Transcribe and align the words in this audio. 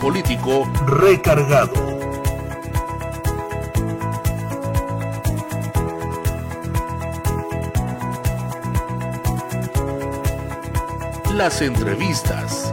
Político 0.00 0.66
Recargado. 0.86 1.74
Las 11.34 11.60
entrevistas. 11.60 12.72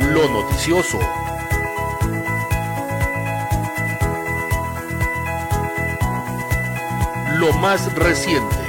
Lo 0.00 0.28
noticioso. 0.28 0.98
Lo 7.38 7.52
más 7.52 7.94
reciente. 7.94 8.65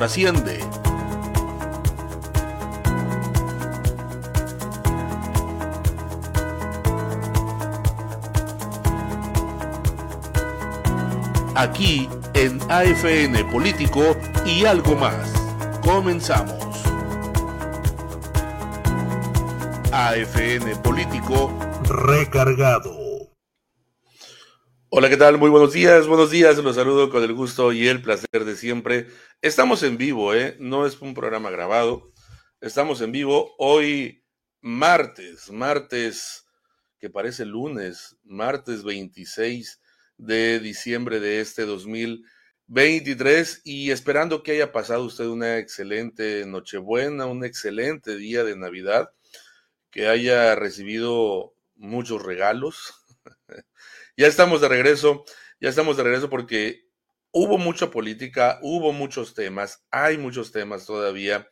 Trasciende. 0.00 0.58
Aquí 11.54 12.08
en 12.32 12.58
AFN 12.70 13.44
Político 13.50 14.16
y 14.46 14.64
algo 14.64 14.96
más. 14.96 15.34
Comenzamos. 15.84 16.54
AFN 19.92 20.76
Político 20.82 21.52
Recargado. 21.84 22.89
Hola, 25.00 25.08
¿qué 25.08 25.16
tal? 25.16 25.38
Muy 25.38 25.48
buenos 25.48 25.72
días, 25.72 26.06
buenos 26.06 26.30
días. 26.30 26.58
Los 26.58 26.76
saludo 26.76 27.08
con 27.08 27.22
el 27.22 27.32
gusto 27.32 27.72
y 27.72 27.88
el 27.88 28.02
placer 28.02 28.44
de 28.44 28.54
siempre. 28.54 29.06
Estamos 29.40 29.82
en 29.82 29.96
vivo, 29.96 30.34
¿eh? 30.34 30.58
No 30.60 30.84
es 30.84 31.00
un 31.00 31.14
programa 31.14 31.48
grabado. 31.48 32.12
Estamos 32.60 33.00
en 33.00 33.10
vivo 33.10 33.54
hoy, 33.56 34.22
martes, 34.60 35.50
martes 35.50 36.44
que 36.98 37.08
parece 37.08 37.46
lunes, 37.46 38.18
martes 38.24 38.84
26 38.84 39.80
de 40.18 40.60
diciembre 40.60 41.18
de 41.18 41.40
este 41.40 41.64
2023 41.64 43.62
y 43.64 43.92
esperando 43.92 44.42
que 44.42 44.52
haya 44.52 44.70
pasado 44.70 45.04
usted 45.04 45.24
una 45.28 45.56
excelente 45.56 46.44
Nochebuena, 46.44 47.24
un 47.24 47.42
excelente 47.42 48.16
día 48.16 48.44
de 48.44 48.54
Navidad, 48.54 49.08
que 49.90 50.08
haya 50.08 50.54
recibido 50.56 51.54
muchos 51.74 52.22
regalos. 52.22 52.99
Ya 54.20 54.26
estamos 54.26 54.60
de 54.60 54.68
regreso, 54.68 55.24
ya 55.62 55.70
estamos 55.70 55.96
de 55.96 56.02
regreso 56.02 56.28
porque 56.28 56.86
hubo 57.32 57.56
mucha 57.56 57.90
política, 57.90 58.58
hubo 58.60 58.92
muchos 58.92 59.32
temas, 59.32 59.82
hay 59.90 60.18
muchos 60.18 60.52
temas 60.52 60.84
todavía 60.84 61.48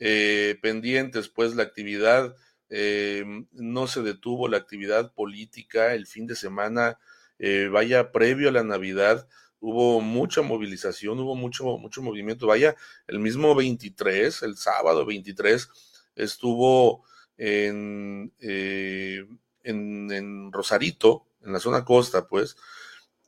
eh, 0.00 0.58
pendientes, 0.60 1.28
pues 1.28 1.54
la 1.54 1.62
actividad 1.62 2.34
eh, 2.70 3.24
no 3.52 3.86
se 3.86 4.02
detuvo, 4.02 4.48
la 4.48 4.56
actividad 4.56 5.14
política 5.14 5.94
el 5.94 6.08
fin 6.08 6.26
de 6.26 6.34
semana 6.34 6.98
eh, 7.38 7.68
vaya, 7.70 8.10
previo 8.10 8.48
a 8.48 8.52
la 8.52 8.64
Navidad 8.64 9.28
hubo 9.60 10.00
mucha 10.00 10.42
movilización, 10.42 11.20
hubo 11.20 11.36
mucho, 11.36 11.78
mucho 11.78 12.02
movimiento, 12.02 12.48
vaya, 12.48 12.74
el 13.06 13.20
mismo 13.20 13.54
23, 13.54 14.42
el 14.42 14.56
sábado 14.56 15.06
23, 15.06 15.68
estuvo 16.16 17.04
en, 17.36 18.32
eh, 18.40 19.24
en, 19.62 20.10
en, 20.10 20.52
Rosarito, 20.52 21.27
en 21.42 21.52
la 21.52 21.60
zona 21.60 21.84
costa, 21.84 22.26
pues, 22.28 22.56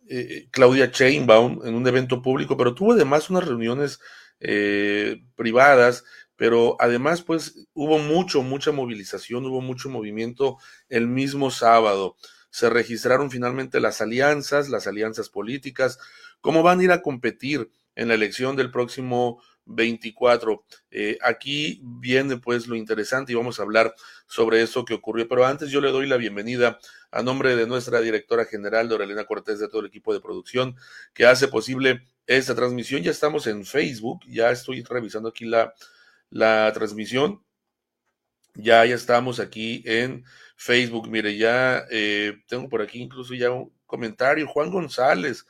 eh, 0.08 0.48
Claudia 0.50 0.90
Chainbaum 0.90 1.60
en 1.66 1.74
un 1.74 1.86
evento 1.86 2.22
público, 2.22 2.56
pero 2.56 2.74
tuvo 2.74 2.92
además 2.92 3.30
unas 3.30 3.46
reuniones 3.46 4.00
eh, 4.40 5.22
privadas, 5.36 6.04
pero 6.36 6.76
además, 6.80 7.22
pues, 7.22 7.66
hubo 7.74 7.98
mucho, 7.98 8.42
mucha 8.42 8.72
movilización, 8.72 9.46
hubo 9.46 9.60
mucho 9.60 9.90
movimiento 9.90 10.56
el 10.88 11.06
mismo 11.06 11.50
sábado. 11.50 12.16
Se 12.50 12.70
registraron 12.70 13.30
finalmente 13.30 13.78
las 13.80 14.00
alianzas, 14.00 14.68
las 14.68 14.86
alianzas 14.86 15.28
políticas, 15.28 15.98
cómo 16.40 16.62
van 16.62 16.80
a 16.80 16.84
ir 16.84 16.92
a 16.92 17.02
competir 17.02 17.70
en 17.94 18.08
la 18.08 18.14
elección 18.14 18.56
del 18.56 18.70
próximo 18.70 19.42
24. 19.70 20.64
Eh, 20.90 21.18
aquí 21.22 21.80
viene 21.82 22.36
pues 22.36 22.66
lo 22.66 22.76
interesante 22.76 23.32
y 23.32 23.34
vamos 23.34 23.58
a 23.58 23.62
hablar 23.62 23.94
sobre 24.26 24.62
eso 24.62 24.84
que 24.84 24.94
ocurrió. 24.94 25.28
Pero 25.28 25.46
antes 25.46 25.70
yo 25.70 25.80
le 25.80 25.90
doy 25.90 26.06
la 26.06 26.16
bienvenida 26.16 26.78
a 27.10 27.22
nombre 27.22 27.56
de 27.56 27.66
nuestra 27.66 28.00
directora 28.00 28.44
general, 28.44 28.88
Dorelena 28.88 29.24
Cortés, 29.24 29.58
de 29.58 29.68
todo 29.68 29.80
el 29.80 29.86
equipo 29.86 30.12
de 30.12 30.20
producción 30.20 30.76
que 31.14 31.26
hace 31.26 31.48
posible 31.48 32.06
esta 32.26 32.54
transmisión. 32.54 33.02
Ya 33.02 33.10
estamos 33.10 33.46
en 33.46 33.64
Facebook, 33.64 34.20
ya 34.26 34.50
estoy 34.50 34.82
revisando 34.82 35.28
aquí 35.28 35.44
la, 35.44 35.74
la 36.30 36.70
transmisión. 36.72 37.42
Ya, 38.54 38.84
ya 38.84 38.96
estamos 38.96 39.38
aquí 39.38 39.82
en 39.86 40.24
Facebook. 40.56 41.08
Mire, 41.08 41.36
ya 41.36 41.84
eh, 41.90 42.34
tengo 42.48 42.68
por 42.68 42.82
aquí 42.82 43.00
incluso 43.00 43.34
ya 43.34 43.50
un 43.50 43.72
comentario. 43.86 44.46
Juan 44.46 44.70
González. 44.70 45.46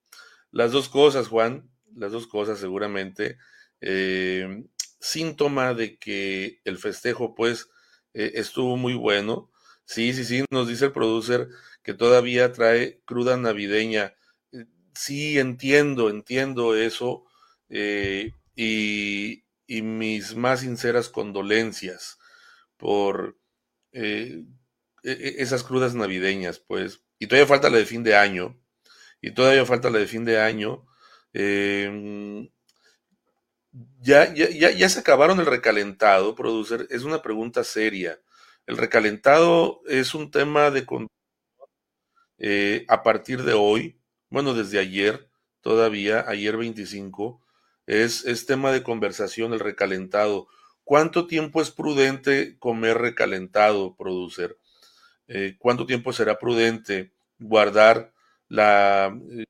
las 0.50 0.72
dos 0.72 0.88
cosas, 0.88 1.28
Juan, 1.28 1.70
las 1.94 2.12
dos 2.12 2.26
cosas 2.26 2.58
seguramente 2.58 3.38
eh, 3.80 4.64
síntoma 5.00 5.74
de 5.74 5.98
que 5.98 6.60
el 6.64 6.78
festejo 6.78 7.34
pues 7.34 7.68
eh, 8.14 8.32
estuvo 8.34 8.76
muy 8.76 8.94
bueno. 8.94 9.50
Sí, 9.84 10.14
sí, 10.14 10.24
sí, 10.24 10.44
nos 10.50 10.68
dice 10.68 10.86
el 10.86 10.92
producer 10.92 11.48
que 11.82 11.94
todavía 11.94 12.52
trae 12.52 13.02
cruda 13.04 13.36
navideña. 13.36 14.14
Eh, 14.52 14.66
sí, 14.94 15.38
entiendo, 15.38 16.08
entiendo 16.08 16.76
eso 16.76 17.24
eh, 17.72 18.32
y, 18.54 19.44
y, 19.66 19.82
mis 19.82 20.36
más 20.36 20.60
sinceras 20.60 21.08
condolencias 21.08 22.19
por 22.76 23.38
eh, 23.92 24.44
e, 25.02 25.10
e, 25.10 25.42
esas 25.42 25.64
crudas 25.64 25.94
navideñas, 25.94 26.58
pues. 26.60 27.02
Y 27.19 27.26
todavía 27.26 27.48
falta 27.48 27.70
la 27.70 27.78
de 27.78 27.86
fin 27.86 28.02
de 28.02 28.16
año. 28.16 28.60
Y 29.20 29.32
todavía 29.32 29.66
falta 29.66 29.90
la 29.90 29.98
de 29.98 30.06
fin 30.06 30.24
de 30.24 30.40
año. 30.40 30.86
Eh, 31.34 32.48
ya, 34.00 34.32
ya, 34.34 34.48
ya, 34.50 34.70
ya 34.70 34.88
se 34.88 35.00
acabaron 35.00 35.40
el 35.40 35.46
recalentado, 35.46 36.34
producer. 36.34 36.86
Es 36.90 37.04
una 37.04 37.22
pregunta 37.22 37.64
seria. 37.64 38.20
El 38.66 38.76
recalentado 38.76 39.80
es 39.86 40.14
un 40.14 40.30
tema 40.30 40.70
de 40.70 40.86
eh, 42.38 42.84
a 42.88 43.02
partir 43.02 43.42
de 43.42 43.54
hoy, 43.54 44.00
bueno, 44.30 44.54
desde 44.54 44.78
ayer, 44.78 45.28
todavía, 45.60 46.24
ayer 46.28 46.56
25, 46.56 47.41
es, 47.87 48.46
tema 48.46 48.73
de 48.73 48.82
conversación 48.82 49.52
el 49.52 49.61
recalentado. 49.61 50.49
¿Cuánto 50.84 51.26
tiempo 51.26 51.62
es 51.62 51.70
prudente 51.70 52.58
comer 52.58 52.99
recalentado, 52.99 53.96
producer? 53.96 54.58
Eh, 55.29 55.56
¿Cuánto 55.58 55.87
tiempo 55.87 56.12
será 56.12 56.38
prudente 56.38 57.12
guardar 57.38 58.12
la 58.49 59.17
eh, 59.31 59.44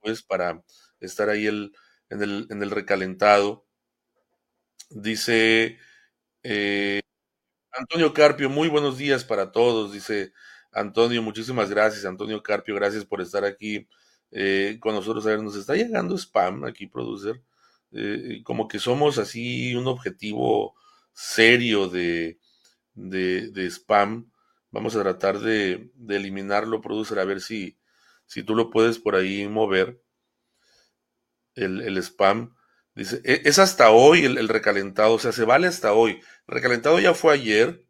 pues 0.00 0.22
para 0.22 0.62
estar 1.00 1.28
ahí 1.28 1.46
el, 1.46 1.74
en, 2.10 2.22
el, 2.22 2.46
en 2.50 2.62
el 2.62 2.70
recalentado? 2.70 3.66
Dice 4.90 5.78
eh, 6.42 7.00
Antonio 7.72 8.14
Carpio, 8.14 8.50
muy 8.50 8.68
buenos 8.68 8.98
días 8.98 9.24
para 9.24 9.52
todos. 9.52 9.92
Dice 9.92 10.32
Antonio, 10.72 11.22
muchísimas 11.22 11.70
gracias, 11.70 12.04
Antonio 12.04 12.42
Carpio, 12.42 12.74
gracias 12.74 13.04
por 13.04 13.20
estar 13.20 13.44
aquí 13.44 13.88
eh, 14.30 14.78
con 14.80 14.94
nosotros. 14.94 15.26
A 15.26 15.30
ver, 15.30 15.42
nos 15.42 15.56
está 15.56 15.74
llegando 15.74 16.16
spam 16.16 16.64
aquí, 16.64 16.86
producer. 16.86 17.42
Eh, 17.92 18.42
como 18.44 18.68
que 18.68 18.78
somos 18.78 19.18
así 19.18 19.74
un 19.74 19.86
objetivo 19.86 20.74
serio 21.12 21.88
de, 21.88 22.38
de, 22.94 23.66
spam. 23.70 24.30
Vamos 24.70 24.96
a 24.96 25.02
tratar 25.02 25.38
de, 25.40 25.90
eliminarlo, 26.08 26.80
producer, 26.80 27.18
a 27.18 27.24
ver 27.24 27.40
si, 27.40 27.78
si 28.26 28.42
tú 28.42 28.54
lo 28.54 28.70
puedes 28.70 28.98
por 28.98 29.14
ahí 29.16 29.48
mover. 29.48 30.02
El, 31.54 31.80
el 31.82 31.96
spam. 31.98 32.54
Dice, 32.96 33.20
e, 33.24 33.42
es 33.44 33.58
hasta 33.58 33.90
hoy 33.90 34.24
el, 34.24 34.48
recalentado, 34.48 35.14
o 35.14 35.18
sea, 35.18 35.32
se 35.32 35.44
vale 35.44 35.66
hasta 35.66 35.92
hoy. 35.92 36.12
El 36.48 36.54
recalentado 36.54 36.98
ya 36.98 37.14
fue 37.14 37.34
ayer, 37.34 37.86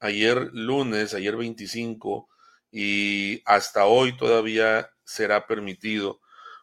ayer 0.00 0.50
lunes, 0.54 1.14
ayer 1.14 1.36
25, 1.36 2.28
y 2.70 3.42
hasta 3.44 3.84
hoy 3.86 4.16
todavía 4.16 4.90
será 5.12 5.46
permitido. 5.46 6.20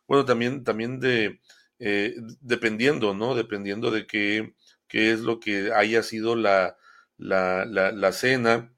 Bueno, 0.07 0.25
también, 0.25 0.63
también 0.63 0.99
de, 0.99 1.39
eh, 1.79 2.15
dependiendo, 2.41 3.13
¿no? 3.13 3.35
Dependiendo 3.35 3.91
de 3.91 4.07
qué, 4.07 4.53
qué, 4.87 5.11
es 5.11 5.21
lo 5.21 5.39
que 5.39 5.71
haya 5.73 6.03
sido 6.03 6.35
la, 6.35 6.77
la, 7.17 7.65
la, 7.65 8.11
cena. 8.11 8.73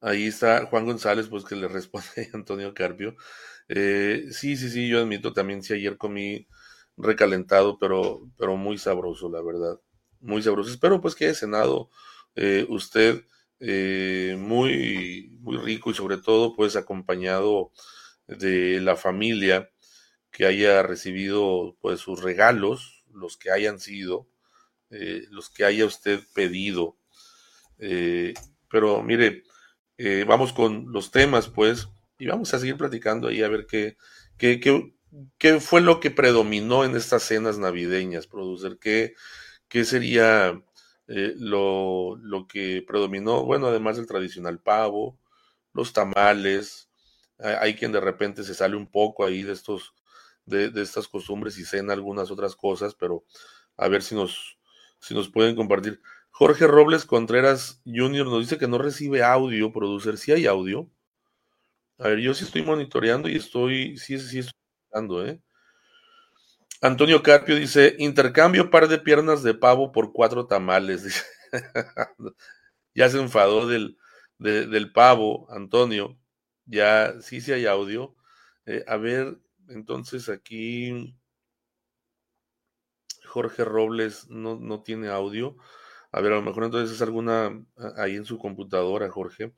Ahí 0.00 0.26
está 0.26 0.66
Juan 0.66 0.86
González, 0.86 1.28
pues 1.28 1.44
que 1.44 1.56
le 1.56 1.68
responde 1.68 2.30
Antonio 2.32 2.74
Carpio. 2.74 3.16
Eh, 3.68 4.26
sí, 4.32 4.56
sí, 4.56 4.70
sí, 4.70 4.88
yo 4.88 5.00
admito 5.00 5.32
también 5.32 5.62
si 5.62 5.74
ayer 5.74 5.96
comí 5.96 6.46
recalentado, 6.96 7.78
pero, 7.78 8.28
pero 8.38 8.56
muy 8.56 8.78
sabroso, 8.78 9.30
la 9.30 9.42
verdad. 9.42 9.80
Muy 10.20 10.42
sabroso. 10.42 10.70
Espero 10.70 11.00
pues 11.00 11.14
que 11.14 11.26
haya 11.26 11.34
cenado 11.34 11.90
eh, 12.36 12.66
usted 12.68 13.24
eh, 13.60 14.36
muy, 14.38 15.30
muy 15.40 15.58
rico 15.58 15.90
y 15.90 15.94
sobre 15.94 16.18
todo 16.18 16.54
pues 16.56 16.76
acompañado 16.76 17.72
de 18.26 18.80
la 18.80 18.96
familia 18.96 19.70
que 20.30 20.46
haya 20.46 20.82
recibido 20.82 21.76
pues 21.80 22.00
sus 22.00 22.22
regalos, 22.22 23.04
los 23.12 23.36
que 23.36 23.50
hayan 23.50 23.80
sido, 23.80 24.28
eh, 24.90 25.24
los 25.30 25.50
que 25.50 25.64
haya 25.64 25.86
usted 25.86 26.20
pedido. 26.34 26.96
pero 28.68 29.02
mire, 29.02 29.44
vamos 30.26 30.52
con 30.52 30.92
los 30.92 31.10
temas 31.10 31.48
pues 31.48 31.88
y 32.18 32.26
vamos 32.26 32.52
a 32.54 32.58
seguir 32.58 32.76
platicando 32.76 33.28
ahí 33.28 33.42
a 33.42 33.48
ver 33.48 33.66
qué, 33.66 33.96
qué, 34.36 34.60
qué, 34.60 34.92
¿qué 35.38 35.60
fue 35.60 35.80
lo 35.80 36.00
que 36.00 36.10
predominó 36.10 36.84
en 36.84 36.94
estas 36.94 37.22
cenas 37.22 37.58
navideñas, 37.58 38.26
producer? 38.26 38.78
¿Qué, 38.80 39.14
qué 39.68 39.84
sería 39.84 40.62
eh, 41.10 41.34
lo, 41.38 42.16
lo, 42.16 42.46
que 42.46 42.84
predominó? 42.86 43.44
Bueno, 43.44 43.66
además 43.66 43.96
del 43.96 44.06
tradicional 44.06 44.60
pavo, 44.60 45.18
los 45.72 45.92
tamales, 45.92 46.88
hay, 47.38 47.74
quien 47.74 47.92
de 47.92 48.00
repente 48.00 48.44
se 48.44 48.54
sale 48.54 48.76
un 48.76 48.86
poco 48.86 49.24
ahí 49.24 49.42
de 49.42 49.52
estos, 49.52 49.94
de, 50.44 50.70
de, 50.70 50.82
estas 50.82 51.08
costumbres 51.08 51.58
y 51.58 51.64
cena 51.64 51.92
algunas 51.92 52.30
otras 52.30 52.54
cosas, 52.54 52.94
pero 52.94 53.24
a 53.76 53.88
ver 53.88 54.02
si 54.02 54.14
nos, 54.14 54.58
si 55.00 55.14
nos 55.14 55.28
pueden 55.28 55.56
compartir. 55.56 56.00
Jorge 56.30 56.66
Robles 56.66 57.04
Contreras 57.04 57.82
Jr. 57.84 58.26
nos 58.26 58.40
dice 58.40 58.58
que 58.58 58.68
no 58.68 58.78
recibe 58.78 59.22
audio, 59.22 59.72
producer. 59.72 60.16
Si 60.16 60.32
hay 60.32 60.46
audio. 60.46 60.88
A 61.98 62.08
ver, 62.08 62.20
yo 62.20 62.32
sí 62.34 62.44
estoy 62.44 62.62
monitoreando 62.62 63.28
y 63.28 63.36
estoy, 63.36 63.98
sí, 63.98 64.18
sí 64.18 64.38
estoy 64.38 64.54
¿eh? 65.26 65.40
Antonio 66.82 67.22
Carpio 67.22 67.56
dice, 67.56 67.94
intercambio 67.98 68.70
par 68.70 68.88
de 68.88 68.98
piernas 68.98 69.42
de 69.42 69.54
pavo 69.54 69.92
por 69.92 70.12
cuatro 70.12 70.46
tamales. 70.46 71.24
ya 72.94 73.08
se 73.08 73.18
enfadó 73.20 73.66
del, 73.66 73.98
del 74.38 74.92
pavo, 74.92 75.48
Antonio. 75.50 76.18
Ya, 76.66 77.14
sí, 77.20 77.40
sí 77.40 77.52
hay 77.52 77.66
audio. 77.66 78.14
Eh, 78.66 78.84
a 78.86 78.96
ver, 78.96 79.38
entonces 79.68 80.28
aquí 80.28 81.16
Jorge 83.24 83.64
Robles 83.64 84.28
no, 84.28 84.56
no 84.56 84.82
tiene 84.82 85.08
audio. 85.08 85.56
A 86.12 86.20
ver, 86.20 86.32
a 86.32 86.36
lo 86.36 86.42
mejor 86.42 86.64
entonces 86.64 86.94
es 86.96 87.02
alguna 87.02 87.50
ahí 87.96 88.16
en 88.16 88.24
su 88.24 88.38
computadora, 88.38 89.10
Jorge. 89.10 89.54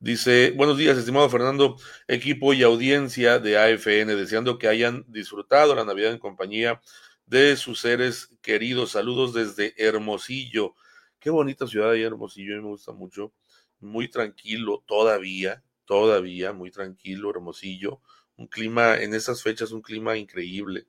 Dice, 0.00 0.52
buenos 0.52 0.78
días, 0.78 0.96
estimado 0.96 1.28
Fernando, 1.28 1.76
equipo 2.06 2.52
y 2.54 2.62
audiencia 2.62 3.40
de 3.40 3.58
AFN, 3.58 4.14
deseando 4.14 4.56
que 4.56 4.68
hayan 4.68 5.04
disfrutado 5.08 5.74
la 5.74 5.84
Navidad 5.84 6.12
en 6.12 6.20
compañía 6.20 6.80
de 7.26 7.56
sus 7.56 7.80
seres 7.80 8.30
queridos. 8.40 8.92
Saludos 8.92 9.34
desde 9.34 9.74
Hermosillo. 9.76 10.76
Qué 11.18 11.30
bonita 11.30 11.66
ciudad 11.66 11.90
ahí, 11.90 12.04
Hermosillo, 12.04 12.62
me 12.62 12.68
gusta 12.68 12.92
mucho. 12.92 13.32
Muy 13.80 14.06
tranquilo 14.06 14.84
todavía, 14.86 15.64
todavía, 15.84 16.52
muy 16.52 16.70
tranquilo, 16.70 17.30
Hermosillo. 17.30 18.00
Un 18.36 18.46
clima, 18.46 18.98
en 18.98 19.14
estas 19.14 19.42
fechas, 19.42 19.72
un 19.72 19.82
clima 19.82 20.16
increíble. 20.16 20.86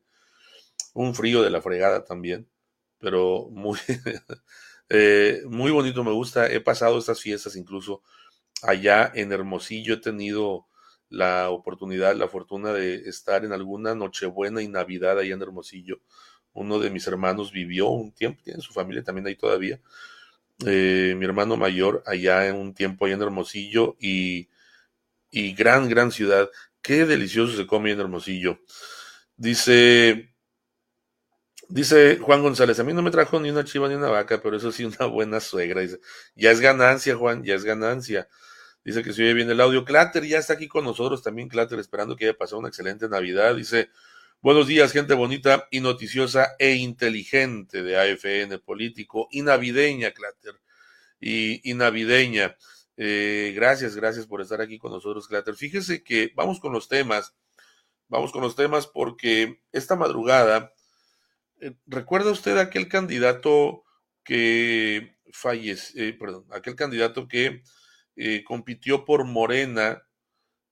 Un 0.93 1.15
frío 1.15 1.41
de 1.41 1.49
la 1.49 1.63
fregada 1.63 2.03
también, 2.03 2.47
pero 2.99 3.49
muy, 3.49 3.79
eh, 4.89 5.41
muy 5.47 5.71
bonito, 5.71 6.03
me 6.03 6.11
gusta. 6.11 6.45
He 6.45 6.61
pasado 6.61 6.99
estas 6.99 7.19
fiestas 7.19 7.55
incluso 7.55 8.03
allá 8.63 9.11
en 9.15 9.31
Hermosillo 9.31 9.95
he 9.95 9.97
tenido 9.97 10.67
la 11.09 11.49
oportunidad, 11.49 12.15
la 12.15 12.27
fortuna 12.27 12.71
de 12.73 12.95
estar 13.09 13.43
en 13.45 13.53
alguna 13.53 13.95
Nochebuena 13.95 14.61
y 14.61 14.67
Navidad 14.67 15.19
allá 15.19 15.33
en 15.33 15.41
Hermosillo. 15.41 16.01
Uno 16.53 16.79
de 16.79 16.89
mis 16.89 17.07
hermanos 17.07 17.51
vivió 17.51 17.89
un 17.89 18.11
tiempo, 18.11 18.41
tiene 18.43 18.61
su 18.61 18.73
familia 18.73 19.03
también 19.03 19.27
ahí 19.27 19.35
todavía. 19.35 19.79
Eh, 20.65 21.15
mi 21.17 21.25
hermano 21.25 21.55
mayor 21.57 22.03
allá 22.05 22.47
en 22.47 22.55
un 22.55 22.73
tiempo 22.73 23.05
allá 23.05 23.15
en 23.15 23.21
Hermosillo 23.21 23.95
y, 23.99 24.49
y 25.31 25.53
gran, 25.53 25.89
gran 25.89 26.11
ciudad. 26.11 26.49
Qué 26.81 27.05
delicioso 27.05 27.55
se 27.57 27.67
come 27.67 27.91
en 27.91 27.99
Hermosillo. 28.01 28.59
Dice, 29.37 30.33
dice 31.69 32.17
Juan 32.19 32.41
González, 32.41 32.79
a 32.79 32.83
mí 32.83 32.93
no 32.93 33.01
me 33.01 33.11
trajo 33.11 33.39
ni 33.39 33.49
una 33.49 33.63
chiva 33.63 33.87
ni 33.87 33.95
una 33.95 34.09
vaca, 34.09 34.41
pero 34.41 34.57
eso 34.57 34.71
sí, 34.71 34.83
una 34.85 35.05
buena 35.05 35.39
suegra. 35.39 35.81
Dice, 35.81 35.99
ya 36.35 36.51
es 36.51 36.59
ganancia, 36.59 37.15
Juan, 37.15 37.43
ya 37.43 37.55
es 37.55 37.63
ganancia. 37.63 38.27
Dice 38.83 39.03
que 39.03 39.13
se 39.13 39.23
oye 39.23 39.33
bien 39.33 39.49
el 39.49 39.59
audio. 39.59 39.83
Clatter 39.83 40.25
ya 40.25 40.37
está 40.37 40.53
aquí 40.53 40.67
con 40.67 40.85
nosotros 40.85 41.21
también, 41.21 41.49
Clatter, 41.49 41.79
esperando 41.79 42.15
que 42.15 42.25
haya 42.25 42.37
pasado 42.37 42.59
una 42.59 42.69
excelente 42.69 43.09
Navidad. 43.09 43.55
Dice, 43.55 43.89
buenos 44.41 44.67
días, 44.67 44.93
gente 44.93 45.13
bonita 45.13 45.67
y 45.69 45.81
noticiosa 45.81 46.55
e 46.57 46.75
inteligente 46.75 47.83
de 47.83 47.97
AFN 47.97 48.59
Político 48.59 49.27
y 49.31 49.41
navideña, 49.41 50.11
Clatter. 50.11 50.59
Y, 51.19 51.73
navideña. 51.73 52.55
Eh, 52.95 53.51
gracias, 53.53 53.95
gracias 53.95 54.25
por 54.25 54.41
estar 54.41 54.61
aquí 54.61 54.79
con 54.79 54.91
nosotros, 54.91 55.27
Clatter. 55.27 55.55
Fíjese 55.55 56.01
que 56.03 56.31
vamos 56.35 56.59
con 56.59 56.71
los 56.71 56.87
temas. 56.87 57.35
Vamos 58.07 58.31
con 58.31 58.41
los 58.41 58.55
temas 58.55 58.87
porque 58.87 59.61
esta 59.71 59.95
madrugada, 59.95 60.73
eh, 61.59 61.75
¿recuerda 61.85 62.31
usted 62.31 62.57
aquel 62.57 62.87
candidato 62.87 63.83
que 64.23 65.17
falleció, 65.31 66.03
eh, 66.03 66.13
perdón, 66.13 66.45
aquel 66.51 66.75
candidato 66.75 67.27
que 67.27 67.61
eh, 68.21 68.43
compitió 68.43 69.05
por 69.05 69.23
Morena, 69.23 70.03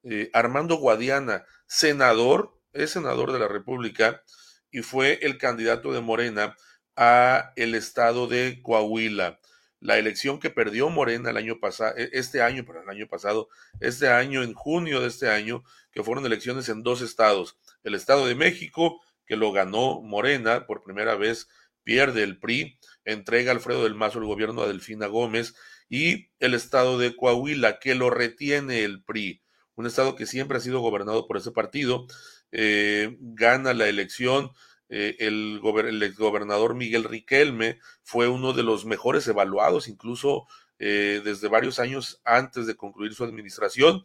eh, 0.02 0.28
Armando 0.34 0.76
Guadiana, 0.76 1.46
senador, 1.66 2.60
es 2.74 2.90
senador 2.90 3.32
de 3.32 3.38
la 3.38 3.48
República 3.48 4.22
y 4.70 4.82
fue 4.82 5.18
el 5.22 5.38
candidato 5.38 5.94
de 5.94 6.02
Morena 6.02 6.54
a 6.94 7.54
el 7.56 7.74
estado 7.74 8.26
de 8.26 8.60
Coahuila. 8.60 9.40
La 9.80 9.96
elección 9.96 10.40
que 10.40 10.50
perdió 10.50 10.90
Morena 10.90 11.30
el 11.30 11.38
año 11.38 11.58
pasado, 11.58 11.96
e, 11.96 12.10
este 12.12 12.42
año, 12.42 12.64
pero 12.66 12.82
el 12.82 12.90
año 12.90 13.08
pasado, 13.08 13.48
este 13.80 14.10
año, 14.10 14.42
en 14.42 14.52
junio 14.52 15.00
de 15.00 15.08
este 15.08 15.30
año, 15.30 15.64
que 15.90 16.02
fueron 16.02 16.26
elecciones 16.26 16.68
en 16.68 16.82
dos 16.82 17.00
estados. 17.00 17.56
El 17.82 17.94
estado 17.94 18.26
de 18.26 18.34
México, 18.34 19.00
que 19.24 19.36
lo 19.36 19.52
ganó 19.52 20.02
Morena 20.02 20.66
por 20.66 20.82
primera 20.82 21.14
vez, 21.14 21.48
pierde 21.82 22.24
el 22.24 22.38
PRI, 22.38 22.78
entrega 23.06 23.52
Alfredo 23.52 23.84
del 23.84 23.94
Mazo 23.94 24.18
el 24.18 24.26
gobierno 24.26 24.60
a 24.60 24.68
Delfina 24.68 25.06
Gómez 25.06 25.54
y 25.88 26.30
el 26.38 26.54
estado 26.54 26.98
de 26.98 27.16
Coahuila, 27.16 27.78
que 27.78 27.94
lo 27.94 28.10
retiene 28.10 28.84
el 28.84 29.02
PRI, 29.02 29.42
un 29.74 29.86
estado 29.86 30.16
que 30.16 30.26
siempre 30.26 30.58
ha 30.58 30.60
sido 30.60 30.80
gobernado 30.80 31.26
por 31.26 31.36
ese 31.36 31.52
partido, 31.52 32.06
eh, 32.50 33.16
gana 33.20 33.74
la 33.74 33.88
elección 33.88 34.50
eh, 34.90 35.16
el, 35.18 35.60
el 35.86 36.02
exgobernador 36.02 36.74
Miguel 36.74 37.04
Riquelme 37.04 37.78
fue 38.02 38.28
uno 38.28 38.52
de 38.54 38.62
los 38.62 38.86
mejores 38.86 39.26
evaluados, 39.28 39.88
incluso 39.88 40.46
eh, 40.78 41.20
desde 41.24 41.48
varios 41.48 41.78
años 41.78 42.20
antes 42.24 42.66
de 42.66 42.76
concluir 42.76 43.14
su 43.14 43.24
administración, 43.24 44.02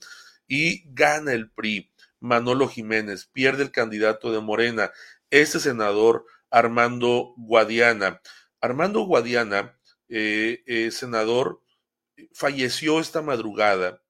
y 0.47 0.83
gana 0.93 1.33
el 1.33 1.49
PRI. 1.49 1.91
Manolo 2.19 2.67
Jiménez 2.67 3.25
pierde 3.31 3.63
el 3.63 3.71
candidato 3.71 4.31
de 4.31 4.39
Morena, 4.41 4.91
este 5.29 5.59
senador 5.59 6.25
Armando 6.49 7.33
Guadiana. 7.37 8.21
Armando 8.61 9.01
Guadiana, 9.01 9.77
eh, 10.09 10.89
senador, 10.91 11.62
falleció 12.33 12.99
esta 12.99 13.21
madrugada, 13.21 14.01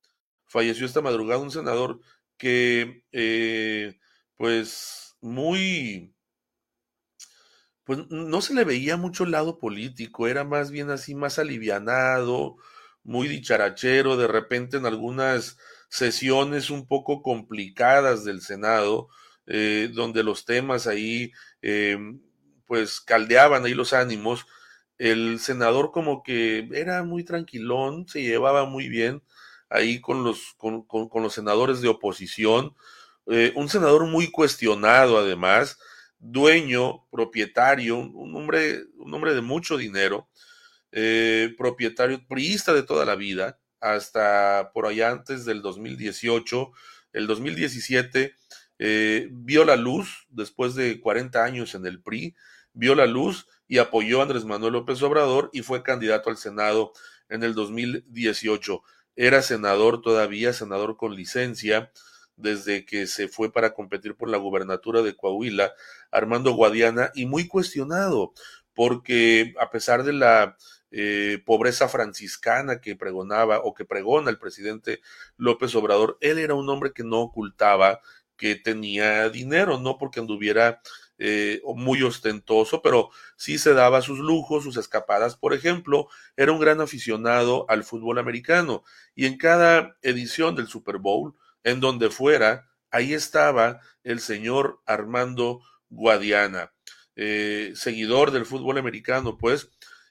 falleció 0.47 0.85
esta 0.85 1.01
madrugada 1.01 1.41
un 1.41 1.51
senador 1.51 1.99
que, 2.37 3.03
pues, 4.37 5.15
muy 5.21 6.13
pues 7.83 7.99
no 8.09 8.41
se 8.41 8.53
le 8.53 8.63
veía 8.63 8.97
mucho 8.97 9.25
lado 9.25 9.59
político, 9.59 10.27
era 10.27 10.43
más 10.43 10.71
bien 10.71 10.89
así, 10.89 11.15
más 11.15 11.37
alivianado, 11.39 12.55
muy 13.03 13.27
dicharachero, 13.27 14.15
de 14.15 14.27
repente 14.27 14.77
en 14.77 14.85
algunas 14.85 15.57
sesiones 15.89 16.69
un 16.69 16.87
poco 16.87 17.21
complicadas 17.21 18.23
del 18.23 18.41
Senado, 18.41 19.09
eh, 19.47 19.89
donde 19.93 20.23
los 20.23 20.45
temas 20.45 20.87
ahí, 20.87 21.33
eh, 21.61 21.97
pues 22.65 23.01
caldeaban 23.01 23.65
ahí 23.65 23.73
los 23.73 23.91
ánimos, 23.91 24.45
el 24.97 25.39
senador 25.39 25.91
como 25.91 26.23
que 26.23 26.69
era 26.73 27.03
muy 27.03 27.23
tranquilón, 27.23 28.07
se 28.07 28.21
llevaba 28.21 28.65
muy 28.65 28.89
bien 28.89 29.23
ahí 29.69 29.99
con 30.01 30.23
los, 30.23 30.53
con, 30.57 30.85
los 31.15 31.33
senadores 31.33 31.81
de 31.81 31.87
oposición, 31.89 32.75
eh, 33.27 33.51
un 33.55 33.69
senador 33.69 34.05
muy 34.05 34.29
cuestionado 34.29 35.17
además, 35.17 35.79
dueño, 36.19 37.05
propietario, 37.11 37.97
un 37.97 38.35
hombre, 38.35 38.83
un 38.97 39.13
hombre 39.13 39.33
de 39.33 39.41
mucho 39.41 39.77
dinero, 39.77 40.29
eh, 40.91 41.53
propietario, 41.57 42.25
priista 42.27 42.73
de 42.73 42.83
toda 42.83 43.05
la 43.05 43.15
vida, 43.15 43.59
hasta 43.79 44.71
por 44.73 44.85
allá 44.85 45.11
antes 45.11 45.43
del 45.43 45.61
2018, 45.61 46.71
el 47.13 47.27
2017 47.27 48.35
eh, 48.79 49.27
vio 49.31 49.65
la 49.65 49.75
luz, 49.75 50.25
después 50.29 50.75
de 50.75 50.99
40 50.99 51.43
años 51.43 51.75
en 51.75 51.85
el 51.85 52.01
PRI, 52.01 52.35
vio 52.73 52.95
la 52.95 53.05
luz 53.05 53.47
y 53.67 53.77
apoyó 53.77 54.19
a 54.19 54.23
Andrés 54.23 54.45
Manuel 54.45 54.73
López 54.73 55.01
Obrador 55.01 55.49
y 55.53 55.61
fue 55.61 55.83
candidato 55.83 56.29
al 56.29 56.37
Senado 56.37 56.93
en 57.29 57.43
el 57.43 57.53
2018. 57.53 58.81
Era 59.15 59.41
senador 59.41 60.01
todavía, 60.01 60.53
senador 60.53 60.97
con 60.97 61.15
licencia, 61.15 61.91
desde 62.35 62.85
que 62.85 63.07
se 63.07 63.27
fue 63.27 63.51
para 63.51 63.73
competir 63.73 64.15
por 64.15 64.29
la 64.29 64.37
gubernatura 64.37 65.01
de 65.01 65.15
Coahuila, 65.15 65.73
Armando 66.11 66.53
Guadiana, 66.53 67.11
y 67.13 67.25
muy 67.25 67.47
cuestionado, 67.47 68.33
porque 68.73 69.53
a 69.59 69.69
pesar 69.69 70.03
de 70.03 70.13
la 70.13 70.57
eh, 70.91 71.41
pobreza 71.45 71.87
franciscana 71.89 72.81
que 72.81 72.95
pregonaba 72.95 73.59
o 73.63 73.73
que 73.73 73.85
pregona 73.85 74.29
el 74.29 74.39
presidente 74.39 75.01
López 75.37 75.75
Obrador, 75.75 76.17
él 76.21 76.39
era 76.39 76.55
un 76.55 76.69
hombre 76.69 76.91
que 76.91 77.03
no 77.03 77.21
ocultaba 77.21 78.01
que 78.35 78.55
tenía 78.55 79.29
dinero, 79.29 79.79
no 79.79 79.97
porque 79.97 80.19
anduviera 80.19 80.81
eh, 81.17 81.61
muy 81.75 82.01
ostentoso, 82.01 82.81
pero 82.81 83.09
sí 83.35 83.57
se 83.57 83.73
daba 83.73 84.01
sus 84.01 84.19
lujos, 84.19 84.63
sus 84.63 84.77
escapadas. 84.77 85.35
Por 85.35 85.53
ejemplo, 85.53 86.07
era 86.35 86.51
un 86.51 86.59
gran 86.59 86.81
aficionado 86.81 87.65
al 87.69 87.83
fútbol 87.83 88.19
americano 88.19 88.83
y 89.15 89.25
en 89.25 89.37
cada 89.37 89.97
edición 90.01 90.55
del 90.55 90.67
Super 90.67 90.97
Bowl 90.97 91.35
en 91.63 91.79
donde 91.79 92.09
fuera, 92.09 92.69
ahí 92.91 93.13
estaba 93.13 93.79
el 94.03 94.19
señor 94.19 94.81
Armando 94.85 95.61
Guadiana, 95.89 96.73
eh, 97.15 97.71
seguidor 97.75 98.31
del 98.31 98.45
fútbol 98.45 98.77
americano, 98.77 99.37
pues, 99.37 99.69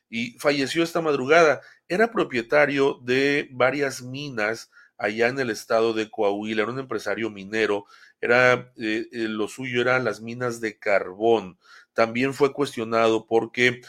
y 0.09 0.39
falleció 0.39 0.83
esta 0.83 1.01
madrugada. 1.01 1.61
Era 1.89 2.13
propietario 2.13 3.01
de 3.03 3.49
varias 3.53 4.03
minas 4.03 4.71
allá 4.99 5.29
en 5.29 5.39
el 5.41 5.51
estado 5.51 5.95
de 5.95 6.11
Coahuila, 6.11 6.63
era 6.63 6.73
un 6.73 6.79
empresario 6.79 7.29
minero, 7.29 7.87
era 8.23 8.73
eh, 8.77 9.09
eh, 9.13 9.29
lo 9.29 9.49
suyo 9.49 9.83
eran 9.83 10.05
las 10.05 10.23
minas 10.23 10.61
de 10.63 10.79
carbón. 10.79 11.59
También 11.93 12.33
fue 12.33 12.55
cuestionado 12.55 13.27
porque 13.27 13.83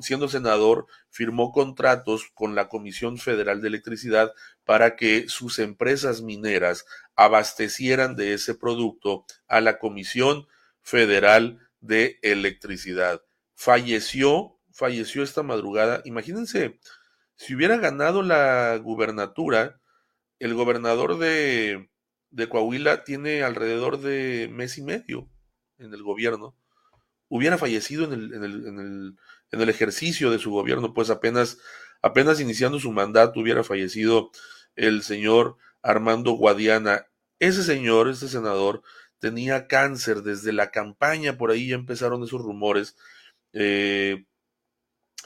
siendo 0.00 0.28
senador, 0.28 0.86
firmó 1.10 1.52
contratos 1.52 2.30
con 2.34 2.54
la 2.54 2.68
Comisión 2.68 3.18
Federal 3.18 3.60
de 3.60 3.68
Electricidad 3.68 4.32
para 4.64 4.96
que 4.96 5.28
sus 5.28 5.58
empresas 5.58 6.22
mineras 6.22 6.84
abastecieran 7.14 8.16
de 8.16 8.34
ese 8.34 8.54
producto 8.54 9.24
a 9.46 9.60
la 9.60 9.78
Comisión 9.78 10.46
Federal 10.82 11.60
de 11.80 12.18
Electricidad. 12.22 13.22
Falleció, 13.54 14.58
falleció 14.72 15.22
esta 15.22 15.42
madrugada. 15.42 16.02
Imagínense, 16.04 16.80
si 17.36 17.54
hubiera 17.54 17.76
ganado 17.76 18.22
la 18.22 18.76
gubernatura, 18.78 19.80
el 20.38 20.54
gobernador 20.54 21.18
de, 21.18 21.90
de 22.30 22.48
Coahuila 22.48 23.04
tiene 23.04 23.42
alrededor 23.42 24.00
de 24.00 24.48
mes 24.52 24.78
y 24.78 24.82
medio 24.82 25.28
en 25.78 25.92
el 25.92 26.02
gobierno. 26.02 26.56
Hubiera 27.28 27.58
fallecido 27.58 28.04
en 28.04 28.12
el, 28.12 28.34
en 28.34 28.44
el, 28.44 28.66
en 28.66 28.78
el, 28.78 29.16
en 29.52 29.60
el 29.60 29.68
ejercicio 29.68 30.30
de 30.30 30.38
su 30.38 30.50
gobierno, 30.50 30.94
pues 30.94 31.10
apenas, 31.10 31.58
apenas 32.02 32.40
iniciando 32.40 32.78
su 32.78 32.92
mandato 32.92 33.40
hubiera 33.40 33.64
fallecido 33.64 34.30
el 34.76 35.02
señor 35.02 35.56
Armando 35.82 36.32
Guadiana. 36.32 37.06
Ese 37.38 37.62
señor, 37.62 38.08
ese 38.08 38.28
senador, 38.28 38.82
tenía 39.18 39.66
cáncer 39.66 40.22
desde 40.22 40.52
la 40.52 40.70
campaña, 40.70 41.36
por 41.36 41.50
ahí 41.50 41.68
ya 41.68 41.74
empezaron 41.74 42.22
esos 42.22 42.40
rumores. 42.40 42.96
Eh, 43.52 44.24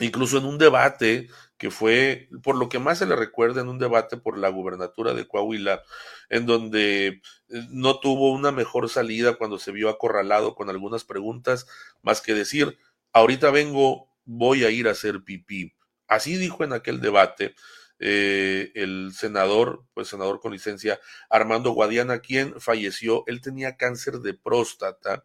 incluso 0.00 0.38
en 0.38 0.44
un 0.44 0.58
debate 0.58 1.28
que 1.64 1.70
fue, 1.70 2.28
por 2.42 2.56
lo 2.56 2.68
que 2.68 2.78
más 2.78 2.98
se 2.98 3.06
le 3.06 3.16
recuerda, 3.16 3.62
en 3.62 3.70
un 3.70 3.78
debate 3.78 4.18
por 4.18 4.36
la 4.36 4.50
gubernatura 4.50 5.14
de 5.14 5.26
Coahuila, 5.26 5.82
en 6.28 6.44
donde 6.44 7.06
eh, 7.06 7.22
no 7.70 8.00
tuvo 8.00 8.32
una 8.34 8.52
mejor 8.52 8.90
salida 8.90 9.36
cuando 9.36 9.58
se 9.58 9.72
vio 9.72 9.88
acorralado 9.88 10.54
con 10.54 10.68
algunas 10.68 11.04
preguntas, 11.04 11.66
más 12.02 12.20
que 12.20 12.34
decir, 12.34 12.76
ahorita 13.14 13.50
vengo 13.50 14.10
voy 14.26 14.64
a 14.64 14.70
ir 14.70 14.88
a 14.88 14.90
hacer 14.90 15.24
pipí. 15.24 15.72
Así 16.06 16.36
dijo 16.36 16.64
en 16.64 16.74
aquel 16.74 17.00
debate 17.00 17.54
eh, 17.98 18.70
el 18.74 19.12
senador, 19.14 19.86
pues 19.94 20.08
senador 20.08 20.40
con 20.40 20.52
licencia, 20.52 21.00
Armando 21.30 21.70
Guadiana, 21.70 22.18
quien 22.18 22.60
falleció, 22.60 23.24
él 23.26 23.40
tenía 23.40 23.78
cáncer 23.78 24.18
de 24.18 24.34
próstata 24.34 25.24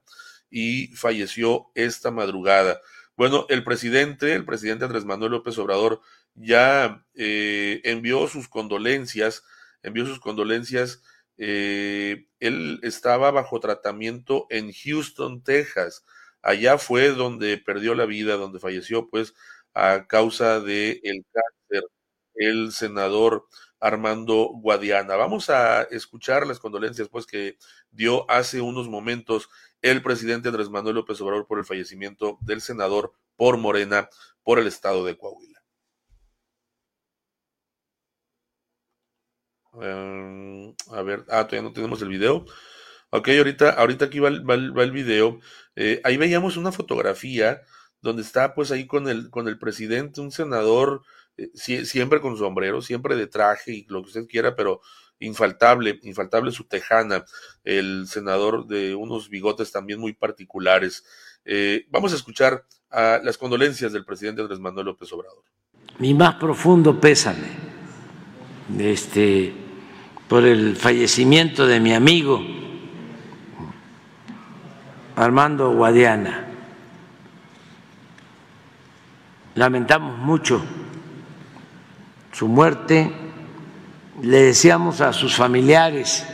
y 0.50 0.88
falleció 0.96 1.69
esta 1.75 2.12
madrugada. 2.12 2.79
Bueno, 3.19 3.45
el 3.49 3.65
presidente, 3.65 4.33
el 4.33 4.45
presidente 4.45 4.85
Andrés 4.85 5.03
Manuel 5.03 5.33
López 5.33 5.57
Obrador, 5.57 5.99
ya 6.35 7.05
eh, 7.15 7.81
envió 7.83 8.29
sus 8.29 8.47
condolencias, 8.47 9.43
envió 9.83 10.05
sus 10.05 10.21
condolencias. 10.21 11.03
Eh, 11.38 12.27
él 12.39 12.79
estaba 12.81 13.29
bajo 13.31 13.59
tratamiento 13.59 14.47
en 14.49 14.71
Houston, 14.71 15.43
Texas 15.43 16.05
allá 16.41 16.77
fue 16.77 17.09
donde 17.09 17.57
perdió 17.57 17.93
la 17.93 18.05
vida, 18.05 18.38
donde 18.38 18.61
falleció, 18.61 19.09
pues, 19.09 19.33
a 19.73 20.07
causa 20.07 20.61
de 20.61 21.01
el 21.03 21.25
cáncer, 21.33 21.83
el 22.35 22.71
senador 22.71 23.47
Armando 23.79 24.50
Guadiana. 24.53 25.15
Vamos 25.15 25.50
a 25.50 25.83
escuchar 25.83 26.45
las 26.48 26.59
condolencias, 26.59 27.09
pues, 27.09 27.25
que 27.25 27.57
dio 27.91 28.29
hace 28.29 28.62
unos 28.62 28.88
momentos 28.88 29.50
el 29.81 30.01
presidente 30.01 30.50
Andrés 30.50 30.69
Manuel 30.69 30.95
López 30.95 31.19
Obrador 31.21 31.48
por 31.48 31.59
el 31.59 31.65
fallecimiento 31.65 32.38
del 32.41 32.62
senador 32.62 33.13
por 33.36 33.57
Morena 33.57 34.09
por 34.43 34.59
el 34.59 34.67
estado 34.67 35.05
de 35.05 35.17
Coahuila. 35.17 35.59
Em, 39.81 40.75
a 40.91 41.01
ver, 41.03 41.25
ah, 41.29 41.45
todavía 41.48 41.62
no 41.62 41.74
tenemos 41.74 42.01
el 42.01 42.09
video. 42.09 42.45
Ok, 43.12 43.29
ahorita, 43.29 43.71
ahorita 43.71 44.05
aquí 44.05 44.19
va 44.19 44.29
el, 44.29 44.91
video. 44.91 45.39
Eh, 45.75 46.01
ahí 46.03 46.17
veíamos 46.17 46.57
una 46.57 46.71
fotografía 46.71 47.62
donde 48.01 48.21
está 48.21 48.53
pues 48.53 48.71
ahí 48.71 48.88
con 48.88 49.07
el, 49.09 49.29
con 49.29 49.48
el 49.48 49.57
presidente, 49.59 50.21
un 50.21 50.31
senador, 50.31 51.03
eh, 51.39 51.86
siempre 51.86 52.22
con 52.22 52.38
sombrero, 52.38 52.81
siempre 52.81 53.15
de 53.15 53.27
traje 53.27 53.72
y 53.72 53.86
lo 53.89 54.01
que 54.01 54.08
usted 54.08 54.27
quiera, 54.27 54.55
pero 54.55 54.81
infaltable, 55.19 56.00
infaltable 56.03 56.51
su 56.51 56.65
tejana, 56.65 57.25
el 57.63 58.08
senador 58.08 58.67
de 58.67 58.96
unos 58.96 59.29
bigotes 59.29 59.72
también 59.72 60.00
muy 60.00 60.13
particulares. 60.13 61.05
Eh, 61.46 61.86
vamos 61.89 62.13
a 62.13 62.15
escuchar 62.15 62.65
las 62.91 63.38
condolencias 63.38 63.93
del 63.93 64.03
presidente 64.03 64.41
Andrés 64.41 64.60
Manuel 64.60 64.88
López 64.88 65.12
Obrador. 65.13 65.43
Mi 66.00 66.15
más 66.15 66.36
profundo 66.36 67.00
pésame 67.00 67.48
este, 68.79 69.53
por 70.27 70.43
el 70.46 70.75
fallecimiento 70.75 71.67
de 71.67 71.79
mi 71.79 71.93
amigo 71.93 72.41
Armando 75.15 75.72
Guadiana. 75.74 76.48
Lamentamos 79.55 80.17
mucho 80.17 80.63
su 82.39 82.48
muerte, 82.48 83.12
le 84.22 84.43
deseamos 84.43 85.01
a 85.01 85.12
sus 85.12 85.36
familiares 85.36 86.25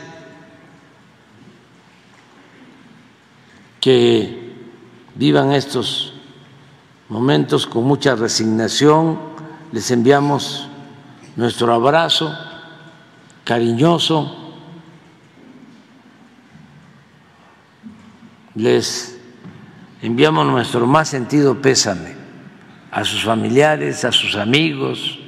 que 3.80 4.54
vivan 5.16 5.50
estos 5.50 6.12
momentos 7.08 7.66
con 7.66 7.82
mucha 7.82 8.14
resignación. 8.14 9.18
Les 9.72 9.90
enviamos 9.90 10.68
nuestro 11.34 11.74
abrazo 11.74 12.32
cariñoso. 13.42 14.54
Les 18.54 19.18
enviamos 20.02 20.46
nuestro 20.46 20.86
más 20.86 21.08
sentido 21.08 21.60
pésame 21.60 22.14
a 22.92 23.04
sus 23.04 23.24
familiares, 23.24 24.04
a 24.04 24.12
sus 24.12 24.36
amigos, 24.36 25.18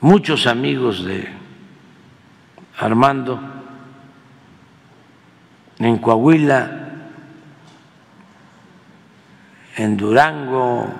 muchos 0.00 0.46
amigos 0.46 1.04
de 1.04 1.28
Armando 2.78 3.40
en 5.78 5.98
Coahuila, 5.98 6.82
en 9.76 9.96
Durango, 9.96 10.92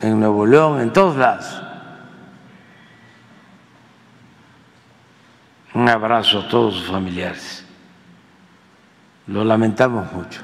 en 0.00 0.20
Nuevo 0.20 0.46
León, 0.46 0.80
en 0.80 0.92
todos 0.92 1.16
lados. 1.16 1.62
Un 5.74 5.88
abrazo 5.88 6.40
a 6.40 6.48
todos 6.48 6.74
sus 6.74 6.86
familiares. 6.88 7.64
Lo 9.26 9.44
lamentamos 9.44 10.12
mucho. 10.12 10.42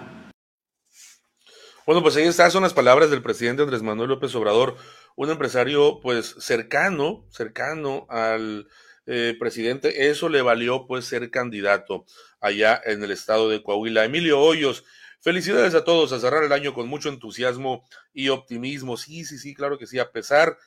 Bueno, 1.84 2.02
pues 2.02 2.16
ahí 2.16 2.24
están, 2.24 2.50
son 2.50 2.62
las 2.62 2.74
palabras 2.74 3.10
del 3.10 3.22
presidente 3.22 3.62
Andrés 3.62 3.82
Manuel 3.82 4.08
López 4.08 4.34
Obrador, 4.34 4.76
un 5.16 5.30
empresario 5.30 6.00
pues 6.00 6.36
cercano, 6.38 7.26
cercano 7.30 8.06
al 8.08 8.68
eh, 9.06 9.34
presidente. 9.38 10.08
Eso 10.08 10.28
le 10.28 10.42
valió 10.42 10.86
pues 10.86 11.06
ser 11.06 11.30
candidato 11.30 12.04
allá 12.40 12.80
en 12.84 13.02
el 13.02 13.10
estado 13.10 13.48
de 13.48 13.62
Coahuila. 13.62 14.04
Emilio 14.04 14.40
Hoyos, 14.40 14.84
felicidades 15.20 15.74
a 15.74 15.84
todos 15.84 16.12
a 16.12 16.20
cerrar 16.20 16.44
el 16.44 16.52
año 16.52 16.74
con 16.74 16.88
mucho 16.88 17.08
entusiasmo 17.08 17.84
y 18.12 18.28
optimismo. 18.28 18.96
Sí, 18.96 19.24
sí, 19.24 19.38
sí, 19.38 19.54
claro 19.54 19.78
que 19.78 19.86
sí, 19.86 19.98
a 19.98 20.12
pesar, 20.12 20.58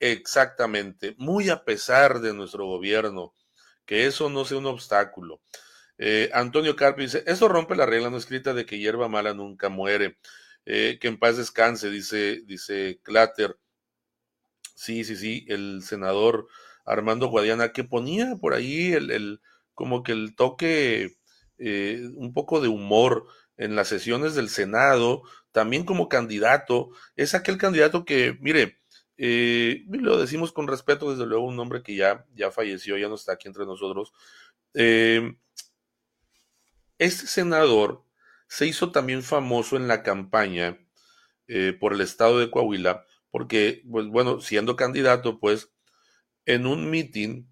exactamente, 0.00 1.14
muy 1.18 1.50
a 1.50 1.64
pesar 1.64 2.20
de 2.20 2.34
nuestro 2.34 2.66
gobierno, 2.66 3.34
que 3.86 4.06
eso 4.06 4.30
no 4.30 4.44
sea 4.44 4.58
un 4.58 4.66
obstáculo. 4.66 5.40
Eh, 5.98 6.30
Antonio 6.32 6.76
Carpi 6.76 7.02
dice, 7.02 7.22
eso 7.26 7.48
rompe 7.48 7.76
la 7.76 7.86
regla 7.86 8.08
no 8.08 8.16
escrita 8.16 8.54
de 8.54 8.64
que 8.64 8.78
hierba 8.78 9.08
mala 9.08 9.34
nunca 9.34 9.68
muere. 9.68 10.18
Eh, 10.66 10.98
que 11.00 11.08
en 11.08 11.18
paz 11.18 11.36
descanse, 11.36 11.90
dice, 11.90 12.42
dice. 12.46 13.00
Sí, 14.80 15.04
sí, 15.04 15.14
sí, 15.14 15.44
el 15.48 15.82
senador 15.82 16.48
Armando 16.86 17.26
Guadiana, 17.28 17.70
que 17.70 17.84
ponía 17.84 18.36
por 18.36 18.54
ahí 18.54 18.94
el, 18.94 19.42
como 19.74 20.02
que 20.02 20.12
el 20.12 20.34
toque, 20.34 21.18
eh, 21.58 22.08
un 22.14 22.32
poco 22.32 22.62
de 22.62 22.68
humor 22.68 23.26
en 23.58 23.76
las 23.76 23.88
sesiones 23.88 24.34
del 24.34 24.48
Senado, 24.48 25.20
también 25.52 25.84
como 25.84 26.08
candidato, 26.08 26.92
es 27.14 27.34
aquel 27.34 27.58
candidato 27.58 28.06
que, 28.06 28.38
mire, 28.40 28.78
eh, 29.18 29.84
lo 29.90 30.18
decimos 30.18 30.50
con 30.50 30.66
respeto, 30.66 31.10
desde 31.10 31.26
luego, 31.26 31.44
un 31.44 31.60
hombre 31.60 31.82
que 31.82 31.94
ya, 31.94 32.24
ya 32.34 32.50
falleció, 32.50 32.96
ya 32.96 33.08
no 33.08 33.16
está 33.16 33.32
aquí 33.34 33.48
entre 33.48 33.66
nosotros. 33.66 34.14
Eh, 34.72 35.34
este 36.96 37.26
senador 37.26 38.02
se 38.48 38.66
hizo 38.66 38.92
también 38.92 39.22
famoso 39.22 39.76
en 39.76 39.88
la 39.88 40.02
campaña 40.02 40.78
por 41.80 41.92
el 41.92 42.00
estado 42.00 42.38
de 42.38 42.48
Coahuila, 42.48 43.04
porque, 43.30 43.82
pues 43.90 44.06
bueno, 44.08 44.40
siendo 44.40 44.76
candidato, 44.76 45.38
pues 45.38 45.70
en 46.46 46.66
un 46.66 46.90
meeting 46.90 47.46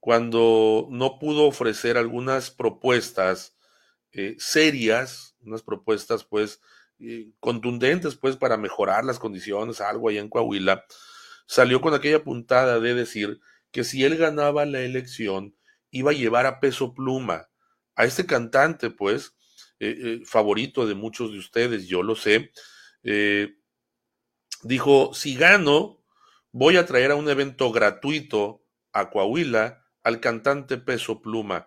cuando 0.00 0.88
no 0.90 1.18
pudo 1.18 1.44
ofrecer 1.46 1.96
algunas 1.96 2.50
propuestas 2.50 3.56
eh, 4.12 4.36
serias, 4.38 5.36
unas 5.40 5.62
propuestas 5.62 6.24
pues 6.24 6.60
eh, 7.00 7.30
contundentes 7.40 8.16
pues 8.16 8.36
para 8.36 8.56
mejorar 8.56 9.04
las 9.04 9.18
condiciones, 9.18 9.80
algo 9.80 10.08
allá 10.08 10.20
en 10.20 10.28
Coahuila, 10.28 10.84
salió 11.46 11.80
con 11.80 11.94
aquella 11.94 12.22
puntada 12.24 12.80
de 12.80 12.94
decir 12.94 13.40
que 13.70 13.84
si 13.84 14.04
él 14.04 14.16
ganaba 14.16 14.64
la 14.66 14.80
elección 14.80 15.54
iba 15.90 16.10
a 16.12 16.14
llevar 16.14 16.46
a 16.46 16.60
peso 16.60 16.94
pluma 16.94 17.48
a 17.96 18.04
este 18.04 18.26
cantante 18.26 18.90
pues 18.90 19.34
eh, 19.80 20.22
favorito 20.24 20.86
de 20.86 20.94
muchos 20.94 21.32
de 21.32 21.38
ustedes, 21.38 21.86
yo 21.86 22.02
lo 22.02 22.16
sé, 22.16 22.50
dijo, 24.62 25.12
si 25.14 25.34
gano, 25.34 26.02
voy 26.52 26.76
a 26.76 26.86
traer 26.86 27.10
a 27.10 27.16
un 27.16 27.28
evento 27.28 27.70
gratuito 27.72 28.64
a 28.92 29.10
Coahuila 29.10 29.84
al 30.02 30.20
cantante 30.20 30.78
Peso 30.78 31.20
Pluma 31.20 31.66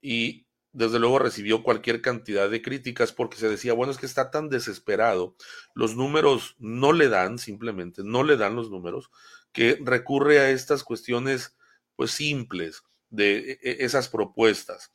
y 0.00 0.46
desde 0.72 0.98
luego 0.98 1.20
recibió 1.20 1.62
cualquier 1.62 2.02
cantidad 2.02 2.50
de 2.50 2.60
críticas 2.60 3.12
porque 3.12 3.36
se 3.36 3.48
decía, 3.48 3.74
bueno, 3.74 3.92
es 3.92 3.98
que 3.98 4.06
está 4.06 4.30
tan 4.30 4.48
desesperado, 4.50 5.36
los 5.72 5.94
números 5.94 6.56
no 6.58 6.92
le 6.92 7.08
dan, 7.08 7.38
simplemente 7.38 8.02
no 8.04 8.24
le 8.24 8.36
dan 8.36 8.56
los 8.56 8.70
números, 8.70 9.10
que 9.52 9.78
recurre 9.80 10.40
a 10.40 10.50
estas 10.50 10.82
cuestiones 10.82 11.56
pues 11.94 12.10
simples 12.10 12.82
de 13.10 13.52
e, 13.52 13.58
e, 13.62 13.84
esas 13.84 14.08
propuestas. 14.08 14.90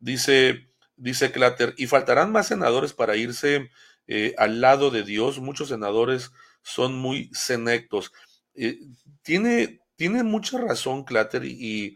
Dice, 0.00 0.72
dice 0.96 1.30
Clatter, 1.30 1.74
y 1.76 1.86
faltarán 1.86 2.32
más 2.32 2.48
senadores 2.48 2.92
para 2.92 3.16
irse 3.16 3.70
eh, 4.08 4.34
al 4.36 4.60
lado 4.60 4.90
de 4.90 5.04
Dios, 5.04 5.38
muchos 5.38 5.68
senadores 5.68 6.32
son 6.62 6.94
muy 6.94 7.30
senectos. 7.32 8.12
Eh, 8.54 8.78
tiene, 9.22 9.80
tiene 9.96 10.22
mucha 10.22 10.58
razón 10.58 11.04
Clatter 11.04 11.44
y, 11.44 11.94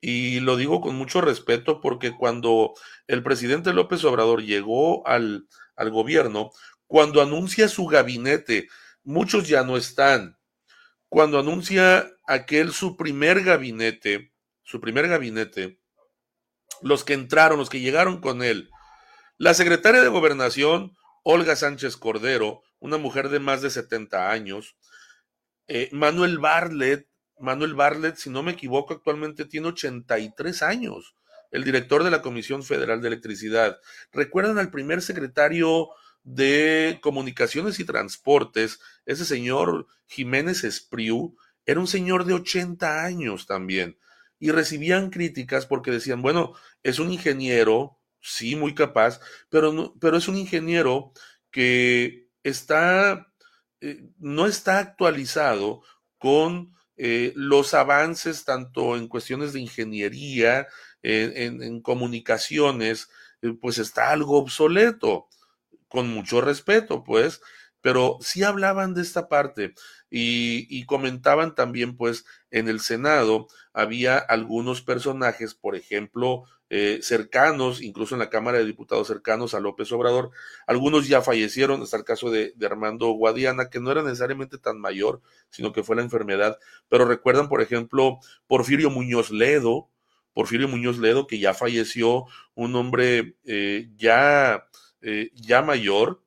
y 0.00 0.40
lo 0.40 0.56
digo 0.56 0.80
con 0.80 0.96
mucho 0.96 1.20
respeto 1.20 1.80
porque 1.80 2.16
cuando 2.16 2.74
el 3.06 3.22
presidente 3.22 3.72
López 3.72 4.04
Obrador 4.04 4.42
llegó 4.42 5.06
al, 5.06 5.46
al 5.76 5.90
gobierno, 5.90 6.50
cuando 6.86 7.22
anuncia 7.22 7.68
su 7.68 7.86
gabinete, 7.86 8.68
muchos 9.04 9.48
ya 9.48 9.62
no 9.62 9.76
están. 9.76 10.38
Cuando 11.08 11.38
anuncia 11.38 12.10
aquel 12.26 12.72
su 12.72 12.96
primer 12.96 13.42
gabinete, 13.42 14.32
su 14.62 14.80
primer 14.80 15.08
gabinete, 15.08 15.80
los 16.82 17.04
que 17.04 17.14
entraron, 17.14 17.58
los 17.58 17.68
que 17.68 17.80
llegaron 17.80 18.20
con 18.20 18.42
él, 18.42 18.70
la 19.36 19.54
secretaria 19.54 20.02
de 20.02 20.08
gobernación, 20.08 20.96
Olga 21.22 21.56
Sánchez 21.56 21.96
Cordero, 21.96 22.62
una 22.80 22.98
mujer 22.98 23.28
de 23.28 23.38
más 23.38 23.62
de 23.62 23.70
70 23.70 24.30
años, 24.30 24.76
eh, 25.68 25.88
Manuel 25.92 26.38
Bartlett, 26.38 27.06
Manuel 27.38 27.74
Bartlett, 27.74 28.16
si 28.16 28.28
no 28.28 28.42
me 28.42 28.52
equivoco, 28.52 28.92
actualmente 28.92 29.44
tiene 29.44 29.68
83 29.68 30.62
años, 30.62 31.14
el 31.50 31.64
director 31.64 32.02
de 32.04 32.10
la 32.10 32.22
Comisión 32.22 32.64
Federal 32.64 33.00
de 33.00 33.08
Electricidad. 33.08 33.78
¿Recuerdan 34.12 34.58
al 34.58 34.70
primer 34.70 35.00
secretario 35.02 35.88
de 36.22 36.98
Comunicaciones 37.02 37.80
y 37.80 37.84
Transportes, 37.84 38.80
ese 39.06 39.24
señor 39.24 39.86
Jiménez 40.06 40.64
Espriu? 40.64 41.36
Era 41.64 41.80
un 41.80 41.86
señor 41.86 42.24
de 42.24 42.34
80 42.34 43.04
años 43.04 43.46
también. 43.46 43.98
Y 44.38 44.50
recibían 44.50 45.10
críticas 45.10 45.66
porque 45.66 45.90
decían, 45.90 46.22
bueno, 46.22 46.54
es 46.82 46.98
un 46.98 47.12
ingeniero, 47.12 47.98
sí, 48.20 48.56
muy 48.56 48.74
capaz, 48.74 49.20
pero, 49.50 49.94
pero 50.00 50.16
es 50.16 50.28
un 50.28 50.36
ingeniero 50.36 51.12
que 51.50 52.29
está 52.42 53.30
eh, 53.80 54.10
no 54.18 54.46
está 54.46 54.78
actualizado 54.78 55.82
con 56.18 56.74
eh, 56.96 57.32
los 57.34 57.72
avances 57.72 58.44
tanto 58.44 58.96
en 58.96 59.08
cuestiones 59.08 59.54
de 59.54 59.60
ingeniería, 59.60 60.66
en, 61.02 61.80
comunicaciones, 61.80 63.08
eh, 63.40 63.54
pues 63.58 63.78
está 63.78 64.10
algo 64.10 64.38
obsoleto, 64.38 65.28
con 65.88 66.08
mucho 66.10 66.42
respeto, 66.42 67.04
pues, 67.04 67.40
pero 67.80 68.18
sí 68.20 68.42
hablaban 68.42 68.92
de 68.92 69.00
esta 69.00 69.28
parte 69.28 69.72
y, 70.10 70.66
y, 70.68 70.84
comentaban 70.84 71.54
también, 71.54 71.96
pues, 71.96 72.26
en 72.50 72.68
el 72.68 72.80
Senado 72.80 73.48
había 73.72 74.18
algunos 74.18 74.82
personajes, 74.82 75.54
por 75.54 75.74
ejemplo, 75.74 76.44
eh, 76.72 77.00
cercanos, 77.02 77.82
incluso 77.82 78.14
en 78.14 78.20
la 78.20 78.30
Cámara 78.30 78.58
de 78.58 78.64
Diputados 78.64 79.08
cercanos 79.08 79.54
a 79.54 79.60
López 79.60 79.90
Obrador. 79.90 80.30
Algunos 80.68 81.08
ya 81.08 81.20
fallecieron, 81.20 81.82
está 81.82 81.96
el 81.96 82.04
caso 82.04 82.30
de, 82.30 82.54
Armando 82.64 83.08
Guadiana, 83.10 83.70
que 83.70 83.80
no 83.80 83.90
era 83.90 84.02
necesariamente 84.02 84.56
tan 84.56 84.78
mayor, 84.78 85.20
sino 85.50 85.72
que 85.72 85.82
fue 85.82 85.96
la 85.96 86.02
enfermedad. 86.02 86.58
Pero 86.88 87.06
recuerdan, 87.06 87.48
por 87.48 87.60
ejemplo, 87.60 88.20
Porfirio 88.46 88.88
Muñoz 88.88 89.32
Ledo, 89.32 89.90
Porfirio 90.32 90.68
Muñoz 90.68 90.98
Ledo, 90.98 91.26
que 91.26 91.40
ya 91.40 91.54
falleció, 91.54 92.26
un 92.54 92.76
hombre 92.76 93.36
eh, 93.44 93.90
ya, 93.96 94.68
eh, 95.02 95.30
ya 95.34 95.62
mayor, 95.62 96.22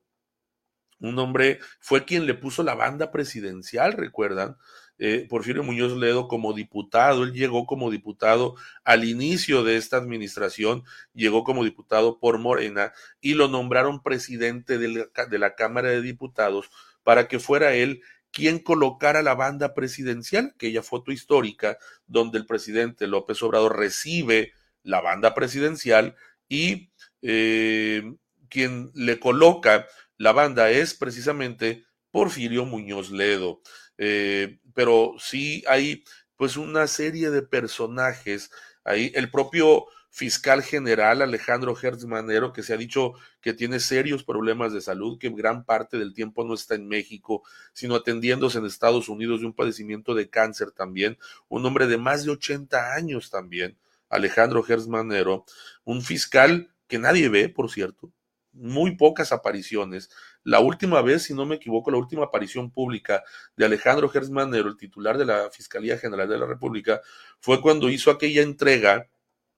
un 0.99 1.19
hombre, 1.19 1.59
fue 1.79 2.03
quien 2.03 2.25
le 2.25 2.33
puso 2.33 2.63
la 2.63 2.75
banda 2.75 3.11
presidencial, 3.11 3.93
recuerdan, 3.93 4.57
eh, 4.99 5.25
Porfirio 5.29 5.63
Muñoz 5.63 5.97
Ledo 5.97 6.27
como 6.27 6.53
diputado. 6.53 7.23
Él 7.23 7.33
llegó 7.33 7.65
como 7.65 7.91
diputado 7.91 8.55
al 8.83 9.03
inicio 9.03 9.63
de 9.63 9.77
esta 9.77 9.97
administración, 9.97 10.83
llegó 11.13 11.43
como 11.43 11.63
diputado 11.63 12.19
por 12.19 12.37
Morena 12.37 12.93
y 13.21 13.33
lo 13.33 13.47
nombraron 13.47 14.01
presidente 14.01 14.77
de 14.77 15.09
la, 15.39 15.55
Cámara 15.55 15.89
de 15.89 16.01
Diputados 16.01 16.69
para 17.03 17.27
que 17.27 17.39
fuera 17.39 17.73
él 17.73 18.01
quien 18.31 18.59
colocara 18.59 19.21
la 19.21 19.35
banda 19.35 19.73
presidencial, 19.73 20.53
aquella 20.55 20.81
foto 20.81 21.11
histórica 21.11 21.77
donde 22.07 22.39
el 22.39 22.45
presidente 22.45 23.05
López 23.05 23.43
Obrador 23.43 23.77
recibe 23.77 24.53
la 24.81 25.01
banda 25.01 25.35
presidencial 25.35 26.15
y 26.49 26.91
eh, 27.21 28.15
quien 28.49 28.91
le 28.95 29.19
coloca 29.19 29.87
la 30.17 30.31
banda 30.31 30.71
es 30.71 30.93
precisamente 30.93 31.83
Porfirio 32.11 32.65
Muñoz 32.65 33.11
Ledo. 33.11 33.61
Eh, 33.97 34.59
pero 34.73 35.15
sí 35.19 35.63
hay 35.67 36.03
pues 36.35 36.57
una 36.57 36.87
serie 36.87 37.29
de 37.29 37.41
personajes 37.41 38.51
ahí. 38.83 39.11
El 39.15 39.29
propio 39.29 39.85
fiscal 40.13 40.61
general 40.61 41.23
Alejandro 41.23 41.75
Hertz 41.75 42.05
Manero, 42.05 42.53
que 42.53 42.61
se 42.61 42.73
ha 42.73 42.77
dicho 42.77 43.13
que 43.41 43.53
tiene 43.53 43.79
serios 43.79 44.23
problemas 44.23 44.71
de 44.71 44.79
salud, 44.79 45.17
que 45.17 45.29
gran 45.29 45.65
parte 45.65 45.97
del 45.97 46.13
tiempo 46.13 46.43
no 46.43 46.53
está 46.53 46.75
en 46.75 46.87
México, 46.87 47.41
sino 47.73 47.95
atendiéndose 47.95 48.59
en 48.59 48.65
Estados 48.65 49.09
Unidos 49.09 49.39
de 49.39 49.47
un 49.47 49.53
padecimiento 49.53 50.13
de 50.13 50.29
cáncer 50.29 50.69
también, 50.69 51.17
un 51.49 51.65
hombre 51.65 51.87
de 51.87 51.97
más 51.97 52.25
de 52.25 52.31
80 52.31 52.93
años 52.93 53.31
también, 53.31 53.75
Alejandro 54.07 54.63
Hertz 54.67 54.87
Manero, 54.87 55.45
un 55.83 56.03
fiscal 56.03 56.71
que 56.87 56.99
nadie 56.99 57.27
ve, 57.29 57.49
por 57.49 57.71
cierto, 57.71 58.13
muy 58.51 58.95
pocas 58.95 59.31
apariciones. 59.31 60.11
La 60.43 60.59
última 60.59 61.01
vez, 61.01 61.23
si 61.23 61.33
no 61.33 61.45
me 61.45 61.55
equivoco, 61.55 61.89
la 61.91 61.97
última 61.97 62.25
aparición 62.25 62.71
pública 62.71 63.23
de 63.55 63.65
Alejandro 63.65 64.11
Hertz 64.13 64.29
Manero, 64.29 64.69
el 64.69 64.77
titular 64.77 65.17
de 65.17 65.25
la 65.25 65.49
Fiscalía 65.49 65.97
General 65.97 66.27
de 66.27 66.37
la 66.37 66.45
República, 66.45 67.01
fue 67.39 67.61
cuando 67.61 67.89
hizo 67.89 68.11
aquella 68.11 68.41
entrega 68.41 69.09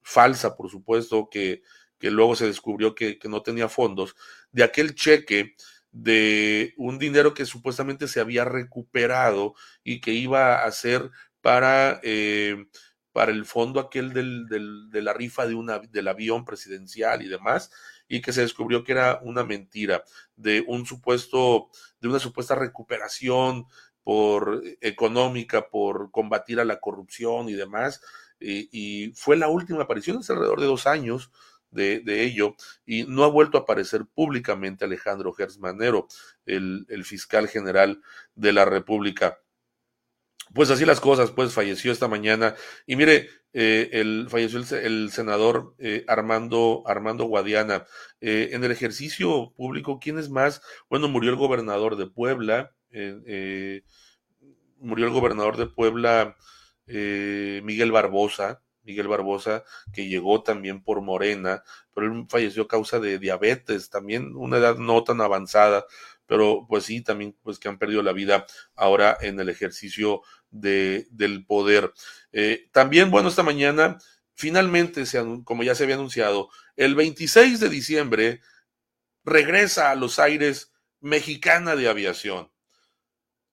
falsa, 0.02 0.56
por 0.56 0.70
supuesto, 0.70 1.30
que, 1.30 1.64
que 1.98 2.12
luego 2.12 2.36
se 2.36 2.46
descubrió 2.46 2.94
que, 2.94 3.18
que, 3.18 3.28
no 3.28 3.42
tenía 3.42 3.68
fondos, 3.68 4.16
de 4.52 4.64
aquel 4.64 4.94
cheque 4.94 5.56
de 5.92 6.74
un 6.78 7.00
dinero 7.00 7.34
que 7.34 7.46
supuestamente 7.46 8.08
se 8.08 8.20
había 8.20 8.46
recuperado 8.46 9.56
y 9.84 10.02
que 10.02 10.12
iba 10.12 10.64
a 10.64 10.72
ser 10.72 11.10
para, 11.42 12.00
eh, 12.04 12.68
para 13.12 13.32
el 13.32 13.46
fondo 13.46 13.80
aquel 13.80 14.14
del, 14.14 14.46
del, 14.48 14.90
de 14.92 15.02
la 15.02 15.14
rifa 15.14 15.48
de 15.48 15.56
una, 15.56 15.80
del 15.80 16.08
avión 16.10 16.44
presidencial 16.44 17.22
y 17.22 17.30
demás, 17.30 17.72
y 18.08 18.22
que 18.22 18.34
se 18.34 18.42
descubrió 18.42 18.84
que 18.84 18.92
era 18.94 19.20
una 19.24 19.44
mentira 19.44 20.04
de 20.36 20.64
un 20.68 20.86
supuesto, 20.86 21.70
de 22.00 22.08
una 22.08 22.20
supuesta 22.20 22.56
recuperación 22.56 23.66
por 24.04 24.62
económica, 24.82 25.68
por 25.70 26.12
combatir 26.12 26.60
a 26.60 26.66
la 26.66 26.80
corrupción 26.80 27.50
y 27.50 27.54
demás, 27.54 28.02
y, 28.40 29.12
fue 29.16 29.38
la 29.38 29.48
última 29.48 29.84
aparición 29.84 30.18
hace 30.18 30.34
alrededor 30.34 30.60
de 30.60 30.68
dos 30.68 30.86
años 30.88 31.32
de, 31.72 32.24
ello, 32.24 32.56
y 32.86 33.04
no 33.04 33.24
ha 33.24 33.28
vuelto 33.28 33.58
a 33.58 33.62
aparecer 33.62 34.06
públicamente 34.06 34.86
Alejandro 34.86 35.34
Gersmanero, 35.34 36.08
el, 36.46 36.86
el 36.90 37.04
fiscal 37.04 37.48
general 37.50 38.02
de 38.36 38.54
la 38.54 38.64
República. 38.64 39.40
Pues 40.54 40.70
así 40.70 40.86
las 40.86 41.02
cosas, 41.02 41.32
pues 41.32 41.54
falleció 41.54 41.92
esta 41.92 42.08
mañana. 42.08 42.56
Y 42.86 42.96
mire, 42.96 43.30
eh, 43.58 43.90
el, 43.94 44.28
falleció 44.30 44.60
el, 44.60 45.12
senador 45.12 45.76
eh, 45.80 46.04
Armando, 46.10 46.84
Armando 46.86 47.24
Guadiana. 47.24 47.86
Eh, 48.20 48.50
en 48.52 48.66
el 48.66 48.72
ejercicio 48.72 49.54
público, 49.56 49.98
¿quién 50.02 50.20
es 50.20 50.30
más? 50.30 50.62
Bueno, 50.90 51.08
murió 51.08 51.30
el 51.30 51.38
gobernador 51.38 51.96
de 51.96 52.08
Puebla, 52.08 52.76
murió 54.78 55.08
el 55.08 55.14
gobernador 55.14 55.56
de 55.56 55.68
Puebla, 55.68 56.36
eh, 56.86 57.62
Miguel 57.64 57.94
Barbosa, 57.94 58.62
Miguel 58.84 59.08
Barbosa, 59.08 59.64
que 59.94 60.10
llegó 60.10 60.44
también 60.44 60.84
por 60.84 61.02
Morena, 61.02 61.64
pero 61.94 62.08
él 62.08 62.26
falleció 62.28 62.64
a 62.64 62.68
causa 62.68 63.00
de 63.00 63.20
diabetes, 63.20 63.90
también 63.90 64.36
una 64.36 64.58
edad 64.58 64.78
no 64.78 65.02
tan 65.06 65.22
avanzada, 65.22 65.86
pero 66.28 66.66
pues 66.68 66.86
sí, 66.86 67.02
también 67.02 67.38
pues 67.42 67.58
que 67.58 67.68
han 67.70 67.78
perdido 67.80 68.04
la 68.04 68.12
vida 68.12 68.46
ahora 68.76 69.18
en 69.22 69.40
el 69.40 69.50
ejercicio 69.50 70.22
de, 70.62 71.08
del 71.12 71.46
poder. 71.46 71.94
Eh, 72.32 72.70
también, 72.72 73.12
bueno, 73.12 73.30
esta 73.30 73.44
mañana, 73.44 73.98
finalmente, 74.34 75.04
como 75.44 75.64
ya 75.64 75.76
se 75.76 75.84
había 75.84 75.96
anunciado, 75.96 76.50
el 76.76 76.96
26 76.96 77.60
de 77.60 77.70
diciembre 77.70 78.42
regresa 79.24 79.92
a 79.92 79.96
los 79.96 80.20
aires 80.20 80.74
mexicana 81.00 81.76
de 81.76 81.90
aviación. 81.90 82.52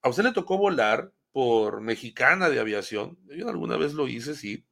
¿A 0.02 0.08
usted 0.08 0.24
le 0.24 0.32
tocó 0.32 0.58
volar 0.58 1.12
por 1.32 1.80
Mexicana 1.80 2.50
de 2.50 2.60
Aviación. 2.60 3.18
Yo 3.34 3.48
alguna 3.48 3.76
vez 3.76 3.94
lo 3.94 4.06
hice, 4.06 4.34
sí. 4.34 4.66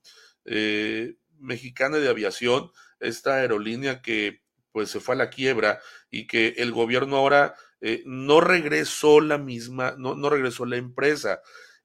Eh, 0.45 1.17
Mexicana 1.39 1.97
de 1.97 2.09
Aviación, 2.09 2.71
esta 3.01 3.37
aerolínea 3.37 4.03
que 4.03 4.43
pues 4.73 4.91
se 4.91 5.01
fue 5.01 5.15
a 5.17 5.19
la 5.19 5.31
quiebra 5.31 5.81
y 6.11 6.27
que 6.27 6.55
el 6.59 6.71
gobierno 6.71 7.17
ahora 7.17 7.55
eh, 7.81 8.03
no 8.07 8.41
regresó 8.41 9.21
la 9.21 9.39
misma, 9.39 9.97
no, 9.99 10.15
no 10.15 10.31
regresó 10.31 10.67
la 10.67 10.77
empresa. 10.77 11.41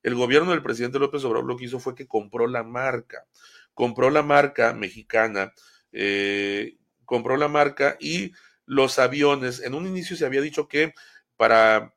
El 0.06 0.16
gobierno 0.16 0.52
del 0.52 0.62
presidente 0.62 1.00
López 1.00 1.24
Obrador 1.24 1.48
lo 1.48 1.58
que 1.58 1.66
hizo 1.66 1.80
fue 1.80 1.96
que 1.96 2.08
compró 2.08 2.48
la 2.48 2.64
marca, 2.64 3.26
compró 3.74 4.10
la 4.10 4.22
marca 4.22 4.74
mexicana, 4.74 5.54
eh, 5.92 6.78
compró 7.06 7.38
la 7.38 7.48
marca 7.48 7.98
y 8.00 8.32
los 8.66 9.00
aviones, 9.00 9.62
en 9.62 9.74
un 9.74 9.88
inicio 9.88 10.16
se 10.16 10.26
había 10.26 10.42
dicho 10.42 10.68
que 10.68 10.94
para, 11.38 11.94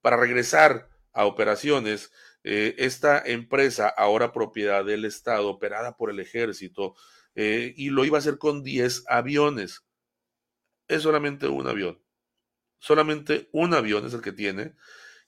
para 0.00 0.16
regresar 0.16 0.88
a 1.12 1.26
operaciones, 1.26 2.10
eh, 2.46 2.74
esta 2.76 3.22
empresa, 3.24 3.88
ahora 3.88 4.32
propiedad 4.32 4.84
del 4.84 5.06
Estado, 5.06 5.48
operada 5.48 5.96
por 5.96 6.10
el 6.10 6.20
ejército, 6.20 6.94
eh, 7.34 7.72
y 7.76 7.88
lo 7.88 8.04
iba 8.04 8.18
a 8.18 8.20
hacer 8.20 8.36
con 8.36 8.62
10 8.62 9.04
aviones. 9.08 9.86
Es 10.88 11.02
solamente 11.02 11.48
un 11.48 11.66
avión. 11.66 12.02
Solamente 12.78 13.48
un 13.52 13.72
avión 13.72 14.06
es 14.06 14.12
el 14.12 14.20
que 14.20 14.32
tiene. 14.32 14.74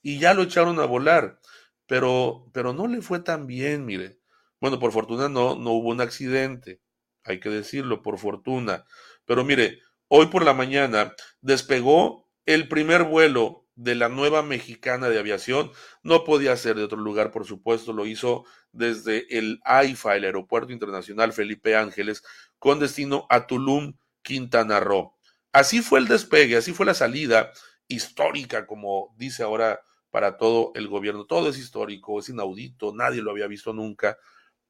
Y 0.03 0.19
ya 0.19 0.35
lo 0.35 0.43
echaron 0.43 0.79
a 0.79 0.85
volar. 0.85 1.41
Pero, 1.87 2.51
pero 2.53 2.73
no 2.73 2.87
le 2.87 3.01
fue 3.03 3.21
tan 3.21 3.47
bien, 3.47 3.85
mire. 3.85 4.19
Bueno, 4.61 4.79
por 4.79 4.93
fortuna 4.93 5.29
no, 5.29 5.57
no 5.57 5.73
hubo 5.73 5.91
un 5.91 6.01
accidente. 6.01 6.81
Hay 7.25 7.41
que 7.41 7.51
decirlo, 7.51 8.03
por 8.03 8.19
fortuna. 8.19 8.85
Pero 9.25 9.45
mire, 9.45 9.81
hoy 10.09 10.27
por 10.27 10.45
la 10.45 10.55
mañana 10.55 11.15
despegó 11.41 12.29
el 12.47 12.69
primer 12.69 13.05
vuelo 13.05 13.67
de 13.75 13.95
la 13.95 14.09
nueva 14.09 14.43
mexicana 14.43 15.09
de 15.09 15.19
aviación. 15.19 15.71
No 16.03 16.25
podía 16.25 16.57
ser 16.57 16.77
de 16.77 16.85
otro 16.85 16.99
lugar, 16.99 17.31
por 17.31 17.45
supuesto, 17.45 17.93
lo 17.93 18.07
hizo 18.07 18.45
desde 18.73 19.39
el 19.39 19.61
AIFA, 19.65 20.17
el 20.17 20.25
Aeropuerto 20.25 20.73
Internacional 20.73 21.33
Felipe 21.33 21.77
Ángeles, 21.77 22.23
con 22.59 22.81
destino 22.81 23.27
a 23.29 23.47
Tulum, 23.47 23.95
Quintana 24.23 24.81
Roo. 24.81 25.15
Así 25.53 25.83
fue 25.83 26.01
el 26.01 26.09
despegue, 26.09 26.57
así 26.57 26.73
fue 26.73 26.87
la 26.87 26.95
salida 26.95 27.53
histórica, 27.89 28.67
como 28.67 29.15
dice 29.17 29.43
ahora 29.43 29.81
para 30.17 30.39
todo 30.39 30.73
el 30.77 30.89
gobierno. 30.89 31.27
Todo 31.27 31.51
es 31.51 31.59
histórico, 31.59 32.19
es 32.19 32.31
inaudito, 32.31 32.95
nadie 32.95 33.21
lo 33.21 33.33
había 33.33 33.49
visto 33.49 33.75
nunca, 33.75 34.17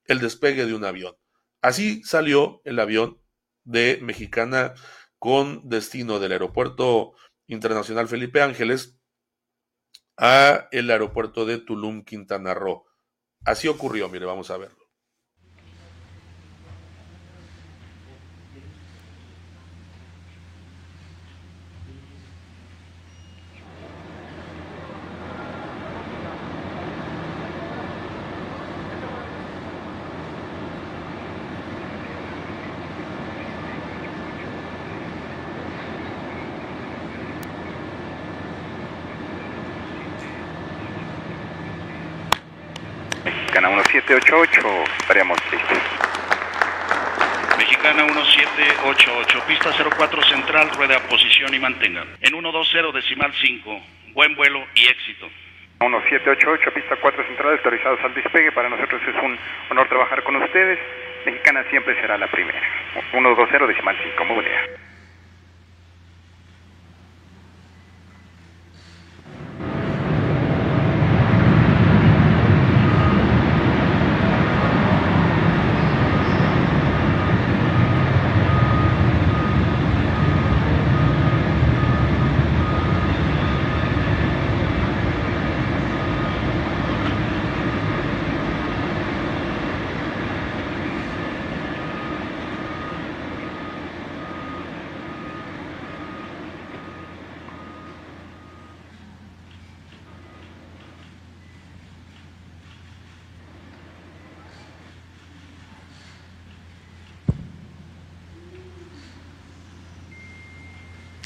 el 0.07 0.19
despegue 0.19 0.67
de 0.67 0.75
un 0.75 0.85
avión. 0.85 1.15
Así 1.63 2.03
salió 2.03 2.61
el 2.65 2.81
avión 2.81 3.23
de 3.63 4.01
Mexicana 4.03 4.75
con 5.21 5.69
destino 5.69 6.19
del 6.19 6.33
Aeropuerto 6.33 7.13
Internacional 7.47 8.09
Felipe 8.09 8.43
Ángeles 8.43 8.99
a 10.17 10.67
el 10.73 10.91
aeropuerto 10.91 11.47
de 11.47 11.59
Tulum, 11.59 12.03
Quintana 12.03 12.53
Roo. 12.53 12.85
Así 13.45 13.69
ocurrió, 13.69 14.09
mire, 14.09 14.27
vamos 14.27 14.51
a 14.51 14.57
ver. 14.57 14.76
788 44.20 44.85
estaríamos 45.00 45.38
listos. 45.52 45.79
Mexicana 47.59 48.05
1788, 48.05 49.42
pista 49.46 49.70
04 49.72 50.22
central, 50.22 50.70
rueda 50.70 50.98
posición 51.00 51.52
y 51.52 51.59
mantenga. 51.59 52.02
En 52.22 52.31
120 52.31 52.92
decimal 52.92 53.31
5, 53.35 53.81
buen 54.14 54.35
vuelo 54.35 54.64
y 54.74 54.87
éxito. 54.87 55.29
1788, 55.81 56.72
pista 56.72 56.96
4 56.96 57.26
central, 57.26 57.52
autorizados 57.52 58.00
al 58.05 58.14
despegue. 58.14 58.52
Para 58.52 58.70
nosotros 58.70 59.02
es 59.07 59.22
un 59.22 59.38
honor 59.70 59.87
trabajar 59.88 60.22
con 60.22 60.37
ustedes. 60.37 60.79
Mexicana 61.26 61.62
siempre 61.68 62.00
será 62.00 62.16
la 62.16 62.29
primera. 62.29 62.61
120 63.11 63.66
decimal 63.66 63.96
5, 64.02 64.24
muy 64.24 64.37
buena. 64.37 64.86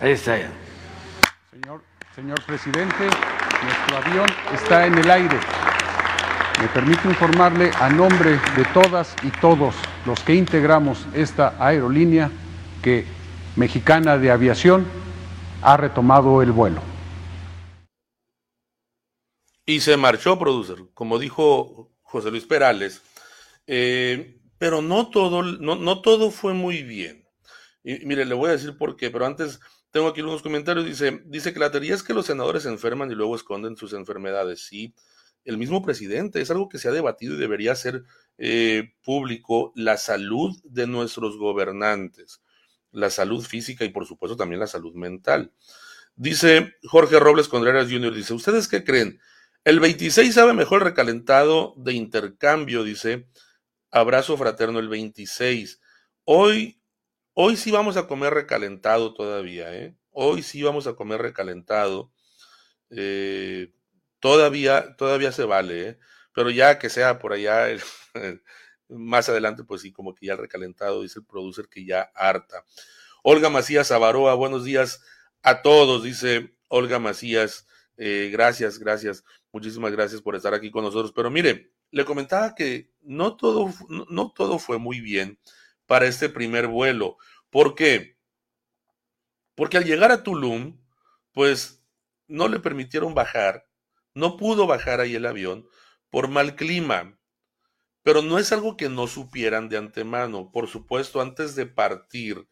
Ahí 0.00 0.12
está 0.12 0.38
ya. 0.38 0.50
Señor, 1.50 1.82
señor 2.14 2.42
presidente, 2.46 3.04
nuestro 3.62 3.96
avión 3.98 4.26
está 4.54 4.86
en 4.86 4.96
el 4.96 5.10
aire. 5.10 5.38
Me 6.58 6.68
permito 6.68 7.06
informarle 7.06 7.70
a 7.78 7.90
nombre 7.90 8.40
de 8.56 8.64
todas 8.72 9.14
y 9.22 9.30
todos 9.42 9.74
los 10.06 10.18
que 10.20 10.34
integramos 10.34 11.06
esta 11.12 11.54
aerolínea 11.62 12.30
que 12.82 13.04
Mexicana 13.56 14.16
de 14.16 14.30
Aviación 14.30 14.86
ha 15.60 15.76
retomado 15.76 16.40
el 16.40 16.52
vuelo. 16.52 16.80
Y 19.66 19.80
se 19.80 19.98
marchó, 19.98 20.38
producer, 20.38 20.78
como 20.94 21.18
dijo 21.18 21.92
José 22.00 22.30
Luis 22.30 22.46
Perales. 22.46 23.02
Eh, 23.66 24.40
pero 24.56 24.80
no 24.80 25.10
todo, 25.10 25.42
no, 25.42 25.76
no 25.76 26.00
todo 26.00 26.30
fue 26.30 26.54
muy 26.54 26.82
bien. 26.82 27.28
Y 27.84 28.06
mire, 28.06 28.24
le 28.24 28.34
voy 28.34 28.48
a 28.48 28.52
decir 28.52 28.78
por 28.78 28.96
qué, 28.96 29.10
pero 29.10 29.26
antes 29.26 29.60
tengo 29.90 30.08
aquí 30.08 30.20
unos 30.20 30.42
comentarios. 30.42 30.86
Dice, 30.86 31.22
dice 31.26 31.52
que 31.52 31.60
la 31.60 31.70
teoría 31.70 31.94
es 31.94 32.02
que 32.02 32.14
los 32.14 32.26
senadores 32.26 32.64
se 32.64 32.68
enferman 32.68 33.10
y 33.10 33.14
luego 33.14 33.36
esconden 33.36 33.76
sus 33.76 33.92
enfermedades. 33.92 34.62
Sí, 34.66 34.94
el 35.44 35.58
mismo 35.58 35.82
presidente, 35.82 36.40
es 36.40 36.50
algo 36.50 36.68
que 36.68 36.78
se 36.78 36.88
ha 36.88 36.92
debatido 36.92 37.34
y 37.34 37.38
debería 37.38 37.74
ser 37.74 38.04
eh, 38.38 38.92
público, 39.02 39.72
la 39.74 39.96
salud 39.96 40.56
de 40.64 40.86
nuestros 40.86 41.38
gobernantes, 41.38 42.42
la 42.90 43.10
salud 43.10 43.44
física 43.44 43.84
y 43.84 43.90
por 43.90 44.06
supuesto 44.06 44.36
también 44.36 44.60
la 44.60 44.66
salud 44.66 44.94
mental. 44.94 45.52
Dice 46.16 46.74
Jorge 46.84 47.18
Robles 47.18 47.48
Contreras 47.48 47.90
Jr., 47.90 48.14
dice, 48.14 48.34
¿ustedes 48.34 48.68
qué 48.68 48.84
creen? 48.84 49.20
El 49.64 49.80
26 49.80 50.34
sabe 50.34 50.52
mejor 50.54 50.84
recalentado 50.84 51.74
de 51.76 51.92
intercambio, 51.92 52.82
dice, 52.82 53.28
abrazo 53.90 54.36
fraterno 54.36 54.78
el 54.78 54.88
26. 54.88 55.80
Hoy, 56.24 56.79
hoy 57.34 57.56
sí 57.56 57.70
vamos 57.70 57.96
a 57.96 58.06
comer 58.06 58.34
recalentado 58.34 59.14
todavía, 59.14 59.74
¿eh? 59.74 59.96
Hoy 60.10 60.42
sí 60.42 60.62
vamos 60.62 60.86
a 60.86 60.94
comer 60.94 61.22
recalentado. 61.22 62.12
Eh, 62.90 63.72
todavía, 64.20 64.96
todavía 64.96 65.32
se 65.32 65.44
vale, 65.44 65.88
¿eh? 65.88 65.98
pero 66.34 66.50
ya 66.50 66.78
que 66.78 66.88
sea 66.90 67.18
por 67.18 67.32
allá, 67.32 67.66
más 68.88 69.28
adelante, 69.28 69.64
pues 69.64 69.82
sí, 69.82 69.92
como 69.92 70.14
que 70.14 70.26
ya 70.26 70.36
recalentado, 70.36 71.02
dice 71.02 71.20
el 71.20 71.26
producer 71.26 71.68
que 71.68 71.84
ya 71.84 72.10
harta. 72.14 72.64
Olga 73.22 73.50
Macías 73.50 73.92
Avaroa, 73.92 74.34
buenos 74.34 74.64
días 74.64 75.02
a 75.42 75.62
todos, 75.62 76.02
dice 76.02 76.56
Olga 76.68 76.98
Macías, 76.98 77.66
eh, 77.96 78.30
gracias, 78.32 78.78
gracias, 78.78 79.24
muchísimas 79.52 79.92
gracias 79.92 80.22
por 80.22 80.34
estar 80.36 80.54
aquí 80.54 80.70
con 80.70 80.84
nosotros. 80.84 81.12
Pero 81.14 81.30
mire, 81.30 81.72
le 81.90 82.04
comentaba 82.04 82.54
que 82.54 82.90
no 83.02 83.36
todo, 83.36 83.72
no 84.08 84.32
todo 84.32 84.58
fue 84.58 84.78
muy 84.78 85.00
bien 85.00 85.38
para 85.90 86.06
este 86.06 86.28
primer 86.28 86.68
vuelo. 86.68 87.16
¿Por 87.50 87.74
qué? 87.74 88.16
Porque 89.56 89.76
al 89.76 89.84
llegar 89.84 90.12
a 90.12 90.22
Tulum, 90.22 90.80
pues 91.32 91.84
no 92.28 92.46
le 92.46 92.60
permitieron 92.60 93.12
bajar 93.12 93.66
no 94.14 94.36
pudo 94.36 94.66
bajar 94.66 95.00
ahí 95.00 95.14
el 95.14 95.26
avión 95.26 95.68
por 96.10 96.28
mal 96.28 96.56
clima, 96.56 97.18
pero 98.02 98.22
no 98.22 98.38
es 98.38 98.52
algo 98.52 98.76
que 98.76 98.88
no 98.88 99.06
supieran 99.06 99.68
de 99.68 99.76
antemano. 99.76 100.50
Por 100.50 100.68
supuesto, 100.68 101.20
antes 101.20 101.54
de 101.54 101.66
partir 101.66 102.48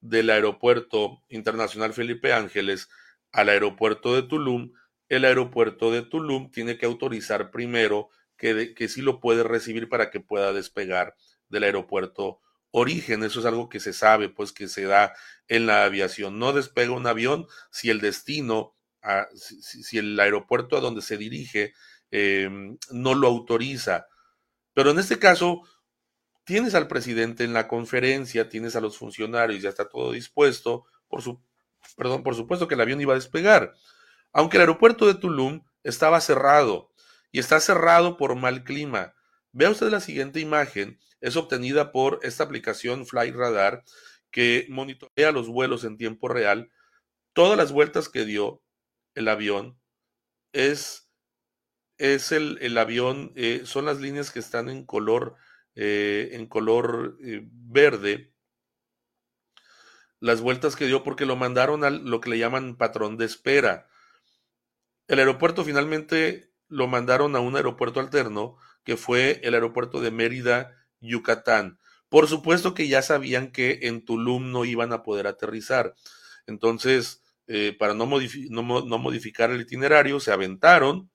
del 0.00 0.30
aeropuerto 0.30 1.22
internacional 1.28 1.92
Felipe 1.92 2.32
Ángeles 2.32 2.88
al 3.32 3.48
aeropuerto 3.48 4.14
de 4.14 4.22
Tulum, 4.22 4.72
el 5.08 5.24
aeropuerto 5.24 5.90
de 5.90 6.02
Tulum 6.02 6.50
tiene 6.50 6.78
que 6.78 6.86
autorizar 6.86 7.50
primero 7.50 8.10
que, 8.36 8.74
que 8.74 8.88
sí 8.88 9.02
lo 9.02 9.20
puede 9.20 9.42
recibir 9.42 9.88
para 9.88 10.10
que 10.10 10.20
pueda 10.20 10.52
despegar 10.52 11.16
del 11.48 11.64
aeropuerto 11.64 12.40
origen. 12.70 13.22
Eso 13.24 13.40
es 13.40 13.46
algo 13.46 13.68
que 13.68 13.80
se 13.80 13.92
sabe, 13.92 14.28
pues 14.28 14.52
que 14.52 14.68
se 14.68 14.84
da 14.84 15.14
en 15.48 15.66
la 15.66 15.84
aviación. 15.84 16.38
No 16.38 16.52
despega 16.52 16.92
un 16.92 17.06
avión 17.06 17.46
si 17.70 17.90
el 17.90 18.00
destino 18.00 18.76
si, 19.34 19.98
el 19.98 20.18
aeropuerto 20.18 20.76
a 20.76 20.80
donde 20.80 21.02
se 21.02 21.16
dirige 21.16 21.74
em, 22.10 22.78
no 22.90 23.14
lo 23.14 23.28
autoriza. 23.28 24.06
Pero 24.74 24.90
en 24.90 24.98
este 24.98 25.18
caso, 25.18 25.62
tienes 26.44 26.74
al 26.74 26.88
presidente 26.88 27.44
en 27.44 27.52
la 27.52 27.68
conferencia, 27.68 28.48
tienes 28.48 28.76
a 28.76 28.80
los 28.80 28.98
funcionarios, 28.98 29.62
ya 29.62 29.68
está 29.68 29.88
todo 29.88 30.12
dispuesto, 30.12 30.84
por 31.08 31.22
su, 31.22 31.42
perdón, 31.96 32.22
por 32.22 32.34
supuesto 32.34 32.68
que 32.68 32.74
el 32.74 32.80
avión 32.80 33.00
iba 33.00 33.12
a 33.12 33.16
despegar. 33.16 33.74
Aunque 34.32 34.56
el 34.56 34.62
aeropuerto 34.62 35.06
de 35.06 35.14
Tulum 35.14 35.62
estaba 35.82 36.20
cerrado 36.20 36.92
y 37.32 37.40
está 37.40 37.60
cerrado 37.60 38.16
por 38.16 38.36
mal 38.36 38.64
clima. 38.64 39.14
Vea 39.52 39.70
usted 39.70 39.90
la 39.90 40.00
siguiente 40.00 40.40
imagen, 40.40 40.98
es 41.20 41.36
obtenida 41.36 41.92
por 41.92 42.20
esta 42.22 42.44
aplicación 42.44 43.06
Flight 43.06 43.34
Radar 43.34 43.84
que 44.30 44.66
monitorea 44.68 45.32
los 45.32 45.48
vuelos 45.48 45.84
en 45.84 45.96
tiempo 45.96 46.28
real, 46.28 46.70
todas 47.32 47.56
las 47.58 47.72
vueltas 47.72 48.08
que 48.08 48.24
dio, 48.24 48.62
el 49.14 49.28
avión 49.28 49.80
es, 50.52 51.10
es 51.98 52.32
el, 52.32 52.58
el 52.60 52.78
avión, 52.78 53.32
eh, 53.36 53.62
son 53.64 53.86
las 53.86 54.00
líneas 54.00 54.30
que 54.30 54.38
están 54.38 54.68
en 54.68 54.84
color, 54.84 55.36
eh, 55.74 56.30
en 56.32 56.46
color 56.46 57.16
eh, 57.20 57.42
verde. 57.44 58.32
Las 60.20 60.40
vueltas 60.40 60.76
que 60.76 60.86
dio 60.86 61.02
porque 61.02 61.26
lo 61.26 61.36
mandaron 61.36 61.82
a 61.82 61.90
lo 61.90 62.20
que 62.20 62.30
le 62.30 62.38
llaman 62.38 62.76
patrón 62.76 63.16
de 63.16 63.24
espera. 63.24 63.88
El 65.08 65.18
aeropuerto 65.18 65.64
finalmente 65.64 66.52
lo 66.68 66.86
mandaron 66.86 67.34
a 67.34 67.40
un 67.40 67.56
aeropuerto 67.56 68.00
alterno, 68.00 68.56
que 68.84 68.96
fue 68.96 69.40
el 69.42 69.54
aeropuerto 69.54 70.00
de 70.00 70.10
Mérida, 70.10 70.74
Yucatán. 71.00 71.78
Por 72.08 72.26
supuesto 72.26 72.74
que 72.74 72.88
ya 72.88 73.02
sabían 73.02 73.52
que 73.52 73.80
en 73.82 74.04
Tulum 74.04 74.50
no 74.50 74.64
iban 74.64 74.92
a 74.92 75.02
poder 75.02 75.26
aterrizar. 75.26 75.94
Entonces, 76.46 77.22
eh, 77.46 77.74
para 77.78 77.94
no, 77.94 78.06
no, 78.06 78.98
modificar 78.98 79.50
el 79.50 79.60
itinerario, 79.60 80.20
se 80.20 80.32
aventaron 80.32 81.10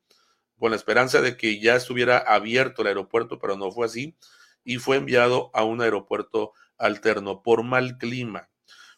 con 0.58 0.72
la 0.72 0.78
esperanza 0.78 1.22
de 1.22 1.38
que 1.38 1.60
ya 1.60 1.76
estuviera 1.76 2.18
abierto 2.18 2.82
el 2.82 2.90
aeropuerto, 2.90 3.40
pero 3.40 3.58
no 3.58 3.72
fue 3.72 3.86
así, 3.86 4.18
y 4.64 4.78
fue 4.78 4.98
enviado 4.98 5.52
a 5.54 5.64
un 5.64 5.82
aeropuerto 5.82 6.54
alterno 6.78 7.42
por 7.44 7.64
mal 7.64 7.98
clima, 7.98 8.50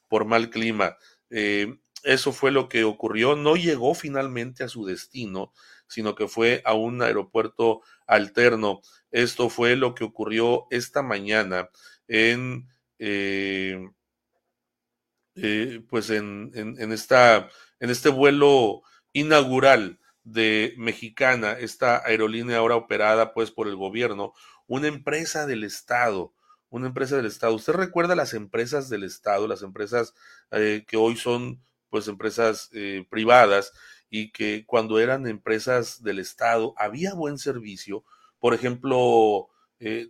por 0.07 0.25
mal 0.25 0.49
clima. 0.49 0.97
Eh, 1.29 1.77
eso 2.03 2.31
fue 2.31 2.51
lo 2.51 2.69
que 2.69 2.83
ocurrió, 2.83 3.35
no 3.35 3.55
llegó 3.55 3.93
finalmente 3.93 4.63
a 4.63 4.69
su 4.69 4.85
destino, 4.85 5.51
sino 5.87 6.15
que 6.15 6.27
fue 6.27 6.61
a 6.65 6.73
un 6.73 7.01
aeropuerto 7.01 7.81
alterno. 8.05 8.81
Esto 9.11 9.49
fue 9.49 9.75
lo 9.75 9.95
que 9.95 10.03
ocurrió 10.03 10.67
esta 10.69 11.01
mañana 11.01 11.69
en... 12.07 12.67
Eh, 12.99 13.89
eh, 15.39 15.83
pues 15.87 16.09
en, 16.09 16.51
en, 16.55 16.91
esta, 16.91 17.47
en 17.79 17.91
este 17.91 18.09
vuelo 18.09 18.81
inaugural 19.13 19.99
de 20.23 20.73
Mexicana, 20.77 21.51
esta 21.51 22.03
aerolínea 22.03 22.57
ahora 22.57 22.75
operada 22.75 23.33
pues 23.33 23.51
por 23.51 23.67
el 23.67 23.75
gobierno, 23.75 24.33
una 24.65 24.87
empresa 24.87 25.45
del 25.45 25.63
Estado, 25.63 26.33
una 26.69 26.87
empresa 26.87 27.17
del 27.17 27.27
Estado. 27.27 27.53
¿Usted 27.53 27.73
recuerda 27.73 28.15
las 28.15 28.33
empresas 28.33 28.89
del 28.89 29.03
Estado, 29.03 29.47
las 29.47 29.61
empresas 29.61 30.15
eh, 30.51 30.85
que 30.87 30.97
hoy 30.97 31.15
son 31.15 31.61
pues 31.89 32.07
empresas 32.07 32.69
eh, 32.73 33.05
privadas 33.09 33.73
y 34.09 34.31
que 34.31 34.65
cuando 34.65 34.99
eran 34.99 35.27
empresas 35.27 36.03
del 36.03 36.19
Estado 36.19 36.73
había 36.77 37.13
buen 37.13 37.37
servicio? 37.37 38.03
Por 38.39 38.53
ejemplo, 38.53 39.49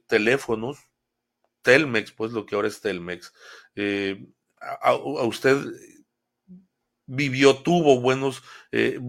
teléfonos, 0.07 0.77
Telmex, 1.61 2.11
pues 2.11 2.31
lo 2.31 2.45
que 2.45 2.55
ahora 2.55 2.67
es 2.67 2.81
Telmex, 2.81 3.33
a, 4.59 4.93
usted 4.93 5.57
vivió, 7.07 7.57
tuvo 7.57 7.99
buenos, 7.99 8.43
eh, 8.71 8.99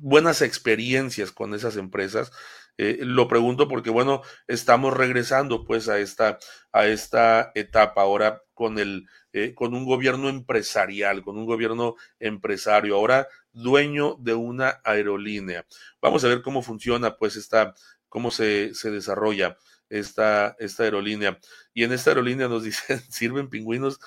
buenas 0.00 0.42
experiencias 0.42 1.32
con 1.32 1.54
esas 1.54 1.76
empresas. 1.76 2.32
Eh, 2.76 2.98
lo 3.02 3.28
pregunto 3.28 3.68
porque, 3.68 3.90
bueno, 3.90 4.22
estamos 4.48 4.94
regresando 4.94 5.64
pues 5.64 5.88
a 5.88 5.98
esta, 6.00 6.38
a 6.72 6.86
esta 6.86 7.52
etapa 7.54 8.02
ahora 8.02 8.42
con 8.52 8.78
el, 8.78 9.06
eh, 9.36 9.52
con 9.52 9.74
un 9.74 9.84
gobierno 9.84 10.28
empresarial, 10.28 11.22
con 11.22 11.36
un 11.36 11.44
gobierno 11.44 11.96
empresario, 12.20 12.94
ahora 12.94 13.26
dueño 13.52 14.14
de 14.20 14.34
una 14.34 14.80
aerolínea. 14.84 15.66
Vamos 16.00 16.22
a 16.22 16.28
ver 16.28 16.40
cómo 16.40 16.62
funciona 16.62 17.16
pues 17.16 17.34
esta, 17.34 17.74
cómo 18.08 18.30
se, 18.30 18.74
se 18.74 18.92
desarrolla 18.92 19.58
esta, 19.88 20.54
esta 20.60 20.84
aerolínea. 20.84 21.40
Y 21.72 21.82
en 21.82 21.92
esta 21.92 22.10
aerolínea 22.10 22.46
nos 22.46 22.62
dicen, 22.62 23.00
sirven 23.10 23.50
pingüinos 23.50 23.98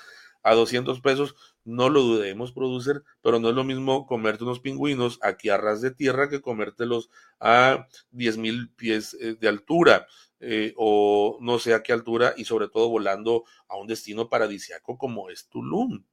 a 0.42 0.54
200 0.54 1.02
pesos, 1.02 1.34
no 1.64 1.90
lo 1.90 2.00
dudemos, 2.00 2.52
producer, 2.52 3.02
pero 3.20 3.38
no 3.38 3.50
es 3.50 3.54
lo 3.54 3.64
mismo 3.64 4.06
comerte 4.06 4.44
unos 4.44 4.60
pingüinos 4.60 5.18
aquí 5.20 5.50
a 5.50 5.58
ras 5.58 5.82
de 5.82 5.90
tierra 5.90 6.30
que 6.30 6.40
comértelos 6.40 7.10
a 7.38 7.86
10 8.12 8.38
mil 8.38 8.70
pies 8.70 9.14
eh, 9.20 9.36
de 9.38 9.48
altura. 9.48 10.06
Eh, 10.40 10.72
o 10.76 11.38
no 11.40 11.58
sé 11.58 11.74
a 11.74 11.82
qué 11.82 11.92
altura 11.92 12.32
y 12.36 12.44
sobre 12.44 12.68
todo 12.68 12.88
volando 12.88 13.44
a 13.66 13.76
un 13.76 13.88
destino 13.88 14.28
paradisiaco 14.28 14.96
como 14.96 15.30
es 15.30 15.48
Tulum. 15.48 16.04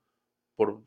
Por, 0.56 0.82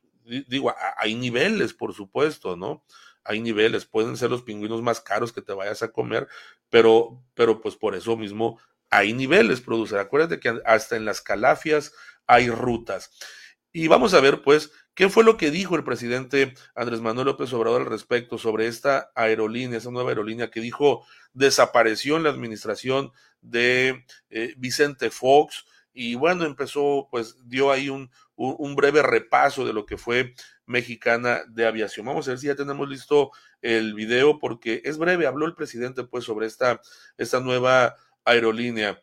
digo, 0.49 0.75
hay 0.99 1.15
niveles, 1.15 1.75
por 1.75 1.95
supuesto, 1.95 2.57
¿no? 2.57 2.85
Hay 3.25 3.41
niveles, 3.41 3.87
pueden 3.87 4.17
ser 4.17 4.31
los 4.31 4.43
pingüinos 4.43 4.83
más 4.83 5.01
caros 5.01 5.33
que 5.33 5.43
te 5.43 5.53
vayas 5.53 5.83
a 5.83 5.93
comer, 5.93 6.29
pero, 6.71 7.23
pero 7.35 7.61
pues 7.61 7.77
por 7.77 7.95
eso 7.95 8.17
mismo 8.17 8.59
hay 8.91 9.13
niveles, 9.13 9.61
producer. 9.61 9.99
Acuérdate 9.99 10.41
que 10.41 10.61
hasta 10.65 10.97
en 10.97 11.05
las 11.05 11.21
calafias 11.21 11.93
hay 12.27 12.51
rutas. 12.51 13.11
Y 13.73 13.89
vamos 13.89 14.15
a 14.15 14.21
ver, 14.21 14.43
pues, 14.43 14.73
qué 14.95 15.09
fue 15.09 15.25
lo 15.25 15.37
que 15.37 15.51
dijo 15.51 15.77
el 15.77 15.85
presidente 15.85 16.55
Andrés 16.75 17.01
Manuel 17.01 17.27
López 17.27 17.53
Obrador 17.53 17.83
al 17.83 17.87
respecto 17.87 18.39
sobre 18.39 18.67
esta 18.67 19.11
aerolínea, 19.15 19.79
esa 19.79 19.91
nueva 19.91 20.11
aerolínea 20.11 20.51
que 20.51 20.61
dijo 20.61 21.07
desapareció 21.35 22.17
en 22.17 22.25
la 22.25 22.31
administración 22.31 23.13
de 23.41 24.05
eh, 24.31 24.55
Vicente 24.57 25.11
Fox. 25.11 25.67
Y 25.93 26.15
bueno, 26.15 26.45
empezó, 26.45 27.09
pues 27.11 27.37
dio 27.49 27.71
ahí 27.71 27.89
un, 27.91 28.11
un, 28.37 28.77
breve 28.77 29.03
repaso 29.03 29.67
de 29.67 29.73
lo 29.73 29.85
que 29.85 29.97
fue 29.97 30.35
Mexicana 30.65 31.43
de 31.49 31.67
Aviación. 31.67 32.07
Vamos 32.07 32.27
a 32.27 32.31
ver 32.31 32.39
si 32.39 32.47
ya 32.47 32.55
tenemos 32.55 32.89
listo 32.89 33.33
el 33.63 33.95
video 33.95 34.39
porque 34.39 34.81
es 34.85 34.97
breve. 34.97 35.27
Habló 35.27 35.47
el 35.47 35.55
presidente 35.55 36.05
pues 36.05 36.25
sobre 36.25 36.47
esta, 36.47 36.81
esta 37.17 37.41
nueva 37.41 37.97
aerolínea 38.25 39.03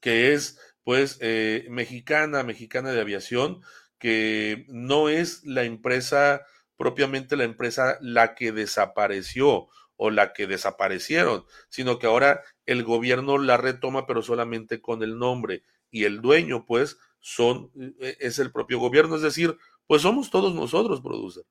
que 0.00 0.32
es 0.34 0.58
pues 0.84 1.18
eh, 1.20 1.66
mexicana, 1.70 2.42
mexicana 2.42 2.92
de 2.92 3.00
aviación, 3.00 3.62
que 3.98 4.66
no 4.68 5.08
es 5.08 5.44
la 5.44 5.64
empresa 5.64 6.42
propiamente 6.82 7.36
la 7.36 7.44
empresa 7.44 7.96
la 8.00 8.34
que 8.34 8.50
desapareció 8.50 9.68
o 9.94 10.10
la 10.10 10.32
que 10.32 10.48
desaparecieron, 10.48 11.44
sino 11.68 12.00
que 12.00 12.08
ahora 12.08 12.42
el 12.66 12.82
gobierno 12.82 13.38
la 13.38 13.56
retoma 13.56 14.04
pero 14.04 14.20
solamente 14.20 14.80
con 14.80 15.04
el 15.04 15.16
nombre 15.16 15.62
y 15.92 16.04
el 16.04 16.20
dueño 16.20 16.66
pues 16.66 16.98
son 17.20 17.70
e, 18.00 18.16
es 18.18 18.40
el 18.40 18.50
propio 18.50 18.80
gobierno, 18.80 19.14
es 19.14 19.22
decir, 19.22 19.56
pues 19.86 20.02
somos 20.02 20.30
todos 20.30 20.52
nosotros, 20.54 21.00
producer. 21.00 21.44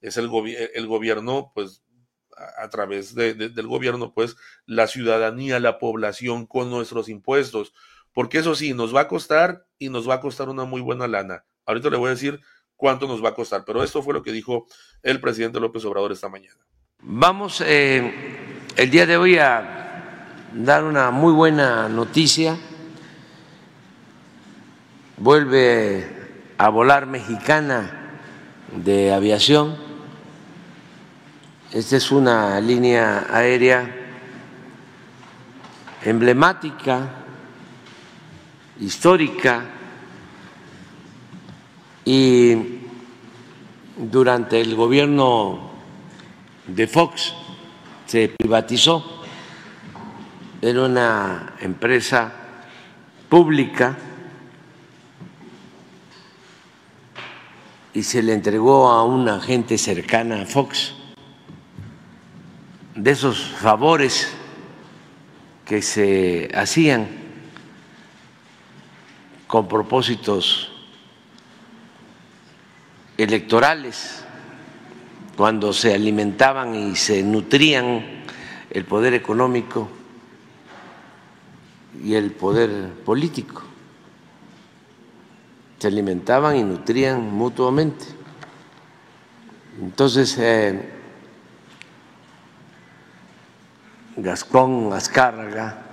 Es 0.00 0.16
el, 0.16 0.28
el 0.74 0.86
gobierno 0.88 1.52
pues 1.54 1.84
a, 2.56 2.68
través 2.68 3.14
del 3.14 3.66
gobierno 3.68 4.12
pues 4.12 4.36
la 4.66 4.88
ciudadanía, 4.88 5.60
la 5.60 5.78
población 5.78 6.46
con 6.46 6.70
nuestros 6.70 7.08
impuestos 7.08 7.72
porque 8.18 8.38
eso 8.38 8.56
sí, 8.56 8.74
nos 8.74 8.92
va 8.92 9.02
a 9.02 9.06
costar 9.06 9.64
y 9.78 9.90
nos 9.90 10.08
va 10.08 10.14
a 10.14 10.20
costar 10.20 10.48
una 10.48 10.64
muy 10.64 10.80
buena 10.80 11.06
lana. 11.06 11.44
Ahorita 11.64 11.88
le 11.88 11.98
voy 11.98 12.08
a 12.08 12.14
decir 12.14 12.40
cuánto 12.74 13.06
nos 13.06 13.24
va 13.24 13.28
a 13.28 13.34
costar, 13.36 13.62
pero 13.64 13.80
esto 13.84 14.02
fue 14.02 14.12
lo 14.12 14.24
que 14.24 14.32
dijo 14.32 14.66
el 15.04 15.20
presidente 15.20 15.60
López 15.60 15.84
Obrador 15.84 16.10
esta 16.10 16.28
mañana. 16.28 16.58
Vamos 17.00 17.62
eh, 17.64 18.12
el 18.74 18.90
día 18.90 19.06
de 19.06 19.16
hoy 19.16 19.38
a 19.38 20.48
dar 20.52 20.82
una 20.82 21.12
muy 21.12 21.32
buena 21.32 21.88
noticia. 21.88 22.58
Vuelve 25.16 26.04
a 26.58 26.70
volar 26.70 27.06
mexicana 27.06 28.18
de 28.84 29.12
aviación. 29.12 29.76
Esta 31.72 31.96
es 31.96 32.10
una 32.10 32.60
línea 32.60 33.28
aérea 33.30 33.94
emblemática 36.02 37.26
histórica. 38.80 39.64
Y 42.04 42.56
durante 43.96 44.60
el 44.60 44.74
gobierno 44.74 45.70
de 46.66 46.86
Fox 46.86 47.34
se 48.06 48.28
privatizó, 48.28 49.22
era 50.62 50.84
una 50.84 51.54
empresa 51.60 52.32
pública 53.28 53.96
y 57.92 58.02
se 58.02 58.22
le 58.22 58.32
entregó 58.32 58.88
a 58.88 59.04
una 59.04 59.40
gente 59.40 59.76
cercana 59.76 60.42
a 60.42 60.46
Fox. 60.46 60.94
De 62.94 63.10
esos 63.10 63.38
favores 63.60 64.28
que 65.64 65.82
se 65.82 66.50
hacían 66.54 67.27
con 69.48 69.66
propósitos 69.66 70.70
electorales, 73.16 74.22
cuando 75.36 75.72
se 75.72 75.94
alimentaban 75.94 76.74
y 76.74 76.94
se 76.94 77.22
nutrían 77.22 78.04
el 78.70 78.84
poder 78.84 79.14
económico 79.14 79.88
y 82.04 82.14
el 82.14 82.30
poder 82.30 82.92
político. 83.04 83.62
Se 85.78 85.88
alimentaban 85.88 86.56
y 86.56 86.62
nutrían 86.62 87.32
mutuamente. 87.32 88.04
Entonces, 89.80 90.36
eh, 90.38 90.92
Gascón 94.16 94.92
Azcárraga, 94.92 95.87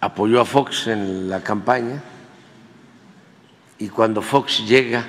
apoyó 0.00 0.40
a 0.40 0.44
Fox 0.44 0.86
en 0.86 1.28
la 1.28 1.42
campaña 1.42 2.02
y 3.78 3.88
cuando 3.88 4.22
Fox 4.22 4.66
llega 4.66 5.06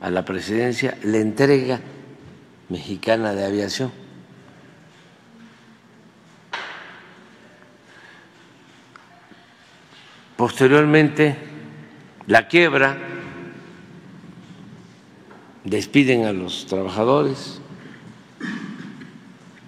a 0.00 0.10
la 0.10 0.24
presidencia 0.24 0.96
le 1.02 1.20
entrega 1.20 1.80
Mexicana 2.68 3.34
de 3.34 3.44
Aviación. 3.44 3.92
Posteriormente, 10.36 11.36
la 12.26 12.48
quiebra, 12.48 12.96
despiden 15.64 16.24
a 16.24 16.32
los 16.32 16.64
trabajadores, 16.66 17.60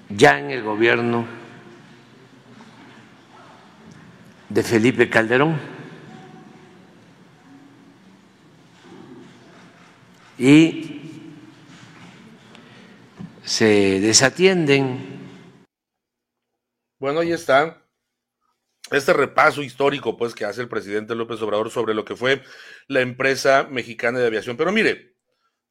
ya 0.09 0.39
en 0.39 0.51
el 0.51 0.63
gobierno 0.63 1.42
de 4.53 4.63
Felipe 4.63 5.09
Calderón. 5.09 5.59
Y 10.39 11.01
se 13.45 14.01
desatienden. 14.01 15.21
Bueno, 16.99 17.21
ahí 17.21 17.33
está 17.33 17.83
este 18.91 19.13
repaso 19.13 19.63
histórico 19.63 20.17
pues 20.17 20.35
que 20.35 20.45
hace 20.45 20.61
el 20.61 20.69
presidente 20.69 21.15
López 21.15 21.41
Obrador 21.41 21.71
sobre 21.71 21.95
lo 21.95 22.05
que 22.05 22.17
fue 22.17 22.43
la 22.89 23.01
empresa 23.01 23.67
mexicana 23.71 24.19
de 24.19 24.27
aviación. 24.27 24.57
Pero 24.57 24.73
mire, 24.73 25.17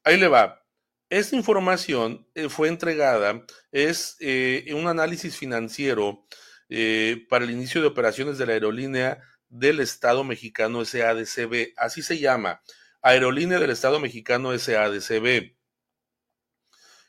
ahí 0.04 0.18
le 0.18 0.28
va. 0.28 0.64
Esta 1.08 1.36
información 1.36 2.26
eh, 2.34 2.48
fue 2.48 2.68
entregada, 2.68 3.44
es 3.70 4.16
eh, 4.20 4.72
un 4.74 4.88
análisis 4.88 5.36
financiero 5.36 6.26
eh, 6.74 7.26
para 7.28 7.44
el 7.44 7.50
inicio 7.50 7.82
de 7.82 7.86
operaciones 7.86 8.38
de 8.38 8.46
la 8.46 8.54
aerolínea 8.54 9.20
del 9.50 9.78
Estado 9.78 10.24
mexicano 10.24 10.82
SADCB. 10.86 11.74
Así 11.76 12.00
se 12.00 12.18
llama, 12.18 12.62
Aerolínea 13.02 13.58
del 13.58 13.68
Estado 13.68 14.00
mexicano 14.00 14.58
SADCB. 14.58 15.54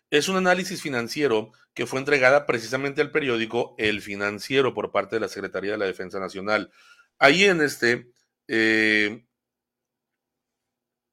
Es 0.10 0.28
un 0.28 0.36
análisis 0.36 0.82
financiero 0.82 1.54
que 1.74 1.86
fue 1.86 2.00
entregada 2.00 2.46
precisamente 2.46 3.00
al 3.00 3.12
periódico 3.12 3.74
El 3.78 4.02
Financiero 4.02 4.74
por 4.74 4.92
parte 4.92 5.16
de 5.16 5.22
la 5.22 5.30
Secretaría 5.30 5.72
de 5.72 5.78
la 5.78 5.86
Defensa 5.86 6.20
Nacional. 6.20 6.70
Ahí 7.18 7.46
en 7.46 7.62
este, 7.62 8.12
eh, 8.50 9.26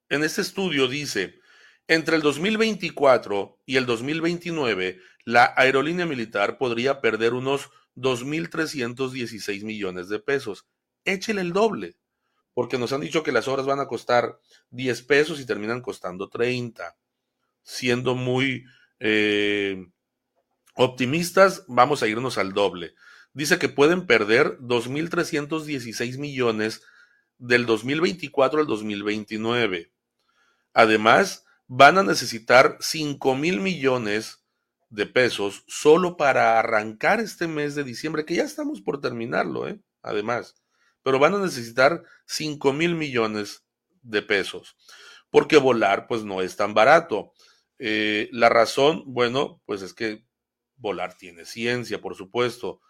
en 0.08 0.24
este 0.24 0.40
estudio 0.40 0.88
dice, 0.88 1.38
entre 1.86 2.16
el 2.16 2.22
2024 2.22 3.60
y 3.64 3.76
el 3.76 3.86
2029, 3.86 5.00
la 5.24 5.54
aerolínea 5.56 6.04
militar 6.04 6.58
podría 6.58 7.00
perder 7.00 7.34
unos 7.34 7.70
2.316 7.96 9.64
millones 9.64 10.08
de 10.08 10.18
pesos. 10.18 10.66
Échele 11.04 11.40
el 11.40 11.52
doble, 11.52 11.96
porque 12.54 12.78
nos 12.78 12.92
han 12.92 13.00
dicho 13.00 13.22
que 13.22 13.32
las 13.32 13.48
obras 13.48 13.66
van 13.66 13.80
a 13.80 13.86
costar 13.86 14.38
10 14.70 15.02
pesos 15.02 15.40
y 15.40 15.46
terminan 15.46 15.80
costando 15.80 16.28
30. 16.28 16.96
Siendo 17.62 18.14
muy 18.14 18.64
eh, 18.98 19.86
optimistas, 20.74 21.64
vamos 21.68 22.02
a 22.02 22.08
irnos 22.08 22.38
al 22.38 22.52
doble. 22.52 22.94
Dice 23.32 23.58
que 23.58 23.68
pueden 23.68 24.06
perder 24.06 24.58
2.316 24.58 26.18
millones 26.18 26.82
del 27.38 27.66
2024 27.66 28.60
al 28.60 28.66
2029. 28.66 29.92
Además, 30.74 31.44
van 31.66 31.98
a 31.98 32.02
necesitar 32.02 32.76
5 32.80 33.36
mil 33.36 33.60
millones 33.60 34.39
de 34.90 35.06
pesos 35.06 35.64
solo 35.68 36.16
para 36.16 36.58
arrancar 36.58 37.20
este 37.20 37.46
mes 37.46 37.74
de 37.74 37.84
diciembre, 37.84 38.24
que 38.24 38.34
ya 38.34 38.42
estamos 38.42 38.82
por 38.82 39.00
terminarlo, 39.00 39.68
¿eh? 39.68 39.80
además, 40.02 40.56
pero 41.02 41.18
van 41.18 41.34
a 41.34 41.38
necesitar 41.38 42.02
5 42.26 42.72
mil 42.72 42.94
millones 42.96 43.64
de 44.02 44.20
pesos, 44.22 44.76
porque 45.30 45.56
volar 45.56 46.06
pues 46.06 46.24
no 46.24 46.42
es 46.42 46.56
tan 46.56 46.74
barato. 46.74 47.32
Eh, 47.78 48.28
la 48.32 48.48
razón, 48.48 49.04
bueno, 49.06 49.62
pues 49.64 49.80
es 49.82 49.94
que 49.94 50.24
volar 50.76 51.16
tiene 51.16 51.44
ciencia, 51.44 52.00
por 52.00 52.16
supuesto, 52.16 52.80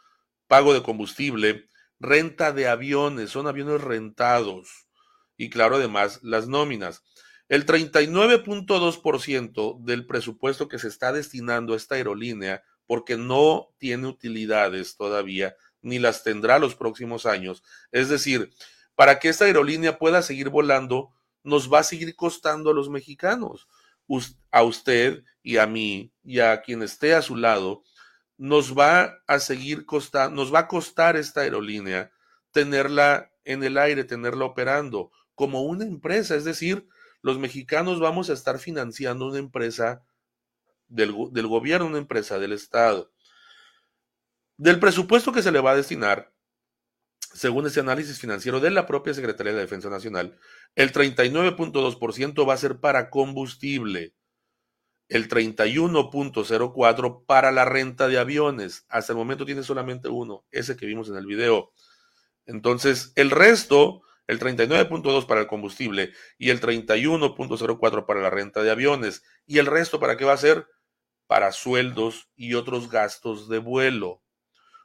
pago 0.47 0.75
de 0.75 0.83
combustible, 0.83 1.69
renta 2.01 2.53
de 2.53 2.67
aviones, 2.67 3.31
son 3.31 3.47
aviones 3.47 3.83
rentados 3.83 4.89
y 5.37 5.51
claro, 5.51 5.77
además 5.77 6.21
las 6.23 6.49
nóminas. 6.49 7.03
El 7.51 7.67
39.2% 7.67 9.83
del 9.83 10.07
presupuesto 10.07 10.69
que 10.69 10.79
se 10.79 10.87
está 10.87 11.11
destinando 11.11 11.75
a 11.75 11.77
esta 11.77 11.97
aerolínea, 11.97 12.63
porque 12.87 13.17
no 13.17 13.75
tiene 13.79 14.07
utilidades 14.07 14.97
todavía, 14.97 15.57
ni 15.83 15.99
las 15.99 16.23
tendrá 16.23 16.61
los 16.61 16.77
próximos 16.77 17.27
años, 17.27 17.65
es 17.91 18.09
decir, 18.09 18.53
para 18.95 19.19
que 19.19 19.29
esta 19.29 19.47
aerolínea 19.47 19.99
pueda 19.99 20.23
seguir 20.23 20.49
volando, 20.49 21.13
nos 21.43 21.73
va 21.73 21.81
a 21.81 21.83
seguir 21.83 22.15
costando 22.15 22.71
a 22.71 22.75
los 22.75 22.89
mexicanos. 22.89 23.67
A 24.53 24.63
usted 24.63 25.25
y 25.43 25.57
a 25.57 25.67
mí 25.67 26.13
y 26.23 26.39
a 26.39 26.63
quien 26.63 26.83
esté 26.83 27.15
a 27.15 27.23
su 27.23 27.35
lado, 27.35 27.83
nos 28.37 28.79
va 28.79 29.19
a 29.27 29.41
seguir 29.41 29.87
costando, 29.87 30.37
nos 30.37 30.55
va 30.55 30.61
a 30.61 30.69
costar 30.69 31.17
esta 31.17 31.41
aerolínea 31.41 32.13
tenerla 32.53 33.33
en 33.45 33.65
el 33.65 33.77
aire, 33.77 34.05
tenerla 34.05 34.45
operando 34.45 35.11
como 35.35 35.63
una 35.63 35.85
empresa. 35.85 36.37
Es 36.37 36.45
decir, 36.45 36.87
los 37.23 37.39
mexicanos 37.39 38.01
vamos 38.01 38.31
a 38.31 38.33
estar 38.33 38.59
financiando 38.59 39.29
una 39.29 39.39
empresa 39.39 40.05
del, 40.89 41.13
gobierno, 41.13 41.87
una 41.87 41.99
empresa 41.99 42.39
del 42.39 42.53
Estado. 42.53 43.13
Del 44.57 44.79
presupuesto 44.79 45.33
que 45.33 45.43
se 45.43 45.53
le 45.53 45.61
va 45.61 45.73
a 45.73 45.77
destinar, 45.77 46.33
según 47.33 47.67
ese 47.67 47.81
análisis 47.81 48.19
financiero 48.19 48.61
de 48.61 48.71
la 48.71 48.87
propia 48.87 49.15
Secretaría 49.15 49.53
de 49.53 49.61
Defensa 49.61 49.89
Nacional, 49.89 50.39
el 50.75 50.93
39.2% 50.93 52.49
va 52.49 52.55
a 52.55 52.59
ser 52.59 52.81
para 52.81 53.09
combustible, 53.09 54.15
el 55.09 55.29
31.04% 55.29 57.25
para 57.27 57.53
la 57.53 57.65
renta 57.65 58.09
de 58.09 58.19
aviones. 58.19 58.85
Hasta 58.89 59.13
el 59.13 59.19
momento 59.19 59.47
tiene 59.47 59.63
solamente 59.63 60.09
uno, 60.09 60.45
ese 60.51 60.77
que 60.77 60.87
vimos 60.87 61.09
en 61.09 61.17
el 61.17 61.27
video. 61.27 61.73
Entonces, 62.47 63.13
el 63.15 63.31
resto, 63.31 64.03
el 64.31 64.39
39.2% 64.39 65.27
para 65.27 65.41
el 65.41 65.47
combustible 65.49 66.13
y 66.39 66.51
el 66.51 66.61
31.04% 66.61 68.07
para 68.07 68.21
la 68.21 68.31
renta 68.31 68.63
de 68.63 68.71
aviones. 68.71 69.25
¿Y 69.45 69.59
el 69.59 69.67
resto 69.67 69.99
para 69.99 70.17
qué 70.17 70.25
va 70.25 70.35
a 70.35 70.39
ser? 70.39 70.69
Para 71.27 71.51
sueldos 71.51 72.29
y 72.37 72.55
otros 72.55 72.91
gastos 72.91 73.49
de 73.49 73.59
vuelo. 73.59 74.23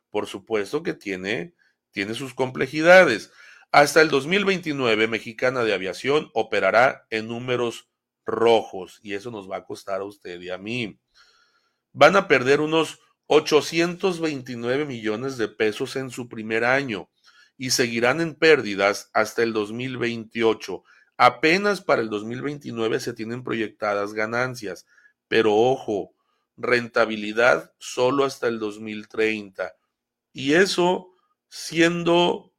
Por 0.10 0.26
supuesto 0.26 0.82
que 0.82 0.94
tiene 0.94 1.54
tiene 1.92 2.16
sus 2.16 2.34
complejidades. 2.34 3.32
Hasta 3.72 4.02
el 4.02 4.10
2029, 4.10 5.08
Mexicana 5.08 5.64
de 5.64 5.74
Aviación 5.74 6.30
operará 6.34 7.06
en 7.10 7.28
números 7.28 7.88
rojos 8.26 9.00
y 9.04 9.14
eso 9.14 9.30
nos 9.30 9.50
va 9.50 9.58
a 9.58 9.66
costar 9.66 10.02
a 10.02 10.06
usted 10.06 10.42
y 10.42 10.50
a 10.50 10.58
mí. 10.58 11.00
Van 11.94 12.16
a 12.16 12.28
perder 12.28 12.62
unos 12.62 13.00
829 13.28 14.86
millones 14.86 15.38
de 15.38 15.48
pesos 15.48 15.96
en 15.96 16.10
su 16.10 16.28
primer 16.28 16.66
año 16.66 17.10
y 17.58 17.72
seguirán 17.72 18.22
en 18.22 18.36
pérdidas 18.36 19.10
hasta 19.14 19.44
el 19.44 19.54
2028. 19.54 20.84
Apenas 21.18 21.82
para 21.82 22.02
el 22.02 22.10
2029 22.10 23.00
se 23.00 23.14
tienen 23.14 23.44
proyectadas 23.44 24.14
ganancias, 24.14 24.86
pero 25.28 25.56
ojo, 25.56 26.14
rentabilidad 26.58 27.74
solo 27.78 28.26
hasta 28.26 28.48
el 28.48 28.60
2030. 28.60 29.76
Y 30.34 30.54
eso 30.54 31.12
siendo 31.48 32.54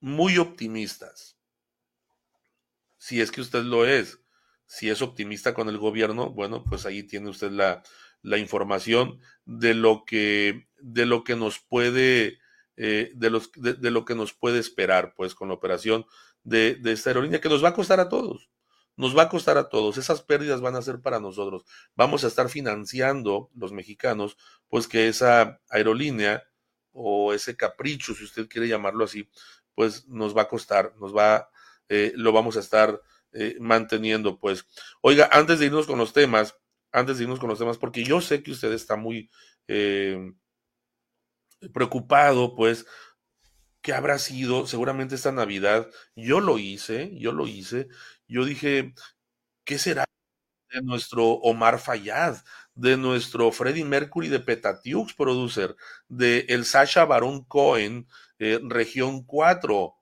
muy 0.00 0.38
optimistas. 0.38 1.38
Si 2.98 3.20
es 3.20 3.30
que 3.30 3.40
usted 3.40 3.62
lo 3.62 3.86
es, 3.86 4.20
si 4.66 4.90
es 4.90 5.00
optimista 5.00 5.54
con 5.54 5.68
el 5.68 5.78
gobierno, 5.78 6.30
bueno, 6.30 6.62
pues 6.64 6.84
ahí 6.84 7.02
tiene 7.02 7.30
usted 7.30 7.50
la, 7.50 7.82
la 8.22 8.38
información 8.38 9.20
de 9.44 9.74
lo 9.74 10.04
que, 10.04 10.68
de 10.78 11.06
lo 11.06 11.24
que 11.24 11.36
nos 11.36 11.58
puede, 11.58 12.38
eh, 12.80 13.10
de, 13.14 13.30
los, 13.30 13.50
de, 13.56 13.90
lo 13.90 14.04
que 14.04 14.14
nos 14.14 14.32
puede 14.32 14.60
esperar, 14.60 15.12
pues, 15.16 15.34
con 15.34 15.48
la 15.48 15.54
operación 15.54 16.06
de, 16.44 16.76
de 16.76 16.92
esta 16.92 17.10
aerolínea, 17.10 17.40
que 17.40 17.48
nos 17.48 17.62
va 17.62 17.70
a 17.70 17.74
costar 17.74 17.98
a 17.98 18.08
todos. 18.08 18.50
Nos 18.96 19.16
va 19.16 19.24
a 19.24 19.28
costar 19.28 19.58
a 19.58 19.68
todos. 19.68 19.98
Esas 19.98 20.22
pérdidas 20.22 20.60
van 20.60 20.76
a 20.76 20.82
ser 20.82 21.00
para 21.00 21.18
nosotros. 21.18 21.64
Vamos 21.96 22.22
a 22.22 22.28
estar 22.28 22.48
financiando 22.48 23.50
los 23.56 23.72
mexicanos, 23.72 24.36
pues 24.68 24.86
que 24.86 25.08
esa 25.08 25.60
aerolínea 25.68 26.44
o 26.92 27.32
ese 27.32 27.56
capricho, 27.56 28.14
si 28.14 28.24
usted 28.24 28.48
quiere 28.48 28.68
llamarlo 28.68 29.04
así, 29.04 29.28
pues 29.74 30.06
nos 30.08 30.36
va 30.36 30.42
a 30.42 30.48
costar, 30.48 30.94
nos 31.00 31.16
va, 31.16 31.50
eh, 31.88 32.12
lo 32.14 32.32
vamos 32.32 32.56
a 32.56 32.60
estar 32.60 33.00
eh, 33.32 33.56
manteniendo, 33.60 34.38
pues. 34.38 34.66
Oiga, 35.00 35.28
antes 35.32 35.58
de 35.58 35.66
irnos 35.66 35.86
con 35.86 35.98
los 35.98 36.12
temas, 36.12 36.56
antes 36.92 37.18
de 37.18 37.24
irnos 37.24 37.40
con 37.40 37.48
los 37.48 37.58
temas, 37.58 37.76
porque 37.76 38.04
yo 38.04 38.20
sé 38.20 38.42
que 38.42 38.52
usted 38.52 38.72
está 38.72 38.96
muy 38.96 39.30
eh, 39.66 40.32
preocupado, 41.72 42.54
pues, 42.54 42.86
¿qué 43.82 43.92
habrá 43.94 44.18
sido? 44.18 44.66
Seguramente 44.66 45.14
esta 45.14 45.32
Navidad, 45.32 45.88
yo 46.16 46.40
lo 46.40 46.58
hice, 46.58 47.12
yo 47.18 47.32
lo 47.32 47.46
hice, 47.46 47.88
yo 48.28 48.44
dije, 48.44 48.94
¿qué 49.64 49.78
será 49.78 50.04
de 50.70 50.82
nuestro 50.82 51.24
Omar 51.26 51.78
Fayad, 51.78 52.38
de 52.74 52.96
nuestro 52.96 53.52
Freddie 53.52 53.84
Mercury 53.84 54.28
de 54.28 54.40
Petatiux 54.40 55.14
Producer, 55.14 55.76
de 56.08 56.46
el 56.48 56.64
Sasha 56.64 57.04
Baron 57.04 57.44
Cohen, 57.44 58.06
eh, 58.38 58.60
región 58.64 59.24
4. 59.24 59.94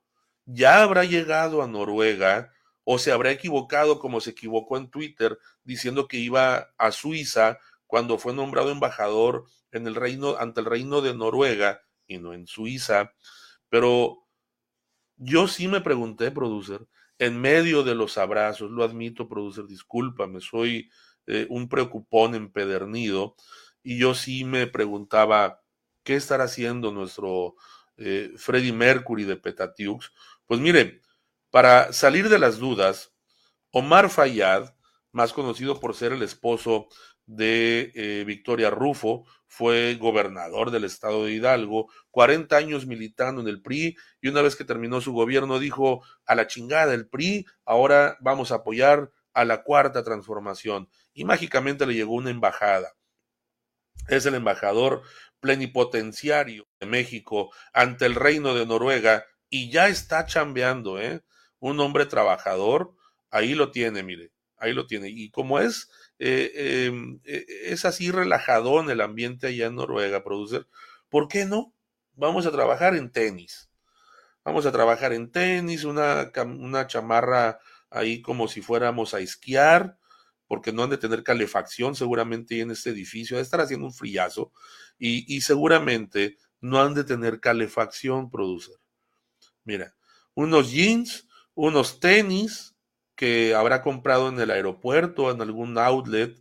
Ya 0.46 0.82
habrá 0.82 1.04
llegado 1.04 1.62
a 1.62 1.66
Noruega 1.68 2.52
o 2.84 2.98
se 2.98 3.12
habrá 3.12 3.30
equivocado 3.32 3.98
como 3.98 4.20
se 4.20 4.30
equivocó 4.30 4.76
en 4.76 4.90
Twitter 4.90 5.38
diciendo 5.64 6.06
que 6.08 6.18
iba 6.18 6.68
a 6.78 6.92
Suiza 6.92 7.58
cuando 7.86 8.18
fue 8.18 8.32
nombrado 8.34 8.70
embajador 8.70 9.46
en 9.76 9.86
el 9.86 9.94
reino 9.94 10.36
ante 10.38 10.60
el 10.60 10.66
reino 10.66 11.00
de 11.00 11.14
Noruega 11.14 11.82
y 12.06 12.18
no 12.18 12.32
en 12.32 12.46
Suiza. 12.46 13.12
Pero 13.68 14.26
yo 15.16 15.48
sí 15.48 15.68
me 15.68 15.80
pregunté, 15.80 16.30
producer, 16.30 16.86
en 17.18 17.40
medio 17.40 17.82
de 17.82 17.94
los 17.94 18.18
abrazos, 18.18 18.70
lo 18.70 18.84
admito, 18.84 19.28
producer, 19.28 19.66
discúlpame, 19.66 20.40
soy 20.40 20.90
eh, 21.26 21.46
un 21.48 21.68
preocupón 21.68 22.34
empedernido, 22.34 23.34
y 23.82 23.98
yo 23.98 24.14
sí 24.14 24.44
me 24.44 24.66
preguntaba, 24.66 25.62
¿qué 26.02 26.16
estará 26.16 26.44
haciendo 26.44 26.92
nuestro 26.92 27.54
eh, 27.96 28.32
Freddie 28.36 28.72
Mercury 28.72 29.24
de 29.24 29.36
Petatiux? 29.36 30.12
Pues 30.46 30.60
mire, 30.60 31.00
para 31.50 31.92
salir 31.92 32.28
de 32.28 32.38
las 32.38 32.58
dudas, 32.58 33.14
Omar 33.70 34.10
Fayad, 34.10 34.74
más 35.12 35.32
conocido 35.32 35.80
por 35.80 35.94
ser 35.94 36.12
el 36.12 36.22
esposo 36.22 36.88
de 37.24 37.92
eh, 37.94 38.24
Victoria 38.26 38.70
Rufo, 38.70 39.24
fue 39.48 39.94
gobernador 39.94 40.70
del 40.70 40.84
estado 40.84 41.24
de 41.24 41.32
Hidalgo, 41.32 41.90
40 42.10 42.56
años 42.56 42.86
militando 42.86 43.40
en 43.40 43.48
el 43.48 43.62
PRI 43.62 43.96
y 44.20 44.28
una 44.28 44.42
vez 44.42 44.56
que 44.56 44.64
terminó 44.64 45.00
su 45.00 45.12
gobierno 45.12 45.58
dijo 45.58 46.02
a 46.24 46.34
la 46.34 46.46
chingada 46.46 46.94
el 46.94 47.08
PRI, 47.08 47.46
ahora 47.64 48.16
vamos 48.20 48.52
a 48.52 48.56
apoyar 48.56 49.10
a 49.32 49.44
la 49.44 49.62
cuarta 49.62 50.02
transformación 50.02 50.88
y 51.12 51.24
mágicamente 51.24 51.86
le 51.86 51.94
llegó 51.94 52.14
una 52.14 52.30
embajada. 52.30 52.94
Es 54.08 54.26
el 54.26 54.34
embajador 54.34 55.02
plenipotenciario 55.40 56.66
de 56.80 56.86
México 56.86 57.52
ante 57.72 58.06
el 58.06 58.14
reino 58.14 58.54
de 58.54 58.66
Noruega 58.66 59.24
y 59.48 59.70
ya 59.70 59.88
está 59.88 60.26
chambeando, 60.26 60.98
¿eh? 61.00 61.22
Un 61.58 61.80
hombre 61.80 62.06
trabajador, 62.06 62.94
ahí 63.30 63.54
lo 63.54 63.70
tiene, 63.70 64.02
mire, 64.02 64.32
ahí 64.56 64.72
lo 64.72 64.86
tiene. 64.86 65.08
Y 65.08 65.30
como 65.30 65.58
es, 65.60 65.90
eh, 66.18 66.86
em, 66.86 67.20
eh, 67.24 67.44
es 67.64 67.84
así 67.84 68.10
relajado 68.10 68.80
en 68.80 68.90
el 68.90 69.00
ambiente 69.00 69.48
allá 69.48 69.66
en 69.66 69.76
Noruega, 69.76 70.24
producer, 70.24 70.66
¿por 71.08 71.28
qué 71.28 71.44
no? 71.44 71.74
Vamos 72.14 72.46
a 72.46 72.52
trabajar 72.52 72.94
en 72.94 73.10
tenis. 73.10 73.70
Vamos 74.44 74.64
a 74.64 74.72
trabajar 74.72 75.12
en 75.12 75.30
tenis, 75.30 75.84
una, 75.84 76.30
una 76.44 76.86
chamarra 76.86 77.58
ahí 77.90 78.22
como 78.22 78.48
si 78.48 78.62
fuéramos 78.62 79.12
a 79.12 79.20
esquiar, 79.20 79.98
porque 80.46 80.72
no 80.72 80.84
han 80.84 80.90
de 80.90 80.98
tener 80.98 81.24
calefacción 81.24 81.96
seguramente 81.96 82.60
en 82.60 82.70
este 82.70 82.90
edificio, 82.90 83.36
de 83.36 83.42
estar 83.42 83.60
haciendo 83.60 83.86
un 83.86 83.92
frillazo 83.92 84.52
y, 84.98 85.34
y 85.34 85.40
seguramente 85.40 86.38
no 86.60 86.80
han 86.80 86.94
de 86.94 87.04
tener 87.04 87.40
calefacción, 87.40 88.30
producer. 88.30 88.76
Mira, 89.64 89.96
unos 90.34 90.70
jeans, 90.70 91.26
unos 91.54 91.98
tenis 91.98 92.75
que 93.16 93.54
habrá 93.54 93.82
comprado 93.82 94.28
en 94.28 94.38
el 94.38 94.50
aeropuerto, 94.50 95.30
en 95.30 95.40
algún 95.40 95.78
outlet, 95.78 96.36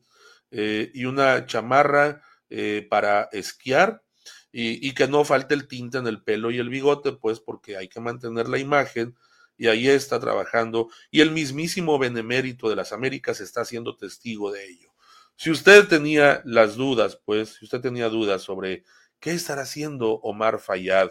eh, 0.52 0.92
y 0.94 1.06
una 1.06 1.46
chamarra 1.46 2.22
eh, 2.50 2.86
para 2.90 3.30
esquiar, 3.32 4.04
y, 4.52 4.88
y, 4.88 4.94
que 4.94 5.08
no 5.08 5.26
falte 5.26 5.54
el 5.54 5.68
tinte 5.68 5.98
en 5.98 6.08
el 6.08 6.24
pelo 6.24 6.52
y 6.52 6.60
el 6.60 6.70
bigote, 6.70 7.12
pues 7.14 7.40
porque 7.40 7.76
hay 7.76 7.90
que 7.90 8.00
mantener 8.00 8.48
la 8.48 8.58
imagen 8.58 9.16
y 9.58 9.68
ahí 9.68 9.88
está 9.88 10.20
trabajando 10.20 10.90
y 11.12 11.22
el 11.22 11.32
mismísimo 11.32 11.98
benemérito 11.98 12.70
de 12.70 12.76
las 12.76 12.92
Américas 12.92 13.42
está 13.42 13.66
siendo 13.66 13.96
testigo 13.98 14.52
de 14.52 14.66
ello. 14.66 14.94
Si 15.38 15.52
usted 15.52 15.88
tenía 15.88 16.42
las 16.46 16.76
dudas, 16.76 17.20
pues, 17.26 17.56
si 17.56 17.66
usted 17.66 17.82
tenía 17.82 18.08
dudas 18.10 18.42
sobre 18.42 18.84
qué 19.20 19.32
estará 19.32 19.64
haciendo 19.64 20.14
Omar 20.22 20.60
Fayad 20.60 21.10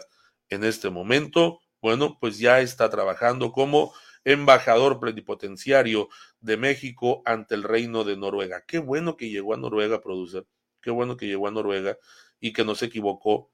en 0.49 0.63
este 0.63 0.89
momento, 0.89 1.59
bueno, 1.81 2.17
pues 2.19 2.39
ya 2.39 2.61
está 2.61 2.89
trabajando 2.89 3.51
como 3.51 3.93
embajador 4.25 4.99
plenipotenciario 4.99 6.09
de 6.41 6.57
México 6.57 7.21
ante 7.25 7.55
el 7.55 7.63
reino 7.63 8.03
de 8.03 8.17
Noruega. 8.17 8.65
Qué 8.67 8.79
bueno 8.79 9.15
que 9.15 9.29
llegó 9.29 9.53
a 9.53 9.57
Noruega 9.57 9.97
a 9.97 10.01
producir, 10.01 10.45
qué 10.81 10.91
bueno 10.91 11.15
que 11.15 11.27
llegó 11.27 11.47
a 11.47 11.51
Noruega 11.51 11.97
y 12.39 12.51
que 12.51 12.65
no 12.65 12.75
se 12.75 12.87
equivocó 12.87 13.51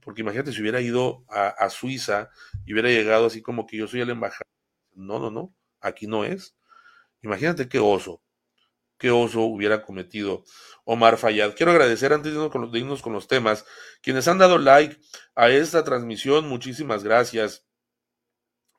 porque 0.00 0.22
imagínate 0.22 0.52
si 0.52 0.60
hubiera 0.60 0.80
ido 0.80 1.24
a, 1.28 1.68
Suiza 1.70 2.30
y 2.64 2.72
hubiera 2.72 2.88
llegado 2.88 3.26
así 3.26 3.42
como 3.42 3.66
que 3.66 3.76
yo 3.76 3.88
soy 3.88 4.00
el 4.00 4.10
embajador. 4.10 4.46
No, 4.94 5.18
no, 5.18 5.30
no, 5.30 5.54
aquí 5.80 6.06
no 6.06 6.24
es. 6.24 6.56
Imagínate 7.22 7.68
qué 7.68 7.78
oso, 7.78 8.22
qué 8.98 9.10
oso 9.10 9.40
hubiera 9.42 9.82
cometido 9.82 10.44
Omar 10.84 11.18
Fayad. 11.18 11.54
Quiero 11.54 11.72
agradecer 11.72 12.12
antes 12.12 12.34
de 12.34 12.50
con 12.50 12.62
los, 12.62 12.72
de 12.72 12.80
irnos 12.80 13.02
con 13.02 13.12
los 13.12 13.28
temas, 13.28 13.64
quienes 14.02 14.28
han 14.28 14.38
dado 14.38 14.58
like 14.58 14.98
a 15.34 15.50
esta 15.50 15.84
transmisión, 15.84 16.48
muchísimas 16.48 17.02
gracias. 17.04 17.66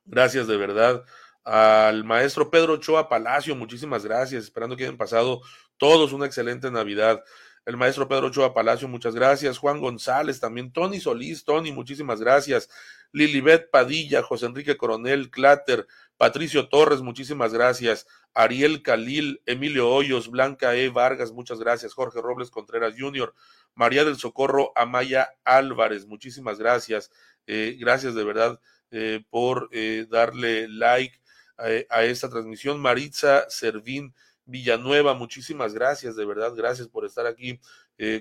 Gracias 0.06 0.48
de 0.48 0.58
verdad. 0.58 1.04
Al 1.44 2.04
maestro 2.04 2.50
Pedro 2.50 2.74
Ochoa 2.74 3.10
Palacio, 3.10 3.56
muchísimas 3.56 4.06
gracias. 4.06 4.44
Esperando 4.44 4.78
que 4.78 4.84
hayan 4.84 4.98
pasado 4.98 5.42
todos 5.78 6.14
una 6.14 6.26
excelente 6.26 6.72
Navidad. 6.72 7.24
El 7.66 7.78
maestro 7.78 8.08
Pedro 8.10 8.28
Ochoa 8.28 8.54
Palacio, 8.54 8.88
muchas 8.88 9.16
gracias. 9.16 9.58
Juan 9.58 9.80
González, 9.80 10.40
también 10.40 10.72
Tony 10.72 11.00
Solís, 11.00 11.46
Tony, 11.46 11.72
muchísimas 11.72 12.20
gracias. 12.20 12.70
Lilibet 13.14 13.70
Padilla, 13.70 14.24
José 14.24 14.48
Enrique 14.48 14.76
Coronel, 14.76 15.30
Clatter, 15.30 15.88
Patricio 16.18 16.68
Torres, 16.68 17.02
muchísimas 17.02 17.54
gracias. 17.54 18.08
Ariel 18.34 18.82
Calil, 18.82 19.42
Emilio 19.46 19.90
Hoyos, 19.90 20.30
Blanca 20.30 20.76
E. 20.76 20.90
Vargas, 20.90 21.32
muchas 21.32 21.60
gracias. 21.60 21.94
Jorge 21.94 22.22
Robles 22.22 22.52
Contreras 22.52 22.96
Jr., 22.98 23.34
María 23.76 24.04
del 24.04 24.18
Socorro 24.18 24.72
Amaya 24.76 25.30
Álvarez, 25.46 26.06
muchísimas 26.06 26.60
gracias. 26.60 27.12
Eh, 27.48 27.78
gracias 27.80 28.16
de 28.16 28.24
verdad 28.24 28.60
eh, 28.96 29.24
por 29.32 29.70
eh, 29.72 30.06
darle 30.08 30.68
like 30.68 31.20
a, 31.58 32.04
esta 32.04 32.30
transmisión. 32.30 32.80
Maritza 32.80 33.50
Servín 33.50 34.14
Villanueva, 34.46 35.16
muchísimas 35.16 35.74
gracias, 35.74 36.16
de 36.16 36.26
verdad, 36.26 36.54
gracias 36.56 36.88
por 36.88 37.04
estar 37.04 37.26
aquí 37.26 37.60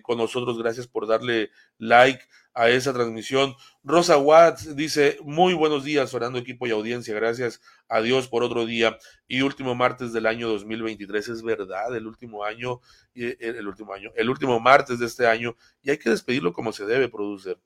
con 0.03 0.16
nosotros, 0.16 0.59
gracias 0.59 0.87
por 0.87 1.09
darle 1.09 1.51
like 1.77 2.23
a 2.55 2.70
esa 2.70 2.93
transmisión. 2.93 3.55
Rosa 3.83 4.16
Watts 4.16 4.77
dice, 4.77 5.18
muy 5.23 5.53
buenos 5.53 5.85
días, 5.85 6.11
Fernando, 6.11 6.39
equipo 6.39 6.66
y 6.66 6.70
audiencia, 6.70 7.14
gracias 7.14 7.61
a 7.89 8.01
Dios 8.01 8.29
por 8.29 8.43
otro 8.43 8.64
día 8.64 8.97
y 9.27 9.43
último 9.43 9.75
martes 9.75 10.12
del 10.12 10.27
año 10.27 10.49
2023, 10.49 11.29
es 11.29 11.43
verdad, 11.43 11.95
el 11.97 12.07
último 12.07 12.45
año, 12.45 12.81
el 13.14 13.66
último 13.66 13.93
año, 13.93 14.11
el 14.14 14.31
último 14.31 14.59
martes 14.61 15.01
de 15.01 15.07
este 15.07 15.27
año, 15.27 15.57
y 15.83 15.91
hay 15.91 15.99
que 15.99 16.11
despedirlo 16.11 16.53
como 16.53 16.73
se 16.73 16.87
debe, 16.87 17.09
producer. 17.09 17.59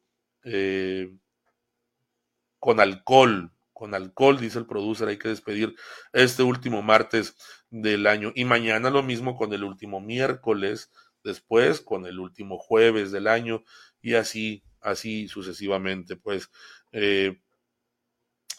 Eh, 0.45 1.13
con 2.67 2.81
alcohol, 2.81 3.53
con 3.73 3.95
alcohol, 3.95 4.41
dice 4.41 4.59
el 4.59 4.67
producer, 4.67 5.07
hay 5.07 5.19
que 5.19 5.29
despedir 5.29 5.77
este 6.13 6.43
último 6.43 6.83
martes 6.83 7.37
del 7.71 8.09
año. 8.09 8.33
Y 8.35 8.45
mañana 8.45 8.91
lo 8.91 9.05
mismo 9.05 9.37
con 9.37 9.53
el 9.53 9.63
último 9.63 10.01
miércoles, 10.01 10.91
después 11.23 11.81
con 11.81 12.07
el 12.07 12.19
último 12.19 12.59
jueves 12.59 13.13
del 13.13 13.29
año 13.29 13.63
y 14.03 14.15
así, 14.15 14.65
así 14.81 15.29
sucesivamente, 15.29 16.17
pues 16.17 16.51
eh, 16.91 17.41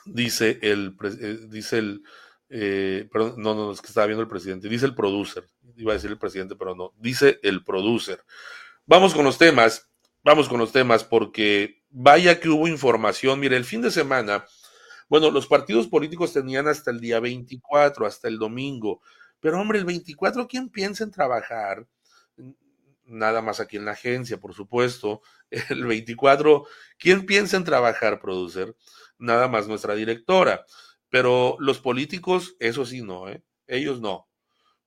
dice 0.06 0.58
el, 0.62 0.96
eh, 1.04 1.40
dice 1.50 1.80
el, 1.80 2.04
eh, 2.48 3.10
no, 3.36 3.56
no, 3.56 3.74
es 3.74 3.82
que 3.82 3.88
estaba 3.88 4.08
viendo 4.08 4.24
el 4.24 4.30
presidente, 4.30 4.70
dice 4.70 4.86
el 4.86 4.96
producer, 4.96 5.44
iba 5.76 5.92
a 5.92 5.96
decir 5.96 6.12
el 6.12 6.18
presidente, 6.18 6.56
pero 6.56 6.76
no, 6.76 6.94
dice 6.98 7.42
el 7.44 7.62
producer. 7.62 8.24
Vamos 8.86 9.14
con 9.14 9.26
los 9.26 9.38
temas, 9.38 9.92
vamos 10.28 10.50
con 10.50 10.60
los 10.60 10.74
temas 10.74 11.06
porque 11.06 11.82
vaya 11.90 12.42
que 12.42 12.50
hubo 12.50 12.68
información. 12.68 13.40
Mire, 13.40 13.56
el 13.56 13.64
fin 13.64 13.82
de 13.82 13.90
semana, 13.90 14.46
bueno, 15.08 15.32
los 15.32 15.48
partidos 15.48 15.88
políticos 15.88 16.34
tenían 16.34 16.68
hasta 16.68 16.92
el 16.92 17.00
día 17.00 17.22
24, 17.22 18.06
hasta 18.06 18.28
el 18.28 18.38
domingo. 18.38 19.02
Pero 19.40 19.58
hombre, 19.62 19.80
el 19.80 19.86
24, 19.86 20.46
¿quién 20.50 20.68
piensa 20.68 21.06
en 21.06 21.12
trabajar? 21.12 21.88
Nada 23.06 23.42
más 23.42 23.62
aquí 23.62 23.78
en 23.78 23.86
la 23.86 23.92
agencia, 23.92 24.38
por 24.38 24.54
supuesto. 24.54 25.22
El 25.70 25.86
24, 25.86 26.66
¿quién 27.00 27.26
piensa 27.26 27.56
en 27.56 27.64
trabajar, 27.64 28.20
producer? 28.20 28.76
Nada 29.18 29.48
más 29.48 29.66
nuestra 29.70 29.96
directora. 29.96 30.66
Pero 31.10 31.56
los 31.60 31.80
políticos, 31.80 32.58
eso 32.60 32.86
sí, 32.86 33.02
no, 33.02 33.30
¿eh? 33.30 33.42
Ellos 33.66 34.02
no 34.02 34.28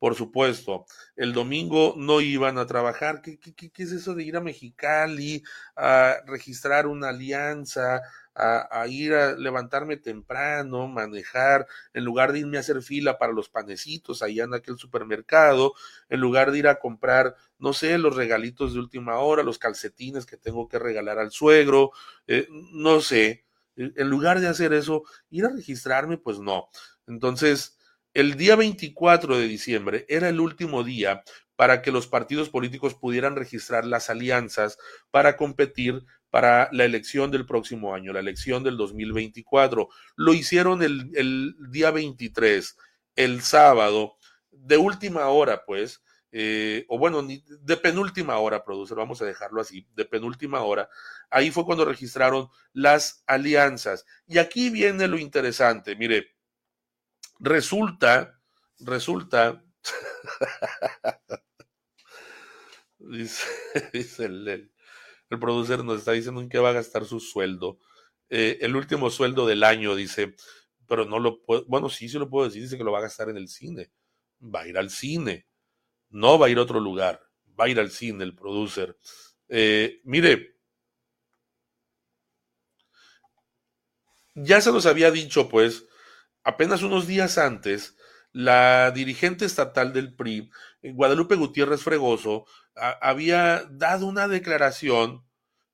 por 0.00 0.14
supuesto. 0.16 0.86
El 1.14 1.34
domingo 1.34 1.94
no 1.96 2.22
iban 2.22 2.56
a 2.58 2.66
trabajar. 2.66 3.20
¿Qué, 3.20 3.38
qué, 3.38 3.70
es 3.76 3.92
eso 3.92 4.14
de 4.14 4.24
ir 4.24 4.36
a 4.36 4.40
Mexicali 4.40 5.44
a 5.76 6.16
registrar 6.26 6.86
una 6.86 7.10
alianza, 7.10 8.00
a, 8.34 8.86
ir 8.88 9.12
a 9.12 9.32
levantarme 9.36 9.98
temprano, 9.98 10.88
manejar, 10.88 11.66
en 11.92 12.04
lugar 12.04 12.32
de 12.32 12.38
irme 12.40 12.56
a 12.56 12.60
hacer 12.60 12.80
fila 12.80 13.18
para 13.18 13.34
los 13.34 13.50
panecitos 13.50 14.22
allá 14.22 14.44
en 14.44 14.54
aquel 14.54 14.78
supermercado, 14.78 15.74
en 16.08 16.20
lugar 16.20 16.50
de 16.50 16.60
ir 16.60 16.68
a 16.68 16.78
comprar, 16.78 17.36
no 17.58 17.74
sé, 17.74 17.98
los 17.98 18.16
regalitos 18.16 18.72
de 18.72 18.80
última 18.80 19.18
hora, 19.18 19.42
los 19.42 19.58
calcetines 19.58 20.24
que 20.24 20.38
tengo 20.38 20.66
que 20.66 20.78
regalar 20.78 21.18
al 21.18 21.30
suegro, 21.30 21.90
eh, 22.26 22.48
no 22.72 23.02
sé. 23.02 23.44
En 23.76 24.08
lugar 24.08 24.40
de 24.40 24.48
hacer 24.48 24.72
eso, 24.72 25.04
ir 25.30 25.44
a 25.44 25.50
registrarme, 25.50 26.16
pues 26.16 26.38
no. 26.38 26.68
Entonces, 27.06 27.78
el 28.14 28.36
día 28.36 28.56
24 28.56 29.38
de 29.38 29.46
diciembre 29.46 30.06
era 30.08 30.28
el 30.28 30.40
último 30.40 30.82
día 30.82 31.22
para 31.56 31.82
que 31.82 31.92
los 31.92 32.06
partidos 32.06 32.48
políticos 32.48 32.94
pudieran 32.94 33.36
registrar 33.36 33.84
las 33.84 34.10
alianzas 34.10 34.78
para 35.10 35.36
competir 35.36 36.04
para 36.30 36.68
la 36.72 36.84
elección 36.84 37.30
del 37.30 37.44
próximo 37.44 37.94
año, 37.94 38.12
la 38.12 38.20
elección 38.20 38.62
del 38.62 38.76
2024. 38.76 39.88
Lo 40.16 40.32
hicieron 40.32 40.82
el, 40.82 41.54
día 41.70 41.90
23, 41.90 42.76
el 43.16 43.42
sábado, 43.42 44.16
de 44.50 44.76
última 44.76 45.26
hora, 45.28 45.64
pues, 45.66 46.02
eh, 46.32 46.86
o 46.88 46.98
bueno, 46.98 47.22
de 47.22 47.76
penúltima 47.76 48.38
hora, 48.38 48.64
producer, 48.64 48.96
vamos 48.96 49.20
a 49.20 49.26
dejarlo 49.26 49.60
así, 49.60 49.86
de 49.94 50.04
penúltima 50.04 50.62
hora. 50.62 50.88
Ahí 51.28 51.50
fue 51.50 51.64
cuando 51.64 51.84
registraron 51.84 52.48
las 52.72 53.22
alianzas. 53.26 54.06
Y 54.26 54.38
aquí 54.38 54.70
viene 54.70 55.08
lo 55.08 55.18
interesante, 55.18 55.96
mire, 55.96 56.28
Resulta, 57.40 58.38
resulta, 58.80 59.64
dice, 62.98 64.26
el, 64.26 64.46
el, 64.46 65.38
producer 65.40 65.82
nos 65.82 66.00
está 66.00 66.12
diciendo 66.12 66.42
en 66.42 66.50
qué 66.50 66.58
va 66.58 66.68
a 66.68 66.74
gastar 66.74 67.06
su 67.06 67.18
sueldo. 67.18 67.78
Eh, 68.28 68.58
el 68.60 68.76
último 68.76 69.08
sueldo 69.08 69.46
del 69.46 69.64
año, 69.64 69.94
dice, 69.94 70.34
pero 70.86 71.06
no 71.06 71.18
lo 71.18 71.40
puedo, 71.42 71.64
bueno, 71.66 71.88
sí, 71.88 72.10
sí 72.10 72.18
lo 72.18 72.28
puedo 72.28 72.46
decir, 72.46 72.60
dice 72.60 72.76
que 72.76 72.84
lo 72.84 72.92
va 72.92 72.98
a 72.98 73.02
gastar 73.02 73.30
en 73.30 73.38
el 73.38 73.48
cine. 73.48 73.90
Va 74.42 74.60
a 74.60 74.68
ir 74.68 74.76
al 74.76 74.90
cine, 74.90 75.46
no 76.10 76.38
va 76.38 76.46
a 76.46 76.50
ir 76.50 76.58
a 76.58 76.62
otro 76.62 76.78
lugar, 76.78 77.22
va 77.58 77.64
a 77.64 77.68
ir 77.70 77.80
al 77.80 77.90
cine 77.90 78.22
el 78.22 78.34
producer. 78.34 78.98
Eh, 79.48 80.00
mire, 80.04 80.58
ya 84.34 84.60
se 84.60 84.72
nos 84.72 84.84
había 84.84 85.10
dicho, 85.10 85.48
pues, 85.48 85.86
apenas 86.44 86.82
unos 86.82 87.06
días 87.06 87.38
antes, 87.38 87.96
la 88.32 88.90
dirigente 88.92 89.44
estatal 89.44 89.92
del 89.92 90.14
PRI, 90.14 90.50
Guadalupe 90.82 91.34
Gutiérrez 91.34 91.82
Fregoso, 91.82 92.46
había 92.74 93.64
dado 93.70 94.06
una 94.06 94.28
declaración 94.28 95.24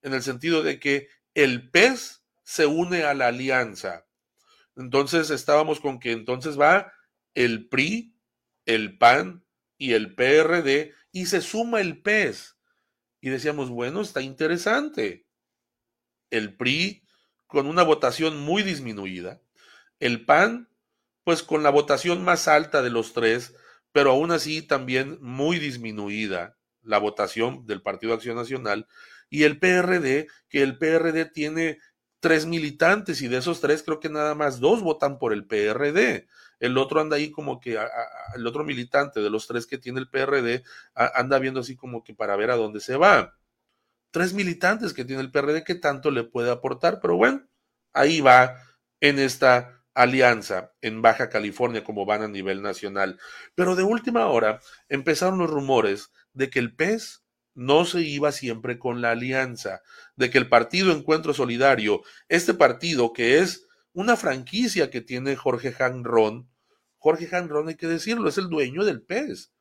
en 0.02 0.14
el 0.14 0.22
sentido 0.22 0.62
de 0.62 0.80
que 0.80 1.08
el 1.34 1.70
PES 1.70 2.24
se 2.42 2.66
une 2.66 3.04
a 3.04 3.14
la 3.14 3.28
alianza. 3.28 4.06
Entonces 4.76 5.30
estábamos 5.30 5.80
con 5.80 5.98
que 5.98 6.12
entonces 6.12 6.58
va 6.58 6.92
el 7.34 7.68
PRI, 7.68 8.14
el 8.64 8.96
PAN 8.98 9.44
y 9.78 9.92
el 9.92 10.14
PRD 10.14 10.94
y 11.12 11.26
se 11.26 11.40
suma 11.40 11.80
el 11.80 12.02
PES. 12.02 12.56
Y 13.20 13.30
decíamos, 13.30 13.70
bueno, 13.70 14.00
está 14.00 14.22
interesante. 14.22 15.26
El 16.30 16.56
PRI 16.56 17.02
con 17.46 17.66
una 17.66 17.82
votación 17.82 18.38
muy 18.38 18.62
disminuida, 18.62 19.40
el 20.00 20.24
PAN, 20.24 20.68
pues 21.24 21.42
con 21.42 21.62
la 21.62 21.70
votación 21.70 22.24
más 22.24 22.48
alta 22.48 22.82
de 22.82 22.90
los 22.90 23.12
tres, 23.12 23.54
pero 23.92 24.10
aún 24.10 24.30
así 24.30 24.62
también 24.62 25.18
muy 25.20 25.58
disminuida 25.58 26.56
la 26.82 26.98
votación 26.98 27.66
del 27.66 27.82
Partido 27.82 28.14
Acción 28.14 28.36
Nacional, 28.36 28.86
y 29.28 29.42
el 29.42 29.58
PRD, 29.58 30.28
que 30.48 30.62
el 30.62 30.78
PRD 30.78 31.24
tiene 31.26 31.80
tres 32.20 32.46
militantes 32.46 33.22
y 33.22 33.28
de 33.28 33.38
esos 33.38 33.60
tres 33.60 33.82
creo 33.82 34.00
que 34.00 34.08
nada 34.08 34.34
más 34.34 34.60
dos 34.60 34.82
votan 34.82 35.18
por 35.18 35.32
el 35.32 35.46
PRD. 35.46 36.26
El 36.58 36.78
otro 36.78 37.00
anda 37.00 37.16
ahí 37.16 37.30
como 37.30 37.60
que, 37.60 37.78
el 38.34 38.46
otro 38.46 38.64
militante 38.64 39.20
de 39.20 39.30
los 39.30 39.46
tres 39.46 39.66
que 39.66 39.78
tiene 39.78 40.00
el 40.00 40.08
PRD 40.08 40.64
anda 40.94 41.38
viendo 41.38 41.60
así 41.60 41.76
como 41.76 42.02
que 42.02 42.14
para 42.14 42.36
ver 42.36 42.50
a 42.50 42.56
dónde 42.56 42.80
se 42.80 42.96
va. 42.96 43.36
Tres 44.10 44.32
militantes 44.32 44.94
que 44.94 45.04
tiene 45.04 45.22
el 45.22 45.30
PRD 45.30 45.64
que 45.64 45.74
tanto 45.74 46.10
le 46.10 46.24
puede 46.24 46.50
aportar, 46.50 47.00
pero 47.00 47.16
bueno, 47.16 47.46
ahí 47.92 48.20
va 48.20 48.56
en 49.00 49.18
esta 49.18 49.75
alianza 49.96 50.74
en 50.82 51.00
Baja 51.00 51.30
California 51.30 51.82
como 51.82 52.04
van 52.04 52.22
a 52.22 52.28
nivel 52.28 52.62
nacional. 52.62 53.18
Pero 53.54 53.74
de 53.74 53.82
última 53.82 54.26
hora 54.26 54.60
empezaron 54.88 55.38
los 55.38 55.50
rumores 55.50 56.12
de 56.34 56.50
que 56.50 56.58
el 56.58 56.76
PES 56.76 57.24
no 57.54 57.86
se 57.86 58.02
iba 58.02 58.30
siempre 58.30 58.78
con 58.78 59.00
la 59.00 59.12
alianza, 59.12 59.80
de 60.14 60.30
que 60.30 60.36
el 60.36 60.48
partido 60.48 60.92
Encuentro 60.92 61.32
Solidario, 61.32 62.02
este 62.28 62.52
partido 62.52 63.14
que 63.14 63.38
es 63.38 63.66
una 63.94 64.16
franquicia 64.16 64.90
que 64.90 65.00
tiene 65.00 65.34
Jorge 65.34 65.74
Hanron, 65.78 66.50
Jorge 66.98 67.34
Hanron 67.34 67.68
hay 67.68 67.76
que 67.76 67.86
decirlo, 67.86 68.28
es 68.28 68.36
el 68.36 68.50
dueño 68.50 68.84
del 68.84 69.02
PES. 69.02 69.52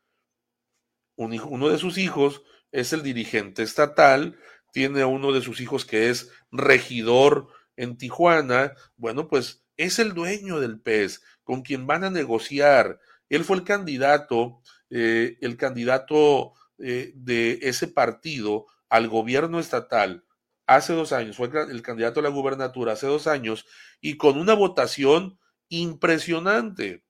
uno 1.16 1.70
de 1.70 1.78
sus 1.78 1.98
hijos 1.98 2.44
es 2.74 2.92
el 2.92 3.02
dirigente 3.02 3.64
estatal, 3.64 4.38
tiene 4.74 5.02
a 5.02 5.08
uno 5.08 5.32
de 5.32 5.42
sus 5.42 5.62
hijos 5.62 5.86
que 5.86 6.10
es 6.10 6.30
regidor 6.52 7.48
en 7.78 7.98
Tijuana, 7.98 8.74
bueno, 8.98 9.30
pues 9.30 9.64
es 9.78 10.00
el 10.00 10.14
dueño 10.14 10.60
del 10.60 10.80
PES, 10.80 11.22
con 11.44 11.62
quien 11.62 11.88
van 11.88 12.04
a 12.04 12.10
negociar. 12.10 13.00
Él 13.30 13.44
fue 13.44 13.58
el 13.58 13.64
candidato, 13.64 14.62
eh, 14.90 15.38
el 15.42 15.58
candidato 15.58 16.54
eh, 16.78 17.12
de 17.16 17.60
ese 17.62 17.88
partido 17.88 18.68
al 18.90 19.08
gobierno 19.08 19.60
estatal 19.60 20.26
hace 20.68 20.94
dos 20.94 21.12
años, 21.12 21.38
fue 21.38 21.50
el 21.70 21.82
candidato 21.82 22.20
a 22.20 22.24
la 22.24 22.30
gubernatura 22.30 22.94
hace 22.94 23.08
dos 23.08 23.28
años, 23.28 23.66
y 24.02 24.18
con 24.18 24.38
una 24.38 24.54
votación 24.54 25.40
impresionante, 25.70 27.04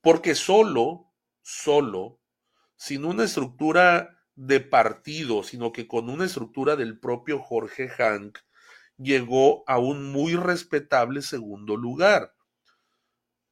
porque 0.00 0.34
solo, 0.34 1.12
solo, 1.42 2.20
sin 2.76 3.04
una 3.04 3.24
estructura 3.24 4.22
de 4.34 4.60
partido, 4.60 5.42
sino 5.42 5.72
que 5.72 5.86
con 5.86 6.08
una 6.10 6.24
estructura 6.24 6.76
del 6.76 6.98
propio 6.98 7.38
Jorge 7.38 7.88
Hank, 7.88 8.38
llegó 8.98 9.64
a 9.66 9.78
un 9.78 10.10
muy 10.12 10.34
respetable 10.36 11.22
segundo 11.22 11.76
lugar. 11.76 12.34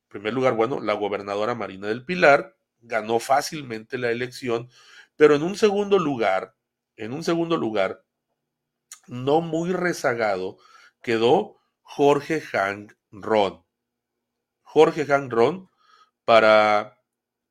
En 0.05 0.09
primer 0.09 0.35
lugar, 0.35 0.55
bueno, 0.55 0.81
la 0.81 0.95
gobernadora 0.95 1.55
Marina 1.55 1.89
del 1.89 2.05
Pilar 2.05 2.57
ganó 2.81 3.19
fácilmente 3.19 3.99
la 3.99 4.11
elección, 4.11 4.69
pero 5.17 5.35
en 5.35 5.43
un 5.43 5.57
segundo 5.57 5.99
lugar, 5.99 6.55
en 6.97 7.13
un 7.13 7.25
segundo 7.25 7.57
lugar, 7.57 8.05
no 9.07 9.41
muy 9.41 9.73
rezagado, 9.73 10.59
quedó 11.03 11.57
Jorge 11.83 12.41
Hank 12.41 12.95
Ron. 13.11 13.65
Jorge 14.63 15.05
Hank 15.07 15.33
Ron 15.33 15.69
para 16.25 16.99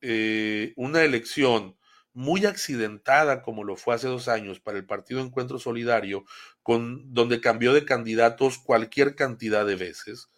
eh, 0.01 0.73
una 0.75 1.03
elección 1.03 1.77
muy 2.13 2.45
accidentada 2.45 3.41
como 3.41 3.63
lo 3.63 3.75
fue 3.75 3.95
hace 3.95 4.07
dos 4.07 4.27
años 4.27 4.59
para 4.59 4.77
el 4.77 4.85
Partido 4.85 5.21
Encuentro 5.21 5.57
Solidario, 5.57 6.25
con, 6.63 7.13
donde 7.13 7.41
cambió 7.41 7.73
de 7.73 7.85
candidatos 7.85 8.57
cualquier 8.57 9.15
cantidad 9.15 9.65
de 9.65 9.75
veces. 9.75 10.29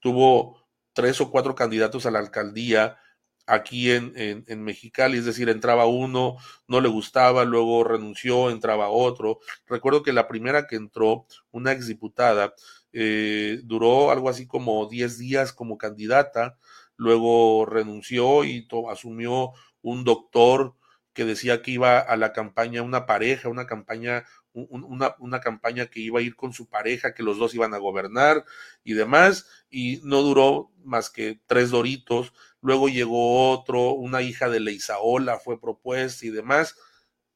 Tuvo 0.00 0.66
tres 0.92 1.20
o 1.20 1.30
cuatro 1.30 1.54
candidatos 1.54 2.06
a 2.06 2.10
la 2.10 2.20
alcaldía 2.20 2.98
aquí 3.46 3.90
en, 3.90 4.14
en, 4.16 4.62
Mexicali, 4.62 5.18
es 5.18 5.26
decir, 5.26 5.48
entraba 5.48 5.86
uno, 5.86 6.36
no 6.66 6.80
le 6.80 6.88
gustaba, 6.88 7.44
luego 7.44 7.84
renunció, 7.84 8.50
entraba 8.50 8.88
otro. 8.88 9.40
Recuerdo 9.66 10.02
que 10.02 10.12
la 10.12 10.28
primera 10.28 10.66
que 10.66 10.76
entró, 10.76 11.26
una 11.50 11.72
exdiputada, 11.72 12.54
eh, 12.92 13.60
duró 13.64 14.10
algo 14.10 14.28
así 14.30 14.46
como 14.46 14.88
10 14.88 15.18
días 15.18 15.52
como 15.52 15.76
candidata, 15.76 16.58
luego 16.96 17.66
renunció 17.66 18.44
y 18.44 18.66
asumió 18.90 19.50
un 19.82 20.04
doctor 20.04 20.74
que 21.12 21.24
decía 21.24 21.62
que 21.62 21.72
iba 21.72 21.98
a 21.98 22.16
la 22.16 22.32
campaña 22.32 22.82
una 22.82 23.06
pareja, 23.06 23.48
una 23.48 23.66
campaña, 23.66 24.24
una, 24.54 25.14
una, 25.18 25.40
campaña 25.40 25.86
que 25.86 26.00
iba 26.00 26.20
a 26.20 26.22
ir 26.22 26.36
con 26.36 26.52
su 26.52 26.68
pareja, 26.68 27.12
que 27.12 27.22
los 27.22 27.38
dos 27.38 27.54
iban 27.54 27.74
a 27.74 27.78
gobernar 27.78 28.44
y 28.84 28.94
demás, 28.94 29.46
y 29.68 30.00
no 30.04 30.22
duró 30.22 30.70
más 30.84 31.10
que 31.10 31.40
tres 31.46 31.70
doritos. 31.70 32.32
Luego 32.60 32.88
llegó 32.88 33.50
otro, 33.50 33.90
una 33.92 34.22
hija 34.22 34.48
de 34.48 34.60
Leisaola 34.60 35.38
fue 35.38 35.60
propuesta 35.60 36.24
y 36.24 36.30
demás. 36.30 36.76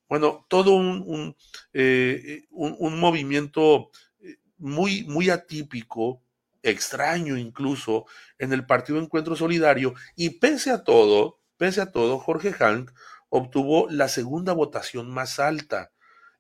Bueno, 0.09 0.47
todo 0.49 0.75
un, 0.75 1.03
un, 1.07 1.37
eh, 1.73 2.47
un, 2.51 2.77
un 2.79 2.99
movimiento 2.99 3.91
eh, 4.21 4.37
muy, 4.57 5.05
muy 5.05 5.29
atípico, 5.29 6.23
extraño 6.63 7.37
incluso, 7.37 8.07
en 8.39 8.53
el 8.53 8.65
Partido 8.65 8.99
Encuentro 8.99 9.37
Solidario, 9.37 9.95
y 10.17 10.31
pese 10.31 10.71
a 10.71 10.85
todo, 10.85 11.41
pese 11.57 11.81
a 11.81 11.93
todo, 11.93 12.19
Jorge 12.19 12.53
Hank 12.53 12.91
obtuvo 13.29 13.89
la 13.91 14.09
segunda 14.09 14.53
votación 14.53 15.11
más 15.11 15.39
alta. 15.39 15.93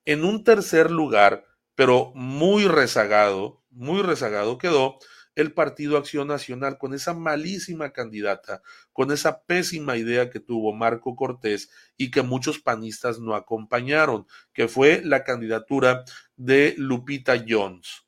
En 0.09 0.25
un 0.25 0.43
tercer 0.43 0.91
lugar, 0.91 1.45
pero 1.75 2.13
muy 2.15 2.67
rezagado, 2.67 3.63
muy 3.69 4.01
rezagado 4.01 4.57
quedó 4.57 4.97
el 5.35 5.53
Partido 5.53 5.99
Acción 5.99 6.29
Nacional 6.29 6.79
con 6.79 6.95
esa 6.95 7.13
malísima 7.13 7.91
candidata, 7.93 8.63
con 8.95 9.13
esa 9.13 9.43
pésima 9.43 9.99
idea 9.99 10.31
que 10.31 10.41
tuvo 10.41 10.73
Marco 10.73 11.15
Cortés 11.15 11.69
y 11.99 12.11
que 12.11 12.23
muchos 12.23 12.59
panistas 12.59 13.21
no 13.21 13.35
acompañaron, 13.35 14.27
que 14.55 14.67
fue 14.67 15.03
la 15.05 15.25
candidatura 15.25 16.05
de 16.37 16.75
Lupita 16.79 17.45
Jones. 17.47 18.07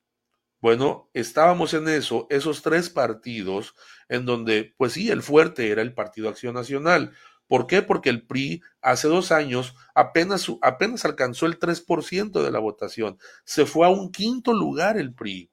Bueno, 0.63 1.11
estábamos 1.13 1.75
en 1.75 1.87
eso, 1.87 2.27
esos 2.31 2.63
tres 2.63 2.89
partidos 2.89 3.75
en 4.09 4.25
donde, 4.25 4.75
pues 4.79 4.95
sí, 4.95 5.11
el 5.11 5.21
fuerte 5.21 5.71
era 5.71 5.83
el 5.83 5.93
Partido 5.93 6.31
Acción 6.31 6.55
Nacional, 6.55 7.13
¿Por 7.51 7.67
qué? 7.67 7.83
Porque 7.83 8.11
el 8.11 8.25
PRI 8.29 8.63
hace 8.81 9.09
dos 9.09 9.33
años 9.33 9.75
apenas, 9.93 10.47
apenas 10.63 11.05
alcanzó 11.05 11.47
el 11.47 11.59
3% 11.59 12.45
de 12.45 12.51
la 12.53 12.61
votación. 12.61 13.19
Se 13.43 13.67
fue 13.67 13.89
a 13.89 13.91
un 13.91 14.13
quinto 14.13 14.53
lugar 14.53 14.97
el 14.97 15.13
PRI 15.13 15.51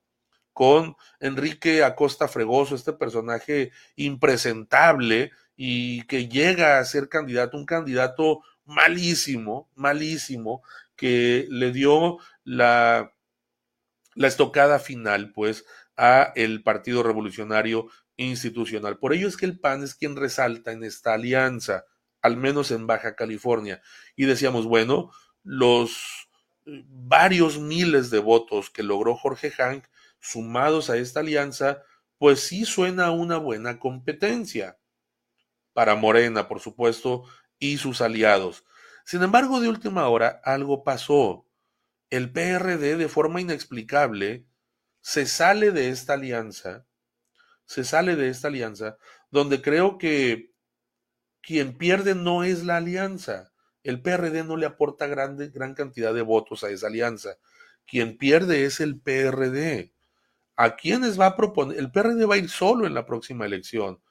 con 0.54 0.96
Enrique 1.20 1.84
Acosta 1.84 2.28
Fregoso, 2.28 2.76
este 2.76 2.94
personaje 2.94 3.72
impresentable 3.96 5.32
y 5.56 6.04
que 6.04 6.28
llega 6.28 6.78
a 6.78 6.86
ser 6.86 7.10
candidato, 7.10 7.58
un 7.58 7.66
candidato 7.66 8.42
malísimo, 8.64 9.68
malísimo, 9.74 10.62
que 10.96 11.48
le 11.50 11.72
dio 11.72 12.20
la, 12.44 13.12
la 14.14 14.28
estocada 14.28 14.78
final, 14.78 15.32
pues, 15.34 15.66
a 15.96 16.32
el 16.36 16.62
Partido 16.62 17.02
Revolucionario 17.02 17.88
institucional. 18.18 18.98
Por 18.98 19.14
ello 19.14 19.28
es 19.28 19.38
que 19.38 19.46
el 19.46 19.60
PAN 19.60 19.84
es 19.84 19.96
quien 19.96 20.16
resalta 20.16 20.72
en 20.72 20.84
esta 20.84 21.14
alianza, 21.14 21.86
al 22.22 22.36
menos 22.36 22.72
en 22.72 22.88
Baja 22.88 23.16
California. 23.16 23.82
Y 24.16 24.26
decíamos, 24.26 24.66
bueno, 24.66 25.12
los 25.44 26.28
eh, 26.66 26.84
varios 26.88 27.60
miles 27.60 28.10
de 28.10 28.20
votos 28.20 28.70
que 28.70 28.84
logró 28.84 29.16
Jorge 29.16 29.52
Hank 29.52 29.86
sumados 30.20 30.90
a 30.90 30.98
esta 30.98 31.20
alianza, 31.20 31.84
pues 32.18 32.42
sí 32.42 32.66
suena 32.66 33.12
una 33.12 33.38
buena 33.38 33.80
competencia 33.80 34.80
para 35.74 35.96
Morena, 35.96 36.48
por 36.48 36.60
supuesto, 36.60 37.24
y 37.60 37.78
sus 37.78 38.02
aliados. 38.02 38.66
Sin 39.06 39.22
embargo, 39.22 39.62
de 39.62 39.70
última 39.70 40.08
hora 40.10 40.42
algo 40.44 40.84
pasó. 40.84 41.48
El 42.10 42.32
PRD, 42.32 42.98
de 42.98 43.08
forma 43.08 43.42
inexplicable, 43.42 44.48
se 45.02 45.28
sale 45.28 45.72
de 45.72 45.90
esta 45.90 46.14
alianza 46.14 46.87
se 47.68 47.84
sale 47.84 48.16
de 48.16 48.30
esta 48.30 48.48
alianza, 48.48 48.98
donde 49.30 49.62
creo 49.62 49.98
que 49.98 50.52
quien 51.42 51.78
pierde 51.78 52.16
no 52.16 52.44
es 52.44 52.64
la 52.64 52.78
alianza. 52.78 53.52
El 53.84 54.02
PRD 54.02 54.44
no 54.44 54.58
le 54.58 54.66
aporta 54.66 55.06
grande, 55.08 55.50
gran 55.50 55.76
cantidad 55.76 56.14
de 56.14 56.22
votos 56.22 56.64
a 56.64 56.70
esa 56.70 56.88
alianza. 56.88 57.38
Quien 57.86 58.18
pierde 58.18 58.66
es 58.66 58.80
el 58.80 59.00
PRD. 59.00 59.94
¿A 60.56 60.76
quiénes 60.76 61.20
va 61.20 61.28
a 61.28 61.36
proponer? 61.36 61.78
El 61.78 61.92
PRD 61.92 62.26
va 62.26 62.36
a 62.36 62.40
ir 62.40 62.50
solo 62.50 62.88
en 62.88 62.94
la 62.94 63.06
próxima 63.06 63.46
elección. 63.46 64.02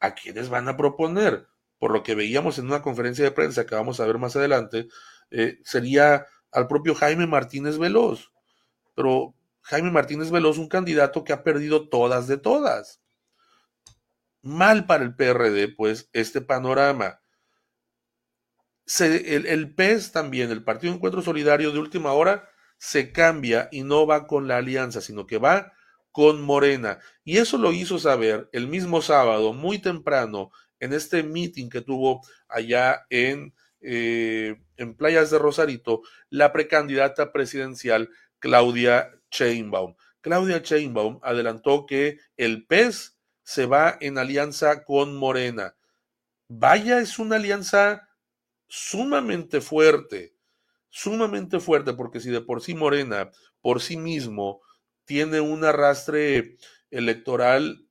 ¿A 0.00 0.14
quiénes 0.14 0.48
van 0.48 0.68
a 0.68 0.76
proponer? 0.76 1.46
Por 1.78 1.92
lo 1.92 2.02
que 2.02 2.14
veíamos 2.14 2.58
en 2.58 2.66
una 2.66 2.82
conferencia 2.82 3.24
de 3.24 3.30
prensa 3.30 3.66
que 3.66 3.74
vamos 3.74 4.00
a 4.00 4.06
ver 4.06 4.18
más 4.18 4.36
adelante, 4.36 4.88
eh, 5.30 5.58
sería 5.64 6.26
al 6.50 6.66
propio 6.66 6.94
Jaime 6.94 7.26
Martínez 7.26 7.78
Veloz. 7.78 8.32
Pero 8.94 9.35
Jaime 9.66 9.90
Martínez 9.90 10.30
Veloz, 10.30 10.58
un 10.58 10.68
candidato 10.68 11.24
que 11.24 11.32
ha 11.32 11.42
perdido 11.42 11.88
todas 11.88 12.28
de 12.28 12.38
todas. 12.38 13.02
Mal 14.40 14.86
para 14.86 15.02
el 15.02 15.16
PRD, 15.16 15.74
pues, 15.74 16.08
este 16.12 16.40
panorama. 16.40 17.20
el, 19.00 19.46
el 19.46 19.74
PES 19.74 20.12
también, 20.12 20.52
el 20.52 20.62
Partido 20.62 20.94
Encuentro 20.94 21.20
Solidario 21.20 21.72
de 21.72 21.80
última 21.80 22.12
hora, 22.12 22.48
se 22.78 23.10
cambia 23.10 23.68
y 23.72 23.82
no 23.82 24.06
va 24.06 24.28
con 24.28 24.46
la 24.46 24.58
alianza, 24.58 25.00
sino 25.00 25.26
que 25.26 25.38
va 25.38 25.72
con 26.12 26.42
Morena. 26.42 27.00
Y 27.24 27.38
eso 27.38 27.58
lo 27.58 27.72
hizo 27.72 27.98
saber 27.98 28.48
el 28.52 28.68
mismo 28.68 29.02
sábado, 29.02 29.52
muy 29.52 29.80
temprano, 29.80 30.52
en 30.78 30.92
este 30.92 31.24
meeting 31.24 31.70
que 31.70 31.80
tuvo 31.80 32.20
allá 32.48 33.04
en, 33.10 33.52
eh, 33.80 34.62
en 34.76 34.94
Playas 34.94 35.32
de 35.32 35.40
Rosarito, 35.40 36.02
la 36.30 36.52
precandidata 36.52 37.32
presidencial 37.32 38.10
Claudia 38.38 39.10
Chainbaum. 39.30 39.94
Claudia 40.20 40.62
Chainbaum 40.62 41.20
adelantó 41.22 41.86
que 41.86 42.18
el 42.36 42.66
PES 42.66 43.18
se 43.42 43.66
va 43.66 43.96
en 44.00 44.18
alianza 44.18 44.84
con 44.84 45.16
Morena. 45.16 45.76
Vaya, 46.48 47.00
es 47.00 47.18
una 47.18 47.36
alianza 47.36 48.08
sumamente 48.68 49.60
fuerte, 49.60 50.34
sumamente 50.88 51.60
fuerte, 51.60 51.92
porque 51.92 52.20
si 52.20 52.30
de 52.30 52.40
por 52.40 52.60
sí 52.60 52.74
Morena, 52.74 53.30
por 53.60 53.80
sí 53.80 53.96
mismo, 53.96 54.62
tiene 55.04 55.40
un 55.40 55.64
arrastre 55.64 56.56
electoral 56.90 57.86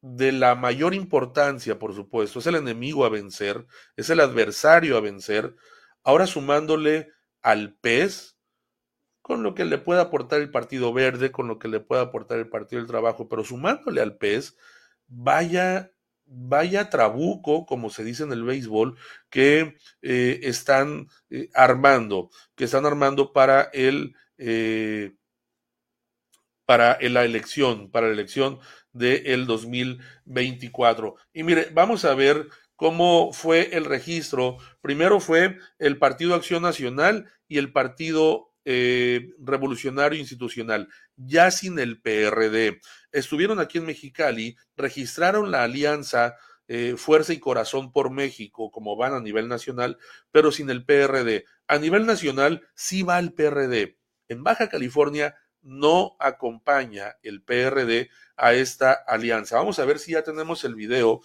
de 0.00 0.32
la 0.32 0.54
mayor 0.54 0.94
importancia, 0.94 1.78
por 1.78 1.94
supuesto, 1.94 2.38
es 2.38 2.46
el 2.46 2.56
enemigo 2.56 3.04
a 3.04 3.08
vencer, 3.08 3.66
es 3.96 4.10
el 4.10 4.20
adversario 4.20 4.96
a 4.96 5.00
vencer, 5.00 5.56
ahora 6.02 6.26
sumándole 6.26 7.08
al 7.40 7.74
PES, 7.76 8.33
con 9.24 9.42
lo 9.42 9.54
que 9.54 9.64
le 9.64 9.78
pueda 9.78 10.02
aportar 10.02 10.42
el 10.42 10.50
Partido 10.50 10.92
Verde, 10.92 11.32
con 11.32 11.48
lo 11.48 11.58
que 11.58 11.66
le 11.66 11.80
pueda 11.80 12.02
aportar 12.02 12.38
el 12.38 12.50
Partido 12.50 12.82
del 12.82 12.90
Trabajo, 12.90 13.26
pero 13.26 13.42
sumándole 13.42 14.02
al 14.02 14.18
PES, 14.18 14.54
vaya, 15.06 15.92
vaya 16.26 16.90
trabuco, 16.90 17.64
como 17.64 17.88
se 17.88 18.04
dice 18.04 18.24
en 18.24 18.32
el 18.32 18.44
béisbol, 18.44 18.98
que 19.30 19.78
eh, 20.02 20.40
están 20.42 21.08
eh, 21.30 21.48
armando, 21.54 22.28
que 22.54 22.64
están 22.64 22.84
armando 22.84 23.32
para 23.32 23.62
el 23.72 24.14
eh, 24.36 25.14
para 26.66 26.98
la 27.00 27.24
elección, 27.24 27.90
para 27.90 28.08
la 28.08 28.12
elección 28.12 28.58
del 28.92 29.46
2024. 29.46 31.14
Y 31.32 31.44
mire, 31.44 31.70
vamos 31.72 32.04
a 32.04 32.14
ver 32.14 32.48
cómo 32.76 33.32
fue 33.32 33.74
el 33.74 33.86
registro. 33.86 34.58
Primero 34.82 35.18
fue 35.18 35.56
el 35.78 35.96
Partido 35.96 36.34
Acción 36.34 36.62
Nacional 36.62 37.32
y 37.48 37.56
el 37.56 37.72
Partido 37.72 38.53
eh, 38.64 39.30
revolucionario 39.38 40.18
institucional, 40.18 40.88
ya 41.16 41.50
sin 41.50 41.78
el 41.78 42.00
PRD. 42.00 42.80
Estuvieron 43.12 43.60
aquí 43.60 43.78
en 43.78 43.86
Mexicali, 43.86 44.56
registraron 44.76 45.50
la 45.50 45.64
alianza 45.64 46.36
eh, 46.66 46.94
Fuerza 46.96 47.34
y 47.34 47.40
Corazón 47.40 47.92
por 47.92 48.10
México, 48.10 48.70
como 48.70 48.96
van 48.96 49.12
a 49.12 49.20
nivel 49.20 49.48
nacional, 49.48 49.98
pero 50.30 50.50
sin 50.50 50.70
el 50.70 50.84
PRD. 50.84 51.44
A 51.68 51.78
nivel 51.78 52.06
nacional 52.06 52.66
sí 52.74 53.02
va 53.02 53.18
el 53.18 53.34
PRD. 53.34 53.98
En 54.28 54.42
Baja 54.42 54.68
California 54.68 55.36
no 55.60 56.16
acompaña 56.18 57.16
el 57.22 57.42
PRD 57.42 58.08
a 58.36 58.54
esta 58.54 58.92
alianza. 58.92 59.56
Vamos 59.56 59.78
a 59.78 59.84
ver 59.84 59.98
si 59.98 60.12
ya 60.12 60.22
tenemos 60.22 60.64
el 60.64 60.74
video, 60.74 61.22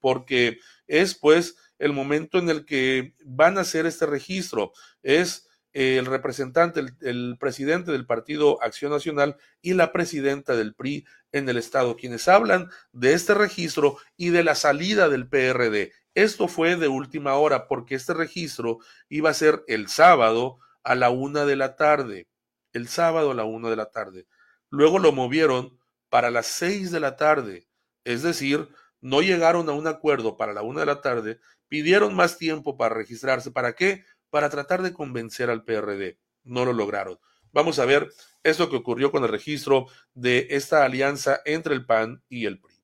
porque 0.00 0.58
es 0.86 1.14
pues 1.14 1.56
el 1.78 1.92
momento 1.92 2.38
en 2.38 2.48
el 2.48 2.64
que 2.64 3.14
van 3.24 3.58
a 3.58 3.62
hacer 3.62 3.86
este 3.86 4.06
registro. 4.06 4.72
Es 5.02 5.47
el 5.72 6.06
representante, 6.06 6.82
el, 7.00 7.36
presidente 7.38 7.92
del 7.92 8.06
Partido 8.06 8.62
Acción 8.62 8.90
Nacional 8.90 9.36
y 9.60 9.74
la 9.74 9.92
presidenta 9.92 10.56
del 10.56 10.74
PRI 10.74 11.06
en 11.32 11.48
el 11.48 11.56
Estado, 11.56 11.96
quienes 11.96 12.26
hablan 12.28 12.70
de 12.92 13.12
este 13.12 13.34
registro 13.34 13.98
y 14.16 14.30
de 14.30 14.42
la 14.44 14.54
salida 14.54 15.08
del 15.08 15.28
PRD. 15.28 15.92
Esto 16.14 16.48
fue 16.48 16.76
de 16.76 16.88
última 16.88 17.34
hora 17.34 17.68
porque 17.68 17.94
este 17.94 18.14
registro 18.14 18.78
iba 19.08 19.30
a 19.30 19.34
ser 19.34 19.62
el 19.68 19.88
sábado 19.88 20.58
a 20.82 20.94
la 20.94 21.10
una 21.10 21.44
de 21.44 21.56
la 21.56 21.76
tarde. 21.76 22.28
El 22.72 22.88
sábado 22.88 23.30
a 23.30 23.34
la 23.34 23.44
una 23.44 23.70
de 23.70 23.76
la 23.76 23.90
tarde. 23.90 24.26
Luego 24.70 24.98
lo 24.98 25.12
movieron 25.12 25.78
para 26.08 26.30
las 26.30 26.46
seis 26.46 26.90
de 26.90 27.00
la 27.00 27.16
tarde. 27.16 27.68
Es 28.04 28.22
decir, 28.22 28.68
no 29.00 29.22
llegaron 29.22 29.68
a 29.68 29.72
un 29.72 29.86
acuerdo 29.86 30.36
para 30.36 30.52
la 30.52 30.62
una 30.62 30.80
de 30.80 30.86
la 30.86 31.00
tarde, 31.00 31.38
pidieron 31.68 32.14
más 32.14 32.38
tiempo 32.38 32.76
para 32.76 32.94
registrarse. 32.94 33.50
¿Para 33.50 33.74
qué? 33.74 34.04
Para 34.30 34.50
tratar 34.50 34.82
de 34.82 34.92
convencer 34.92 35.50
al 35.50 35.64
PRD. 35.64 36.18
No 36.44 36.64
lo 36.64 36.72
lograron. 36.72 37.18
Vamos 37.52 37.78
a 37.78 37.84
ver 37.84 38.08
esto 38.42 38.68
que 38.68 38.76
ocurrió 38.76 39.10
con 39.10 39.22
el 39.24 39.30
registro 39.30 39.86
de 40.14 40.48
esta 40.50 40.84
alianza 40.84 41.40
entre 41.44 41.74
el 41.74 41.86
PAN 41.86 42.22
y 42.28 42.46
el 42.46 42.60
PRI. 42.60 42.74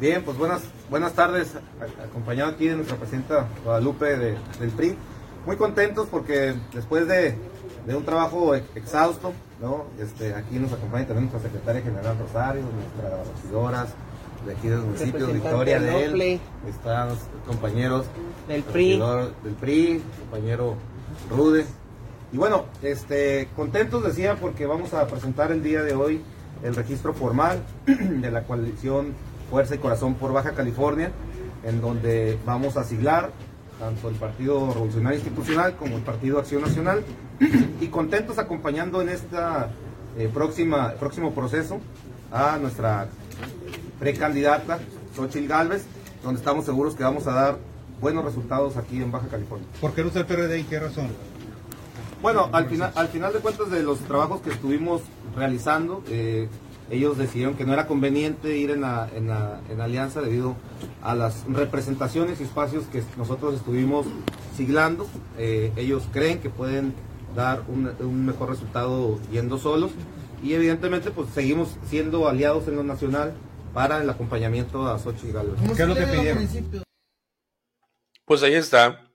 Bien, 0.00 0.24
pues 0.24 0.36
buenas, 0.36 0.62
buenas 0.88 1.14
tardes, 1.14 1.54
acompañado 2.02 2.50
aquí 2.50 2.68
de 2.68 2.76
nuestra 2.76 2.96
presidenta 2.96 3.48
Guadalupe 3.64 4.16
del 4.16 4.70
PRI. 4.76 4.96
Muy 5.46 5.56
contentos 5.56 6.08
porque 6.08 6.54
después 6.72 7.06
de, 7.08 7.36
un 7.86 8.04
trabajo 8.04 8.54
exhausto, 8.54 9.32
¿no? 9.60 9.86
este, 9.98 10.34
aquí 10.34 10.58
nos 10.58 10.72
acompaña 10.72 11.06
también 11.06 11.30
nuestra 11.30 11.50
secretaria 11.50 11.82
general 11.82 12.18
Rosario, 12.18 12.62
nuestras 12.62 13.28
regidora 13.42 13.86
de 14.46 14.52
aquí 14.52 14.68
del 14.68 14.80
municipio, 14.80 15.26
Victoria 15.28 15.80
de 15.80 16.04
él, 16.04 16.40
están 16.68 17.10
los 17.10 17.18
compañeros 17.46 18.06
del 18.48 18.62
PRI, 18.62 18.98
del 19.42 19.54
PRI, 19.60 20.02
compañero 20.30 20.76
Rude. 21.30 21.66
Y 22.32 22.36
bueno, 22.36 22.66
este, 22.82 23.48
contentos 23.56 24.04
decía 24.04 24.36
porque 24.40 24.66
vamos 24.66 24.94
a 24.94 25.06
presentar 25.06 25.52
el 25.52 25.62
día 25.62 25.82
de 25.82 25.94
hoy 25.94 26.22
el 26.62 26.74
registro 26.74 27.12
formal 27.12 27.62
de 27.86 28.30
la 28.30 28.44
coalición 28.44 29.14
Fuerza 29.50 29.74
y 29.74 29.78
Corazón 29.78 30.14
por 30.14 30.32
Baja 30.32 30.52
California, 30.52 31.10
en 31.64 31.80
donde 31.80 32.38
vamos 32.46 32.76
a 32.76 32.84
siglar 32.84 33.30
tanto 33.78 34.10
el 34.10 34.14
Partido 34.16 34.72
Revolucionario 34.72 35.18
Institucional 35.18 35.74
como 35.76 35.96
el 35.96 36.02
Partido 36.02 36.38
Acción 36.38 36.62
Nacional, 36.62 37.02
y 37.80 37.86
contentos 37.88 38.38
acompañando 38.38 39.00
en 39.02 39.08
esta 39.08 39.70
eh, 40.18 40.30
próxima, 40.32 40.92
próximo 40.92 41.32
proceso 41.32 41.80
a 42.30 42.58
nuestra 42.58 43.08
precandidata, 44.00 44.80
Xochitl 45.14 45.46
Galvez, 45.46 45.84
donde 46.24 46.40
estamos 46.40 46.64
seguros 46.64 46.96
que 46.96 47.04
vamos 47.04 47.26
a 47.28 47.32
dar 47.32 47.58
buenos 48.00 48.24
resultados 48.24 48.76
aquí 48.76 49.00
en 49.00 49.12
Baja 49.12 49.28
California. 49.28 49.68
¿Por 49.80 49.92
qué 49.92 50.02
no 50.02 50.10
el 50.12 50.26
PRD 50.26 50.58
y 50.58 50.64
qué 50.64 50.80
razón? 50.80 51.08
Bueno, 52.22 52.48
al 52.52 52.66
final, 52.66 52.92
al 52.96 53.08
final 53.08 53.32
de 53.32 53.38
cuentas 53.38 53.70
de 53.70 53.82
los 53.82 53.98
trabajos 54.00 54.40
que 54.40 54.50
estuvimos 54.50 55.02
realizando, 55.36 56.02
eh, 56.08 56.48
ellos 56.90 57.16
decidieron 57.16 57.54
que 57.54 57.64
no 57.64 57.72
era 57.72 57.86
conveniente 57.86 58.56
ir 58.56 58.70
en 58.70 58.80
la, 58.80 59.08
en, 59.14 59.28
la, 59.28 59.60
en 59.70 59.80
alianza 59.80 60.20
debido 60.20 60.56
a 61.02 61.14
las 61.14 61.44
representaciones 61.48 62.40
y 62.40 62.44
espacios 62.44 62.84
que 62.86 63.02
nosotros 63.16 63.54
estuvimos 63.54 64.06
siglando. 64.56 65.06
Eh, 65.38 65.72
ellos 65.76 66.08
creen 66.12 66.40
que 66.40 66.50
pueden 66.50 66.94
dar 67.36 67.62
un, 67.68 67.90
un, 68.00 68.26
mejor 68.26 68.50
resultado 68.50 69.18
yendo 69.30 69.56
solos 69.56 69.92
y 70.42 70.54
evidentemente 70.54 71.10
pues 71.10 71.28
seguimos 71.32 71.76
siendo 71.88 72.28
aliados 72.28 72.66
en 72.66 72.76
lo 72.76 72.82
nacional 72.82 73.34
para 73.72 74.02
el 74.02 74.10
acompañamiento 74.10 74.86
a 74.88 74.98
Xochitl 74.98 75.32
Galvez. 75.32 75.76
¿Qué 75.76 75.82
es 75.82 75.88
lo 75.88 75.94
que 75.94 76.06
pidieron? 76.06 76.48
Pues 78.24 78.42
ahí 78.42 78.54
está. 78.54 79.10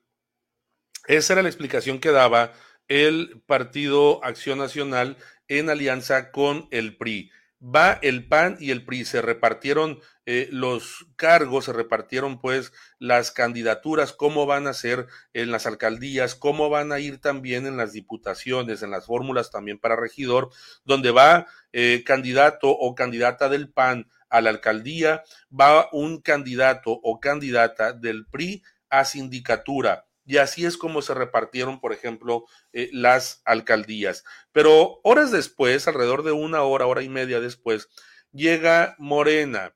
Esa 1.06 1.34
era 1.34 1.42
la 1.42 1.48
explicación 1.48 2.00
que 2.00 2.10
daba 2.10 2.52
el 2.88 3.42
Partido 3.46 4.24
Acción 4.24 4.58
Nacional 4.58 5.16
en 5.48 5.70
alianza 5.70 6.30
con 6.30 6.68
el 6.70 6.96
PRI. 6.96 7.30
Va 7.62 7.98
el 8.02 8.28
PAN 8.28 8.58
y 8.60 8.70
el 8.70 8.84
PRI, 8.84 9.06
se 9.06 9.22
repartieron 9.22 10.00
eh, 10.26 10.48
los 10.52 11.06
cargos, 11.16 11.64
se 11.64 11.72
repartieron 11.72 12.38
pues 12.38 12.72
las 12.98 13.30
candidaturas, 13.30 14.12
cómo 14.12 14.44
van 14.44 14.66
a 14.66 14.74
ser 14.74 15.06
en 15.32 15.50
las 15.50 15.66
alcaldías, 15.66 16.34
cómo 16.34 16.68
van 16.68 16.92
a 16.92 17.00
ir 17.00 17.18
también 17.18 17.66
en 17.66 17.76
las 17.76 17.92
diputaciones, 17.92 18.82
en 18.82 18.90
las 18.90 19.06
fórmulas 19.06 19.50
también 19.50 19.78
para 19.78 19.96
regidor, 19.96 20.50
donde 20.84 21.12
va 21.12 21.46
eh, 21.72 22.02
candidato 22.04 22.70
o 22.70 22.94
candidata 22.94 23.48
del 23.48 23.70
PAN 23.70 24.08
a 24.28 24.40
la 24.40 24.50
alcaldía, 24.50 25.22
va 25.48 25.88
un 25.92 26.20
candidato 26.20 26.98
o 27.02 27.20
candidata 27.20 27.92
del 27.92 28.26
PRI 28.26 28.62
a 28.88 29.04
sindicatura. 29.04 30.06
Y 30.24 30.38
así 30.38 30.66
es 30.66 30.76
como 30.76 31.02
se 31.02 31.14
repartieron, 31.14 31.80
por 31.80 31.92
ejemplo, 31.92 32.44
eh, 32.72 32.90
las 32.92 33.42
alcaldías. 33.44 34.24
Pero 34.52 35.00
horas 35.04 35.30
después, 35.30 35.86
alrededor 35.86 36.24
de 36.24 36.32
una 36.32 36.62
hora, 36.62 36.86
hora 36.86 37.02
y 37.02 37.08
media 37.08 37.40
después, 37.40 37.88
llega 38.32 38.96
Morena. 38.98 39.72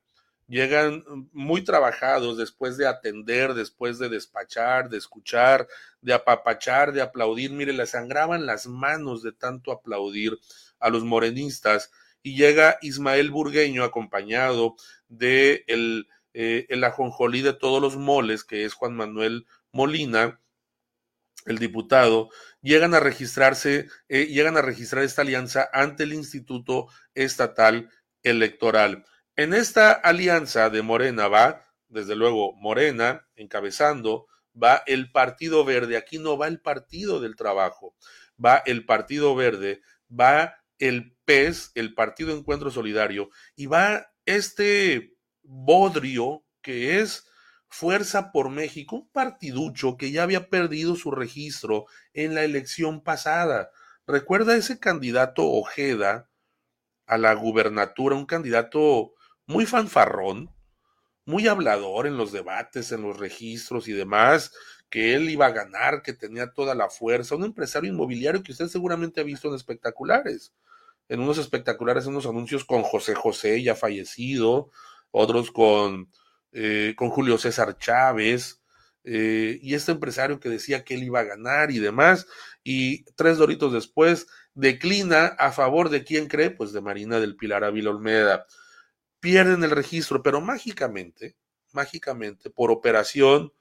Llegan 0.47 1.05
muy 1.31 1.63
trabajados 1.63 2.37
después 2.37 2.75
de 2.75 2.85
atender, 2.85 3.53
después 3.53 3.99
de 3.99 4.09
despachar, 4.09 4.89
de 4.89 4.97
escuchar, 4.97 5.65
de 6.01 6.13
apapachar, 6.13 6.91
de 6.91 7.01
aplaudir. 7.01 7.51
Mire, 7.51 7.71
le 7.71 7.85
sangraban 7.85 8.45
las 8.45 8.67
manos 8.67 9.23
de 9.23 9.31
tanto 9.31 9.71
aplaudir 9.71 10.37
a 10.81 10.89
los 10.89 11.05
morenistas 11.05 11.89
y 12.23 12.35
llega 12.35 12.77
Ismael 12.81 13.31
Burgueño 13.31 13.83
acompañado 13.83 14.75
de 15.07 15.63
el, 15.67 16.07
eh, 16.33 16.65
el 16.69 16.83
ajonjolí 16.83 17.41
de 17.41 17.53
todos 17.53 17.81
los 17.81 17.97
moles, 17.97 18.43
que 18.43 18.65
es 18.65 18.73
Juan 18.73 18.95
Manuel 18.95 19.45
Molina, 19.71 20.39
el 21.45 21.57
diputado, 21.57 22.29
llegan 22.61 22.93
a 22.93 22.99
registrarse, 22.99 23.87
eh, 24.09 24.27
llegan 24.27 24.57
a 24.57 24.61
registrar 24.61 25.03
esta 25.03 25.23
alianza 25.23 25.69
ante 25.73 26.03
el 26.03 26.13
Instituto 26.13 26.87
Estatal 27.15 27.89
Electoral. 28.23 29.05
En 29.35 29.53
esta 29.53 29.91
alianza 29.91 30.69
de 30.69 30.81
Morena 30.81 31.27
va, 31.27 31.65
desde 31.87 32.15
luego, 32.15 32.53
Morena 32.53 33.27
encabezando, 33.35 34.27
va 34.61 34.83
el 34.85 35.11
Partido 35.11 35.65
Verde, 35.65 35.97
aquí 35.97 36.19
no 36.19 36.37
va 36.37 36.47
el 36.47 36.61
Partido 36.61 37.19
del 37.19 37.35
Trabajo, 37.35 37.95
va 38.43 38.61
el 38.65 38.85
Partido 38.85 39.35
Verde, 39.35 39.81
va 40.09 40.60
el 40.81 41.15
PES, 41.25 41.71
el 41.75 41.93
Partido 41.93 42.35
Encuentro 42.35 42.71
Solidario, 42.71 43.29
y 43.55 43.67
va 43.67 44.11
este 44.25 45.15
bodrio 45.43 46.43
que 46.61 46.99
es 46.99 47.27
Fuerza 47.67 48.31
por 48.31 48.49
México, 48.49 48.97
un 48.97 49.09
partiducho 49.11 49.95
que 49.95 50.11
ya 50.11 50.23
había 50.23 50.49
perdido 50.49 50.95
su 50.95 51.11
registro 51.11 51.85
en 52.13 52.35
la 52.35 52.43
elección 52.43 53.01
pasada. 53.01 53.71
Recuerda 54.05 54.57
ese 54.57 54.79
candidato 54.79 55.47
Ojeda 55.47 56.29
a 57.05 57.17
la 57.17 57.33
gubernatura, 57.33 58.15
un 58.15 58.25
candidato 58.25 59.13
muy 59.45 59.65
fanfarrón, 59.65 60.49
muy 61.25 61.47
hablador 61.47 62.07
en 62.07 62.17
los 62.17 62.31
debates, 62.31 62.91
en 62.91 63.03
los 63.03 63.17
registros 63.19 63.87
y 63.87 63.93
demás, 63.93 64.51
que 64.89 65.13
él 65.13 65.29
iba 65.29 65.45
a 65.45 65.51
ganar, 65.51 66.01
que 66.01 66.13
tenía 66.13 66.51
toda 66.51 66.73
la 66.75 66.89
fuerza, 66.89 67.35
un 67.35 67.45
empresario 67.45 67.91
inmobiliario 67.91 68.43
que 68.43 68.51
usted 68.51 68.67
seguramente 68.67 69.21
ha 69.21 69.23
visto 69.23 69.47
en 69.47 69.55
espectaculares 69.55 70.51
en 71.11 71.19
unos 71.19 71.37
espectaculares, 71.39 72.05
unos 72.05 72.25
anuncios 72.25 72.63
con 72.63 72.83
José 72.83 73.15
José 73.15 73.61
ya 73.61 73.75
fallecido, 73.75 74.69
otros 75.11 75.51
con, 75.51 76.09
eh, 76.53 76.93
con 76.95 77.09
Julio 77.09 77.37
César 77.37 77.77
Chávez, 77.77 78.61
eh, 79.03 79.59
y 79.61 79.73
este 79.73 79.91
empresario 79.91 80.39
que 80.39 80.47
decía 80.47 80.85
que 80.85 80.93
él 80.93 81.03
iba 81.03 81.19
a 81.19 81.25
ganar 81.25 81.69
y 81.69 81.79
demás, 81.79 82.27
y 82.63 83.03
tres 83.15 83.37
doritos 83.37 83.73
después 83.73 84.27
declina 84.53 85.25
a 85.25 85.51
favor 85.51 85.89
de 85.89 86.05
quién 86.05 86.29
cree, 86.29 86.49
pues 86.49 86.71
de 86.71 86.79
Marina 86.79 87.19
del 87.19 87.35
Pilar 87.35 87.65
Ávila 87.65 87.89
Olmeda. 87.89 88.45
Pierden 89.19 89.65
el 89.65 89.71
registro, 89.71 90.23
pero 90.23 90.39
mágicamente, 90.39 91.35
mágicamente, 91.73 92.49
por 92.49 92.71
operación 92.71 93.51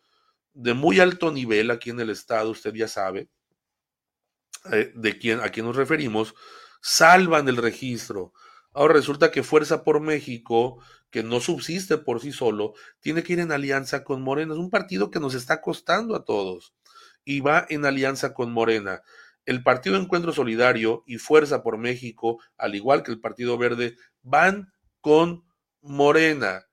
de 0.54 0.74
muy 0.74 1.00
alto 1.00 1.32
nivel 1.32 1.72
aquí 1.72 1.90
en 1.90 1.98
el 1.98 2.10
estado, 2.10 2.50
usted 2.50 2.74
ya 2.74 2.86
sabe 2.86 3.28
eh, 4.70 4.92
de 4.94 5.18
quién, 5.18 5.40
a 5.40 5.48
quién 5.48 5.66
nos 5.66 5.74
referimos, 5.74 6.36
salvan 6.80 7.48
el 7.48 7.56
registro. 7.56 8.32
Ahora 8.72 8.94
resulta 8.94 9.30
que 9.30 9.42
Fuerza 9.42 9.82
por 9.84 10.00
México, 10.00 10.82
que 11.10 11.22
no 11.22 11.40
subsiste 11.40 11.98
por 11.98 12.20
sí 12.20 12.32
solo, 12.32 12.74
tiene 13.00 13.22
que 13.22 13.32
ir 13.34 13.40
en 13.40 13.52
alianza 13.52 14.04
con 14.04 14.22
Morena. 14.22 14.54
Es 14.54 14.60
un 14.60 14.70
partido 14.70 15.10
que 15.10 15.20
nos 15.20 15.34
está 15.34 15.60
costando 15.60 16.14
a 16.16 16.24
todos. 16.24 16.74
y 17.24 17.40
va 17.40 17.66
en 17.68 17.84
alianza 17.84 18.32
con 18.34 18.52
Morena. 18.52 19.02
El 19.44 19.62
Partido 19.62 19.96
Encuentro 19.96 20.32
Solidario 20.32 21.04
y 21.06 21.18
Fuerza 21.18 21.62
por 21.62 21.78
México, 21.78 22.40
al 22.56 22.74
igual 22.74 23.02
que 23.02 23.12
el 23.12 23.20
Partido 23.20 23.58
Verde, 23.58 23.96
van 24.22 24.72
con 25.00 25.44
Morena. 25.82 26.66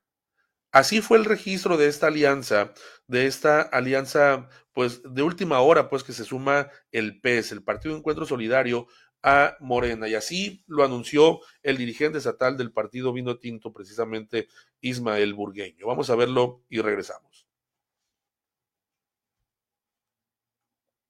Así 0.72 1.02
fue 1.02 1.18
el 1.18 1.26
registro 1.26 1.78
de 1.78 1.88
esta 1.88 2.08
alianza, 2.08 2.74
de 3.08 3.26
esta 3.26 3.62
alianza, 3.62 4.50
pues 4.74 5.02
de 5.04 5.24
última 5.24 5.60
hora, 5.62 5.90
pues 5.90 6.04
que 6.04 6.14
se 6.14 6.26
suma 6.26 6.70
el 6.92 7.20
PES, 7.22 7.52
el 7.54 7.64
Partido 7.64 7.96
Encuentro 7.96 8.26
Solidario, 8.26 8.88
a 9.24 9.58
Morena. 9.60 10.08
Y 10.08 10.16
así 10.16 10.64
lo 10.68 10.84
anunció 10.84 11.40
el 11.64 11.78
dirigente 11.78 12.18
estatal 12.18 12.58
del 12.58 12.72
partido 12.72 13.14
Vino 13.14 13.38
Tinto, 13.38 13.74
precisamente 13.74 14.48
Ismael 14.82 15.34
Burgueño. 15.34 15.88
Vamos 15.88 16.10
a 16.10 16.16
verlo 16.16 16.62
y 16.70 16.82
regresamos. 16.82 17.48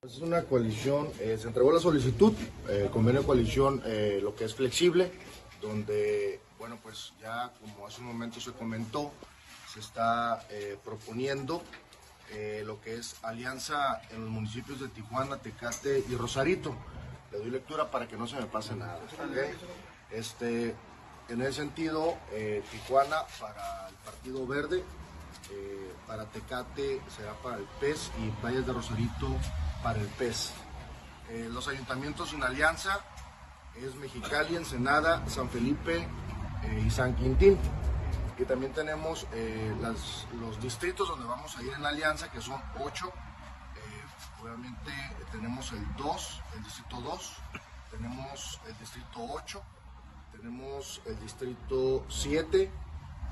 Es 0.04 0.20
una 0.20 0.44
coalición, 0.44 1.10
eh, 1.20 1.38
se 1.38 1.48
entregó 1.48 1.74
la 1.74 1.82
solicitud, 1.82 2.32
eh, 2.70 2.88
convenio 2.94 3.22
de 3.22 3.28
coalición, 3.28 3.82
eh, 3.84 4.20
lo 4.22 4.36
que 4.36 4.46
es 4.46 4.56
flexible, 4.56 5.12
donde, 5.60 6.40
bueno, 6.58 6.80
pues 6.82 7.14
ya 7.20 7.52
como 7.60 7.86
hace 7.86 8.00
un 8.02 8.08
momento 8.08 8.40
se 8.40 8.52
comentó, 8.54 9.12
se 9.74 9.80
está 9.80 10.48
eh, 10.50 10.78
proponiendo 10.84 11.62
lo 12.66 12.82
que 12.82 12.96
es 12.96 13.16
alianza 13.24 14.02
en 14.12 14.22
los 14.22 14.30
municipios 14.30 14.82
de 14.82 14.90
Tijuana, 14.90 15.38
Tecate 15.38 16.04
y 16.10 16.16
Rosarito. 16.16 16.76
Le 17.32 17.40
doy 17.40 17.50
lectura 17.50 17.90
para 17.92 18.08
que 18.08 18.18
no 18.18 18.28
se 18.28 18.38
me 18.38 18.46
pase 18.46 18.76
nada. 18.76 19.00
Este, 20.12 20.76
en 21.30 21.42
ese 21.42 21.54
sentido, 21.54 22.18
eh, 22.32 22.64
Tijuana 22.72 23.18
para 23.40 23.90
el 23.90 23.96
Partido 23.96 24.48
Verde, 24.48 24.84
eh, 25.52 25.94
para 26.06 26.26
Tecate 26.26 27.02
será 27.10 27.34
para 27.44 27.58
el 27.58 27.66
PES 27.82 28.12
y 28.20 28.44
Valles 28.44 28.66
de 28.66 28.74
Rosarito 28.74 29.28
para 29.84 30.00
el 30.00 30.08
PES. 30.08 30.54
Eh, 31.30 31.50
los 31.52 31.68
ayuntamientos 31.68 32.30
sin 32.30 32.42
alianza 32.44 33.02
es 33.76 33.94
Mexicali, 33.96 34.56
Ensenada, 34.56 35.28
San 35.28 35.50
Felipe 35.50 36.08
y 36.86 36.90
San 36.90 37.14
Quintín. 37.16 37.58
Y 38.40 38.46
también 38.46 38.72
tenemos 38.72 39.28
los 40.40 40.62
distritos 40.62 41.08
donde 41.08 41.26
vamos 41.26 41.58
a 41.58 41.62
ir 41.62 41.74
en 41.74 41.86
alianza, 41.86 42.32
que 42.32 42.40
son 42.40 42.62
ocho. 42.80 43.12
Obviamente 44.42 44.92
eh, 44.92 45.26
tenemos 45.32 45.72
el 45.72 45.96
2, 45.96 46.42
el 46.56 46.64
distrito 46.64 47.02
2, 47.02 47.34
tenemos 47.92 48.60
el 48.68 48.78
distrito 48.78 49.20
8, 49.20 49.62
tenemos 50.32 51.02
el 51.06 51.20
distrito 51.20 52.06
7, 52.10 52.72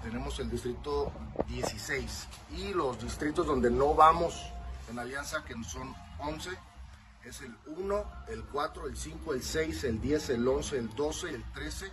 tenemos 0.03 0.39
el 0.39 0.49
distrito 0.49 1.11
16 1.47 2.27
y 2.57 2.73
los 2.73 3.01
distritos 3.01 3.45
donde 3.45 3.69
no 3.69 3.93
vamos 3.93 4.51
en 4.89 4.99
alianza, 4.99 5.43
que 5.43 5.53
son 5.63 5.95
11, 6.19 6.51
es 7.25 7.41
el 7.41 7.55
1, 7.65 8.05
el 8.29 8.43
4, 8.43 8.87
el 8.87 8.97
5, 8.97 9.33
el 9.33 9.43
6, 9.43 9.83
el 9.85 10.01
10, 10.01 10.29
el 10.29 10.47
11, 10.47 10.77
el 10.77 10.95
12, 10.95 11.29
el 11.29 11.43
13, 11.53 11.91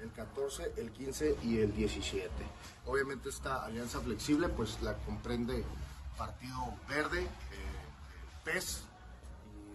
el 0.00 0.12
14, 0.12 0.72
el 0.76 0.90
15 0.90 1.36
y 1.42 1.58
el 1.58 1.74
17. 1.74 2.30
Obviamente 2.86 3.28
esta 3.28 3.64
alianza 3.64 4.00
flexible 4.00 4.48
pues 4.48 4.82
la 4.82 4.94
comprende 4.94 5.64
Partido 6.18 6.74
Verde, 6.88 7.22
eh, 7.22 7.28
PES 8.44 8.84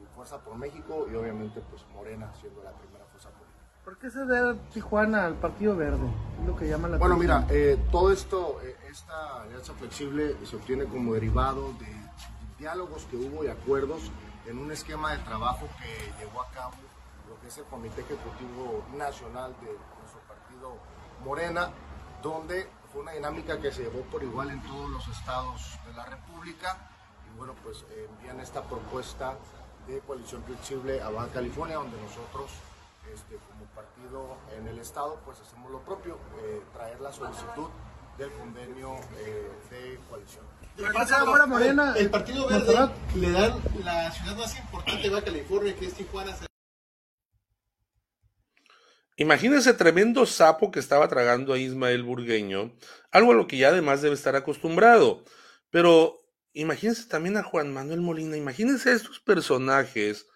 y 0.02 0.16
Fuerza 0.16 0.40
por 0.40 0.56
México 0.58 1.08
y 1.12 1.16
obviamente 1.16 1.62
pues 1.70 1.86
Morena 1.94 2.32
siendo 2.40 2.64
la 2.64 2.72
primera 2.72 3.06
fuerza 3.06 3.30
política. 3.30 3.48
¿Por 3.84 3.98
qué 3.98 4.10
se 4.10 4.26
debe 4.26 4.56
Tijuana 4.74 5.26
al 5.26 5.36
Partido 5.36 5.76
Verde? 5.76 6.08
Es 6.42 6.48
lo 6.48 6.56
que 6.58 6.68
llama 6.68 6.88
la 6.90 6.98
Bueno, 6.98 7.16
atención. 7.16 7.46
mira, 7.48 7.54
eh, 7.56 7.78
todo 7.92 8.12
esto, 8.12 8.60
eh, 8.64 8.76
esta 8.90 9.42
alianza 9.44 9.74
flexible 9.76 10.36
se 10.46 10.56
obtiene 10.58 10.86
como 10.86 11.14
derivado 11.14 11.72
de 11.80 11.88
diálogos 12.60 13.06
que 13.06 13.16
hubo 13.16 13.44
y 13.44 13.48
acuerdos 13.48 14.12
en 14.46 14.58
un 14.58 14.72
esquema 14.72 15.12
de 15.12 15.20
trabajo 15.20 15.68
que 15.80 16.12
llevó 16.20 16.42
a 16.42 16.50
cabo 16.52 16.74
lo 17.30 17.40
que 17.40 17.48
es 17.48 17.58
el 17.58 17.66
Comité 17.66 18.02
Ejecutivo 18.02 18.84
Nacional 18.96 19.54
de 19.62 19.68
nuestro 20.00 20.20
partido 20.28 20.76
Morena, 21.24 21.70
donde 22.22 22.68
fue 22.92 23.02
una 23.02 23.12
dinámica 23.12 23.60
que 23.60 23.72
se 23.72 23.84
llevó 23.84 24.02
por 24.10 24.24
igual 24.24 24.50
en 24.50 24.62
todos 24.64 24.90
los 24.90 25.08
estados 25.10 25.78
de 25.86 25.94
la 25.94 26.06
República 26.06 26.90
bueno, 27.38 27.56
pues 27.64 27.86
eh, 27.92 28.08
envían 28.10 28.40
esta 28.40 28.64
propuesta 28.64 29.38
de 29.88 30.00
coalición 30.00 30.44
flexible 30.44 31.02
a 31.02 31.10
Baja 31.10 31.30
California, 31.34 31.78
donde 31.78 31.98
nosotros 32.02 32.52
este, 33.14 33.38
como 33.48 33.66
partido 33.74 34.38
en 34.58 34.68
el 34.68 34.80
estado, 34.80 35.20
pues 35.24 35.40
hacemos 35.40 35.72
lo 35.72 35.80
propio, 35.82 36.18
eh, 36.42 36.62
traer 36.74 37.00
la 37.00 37.12
solicitud 37.12 37.70
del 38.18 38.32
convenio 38.32 38.96
eh, 39.20 39.50
de 39.70 40.00
coalición. 40.10 40.46
¿Por 40.76 41.08
qué 41.08 41.14
ahora 41.14 41.46
Morena? 41.46 41.94
El 41.96 42.10
Partido 42.10 42.48
Verde 42.48 42.90
le 43.16 43.32
dan 43.32 43.54
la 43.84 44.12
ciudad 44.12 44.36
más 44.36 44.58
importante 44.58 45.02
de 45.04 45.10
Baja 45.10 45.26
California, 45.26 45.76
que 45.76 45.86
es 45.86 45.94
Tijuana. 45.94 46.36
Imagínense 49.16 49.74
tremendo 49.74 50.28
sapo 50.28 50.70
que 50.70 50.80
estaba 50.80 51.08
tragando 51.08 51.54
a 51.54 51.58
Ismael 51.58 52.04
Burgueño, 52.04 52.74
algo 53.12 53.32
a 53.32 53.36
lo 53.36 53.48
que 53.48 53.58
ya 53.58 53.70
además 53.70 54.04
debe 54.04 54.14
estar 54.14 54.36
acostumbrado. 54.36 55.24
Pero 55.72 56.27
imagínense 56.62 57.08
también 57.08 57.38
a 57.38 57.44
Juan 57.44 57.74
Manuel 57.74 58.02
Molina, 58.02 58.36
imagínense 58.36 58.90
a 58.90 58.94
estos 58.94 59.20
personajes, 59.20 60.28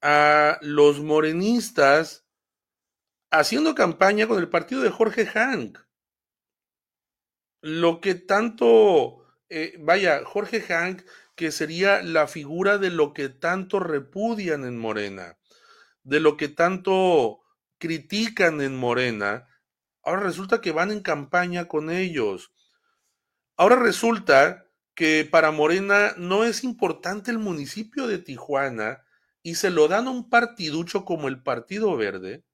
a 0.00 0.58
los 0.62 1.00
morenistas 1.00 2.26
haciendo 3.30 3.74
campaña 3.74 4.26
con 4.26 4.38
el 4.38 4.48
partido 4.48 4.82
de 4.82 4.90
Jorge 4.90 5.26
Hank. 5.26 5.78
Lo 7.60 8.00
que 8.00 8.14
tanto, 8.14 9.26
eh, 9.48 9.76
vaya, 9.80 10.24
Jorge 10.24 10.60
Hank, 10.60 11.02
que 11.34 11.50
sería 11.52 12.02
la 12.02 12.28
figura 12.28 12.78
de 12.78 12.90
lo 12.90 13.12
que 13.12 13.28
tanto 13.28 13.78
repudian 13.80 14.64
en 14.64 14.78
Morena, 14.78 15.38
de 16.02 16.20
lo 16.20 16.36
que 16.36 16.48
tanto 16.48 17.40
critican 17.78 18.60
en 18.62 18.76
Morena, 18.76 19.48
ahora 20.02 20.22
resulta 20.22 20.60
que 20.60 20.72
van 20.72 20.90
en 20.90 21.00
campaña 21.00 21.66
con 21.68 21.90
ellos. 21.90 22.52
Ahora 23.56 23.76
resulta 23.76 24.65
que 24.96 25.28
para 25.30 25.52
Morena 25.52 26.14
no 26.16 26.44
es 26.44 26.64
importante 26.64 27.30
el 27.30 27.38
municipio 27.38 28.06
de 28.08 28.18
Tijuana 28.18 29.04
y 29.42 29.56
se 29.56 29.70
lo 29.70 29.88
dan 29.88 30.08
a 30.08 30.10
un 30.10 30.30
partiducho 30.30 31.04
como 31.04 31.28
el 31.28 31.42
Partido 31.42 31.96
Verde. 31.96 32.44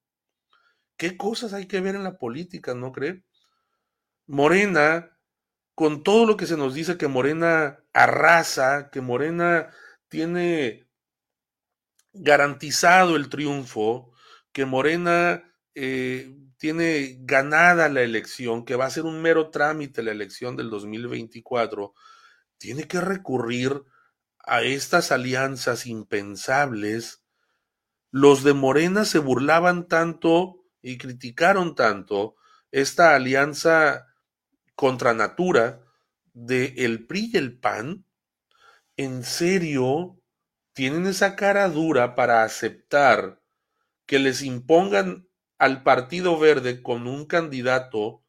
¿Qué 0.99 1.17
cosas 1.17 1.55
hay 1.55 1.67
que 1.67 1.81
ver 1.81 1.95
en 1.95 2.03
la 2.03 2.19
política, 2.19 2.75
no 2.75 2.91
cree? 2.91 3.23
Morena, 4.27 5.17
con 5.77 6.03
todo 6.03 6.27
lo 6.27 6.37
que 6.37 6.47
se 6.47 6.57
nos 6.57 6.75
dice 6.75 6.99
que 6.99 7.07
Morena 7.07 7.79
arrasa, 7.93 8.91
que 8.91 9.01
Morena 9.01 9.71
tiene 10.09 10.89
garantizado 12.13 13.15
el 13.15 13.29
triunfo, 13.29 14.13
que 14.53 14.65
Morena 14.65 15.45
eh, 15.77 16.35
tiene 16.59 17.19
ganada 17.21 17.89
la 17.89 18.03
elección, 18.03 18.65
que 18.65 18.75
va 18.75 18.87
a 18.87 18.91
ser 18.91 19.05
un 19.05 19.23
mero 19.23 19.51
trámite 19.51 20.03
la 20.03 20.11
elección 20.11 20.57
del 20.57 20.71
2024, 20.71 21.95
tiene 22.63 22.87
que 22.87 23.01
recurrir 23.01 23.83
a 24.39 24.63
estas 24.63 25.11
alianzas 25.11 25.85
impensables. 25.85 27.25
Los 28.13 28.45
de 28.45 28.53
Morena 28.53 29.05
se 29.05 29.19
burlaban 29.19 29.89
tanto 29.89 30.65
y 30.81 30.97
criticaron 30.97 31.75
tanto 31.75 32.37
esta 32.71 33.17
alianza 33.17 34.07
contra 34.77 35.13
natura 35.13 35.81
de 36.35 36.75
el 36.77 37.05
PRI 37.05 37.31
y 37.33 37.37
el 37.37 37.59
PAN. 37.59 38.07
¿En 38.97 39.25
serio 39.25 40.21
tienen 40.73 41.07
esa 41.07 41.35
cara 41.35 41.69
dura 41.69 42.15
para 42.15 42.45
aceptar 42.45 43.43
que 44.07 44.21
les 44.21 44.41
impongan 44.41 45.27
al 45.59 45.83
Partido 45.83 46.39
Verde 46.39 46.81
con 46.81 47.09
un 47.09 47.27
candidato 47.27 48.23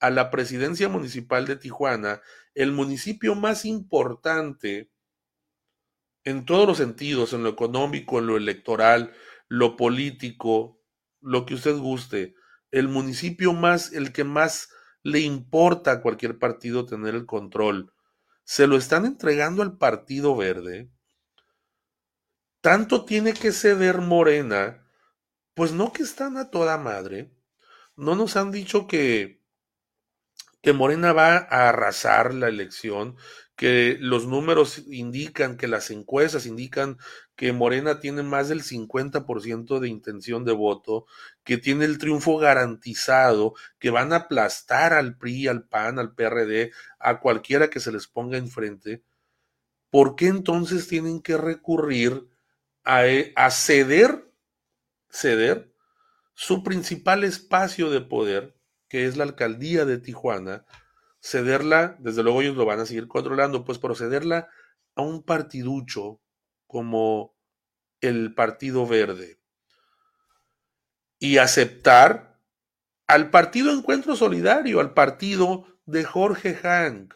a 0.00 0.10
la 0.10 0.30
presidencia 0.30 0.88
municipal 0.88 1.46
de 1.46 1.56
Tijuana, 1.56 2.20
el 2.54 2.72
municipio 2.72 3.34
más 3.34 3.64
importante 3.64 4.90
en 6.24 6.44
todos 6.44 6.66
los 6.66 6.78
sentidos, 6.78 7.32
en 7.32 7.42
lo 7.42 7.50
económico, 7.50 8.18
en 8.18 8.26
lo 8.26 8.36
electoral, 8.36 9.14
lo 9.48 9.76
político, 9.76 10.82
lo 11.20 11.46
que 11.46 11.54
usted 11.54 11.76
guste, 11.76 12.34
el 12.70 12.88
municipio 12.88 13.52
más, 13.52 13.92
el 13.92 14.12
que 14.12 14.24
más 14.24 14.70
le 15.02 15.20
importa 15.20 15.92
a 15.92 16.00
cualquier 16.02 16.38
partido 16.38 16.84
tener 16.84 17.14
el 17.14 17.26
control, 17.26 17.92
se 18.42 18.66
lo 18.66 18.76
están 18.76 19.04
entregando 19.06 19.62
al 19.62 19.76
Partido 19.76 20.36
Verde. 20.36 20.90
Tanto 22.60 23.04
tiene 23.04 23.32
que 23.32 23.52
ceder 23.52 23.98
Morena, 23.98 24.84
pues 25.54 25.72
no 25.72 25.92
que 25.92 26.02
están 26.02 26.36
a 26.36 26.50
toda 26.50 26.76
madre. 26.78 27.32
No 27.96 28.14
nos 28.14 28.36
han 28.36 28.50
dicho 28.50 28.86
que, 28.86 29.42
que 30.66 30.72
Morena 30.72 31.12
va 31.12 31.36
a 31.36 31.68
arrasar 31.68 32.34
la 32.34 32.48
elección, 32.48 33.14
que 33.54 33.98
los 34.00 34.26
números 34.26 34.82
indican, 34.88 35.56
que 35.56 35.68
las 35.68 35.92
encuestas 35.92 36.44
indican 36.44 36.98
que 37.36 37.52
Morena 37.52 38.00
tiene 38.00 38.24
más 38.24 38.48
del 38.48 38.64
50% 38.64 39.78
de 39.78 39.88
intención 39.88 40.44
de 40.44 40.50
voto, 40.50 41.06
que 41.44 41.56
tiene 41.56 41.84
el 41.84 41.98
triunfo 41.98 42.36
garantizado, 42.38 43.54
que 43.78 43.90
van 43.90 44.12
a 44.12 44.16
aplastar 44.16 44.92
al 44.92 45.16
PRI, 45.16 45.46
al 45.46 45.68
PAN, 45.68 46.00
al 46.00 46.16
PRD, 46.16 46.72
a 46.98 47.20
cualquiera 47.20 47.70
que 47.70 47.78
se 47.78 47.92
les 47.92 48.08
ponga 48.08 48.36
enfrente. 48.36 49.04
¿por 49.88 50.16
qué 50.16 50.26
entonces 50.26 50.88
tienen 50.88 51.22
que 51.22 51.36
recurrir 51.36 52.26
a, 52.82 53.06
e, 53.06 53.32
a 53.36 53.52
ceder, 53.52 54.28
ceder 55.08 55.72
su 56.34 56.64
principal 56.64 57.22
espacio 57.22 57.88
de 57.88 58.00
poder, 58.00 58.55
que 58.88 59.06
es 59.06 59.16
la 59.16 59.24
alcaldía 59.24 59.84
de 59.84 59.98
Tijuana, 59.98 60.64
cederla, 61.20 61.96
desde 61.98 62.22
luego 62.22 62.42
ellos 62.42 62.56
lo 62.56 62.64
van 62.64 62.80
a 62.80 62.86
seguir 62.86 63.08
controlando, 63.08 63.64
pues 63.64 63.78
procederla 63.78 64.48
a 64.94 65.02
un 65.02 65.22
partiducho 65.22 66.20
como 66.66 67.34
el 68.00 68.34
Partido 68.34 68.86
Verde 68.86 69.40
y 71.18 71.38
aceptar 71.38 72.40
al 73.06 73.30
Partido 73.30 73.72
Encuentro 73.72 74.16
Solidario, 74.16 74.80
al 74.80 74.94
partido 74.94 75.66
de 75.86 76.04
Jorge 76.04 76.54
Hank. 76.54 77.14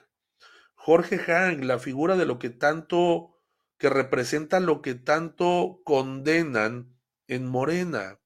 Jorge 0.74 1.18
Hank, 1.18 1.64
la 1.64 1.78
figura 1.78 2.16
de 2.16 2.26
lo 2.26 2.38
que 2.38 2.50
tanto, 2.50 3.36
que 3.76 3.90
representa 3.90 4.60
lo 4.60 4.82
que 4.82 4.94
tanto 4.94 5.80
condenan 5.84 6.96
en 7.26 7.46
Morena, 7.46 8.18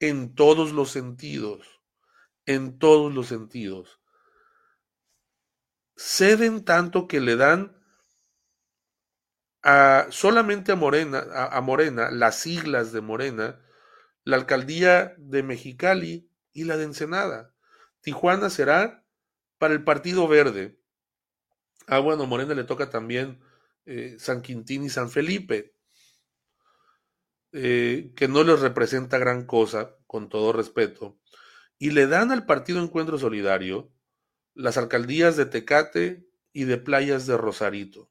en 0.00 0.34
todos 0.34 0.72
los 0.72 0.90
sentidos, 0.90 1.71
en 2.46 2.78
todos 2.78 3.14
los 3.14 3.28
sentidos 3.28 4.02
ceden 6.02 6.64
tanto 6.64 7.06
que 7.06 7.20
le 7.20 7.36
dan 7.36 7.76
a, 9.62 10.06
solamente 10.10 10.72
a 10.72 10.76
Morena, 10.76 11.24
a, 11.32 11.60
Morena, 11.60 12.10
las 12.10 12.40
siglas 12.40 12.92
de 12.92 13.00
Morena, 13.00 13.60
la 14.24 14.36
alcaldía 14.36 15.14
de 15.18 15.42
Mexicali 15.42 16.28
y 16.52 16.64
la 16.64 16.76
de 16.76 16.84
Ensenada. 16.84 17.54
Tijuana 18.00 18.50
será 18.50 19.04
para 19.58 19.74
el 19.74 19.84
Partido 19.84 20.26
Verde. 20.26 20.80
Ah, 21.86 22.00
bueno, 22.00 22.26
Morena 22.26 22.54
le 22.54 22.64
toca 22.64 22.90
también 22.90 23.40
eh, 23.86 24.16
San 24.18 24.42
Quintín 24.42 24.84
y 24.84 24.90
San 24.90 25.10
Felipe, 25.10 25.76
eh, 27.52 28.12
que 28.16 28.26
no 28.26 28.42
les 28.42 28.60
representa 28.60 29.18
gran 29.18 29.46
cosa, 29.46 29.96
con 30.06 30.28
todo 30.28 30.52
respeto, 30.52 31.20
y 31.82 31.90
le 31.90 32.06
dan 32.06 32.30
al 32.30 32.46
Partido 32.46 32.80
Encuentro 32.80 33.18
Solidario 33.18 33.90
las 34.54 34.76
alcaldías 34.76 35.36
de 35.36 35.46
Tecate 35.46 36.24
y 36.52 36.62
de 36.62 36.78
Playas 36.78 37.26
de 37.26 37.36
Rosarito. 37.36 38.08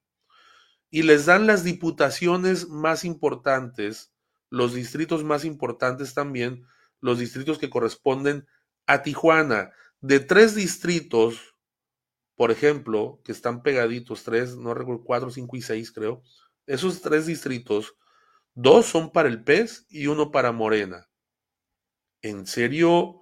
Y 0.90 1.04
les 1.04 1.26
dan 1.26 1.48
las 1.48 1.64
diputaciones 1.64 2.68
más 2.68 3.06
importantes, 3.06 4.14
los 4.50 4.74
distritos 4.74 5.24
más 5.24 5.46
importantes 5.46 6.14
también, 6.14 6.66
los 7.00 7.18
distritos 7.18 7.60
que 7.60 7.70
corresponden 7.70 8.46
a 8.88 9.04
Tijuana. 9.04 9.72
De 10.02 10.20
tres 10.20 10.54
distritos, 10.54 11.56
por 12.36 12.52
ejemplo, 12.52 13.22
que 13.24 13.32
están 13.32 13.64
pegaditos, 13.64 14.26
tres, 14.26 14.58
no 14.58 14.74
recuerdo, 14.74 15.06
cuatro, 15.06 15.32
cinco 15.32 15.56
y 15.56 15.62
seis 15.62 15.94
creo, 15.94 16.24
esos 16.68 17.02
tres 17.02 17.26
distritos, 17.26 17.96
dos 18.54 18.86
son 18.86 19.14
para 19.14 19.30
el 19.30 19.46
PES 19.46 19.86
y 19.88 20.08
uno 20.08 20.30
para 20.30 20.52
Morena. 20.52 21.08
En 22.22 22.46
serio, 22.46 23.21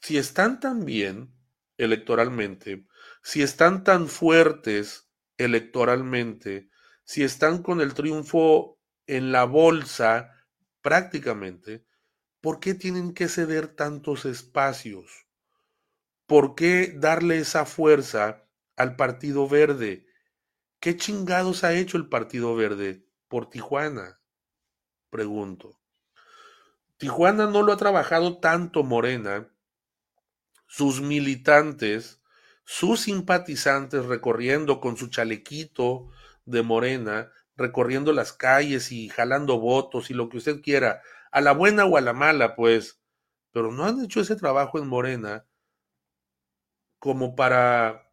si 0.00 0.18
están 0.18 0.60
tan 0.60 0.84
bien, 0.84 1.34
electoralmente, 1.76 2.86
si 3.22 3.42
están 3.42 3.84
tan 3.84 4.08
fuertes 4.08 5.08
electoralmente, 5.36 6.70
si 7.04 7.22
están 7.22 7.62
con 7.62 7.80
el 7.80 7.94
triunfo 7.94 8.78
en 9.06 9.32
la 9.32 9.44
bolsa 9.44 10.30
prácticamente, 10.82 11.86
¿por 12.40 12.60
qué 12.60 12.74
tienen 12.74 13.14
que 13.14 13.28
ceder 13.28 13.68
tantos 13.68 14.24
espacios? 14.24 15.26
¿Por 16.26 16.54
qué 16.54 16.94
darle 16.96 17.38
esa 17.38 17.64
fuerza 17.64 18.44
al 18.76 18.96
Partido 18.96 19.48
Verde? 19.48 20.06
¿Qué 20.80 20.96
chingados 20.96 21.64
ha 21.64 21.72
hecho 21.74 21.96
el 21.96 22.08
Partido 22.08 22.54
Verde 22.54 23.06
por 23.28 23.48
Tijuana? 23.48 24.20
Pregunto. 25.10 25.80
Tijuana 26.98 27.46
no 27.46 27.62
lo 27.62 27.72
ha 27.72 27.76
trabajado 27.76 28.38
tanto 28.40 28.82
Morena 28.82 29.48
sus 30.68 31.00
militantes, 31.00 32.20
sus 32.64 33.00
simpatizantes 33.00 34.04
recorriendo 34.04 34.80
con 34.80 34.96
su 34.96 35.08
chalequito 35.08 36.10
de 36.44 36.62
morena, 36.62 37.32
recorriendo 37.56 38.12
las 38.12 38.32
calles 38.32 38.92
y 38.92 39.08
jalando 39.08 39.58
votos 39.58 40.10
y 40.10 40.14
lo 40.14 40.28
que 40.28 40.36
usted 40.36 40.60
quiera, 40.60 41.02
a 41.32 41.40
la 41.40 41.52
buena 41.52 41.86
o 41.86 41.96
a 41.96 42.00
la 42.02 42.12
mala, 42.12 42.54
pues, 42.54 43.00
pero 43.50 43.72
no 43.72 43.84
han 43.84 44.04
hecho 44.04 44.20
ese 44.20 44.36
trabajo 44.36 44.78
en 44.78 44.86
Morena 44.86 45.46
como 46.98 47.34
para, 47.34 48.12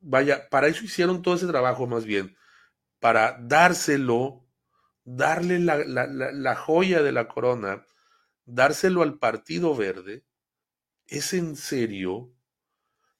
vaya, 0.00 0.48
para 0.50 0.68
eso 0.68 0.84
hicieron 0.84 1.22
todo 1.22 1.34
ese 1.34 1.46
trabajo 1.46 1.86
más 1.86 2.04
bien, 2.04 2.36
para 3.00 3.38
dárselo, 3.40 4.46
darle 5.04 5.58
la, 5.58 5.78
la, 5.78 6.06
la 6.06 6.56
joya 6.56 7.02
de 7.02 7.12
la 7.12 7.28
corona, 7.28 7.86
dárselo 8.44 9.02
al 9.02 9.18
Partido 9.18 9.74
Verde, 9.74 10.24
¿es 11.08 11.32
en 11.34 11.56
serio? 11.56 12.32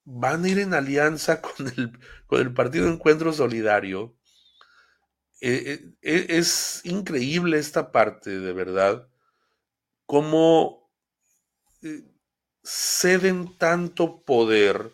¿Van 0.04 0.44
a 0.44 0.48
ir 0.48 0.58
en 0.60 0.74
alianza 0.74 1.42
con 1.42 1.68
el, 1.68 1.98
con 2.26 2.40
el 2.40 2.54
Partido 2.54 2.88
Encuentro 2.88 3.32
Solidario? 3.32 4.16
Eh, 5.40 5.94
eh, 6.02 6.26
e, 6.28 6.38
es 6.38 6.80
increíble 6.84 7.58
esta 7.58 7.92
parte, 7.92 8.38
de 8.40 8.52
verdad, 8.52 9.08
cómo 10.06 10.90
eh, 11.82 12.04
ceden 12.64 13.56
tanto 13.58 14.22
poder, 14.24 14.92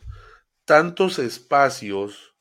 tantos 0.65 1.19
espacios, 1.19 2.35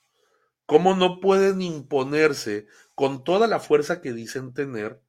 cómo 0.66 0.96
no 0.96 1.20
pueden 1.22 1.62
imponerse 1.62 2.68
con 2.96 3.24
toda 3.24 3.48
la 3.48 3.60
fuerza 3.60 4.02
que 4.02 4.14
dicen 4.14 4.54
tener. 4.54 5.02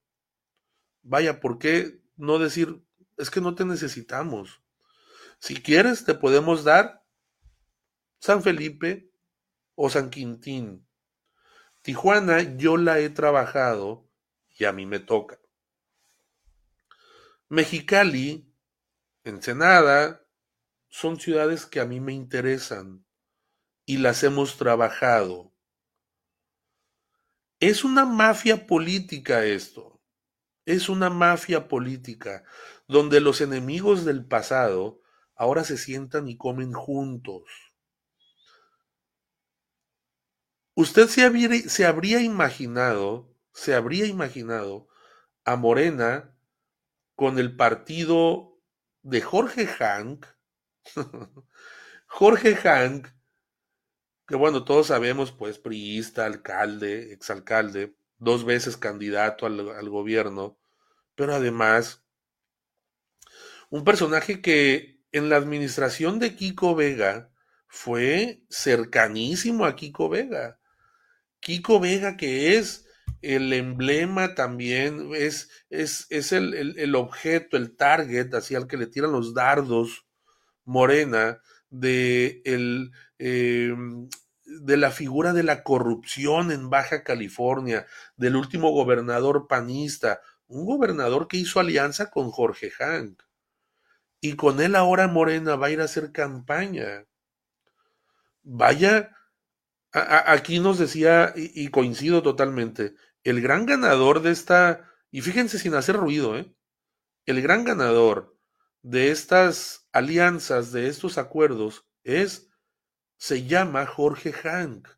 Vaya, 1.03 1.40
¿por 1.40 1.59
qué 1.59 2.01
no 2.16 2.38
decir, 2.38 2.82
es 3.16 3.30
que 3.30 3.40
no 3.40 3.55
te 3.55 3.64
necesitamos? 3.64 4.64
Si 5.45 5.57
quieres, 5.57 6.07
te 6.07 6.14
podemos 6.14 6.64
dar 6.64 7.05
San 8.18 8.42
Felipe 8.42 9.12
o 9.74 9.90
San 9.90 10.09
Quintín. 10.09 10.88
Tijuana 11.82 12.57
yo 12.57 12.78
la 12.78 12.99
he 12.99 13.11
trabajado 13.11 14.09
y 14.49 14.64
a 14.64 14.72
mí 14.72 14.86
me 14.86 15.01
toca. 15.01 15.38
Mexicali, 17.51 18.51
Ensenada, 19.22 20.26
son 20.88 21.20
ciudades 21.20 21.66
que 21.66 21.80
a 21.80 21.84
mí 21.84 22.01
me 22.01 22.14
interesan 22.14 23.05
y 23.84 23.99
las 23.99 24.22
hemos 24.24 24.57
trabajado. 24.57 25.53
Es 27.61 27.84
una 27.84 28.07
mafia 28.07 28.66
política 28.66 29.45
esto. 29.45 30.01
Es 30.64 30.88
una 30.88 31.11
mafia 31.11 31.68
política 31.68 32.45
donde 32.88 33.20
los 33.20 33.42
enemigos 33.42 34.07
del 34.07 34.24
pasado 34.24 35.03
ahora 35.37 35.64
se 35.64 35.76
sientan 35.76 36.28
y 36.28 36.37
comen 36.37 36.72
juntos. 36.72 37.43
Usted 40.76 41.07
se 41.07 41.85
habría, 41.87 42.20
imaginado, 42.20 43.32
se 43.53 43.74
habría 43.74 44.07
imaginado 44.07 44.89
a 45.45 45.57
Morena 45.57 46.37
con 47.14 47.39
el 47.39 47.55
partido 47.55 48.61
de 49.03 49.20
Jorge 49.20 49.66
Hank, 49.66 50.26
Jorge 52.07 52.57
Hank, 52.57 53.09
que 54.26 54.35
bueno, 54.35 54.64
todos 54.64 54.89
sabemos, 54.89 55.30
pues, 55.30 55.59
priista, 55.59 56.26
alcalde, 56.26 57.12
exalcalde, 57.12 57.97
dos 58.18 58.45
veces 58.45 58.76
candidato 58.76 59.47
al 59.47 59.89
gobierno, 59.91 60.59
pero 61.14 61.35
además 61.35 62.05
un 63.70 63.85
personaje 63.85 64.41
que 64.41 64.93
en 65.15 65.29
la 65.29 65.37
administración 65.37 66.19
de 66.19 66.35
Kiko 66.35 66.75
Vega 66.75 67.31
fue 67.69 68.43
cercanísimo 68.51 69.65
a 69.65 69.77
Kiko 69.77 70.09
Vega. 70.09 70.59
Kiko 71.39 71.79
Vega 71.79 72.17
que 72.17 72.57
es 72.57 72.89
el 73.23 73.53
emblema 73.53 74.35
también, 74.35 75.11
es, 75.15 75.51
es, 75.71 76.09
es 76.11 76.33
el, 76.33 76.95
objeto, 76.97 77.57
el 77.57 77.77
target 77.77 78.35
hacia 78.35 78.59
el 78.59 78.67
que 78.67 78.77
le 78.77 78.89
tiran 78.89 79.12
los 79.12 79.35
dardos 79.35 80.05
Morena 80.65 81.41
de, 81.71 82.43
el, 82.45 82.91
em, 83.19 84.09
de 84.45 84.77
la 84.77 84.91
figura 84.91 85.33
de 85.33 85.45
la 85.45 85.62
corrupción 85.62 86.51
en 86.51 86.71
Baja 86.71 87.05
California, 87.05 87.87
del 88.17 88.35
último 88.35 88.73
gobernador 88.73 89.47
panista, 89.47 90.21
un 90.49 90.67
gobernador 90.67 91.29
que 91.29 91.37
hizo 91.37 91.61
alianza 91.61 92.11
con 92.11 92.33
Jorge 92.33 92.73
Hank 92.73 93.24
y 94.25 94.37
con 94.37 94.59
él 94.62 94.75
ahora 94.75 95.07
Morena 95.07 95.55
va 95.57 95.66
a 95.66 95.70
ir 95.70 95.83
a 95.83 95.85
hacer 95.85 96.11
campaña. 96.11 97.05
Vaya, 98.43 99.14
aquí 99.93 100.61
nos 100.61 100.79
decía, 100.79 101.35
y, 101.37 101.68
coincido 101.68 102.22
totalmente, 102.22 102.95
el 103.22 103.43
gran 103.43 103.66
ganador 103.66 104.22
de 104.22 104.31
esta, 104.31 104.91
y 105.11 105.20
fíjense 105.20 105.59
sin 105.59 105.75
hacer 105.75 105.97
ruido, 105.97 106.39
¿eh? 106.39 106.51
el 107.27 107.43
gran 107.43 107.64
ganador 107.64 108.35
de 108.81 109.11
estas 109.11 109.91
alianzas, 109.93 110.72
de 110.72 110.89
estos 110.89 111.18
acuerdos, 111.18 111.87
es, 112.03 112.49
se 113.18 113.45
llama 113.45 113.85
Jorge 113.85 114.33
Hank. 114.33 114.89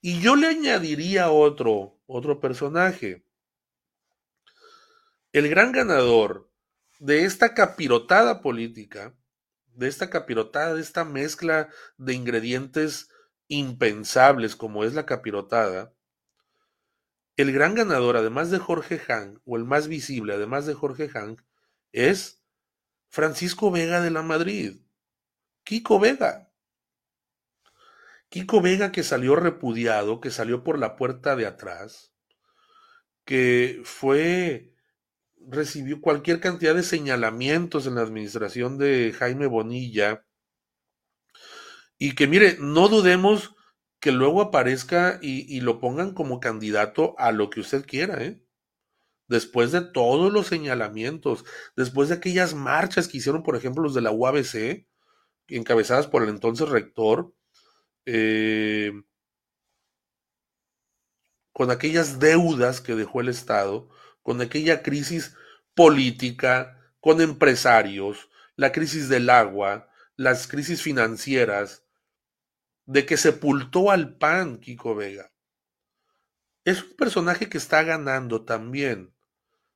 Y 0.00 0.18
yo 0.18 0.34
le 0.34 0.48
añadiría 0.48 1.30
otro, 1.30 2.00
otro 2.06 2.40
personaje. 2.40 3.24
El 5.30 5.48
gran 5.48 5.70
ganador 5.70 6.50
de 6.98 7.24
esta 7.24 7.54
capirotada 7.54 8.40
política, 8.40 9.14
de 9.74 9.88
esta 9.88 10.10
capirotada, 10.10 10.74
de 10.74 10.80
esta 10.80 11.04
mezcla 11.04 11.68
de 11.96 12.14
ingredientes 12.14 13.08
impensables 13.48 14.56
como 14.56 14.84
es 14.84 14.94
la 14.94 15.06
capirotada, 15.06 15.92
el 17.36 17.52
gran 17.52 17.74
ganador, 17.74 18.16
además 18.16 18.50
de 18.50 18.58
Jorge 18.58 18.98
Hank, 18.98 19.40
o 19.44 19.56
el 19.56 19.64
más 19.64 19.88
visible, 19.88 20.34
además 20.34 20.66
de 20.66 20.74
Jorge 20.74 21.08
Hank, 21.08 21.42
es 21.92 22.42
Francisco 23.08 23.70
Vega 23.70 24.00
de 24.00 24.10
la 24.10 24.22
Madrid, 24.22 24.80
Kiko 25.64 25.98
Vega. 25.98 26.50
Kiko 28.28 28.60
Vega 28.60 28.92
que 28.92 29.02
salió 29.02 29.36
repudiado, 29.36 30.20
que 30.20 30.30
salió 30.30 30.62
por 30.62 30.78
la 30.78 30.96
puerta 30.96 31.36
de 31.36 31.46
atrás, 31.46 32.12
que 33.24 33.80
fue 33.84 34.73
recibió 35.48 36.00
cualquier 36.00 36.40
cantidad 36.40 36.74
de 36.74 36.82
señalamientos 36.82 37.86
en 37.86 37.96
la 37.96 38.02
administración 38.02 38.78
de 38.78 39.14
Jaime 39.16 39.46
Bonilla. 39.46 40.24
Y 41.98 42.14
que 42.14 42.26
mire, 42.26 42.56
no 42.60 42.88
dudemos 42.88 43.54
que 44.00 44.12
luego 44.12 44.42
aparezca 44.42 45.18
y, 45.22 45.60
lo 45.60 45.80
pongan 45.80 46.12
como 46.12 46.40
candidato 46.40 47.14
a 47.18 47.32
lo 47.32 47.48
que 47.48 47.60
usted 47.60 47.86
quiera, 47.86 48.22
¿eh? 48.22 48.42
Después 49.28 49.72
de 49.72 49.80
todos 49.80 50.30
los 50.30 50.48
señalamientos, 50.48 51.44
después 51.76 52.10
de 52.10 52.16
aquellas 52.16 52.54
marchas 52.54 53.08
que 53.08 53.16
hicieron, 53.16 53.42
por 53.42 53.56
ejemplo, 53.56 53.82
los 53.82 53.94
de 53.94 54.02
la 54.02 54.10
UABC, 54.10 54.86
encabezadas 55.48 56.06
por 56.06 56.22
el 56.22 56.28
entonces 56.28 56.68
rector, 56.68 57.34
eh, 58.04 58.92
con 61.54 61.70
aquellas 61.70 62.18
deudas 62.18 62.82
que 62.82 62.94
dejó 62.94 63.22
el 63.22 63.28
Estado, 63.30 63.88
con 64.24 64.40
aquella 64.40 64.82
crisis 64.82 65.36
política, 65.74 66.80
con 66.98 67.20
empresarios, 67.20 68.30
la 68.56 68.72
crisis 68.72 69.08
del 69.10 69.28
agua, 69.28 69.90
las 70.16 70.48
crisis 70.48 70.80
financieras, 70.82 71.84
de 72.86 73.04
que 73.04 73.18
sepultó 73.18 73.90
al 73.90 74.16
PAN, 74.16 74.58
Kiko 74.58 74.94
Vega. 74.94 75.30
Es 76.64 76.82
un 76.82 76.96
personaje 76.96 77.50
que 77.50 77.58
está 77.58 77.82
ganando 77.82 78.46
también, 78.46 79.14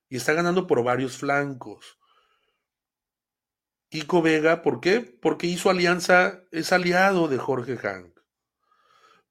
y 0.09 0.17
está 0.17 0.33
ganando 0.33 0.65
por 0.65 0.83
varios 0.83 1.17
flancos. 1.17 1.99
Kiko 3.89 4.23
Vega, 4.23 4.63
¿por 4.63 4.81
qué? 4.81 5.01
Porque 5.01 5.45
hizo 5.45 5.69
alianza, 5.69 6.41
es 6.51 6.73
aliado 6.73 7.27
de 7.27 7.37
Jorge 7.37 7.77
Hank. 7.77 8.18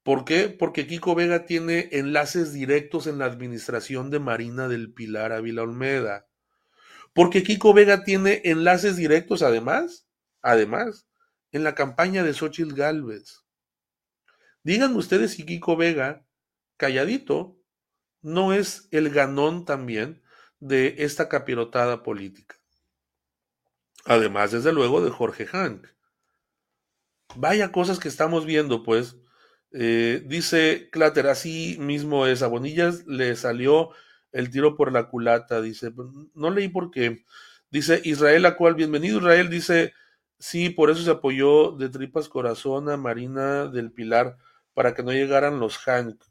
¿Por 0.03 0.25
qué? 0.25 0.49
Porque 0.49 0.87
Kiko 0.87 1.13
Vega 1.13 1.45
tiene 1.45 1.89
enlaces 1.91 2.53
directos 2.53 3.05
en 3.07 3.19
la 3.19 3.25
administración 3.25 4.09
de 4.09 4.19
Marina 4.19 4.67
del 4.67 4.93
Pilar 4.93 5.31
Ávila 5.31 5.63
Olmeda. 5.63 6.27
Porque 7.13 7.43
Kiko 7.43 7.73
Vega 7.73 8.03
tiene 8.03 8.41
enlaces 8.45 8.95
directos, 8.95 9.41
además, 9.41 10.07
además, 10.41 11.07
en 11.51 11.63
la 11.63 11.75
campaña 11.75 12.23
de 12.23 12.33
Xochitl 12.33 12.75
Galvez. 12.75 13.43
Díganme 14.63 14.97
ustedes 14.97 15.31
si 15.31 15.45
Kiko 15.45 15.75
Vega, 15.75 16.25
calladito, 16.77 17.57
no 18.21 18.53
es 18.53 18.87
el 18.91 19.09
ganón 19.09 19.65
también 19.65 20.21
de 20.59 20.95
esta 20.99 21.29
capirotada 21.29 22.03
política. 22.03 22.55
Además, 24.05 24.51
desde 24.51 24.73
luego, 24.73 25.01
de 25.01 25.09
Jorge 25.09 25.45
Hank. 25.45 25.87
Vaya 27.35 27.71
cosas 27.71 27.99
que 27.99 28.07
estamos 28.07 28.45
viendo, 28.45 28.83
pues, 28.83 29.17
eh, 29.71 30.23
dice 30.25 30.89
Clatter, 30.91 31.27
así 31.27 31.77
mismo 31.79 32.25
es, 32.25 32.41
a 32.41 32.47
Bonillas 32.47 33.05
le 33.05 33.35
salió 33.35 33.91
el 34.31 34.49
tiro 34.49 34.75
por 34.75 34.91
la 34.91 35.09
culata, 35.09 35.61
dice, 35.61 35.91
pues, 35.91 36.07
no 36.33 36.49
leí 36.49 36.69
por 36.69 36.91
qué. 36.91 37.23
Dice 37.71 38.01
Israel 38.03 38.43
la 38.43 38.55
cual 38.55 38.75
bienvenido 38.75 39.19
Israel, 39.19 39.49
dice, 39.49 39.93
sí, 40.39 40.69
por 40.69 40.89
eso 40.89 41.03
se 41.03 41.11
apoyó 41.11 41.71
de 41.71 41.89
tripas 41.89 42.29
corazón 42.29 42.89
a 42.89 42.97
Marina 42.97 43.67
del 43.67 43.91
Pilar, 43.91 44.37
para 44.73 44.93
que 44.93 45.03
no 45.03 45.11
llegaran 45.11 45.59
los 45.59 45.77
Hank. 45.77 46.23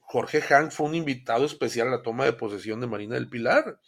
Jorge 0.00 0.40
Hank 0.40 0.70
fue 0.70 0.86
un 0.86 0.94
invitado 0.94 1.44
especial 1.44 1.88
a 1.88 1.92
la 1.92 2.02
toma 2.02 2.24
de 2.24 2.32
posesión 2.32 2.80
de 2.80 2.86
Marina 2.86 3.14
del 3.14 3.28
Pilar. 3.28 3.80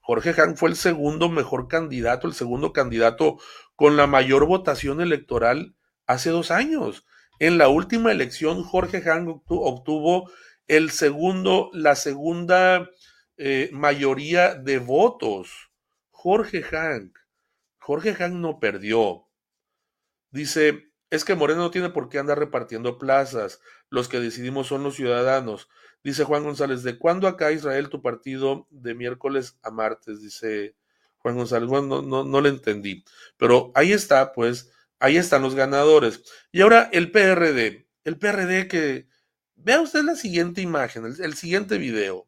Jorge 0.00 0.32
Hank 0.32 0.56
fue 0.56 0.68
el 0.68 0.76
segundo 0.76 1.28
mejor 1.28 1.68
candidato, 1.68 2.26
el 2.26 2.34
segundo 2.34 2.72
candidato 2.72 3.38
con 3.76 3.96
la 3.96 4.06
mayor 4.06 4.46
votación 4.46 5.00
electoral 5.00 5.74
hace 6.10 6.30
dos 6.30 6.50
años. 6.50 7.06
En 7.38 7.56
la 7.56 7.68
última 7.68 8.10
elección, 8.10 8.64
Jorge 8.64 9.00
Hank 9.00 9.42
obtuvo 9.46 10.28
el 10.66 10.90
segundo, 10.90 11.70
la 11.72 11.94
segunda 11.94 12.90
eh, 13.36 13.70
mayoría 13.72 14.56
de 14.56 14.78
votos. 14.78 15.70
Jorge 16.10 16.62
Hank. 16.62 17.16
Jorge 17.78 18.14
Hank 18.14 18.34
no 18.34 18.58
perdió. 18.58 19.28
Dice, 20.32 20.90
es 21.10 21.24
que 21.24 21.36
Moreno 21.36 21.60
no 21.60 21.70
tiene 21.70 21.90
por 21.90 22.08
qué 22.08 22.18
andar 22.18 22.40
repartiendo 22.40 22.98
plazas. 22.98 23.60
Los 23.88 24.08
que 24.08 24.18
decidimos 24.18 24.66
son 24.66 24.82
los 24.82 24.96
ciudadanos. 24.96 25.68
Dice 26.02 26.24
Juan 26.24 26.42
González, 26.42 26.82
¿de 26.82 26.98
cuándo 26.98 27.28
acá 27.28 27.52
Israel 27.52 27.88
tu 27.88 28.02
partido 28.02 28.66
de 28.70 28.94
miércoles 28.94 29.58
a 29.62 29.70
martes? 29.70 30.20
Dice 30.20 30.74
Juan 31.18 31.36
González. 31.36 31.68
Bueno, 31.68 31.86
no, 31.86 32.02
no, 32.02 32.24
no 32.24 32.40
le 32.40 32.48
entendí. 32.48 33.04
Pero 33.36 33.70
ahí 33.76 33.92
está, 33.92 34.32
pues, 34.32 34.72
Ahí 35.00 35.16
están 35.16 35.42
los 35.42 35.54
ganadores. 35.54 36.22
Y 36.52 36.60
ahora 36.60 36.90
el 36.92 37.10
PRD. 37.10 37.88
El 38.04 38.18
PRD 38.18 38.68
que... 38.68 39.08
Vea 39.62 39.80
usted 39.80 40.02
la 40.04 40.14
siguiente 40.14 40.62
imagen, 40.62 41.04
el, 41.04 41.34
siguiente 41.34 41.76
video. 41.76 42.26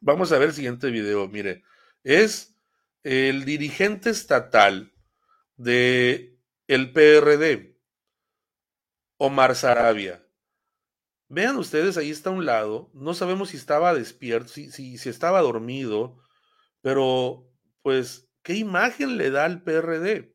Vamos 0.00 0.32
a 0.32 0.38
ver 0.38 0.48
el 0.48 0.54
siguiente 0.54 0.90
video. 0.90 1.28
Mire, 1.28 1.62
es 2.02 2.56
el 3.04 3.44
dirigente 3.44 4.10
estatal 4.10 4.92
de 5.56 6.36
el 6.66 6.92
PRD, 6.92 7.78
Omar 9.16 9.54
Sarabia. 9.54 10.26
Vean 11.28 11.56
ustedes, 11.56 11.96
ahí 11.96 12.10
está 12.10 12.30
a 12.30 12.32
un 12.32 12.46
lado. 12.46 12.90
No 12.94 13.14
sabemos 13.14 13.50
si 13.50 13.56
estaba 13.56 13.94
despierto, 13.94 14.48
si, 14.48 14.72
si, 14.72 15.08
estaba 15.08 15.40
dormido, 15.40 16.20
pero 16.80 17.48
pues, 17.82 18.28
¿qué 18.42 18.54
imagen 18.54 19.16
le 19.16 19.30
da 19.30 19.44
al 19.44 19.62
PRD? 19.62 20.34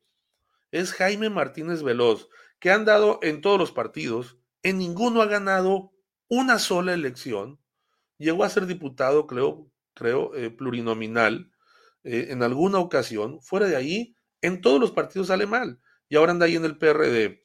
Es 0.72 0.94
Jaime 0.94 1.30
Martínez 1.30 1.84
Veloz, 1.84 2.30
que 2.60 2.72
ha 2.72 2.76
andado 2.76 3.19
en 3.22 3.41
todos 3.41 3.60
los 3.60 3.72
partidos, 3.72 4.38
en 4.64 4.77
ninguno 4.77 5.22
ha 5.22 5.27
ganado 5.27 5.91
una 6.27 6.60
sola 6.60 6.94
elección, 6.94 7.60
llegó 8.18 8.44
a 8.44 8.49
ser 8.49 8.65
diputado, 8.65 9.27
creo, 9.27 9.72
creo 9.94 10.35
eh, 10.35 10.49
plurinominal 10.49 11.52
eh, 12.03 12.27
en 12.30 12.44
alguna 12.44 12.80
ocasión, 12.80 13.41
fuera 13.41 13.68
de 13.68 13.76
ahí, 13.76 14.15
en 14.41 14.61
todos 14.61 14.80
los 14.80 14.91
partidos 14.91 15.27
sale 15.27 15.45
mal, 15.45 15.80
y 16.10 16.15
ahora 16.15 16.31
anda 16.31 16.45
ahí 16.45 16.56
en 16.56 16.65
el 16.65 16.77
PRD. 16.77 17.44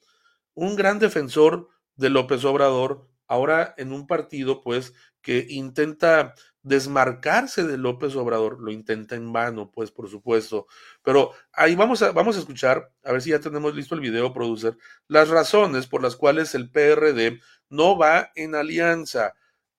Un 0.53 0.75
gran 0.75 0.99
defensor 0.99 1.69
de 1.95 2.09
López 2.09 2.43
Obrador, 2.45 3.07
ahora 3.27 3.73
en 3.77 3.91
un 3.91 4.07
partido, 4.07 4.61
pues, 4.61 4.93
que 5.21 5.45
intenta 5.49 6.35
desmarcarse 6.63 7.65
de 7.65 7.77
López 7.77 8.15
Obrador, 8.15 8.59
lo 8.61 8.71
intenta 8.71 9.15
en 9.15 9.31
vano, 9.31 9.69
pues 9.71 9.91
por 9.91 10.09
supuesto. 10.09 10.67
Pero 11.03 11.31
ahí 11.51 11.75
vamos 11.75 12.01
a, 12.01 12.11
vamos 12.11 12.35
a 12.37 12.39
escuchar, 12.39 12.91
a 13.03 13.11
ver 13.11 13.21
si 13.21 13.29
ya 13.31 13.39
tenemos 13.39 13.75
listo 13.75 13.95
el 13.95 14.01
video, 14.01 14.33
producer, 14.33 14.77
las 15.07 15.29
razones 15.29 15.87
por 15.87 16.01
las 16.01 16.15
cuales 16.15 16.55
el 16.55 16.69
PRD 16.71 17.39
no 17.69 17.97
va 17.97 18.31
en 18.35 18.55
alianza. 18.55 19.33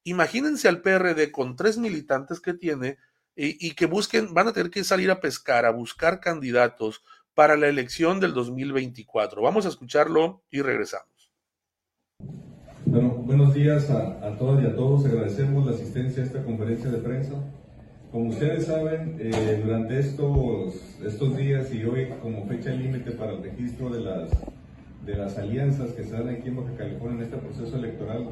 Imagínense 0.04 0.68
al 0.68 0.82
PRD 0.82 1.32
con 1.32 1.56
tres 1.56 1.78
militantes 1.78 2.40
que 2.40 2.54
tiene 2.54 2.98
y, 3.34 3.66
y 3.66 3.74
que 3.74 3.86
busquen, 3.86 4.34
van 4.34 4.48
a 4.48 4.52
tener 4.52 4.70
que 4.70 4.84
salir 4.84 5.10
a 5.10 5.20
pescar, 5.20 5.64
a 5.64 5.70
buscar 5.70 6.20
candidatos 6.20 7.02
para 7.32 7.56
la 7.56 7.68
elección 7.68 8.20
del 8.20 8.34
2024. 8.34 9.42
Vamos 9.42 9.66
a 9.66 9.70
escucharlo 9.70 10.44
y 10.50 10.60
regresamos. 10.62 11.32
Bueno, 12.86 13.08
buenos 13.24 13.54
días 13.54 13.88
a, 13.90 14.36
todas 14.38 14.62
y 14.62 14.66
a 14.66 14.76
todos. 14.76 15.06
Agradecemos 15.06 15.64
la 15.64 15.72
asistencia 15.72 16.22
a 16.22 16.26
esta 16.26 16.42
conferencia 16.42 16.90
de 16.90 16.98
prensa. 16.98 17.32
Como 18.12 18.28
ustedes 18.28 18.66
saben, 18.66 19.16
eh, 19.18 19.62
durante 19.64 19.98
estos, 19.98 20.98
estos 21.04 21.34
días 21.36 21.72
y 21.74 21.82
hoy 21.84 22.08
como 22.22 22.44
fecha 22.44 22.70
límite 22.72 23.12
para 23.12 23.32
el 23.32 23.42
registro 23.42 23.88
de 23.88 24.00
las, 24.00 24.28
de 25.06 25.16
las 25.16 25.38
alianzas 25.38 25.92
que 25.92 26.04
se 26.04 26.12
dan 26.12 26.28
aquí 26.28 26.48
en 26.48 26.56
Baja 26.56 26.76
California 26.76 27.20
en 27.20 27.24
este 27.24 27.38
proceso 27.38 27.74
electoral 27.78 28.28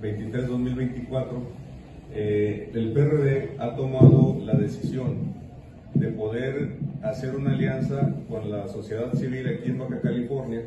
2023-2024, 0.00 1.26
eh, 2.14 2.70
el 2.72 2.92
PRD 2.92 3.56
ha 3.58 3.76
tomado 3.76 4.38
la 4.44 4.54
decisión 4.54 5.34
de 5.92 6.08
poder 6.08 6.78
hacer 7.02 7.36
una 7.36 7.52
alianza 7.52 8.14
con 8.30 8.50
la 8.50 8.66
sociedad 8.66 9.12
civil 9.12 9.46
aquí 9.46 9.68
en 9.70 9.78
Baja 9.78 10.00
California 10.00 10.62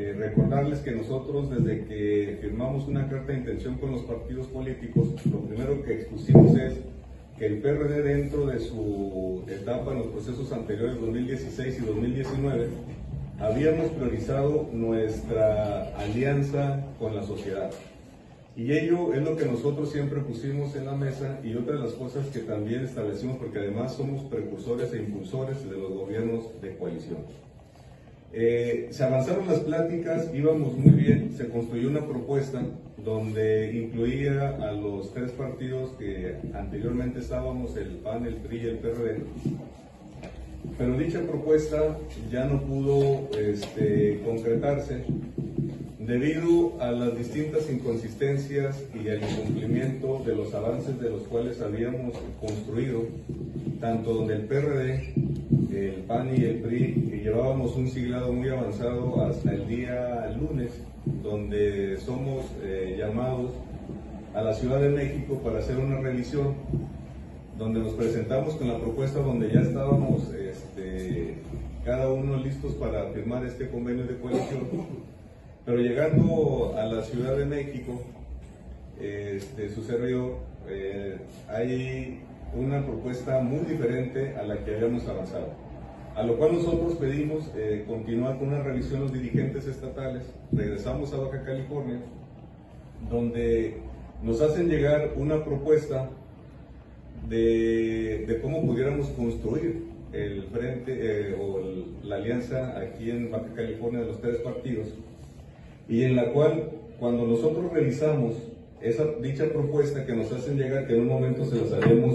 eh, 0.00 0.12
recordarles 0.12 0.78
que 0.78 0.92
nosotros 0.92 1.50
desde 1.50 1.84
que 1.84 2.38
firmamos 2.40 2.86
una 2.86 3.08
carta 3.08 3.32
de 3.32 3.38
intención 3.38 3.78
con 3.78 3.90
los 3.90 4.02
partidos 4.02 4.46
políticos, 4.46 5.08
lo 5.28 5.40
primero 5.40 5.82
que 5.82 5.94
expusimos 5.94 6.56
es 6.56 6.74
que 7.36 7.46
el 7.46 7.58
PRD 7.58 8.04
dentro 8.04 8.46
de 8.46 8.60
su 8.60 9.42
etapa 9.48 9.90
en 9.90 9.98
los 9.98 10.06
procesos 10.06 10.52
anteriores, 10.52 11.00
2016 11.00 11.80
y 11.80 11.84
2019, 11.84 12.68
habíamos 13.40 13.90
priorizado 13.90 14.68
nuestra 14.72 15.92
alianza 15.96 16.84
con 17.00 17.16
la 17.16 17.24
sociedad. 17.24 17.72
Y 18.56 18.70
ello 18.70 19.14
es 19.14 19.22
lo 19.24 19.36
que 19.36 19.46
nosotros 19.46 19.90
siempre 19.90 20.20
pusimos 20.20 20.76
en 20.76 20.86
la 20.86 20.94
mesa 20.94 21.40
y 21.42 21.56
otra 21.56 21.74
de 21.74 21.80
las 21.80 21.94
cosas 21.94 22.24
que 22.28 22.38
también 22.38 22.84
establecimos, 22.84 23.38
porque 23.38 23.58
además 23.58 23.94
somos 23.94 24.22
precursores 24.26 24.92
e 24.92 24.98
impulsores 24.98 25.68
de 25.68 25.76
los 25.76 25.92
gobiernos 25.92 26.60
de 26.62 26.76
coalición. 26.76 27.47
Eh, 28.32 28.88
se 28.90 29.04
avanzaron 29.04 29.46
las 29.48 29.60
pláticas, 29.60 30.28
íbamos 30.34 30.76
muy 30.76 30.92
bien, 30.92 31.32
se 31.34 31.48
construyó 31.48 31.88
una 31.88 32.06
propuesta 32.06 32.62
donde 33.02 33.72
incluía 33.72 34.50
a 34.50 34.72
los 34.72 35.14
tres 35.14 35.30
partidos 35.32 35.92
que 35.98 36.36
anteriormente 36.52 37.20
estábamos, 37.20 37.74
el 37.76 37.96
PAN, 37.96 38.26
el 38.26 38.34
PRI 38.34 38.56
y 38.58 38.66
el 38.66 38.78
PRD, 38.78 39.22
pero 40.76 40.98
dicha 40.98 41.22
propuesta 41.22 41.96
ya 42.30 42.44
no 42.44 42.60
pudo 42.60 43.30
este, 43.38 44.20
concretarse 44.24 45.04
debido 46.08 46.72
a 46.80 46.90
las 46.90 47.18
distintas 47.18 47.70
inconsistencias 47.70 48.82
y 48.94 49.10
al 49.10 49.22
incumplimiento 49.22 50.22
de 50.24 50.34
los 50.34 50.54
avances 50.54 50.98
de 50.98 51.10
los 51.10 51.24
cuales 51.24 51.60
habíamos 51.60 52.14
construido, 52.40 53.02
tanto 53.78 54.14
donde 54.14 54.36
el 54.36 54.46
PRD, 54.46 55.12
el 55.70 56.04
PAN 56.06 56.30
y 56.34 56.44
el 56.44 56.60
PRI, 56.60 57.08
que 57.10 57.18
llevábamos 57.18 57.76
un 57.76 57.90
siglado 57.90 58.32
muy 58.32 58.48
avanzado 58.48 59.22
hasta 59.22 59.52
el 59.52 59.68
día 59.68 60.34
lunes, 60.40 60.70
donde 61.22 61.98
somos 61.98 62.46
eh, 62.62 62.96
llamados 62.98 63.50
a 64.34 64.40
la 64.40 64.54
Ciudad 64.54 64.80
de 64.80 64.88
México 64.88 65.38
para 65.44 65.58
hacer 65.58 65.76
una 65.76 65.98
revisión, 65.98 66.54
donde 67.58 67.80
nos 67.80 67.92
presentamos 67.92 68.54
con 68.54 68.68
la 68.68 68.78
propuesta 68.78 69.20
donde 69.20 69.52
ya 69.52 69.60
estábamos 69.60 70.22
este, 70.32 71.34
cada 71.84 72.10
uno 72.10 72.38
listos 72.38 72.72
para 72.76 73.10
firmar 73.10 73.44
este 73.44 73.68
convenio 73.68 74.06
de 74.06 74.16
coalición 74.16 74.60
pero 75.68 75.82
llegando 75.82 76.74
a 76.78 76.86
la 76.86 77.02
Ciudad 77.02 77.36
de 77.36 77.44
México, 77.44 78.00
este, 78.98 79.68
su 79.68 79.82
servidor, 79.82 80.38
eh, 80.66 81.18
hay 81.46 82.20
una 82.54 82.86
propuesta 82.86 83.40
muy 83.40 83.66
diferente 83.66 84.34
a 84.36 84.44
la 84.44 84.64
que 84.64 84.76
habíamos 84.76 85.06
avanzado. 85.06 85.48
A 86.16 86.22
lo 86.22 86.38
cual 86.38 86.54
nosotros 86.54 86.94
pedimos 86.94 87.50
eh, 87.54 87.84
continuar 87.86 88.38
con 88.38 88.48
una 88.48 88.62
revisión 88.62 89.02
los 89.02 89.12
dirigentes 89.12 89.66
estatales, 89.66 90.22
regresamos 90.52 91.12
a 91.12 91.18
Baja 91.18 91.44
California, 91.44 92.00
donde 93.10 93.76
nos 94.22 94.40
hacen 94.40 94.70
llegar 94.70 95.12
una 95.16 95.44
propuesta 95.44 96.08
de, 97.28 98.38
cómo 98.40 98.64
pudiéramos 98.64 99.08
construir 99.08 99.84
el 100.14 100.44
frente 100.44 100.96
eh, 100.98 101.36
o 101.38 101.60
la 102.06 102.16
alianza 102.16 102.78
aquí 102.80 103.10
en 103.10 103.30
Baja 103.30 103.52
California 103.54 104.00
de 104.00 104.06
los 104.06 104.22
tres 104.22 104.38
partidos 104.38 104.94
y 105.88 106.02
en 106.02 106.16
la 106.16 106.32
cual 106.32 106.70
cuando 106.98 107.26
nosotros 107.26 107.72
revisamos 107.72 108.34
esa 108.82 109.04
dicha 109.22 109.46
propuesta 109.46 110.04
que 110.04 110.14
nos 110.14 110.30
hacen 110.32 110.56
llegar, 110.56 110.86
que 110.86 110.94
en 110.94 111.02
un 111.02 111.08
momento 111.08 111.44
se 111.44 111.56
las 111.56 111.72
haremos 111.72 112.14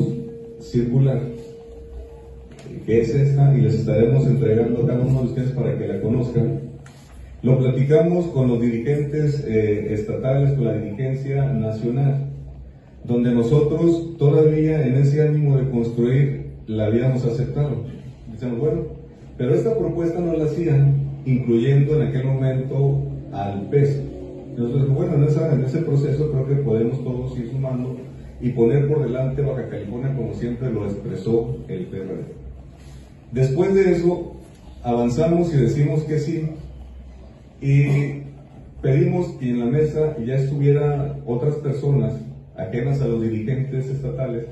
circular, 0.59 1.21
que 2.85 3.01
es 3.01 3.09
esta, 3.09 3.55
y 3.57 3.61
les 3.61 3.75
estaremos 3.75 4.25
entregando 4.27 4.83
a 4.83 4.87
cada 4.87 5.01
uno 5.01 5.21
de 5.21 5.27
ustedes 5.27 5.51
para 5.51 5.77
que 5.77 5.87
la 5.87 6.01
conozcan. 6.01 6.61
Lo 7.41 7.57
platicamos 7.57 8.27
con 8.27 8.47
los 8.47 8.61
dirigentes 8.61 9.43
eh, 9.45 9.93
estatales, 9.93 10.53
con 10.53 10.65
la 10.65 10.77
dirigencia 10.77 11.45
nacional, 11.51 12.29
donde 13.03 13.31
nosotros 13.31 14.17
todavía 14.17 14.85
en 14.85 14.95
ese 14.95 15.21
ánimo 15.21 15.57
de 15.57 15.69
construir 15.69 16.43
la 16.67 16.85
habíamos 16.85 17.25
aceptado. 17.25 17.83
Dicen, 18.31 18.57
bueno, 18.59 18.83
pero 19.37 19.53
esta 19.53 19.77
propuesta 19.77 20.19
no 20.19 20.37
la 20.37 20.45
hacían 20.45 21.03
incluyendo 21.25 22.01
en 22.01 22.07
aquel 22.07 22.25
momento 22.25 23.12
al 23.33 23.67
peso. 23.69 24.01
Entonces, 24.49 24.89
bueno, 24.89 25.15
en, 25.15 25.63
ese 25.63 25.79
proceso 25.79 26.31
creo 26.31 26.47
que 26.47 26.55
podemos 26.55 27.03
todos 27.03 27.37
ir 27.37 27.49
sumando 27.49 27.97
y 28.39 28.49
poner 28.49 28.87
por 28.87 29.03
delante 29.03 29.41
Baja 29.41 29.67
California 29.69 30.15
como 30.15 30.33
siempre 30.33 30.71
lo 30.71 30.85
expresó 30.85 31.57
el 31.67 31.85
PRD. 31.85 32.23
Después 33.31 33.73
de 33.73 33.93
eso, 33.93 34.33
avanzamos 34.83 35.53
y 35.53 35.57
decimos 35.57 36.03
que 36.03 36.19
sí 36.19 36.49
y 37.61 38.21
pedimos 38.81 39.27
que 39.39 39.49
en 39.49 39.59
la 39.59 39.65
mesa 39.65 40.17
ya 40.23 40.35
estuvieran 40.35 41.21
otras 41.25 41.55
personas 41.55 42.13
ajenas 42.55 43.01
a 43.01 43.07
los 43.07 43.21
dirigentes 43.21 43.87
estatales, 43.87 44.45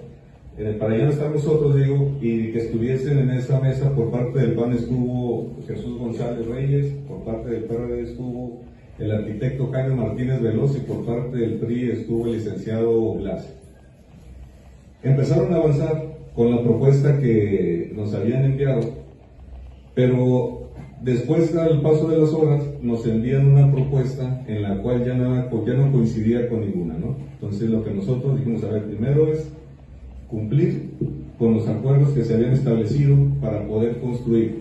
para 0.79 0.97
ya 0.97 1.05
no 1.05 1.11
estar 1.11 1.31
nosotros, 1.31 1.75
digo, 1.75 2.17
y 2.21 2.51
que 2.51 2.59
estuviesen 2.59 3.19
en 3.19 3.31
esa 3.31 3.59
mesa 3.59 3.93
por 3.95 4.11
parte 4.11 4.39
del 4.39 4.53
PAN 4.53 4.73
estuvo 4.73 5.51
Jesús 5.67 5.97
González 5.97 6.45
Reyes, 6.45 6.93
por 7.07 7.23
parte 7.23 7.49
del 7.49 7.63
PRD 7.63 8.01
estuvo 8.03 8.60
el 9.01 9.11
arquitecto 9.11 9.71
Jaime 9.71 9.95
Martínez 9.95 10.41
Veloz 10.41 10.77
y 10.77 10.81
por 10.81 11.05
parte 11.05 11.37
del 11.37 11.55
PRI 11.55 11.91
estuvo 11.91 12.27
el 12.27 12.33
licenciado 12.33 13.13
Blas. 13.15 13.47
Empezaron 15.03 15.53
a 15.53 15.57
avanzar 15.57 16.03
con 16.35 16.51
la 16.51 16.61
propuesta 16.61 17.19
que 17.19 17.91
nos 17.95 18.13
habían 18.13 18.45
enviado, 18.45 18.81
pero 19.95 20.69
después 21.01 21.55
al 21.55 21.81
paso 21.81 22.07
de 22.07 22.19
las 22.19 22.29
horas 22.31 22.63
nos 22.81 23.05
envían 23.07 23.47
una 23.47 23.71
propuesta 23.71 24.43
en 24.47 24.61
la 24.61 24.77
cual 24.77 25.03
ya 25.03 25.15
no, 25.15 25.65
ya 25.65 25.73
no 25.73 25.91
coincidía 25.91 26.47
con 26.47 26.61
ninguna, 26.61 26.93
¿no? 26.93 27.15
Entonces 27.33 27.69
lo 27.69 27.83
que 27.83 27.91
nosotros 27.91 28.37
dijimos, 28.37 28.63
a 28.63 28.69
ver, 28.69 28.85
primero 28.85 29.33
es 29.33 29.49
cumplir 30.29 30.91
con 31.39 31.55
los 31.55 31.67
acuerdos 31.67 32.09
que 32.11 32.23
se 32.23 32.35
habían 32.35 32.53
establecido 32.53 33.17
para 33.41 33.65
poder 33.67 33.99
construir. 33.99 34.59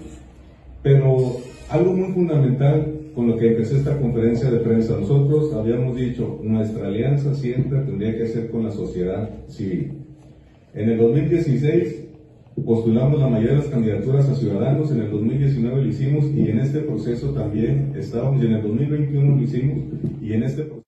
Pero 0.82 1.36
algo 1.68 1.92
muy 1.92 2.12
fundamental 2.14 2.99
con 3.14 3.28
lo 3.28 3.36
que 3.36 3.48
empecé 3.48 3.78
esta 3.78 3.98
conferencia 3.98 4.50
de 4.50 4.58
prensa. 4.58 4.96
Nosotros 4.98 5.52
habíamos 5.54 5.96
dicho, 5.96 6.40
nuestra 6.42 6.88
alianza 6.88 7.34
siempre 7.34 7.80
tendría 7.80 8.16
que 8.16 8.26
ser 8.26 8.50
con 8.50 8.64
la 8.64 8.70
sociedad 8.70 9.28
civil. 9.48 10.00
En 10.74 10.90
el 10.90 10.98
2016 10.98 12.00
postulamos 12.64 13.20
la 13.20 13.28
mayoría 13.28 13.52
de 13.56 13.62
las 13.62 13.68
candidaturas 13.68 14.28
a 14.28 14.34
ciudadanos, 14.34 14.90
en 14.90 15.00
el 15.00 15.10
2019 15.10 15.82
lo 15.82 15.88
hicimos 15.88 16.24
y 16.26 16.50
en 16.50 16.60
este 16.60 16.80
proceso 16.80 17.32
también 17.32 17.94
estábamos, 17.96 18.42
y 18.42 18.46
en 18.46 18.52
el 18.52 18.62
2021 18.62 19.36
lo 19.36 19.42
hicimos 19.42 19.78
y 20.20 20.32
en 20.32 20.42
este 20.42 20.62
proceso... 20.64 20.86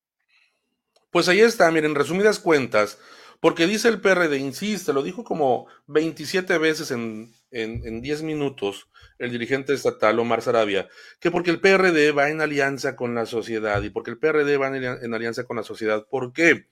Pues 1.11 1.28
ahí 1.28 1.40
está, 1.40 1.70
miren, 1.70 1.94
resumidas 1.94 2.39
cuentas, 2.39 2.99
porque 3.40 3.66
dice 3.66 3.89
el 3.89 4.01
PRD, 4.01 4.39
insiste, 4.39 4.93
lo 4.93 5.03
dijo 5.03 5.24
como 5.24 5.66
27 5.89 6.59
veces 6.59 6.90
en, 6.90 7.32
en, 7.51 7.86
en 7.86 8.01
10 8.01 8.23
minutos, 8.23 8.89
el 9.18 9.30
dirigente 9.30 9.72
estatal 9.74 10.18
Omar 10.18 10.43
Sarabia, 10.43 10.89
que 11.20 11.30
porque 11.30 11.51
el 11.51 11.60
PRD 11.60 12.12
va 12.12 12.30
en 12.30 12.40
alianza 12.40 12.97
con 12.97 13.14
la 13.14 13.26
sociedad 13.26 13.82
y 13.82 13.90
porque 13.90 14.10
el 14.10 14.18
PRD 14.18 14.56
va 14.56 14.76
en, 14.76 15.14
alianza 15.14 15.44
con 15.44 15.56
la 15.56 15.62
sociedad. 15.62 16.06
¿Por 16.09 16.32
qué? 16.32 16.66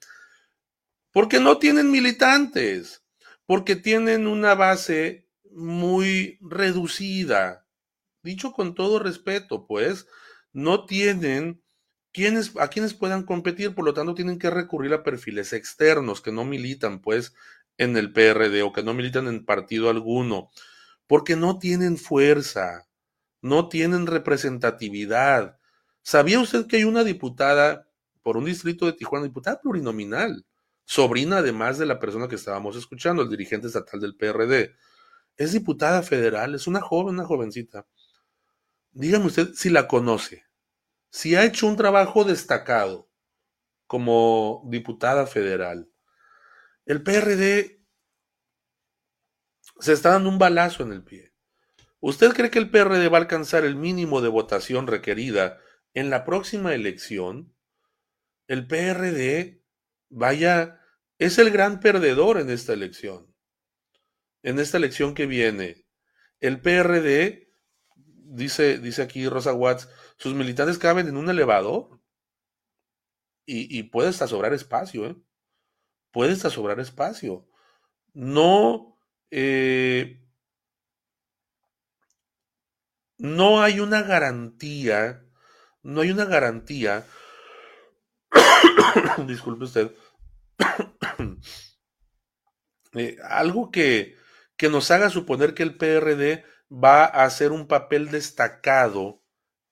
Porque 1.11 1.39
no 1.39 1.57
tienen 1.57 1.91
militantes, 1.91 3.03
porque 3.45 3.75
tienen 3.75 4.27
una 4.27 4.55
base 4.55 5.27
muy 5.51 6.37
reducida. 6.41 7.65
Dicho 8.23 8.53
con 8.53 8.75
todo 8.75 8.99
respeto, 8.99 9.65
pues, 9.67 10.07
no 10.53 10.85
tienen 10.85 11.61
quienes, 12.11 12.51
a 12.57 12.69
quienes 12.69 12.93
puedan 12.93 13.23
competir, 13.23 13.73
por 13.73 13.85
lo 13.85 13.93
tanto 13.93 14.13
tienen 14.13 14.39
que 14.39 14.49
recurrir 14.49 14.93
a 14.93 15.03
perfiles 15.03 15.53
externos 15.53 16.21
que 16.21 16.31
no 16.31 16.45
militan, 16.45 17.01
pues, 17.01 17.33
en 17.77 17.97
el 17.97 18.13
PRD 18.13 18.61
o 18.61 18.73
que 18.73 18.83
no 18.83 18.93
militan 18.93 19.27
en 19.27 19.45
partido 19.45 19.89
alguno 19.89 20.51
porque 21.11 21.35
no 21.35 21.59
tienen 21.59 21.97
fuerza, 21.97 22.87
no 23.41 23.67
tienen 23.67 24.07
representatividad. 24.07 25.59
¿Sabía 26.01 26.39
usted 26.39 26.67
que 26.67 26.77
hay 26.77 26.85
una 26.85 27.03
diputada 27.03 27.85
por 28.23 28.37
un 28.37 28.45
distrito 28.45 28.85
de 28.85 28.93
Tijuana, 28.93 29.25
diputada 29.25 29.59
plurinominal, 29.59 30.45
sobrina 30.85 31.39
además 31.39 31.77
de 31.77 31.85
la 31.85 31.99
persona 31.99 32.29
que 32.29 32.35
estábamos 32.35 32.77
escuchando, 32.77 33.23
el 33.23 33.29
dirigente 33.29 33.67
estatal 33.67 33.99
del 33.99 34.15
PRD? 34.15 34.73
Es 35.35 35.51
diputada 35.51 36.01
federal, 36.01 36.55
es 36.55 36.65
una 36.65 36.79
joven, 36.79 37.15
una 37.15 37.25
jovencita. 37.25 37.85
Dígame 38.93 39.25
usted 39.25 39.49
si 39.53 39.69
la 39.69 39.89
conoce, 39.89 40.45
si 41.09 41.35
ha 41.35 41.43
hecho 41.43 41.67
un 41.67 41.75
trabajo 41.75 42.23
destacado 42.23 43.09
como 43.85 44.63
diputada 44.67 45.27
federal. 45.27 45.89
El 46.85 47.03
PRD 47.03 47.80
se 49.81 49.93
está 49.93 50.11
dando 50.11 50.29
un 50.29 50.37
balazo 50.37 50.83
en 50.83 50.93
el 50.93 51.03
pie. 51.03 51.33
¿Usted 51.99 52.33
cree 52.33 52.49
que 52.51 52.59
el 52.59 52.69
PRD 52.69 53.09
va 53.09 53.17
a 53.17 53.21
alcanzar 53.21 53.65
el 53.65 53.75
mínimo 53.75 54.21
de 54.21 54.29
votación 54.29 54.87
requerida 54.87 55.59
en 55.93 56.09
la 56.09 56.23
próxima 56.23 56.73
elección? 56.73 57.55
El 58.47 58.67
PRD, 58.67 59.63
vaya, 60.09 60.79
es 61.17 61.39
el 61.39 61.49
gran 61.49 61.79
perdedor 61.79 62.39
en 62.39 62.49
esta 62.49 62.73
elección. 62.73 63.35
En 64.43 64.59
esta 64.59 64.77
elección 64.77 65.13
que 65.13 65.25
viene. 65.25 65.85
El 66.39 66.61
PRD, 66.61 67.51
dice, 67.95 68.77
dice 68.77 69.01
aquí 69.01 69.27
Rosa 69.27 69.53
Watts, 69.53 69.89
sus 70.17 70.33
militantes 70.33 70.77
caben 70.77 71.07
en 71.07 71.17
un 71.17 71.29
elevador. 71.29 71.99
Y, 73.45 73.77
y 73.77 73.83
puede 73.83 74.09
hasta 74.09 74.27
sobrar 74.27 74.53
espacio, 74.53 75.07
¿eh? 75.07 75.15
Puede 76.11 76.33
hasta 76.33 76.49
sobrar 76.49 76.79
espacio. 76.79 77.47
No 78.13 78.90
eh, 79.31 80.21
no 83.17 83.61
hay 83.61 83.79
una 83.79 84.01
garantía, 84.01 85.23
no 85.83 86.01
hay 86.01 86.11
una 86.11 86.25
garantía, 86.25 87.05
disculpe 89.27 89.65
usted, 89.65 89.91
eh, 92.93 93.17
algo 93.23 93.71
que, 93.71 94.17
que 94.57 94.69
nos 94.69 94.91
haga 94.91 95.09
suponer 95.09 95.53
que 95.53 95.63
el 95.63 95.77
PRD 95.77 96.43
va 96.71 97.05
a 97.05 97.23
hacer 97.23 97.51
un 97.51 97.67
papel 97.67 98.11
destacado 98.11 99.23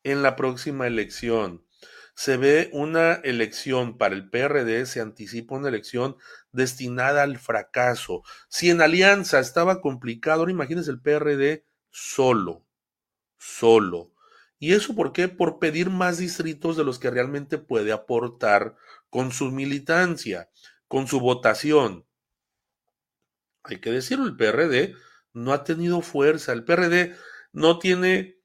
en 0.03 0.23
la 0.23 0.35
próxima 0.35 0.87
elección. 0.87 1.65
Se 2.15 2.37
ve 2.37 2.69
una 2.73 3.13
elección 3.13 3.97
para 3.97 4.15
el 4.15 4.29
PRD, 4.29 4.85
se 4.85 4.99
anticipa 4.99 5.55
una 5.55 5.69
elección 5.69 6.17
destinada 6.51 7.23
al 7.23 7.37
fracaso. 7.37 8.23
Si 8.47 8.69
en 8.69 8.81
alianza 8.81 9.39
estaba 9.39 9.81
complicado, 9.81 10.41
ahora 10.41 10.51
imagínense 10.51 10.91
el 10.91 11.01
PRD 11.01 11.65
solo, 11.89 12.65
solo. 13.37 14.13
¿Y 14.57 14.73
eso 14.73 14.95
por 14.95 15.13
qué? 15.13 15.27
Por 15.27 15.59
pedir 15.59 15.89
más 15.89 16.17
distritos 16.17 16.75
de 16.75 16.83
los 16.83 16.99
que 16.99 17.09
realmente 17.09 17.57
puede 17.57 17.91
aportar 17.91 18.75
con 19.09 19.31
su 19.31 19.51
militancia, 19.51 20.49
con 20.87 21.07
su 21.07 21.19
votación. 21.19 22.05
Hay 23.63 23.79
que 23.79 23.91
decirlo, 23.91 24.25
el 24.25 24.35
PRD 24.35 24.95
no 25.33 25.53
ha 25.53 25.63
tenido 25.63 26.01
fuerza. 26.01 26.51
El 26.51 26.65
PRD 26.65 27.15
no 27.51 27.79
tiene 27.79 28.39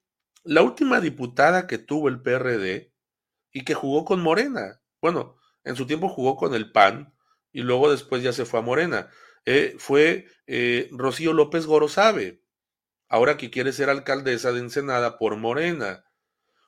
la 0.44 0.62
última 0.62 1.00
diputada 1.00 1.66
que 1.66 1.78
tuvo 1.78 2.08
el 2.08 2.20
PRD 2.20 2.92
y 3.50 3.64
que 3.64 3.74
jugó 3.74 4.04
con 4.04 4.20
Morena. 4.20 4.80
Bueno, 5.00 5.36
en 5.64 5.76
su 5.76 5.86
tiempo 5.86 6.08
jugó 6.08 6.36
con 6.36 6.54
el 6.54 6.70
PAN 6.70 7.13
y 7.54 7.62
luego 7.62 7.90
después 7.90 8.22
ya 8.22 8.34
se 8.34 8.44
fue 8.44 8.58
a 8.58 8.62
Morena. 8.62 9.08
Eh, 9.46 9.76
fue 9.78 10.26
eh, 10.46 10.88
Rocío 10.90 11.32
López 11.32 11.66
Gorosabe, 11.66 12.42
ahora 13.08 13.36
que 13.36 13.50
quiere 13.50 13.72
ser 13.72 13.88
alcaldesa 13.88 14.52
de 14.52 14.58
Ensenada 14.58 15.18
por 15.18 15.36
Morena. 15.36 16.04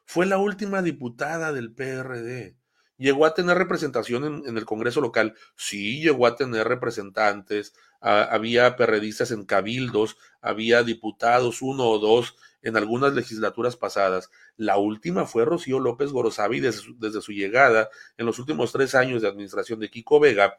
Fue 0.04 0.26
la 0.26 0.38
última 0.38 0.82
diputada 0.82 1.52
del 1.52 1.74
PRD. 1.74 2.56
Llegó 2.98 3.26
a 3.26 3.34
tener 3.34 3.58
representación 3.58 4.44
en, 4.46 4.56
el 4.56 4.64
Congreso 4.64 5.00
local, 5.00 5.34
sí 5.56 6.00
llegó 6.00 6.26
a 6.26 6.36
tener 6.36 6.66
representantes, 6.66 7.74
había 8.00 8.76
perredistas 8.76 9.32
en 9.32 9.44
cabildos, 9.44 10.16
había 10.40 10.82
diputados, 10.82 11.60
uno 11.60 11.84
o 11.88 11.98
dos 11.98 12.36
en 12.62 12.76
algunas 12.76 13.12
legislaturas 13.12 13.76
pasadas. 13.76 14.30
La 14.56 14.78
última 14.78 15.26
fue 15.26 15.44
Rocío 15.44 15.78
López 15.80 16.10
Gorosabi 16.10 16.60
desde 16.60 16.94
desde 16.96 17.20
su 17.20 17.32
llegada 17.32 17.90
en 18.16 18.24
los 18.24 18.38
últimos 18.38 18.72
tres 18.72 18.94
años 18.94 19.20
de 19.20 19.28
administración 19.28 19.80
de 19.80 19.90
Kiko 19.90 20.20
Vega. 20.20 20.58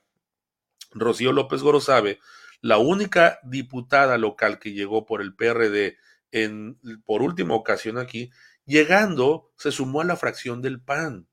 Rocío 0.92 1.32
López 1.32 1.62
Gorosabe, 1.62 2.20
la 2.62 2.78
única 2.78 3.40
diputada 3.44 4.18
local 4.18 4.60
que 4.60 4.74
llegó 4.74 5.06
por 5.06 5.22
el 5.22 5.36
PRD 5.36 5.98
en, 6.32 6.80
por 7.06 7.22
última 7.22 7.56
ocasión 7.56 7.98
aquí, 7.98 8.32
llegando 8.66 9.52
se 9.58 9.72
sumó 9.72 10.02
a 10.02 10.06
la 10.06 10.18
fracción 10.18 10.62
del 10.62 10.82
PAN, 10.82 11.28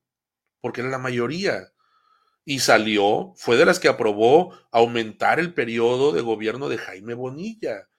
porque 0.61 0.81
era 0.81 0.89
la 0.89 0.99
mayoría 0.99 1.71
y 2.45 2.59
salió, 2.59 3.33
fue 3.35 3.57
de 3.57 3.65
las 3.65 3.79
que 3.79 3.87
aprobó 3.87 4.55
aumentar 4.71 5.39
el 5.39 5.53
periodo 5.53 6.11
de 6.11 6.21
gobierno 6.21 6.69
de 6.69 6.77
Jaime 6.77 7.15
Bonilla. 7.15 7.89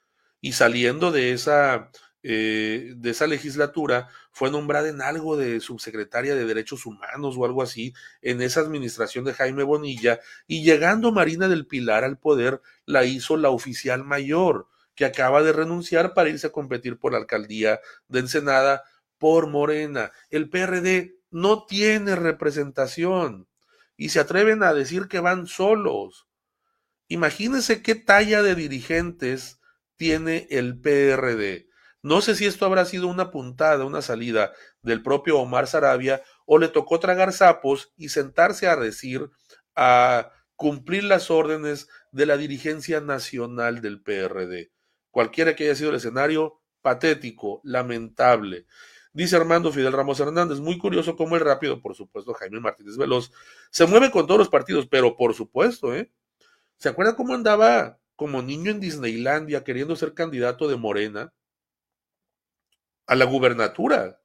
Y 0.40 0.52
saliendo 0.52 1.10
de 1.10 1.32
esa, 1.32 1.90
eh, 2.28 2.94
de 2.96 3.10
esa 3.10 3.28
legislatura, 3.28 4.08
fue 4.32 4.50
nombrada 4.50 4.88
en 4.88 5.00
algo 5.00 5.36
de 5.36 5.60
subsecretaria 5.60 6.34
de 6.34 6.44
Derechos 6.44 6.84
Humanos 6.84 7.36
o 7.38 7.44
algo 7.44 7.62
así, 7.62 7.94
en 8.20 8.42
esa 8.42 8.58
administración 8.58 9.24
de 9.24 9.32
Jaime 9.32 9.62
Bonilla, 9.62 10.18
y 10.48 10.64
llegando 10.64 11.12
Marina 11.12 11.46
del 11.46 11.68
Pilar 11.68 12.02
al 12.02 12.18
poder, 12.18 12.60
la 12.84 13.04
hizo 13.04 13.36
la 13.36 13.50
oficial 13.50 14.02
mayor, 14.02 14.66
que 14.96 15.04
acaba 15.04 15.44
de 15.44 15.52
renunciar 15.52 16.14
para 16.14 16.28
irse 16.28 16.48
a 16.48 16.50
competir 16.50 16.98
por 16.98 17.12
la 17.12 17.18
alcaldía 17.18 17.78
de 18.08 18.18
Ensenada 18.18 18.82
por 19.18 19.46
Morena. 19.46 20.10
El 20.28 20.50
PRD 20.50 21.20
no 21.30 21.64
tiene 21.64 22.16
representación 22.16 23.46
y 23.96 24.08
se 24.08 24.18
atreven 24.18 24.64
a 24.64 24.74
decir 24.74 25.06
que 25.06 25.20
van 25.20 25.46
solos. 25.46 26.26
Imagínense 27.06 27.82
qué 27.82 27.94
talla 27.94 28.42
de 28.42 28.56
dirigentes 28.56 29.60
tiene 29.94 30.48
el 30.50 30.80
PRD. 30.80 31.65
No 32.06 32.20
sé 32.20 32.36
si 32.36 32.46
esto 32.46 32.64
habrá 32.64 32.84
sido 32.84 33.08
una 33.08 33.32
puntada, 33.32 33.84
una 33.84 34.00
salida 34.00 34.52
del 34.80 35.02
propio 35.02 35.40
Omar 35.40 35.66
Sarabia 35.66 36.22
o 36.44 36.56
le 36.56 36.68
tocó 36.68 37.00
tragar 37.00 37.32
sapos 37.32 37.92
y 37.96 38.10
sentarse 38.10 38.68
a 38.68 38.76
decir, 38.76 39.28
a 39.74 40.30
cumplir 40.54 41.02
las 41.02 41.32
órdenes 41.32 41.88
de 42.12 42.26
la 42.26 42.36
dirigencia 42.36 43.00
nacional 43.00 43.80
del 43.80 44.00
PRD. 44.00 44.70
Cualquiera 45.10 45.56
que 45.56 45.64
haya 45.64 45.74
sido 45.74 45.90
el 45.90 45.96
escenario, 45.96 46.60
patético, 46.80 47.60
lamentable. 47.64 48.66
Dice 49.12 49.34
Armando 49.34 49.72
Fidel 49.72 49.92
Ramos 49.92 50.20
Hernández, 50.20 50.60
muy 50.60 50.78
curioso 50.78 51.16
cómo 51.16 51.34
el 51.34 51.40
rápido, 51.40 51.82
por 51.82 51.96
supuesto, 51.96 52.34
Jaime 52.34 52.60
Martínez 52.60 52.96
Veloz, 52.96 53.32
se 53.72 53.84
mueve 53.84 54.12
con 54.12 54.28
todos 54.28 54.38
los 54.38 54.48
partidos, 54.48 54.86
pero 54.86 55.16
por 55.16 55.34
supuesto, 55.34 55.92
¿eh? 55.92 56.12
¿Se 56.76 56.88
acuerda 56.88 57.16
cómo 57.16 57.34
andaba 57.34 57.98
como 58.14 58.42
niño 58.42 58.70
en 58.70 58.78
Disneylandia 58.78 59.64
queriendo 59.64 59.96
ser 59.96 60.14
candidato 60.14 60.68
de 60.68 60.76
Morena 60.76 61.32
a 63.06 63.14
la 63.14 63.24
gubernatura? 63.24 64.20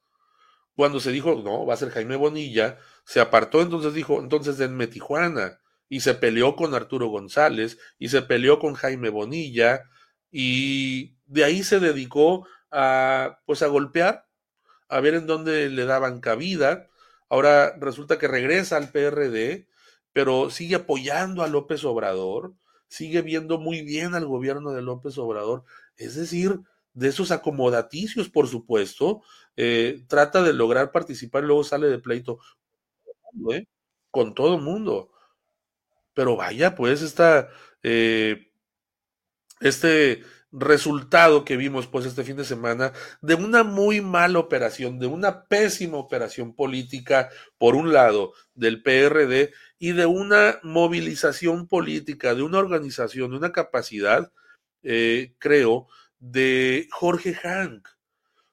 Cuando 0.74 1.00
se 1.00 1.12
dijo, 1.12 1.40
no, 1.44 1.66
va 1.66 1.74
a 1.74 1.78
ser 1.78 1.90
Jaime 1.90 2.16
Bonilla, 2.16 2.78
se 3.04 3.20
apartó, 3.20 3.60
entonces 3.60 3.94
dijo, 3.94 4.20
entonces 4.20 4.58
denme 4.58 4.86
Tijuana, 4.86 5.60
y 5.88 6.00
se 6.00 6.14
peleó 6.14 6.56
con 6.56 6.74
Arturo 6.74 7.08
González, 7.08 7.78
y 7.98 8.08
se 8.08 8.22
peleó 8.22 8.58
con 8.58 8.74
Jaime 8.74 9.10
Bonilla, 9.10 9.84
y 10.30 11.16
de 11.26 11.44
ahí 11.44 11.62
se 11.62 11.78
dedicó 11.78 12.46
a, 12.70 13.40
pues, 13.44 13.62
a 13.62 13.66
golpear 13.66 14.26
a 14.92 15.00
ver 15.00 15.14
en 15.14 15.26
dónde 15.26 15.70
le 15.70 15.86
daban 15.86 16.20
cabida. 16.20 16.88
Ahora 17.30 17.74
resulta 17.80 18.18
que 18.18 18.28
regresa 18.28 18.76
al 18.76 18.90
PRD, 18.90 19.66
pero 20.12 20.50
sigue 20.50 20.74
apoyando 20.76 21.42
a 21.42 21.48
López 21.48 21.82
Obrador, 21.84 22.54
sigue 22.88 23.22
viendo 23.22 23.58
muy 23.58 23.80
bien 23.82 24.14
al 24.14 24.26
gobierno 24.26 24.72
de 24.72 24.82
López 24.82 25.16
Obrador, 25.16 25.64
es 25.96 26.14
decir, 26.14 26.60
de 26.94 27.08
esos 27.08 27.30
acomodaticios, 27.30 28.28
por 28.28 28.48
supuesto, 28.48 29.22
eh, 29.56 30.04
trata 30.08 30.42
de 30.42 30.52
lograr 30.52 30.92
participar 30.92 31.44
y 31.44 31.46
luego 31.46 31.64
sale 31.64 31.88
de 31.88 31.98
pleito 31.98 32.38
¿eh? 33.52 33.66
con 34.10 34.34
todo 34.34 34.56
el 34.56 34.62
mundo. 34.62 35.10
Pero 36.14 36.36
vaya, 36.36 36.74
pues 36.74 37.02
esta, 37.02 37.48
eh, 37.82 38.50
este 39.60 40.22
resultado 40.52 41.46
que 41.46 41.56
vimos 41.56 41.86
pues 41.86 42.04
este 42.04 42.24
fin 42.24 42.36
de 42.36 42.44
semana 42.44 42.92
de 43.22 43.34
una 43.34 43.64
muy 43.64 44.02
mala 44.02 44.38
operación, 44.38 44.98
de 44.98 45.06
una 45.06 45.46
pésima 45.46 45.96
operación 45.96 46.54
política, 46.54 47.30
por 47.56 47.74
un 47.74 47.92
lado, 47.92 48.34
del 48.54 48.82
PRD 48.82 49.52
y 49.78 49.92
de 49.92 50.06
una 50.06 50.60
movilización 50.62 51.66
política, 51.66 52.34
de 52.34 52.42
una 52.42 52.58
organización, 52.58 53.30
de 53.30 53.38
una 53.38 53.52
capacidad, 53.52 54.30
eh, 54.82 55.34
creo, 55.38 55.88
de 56.22 56.86
Jorge 56.92 57.34
Hank. 57.34 57.88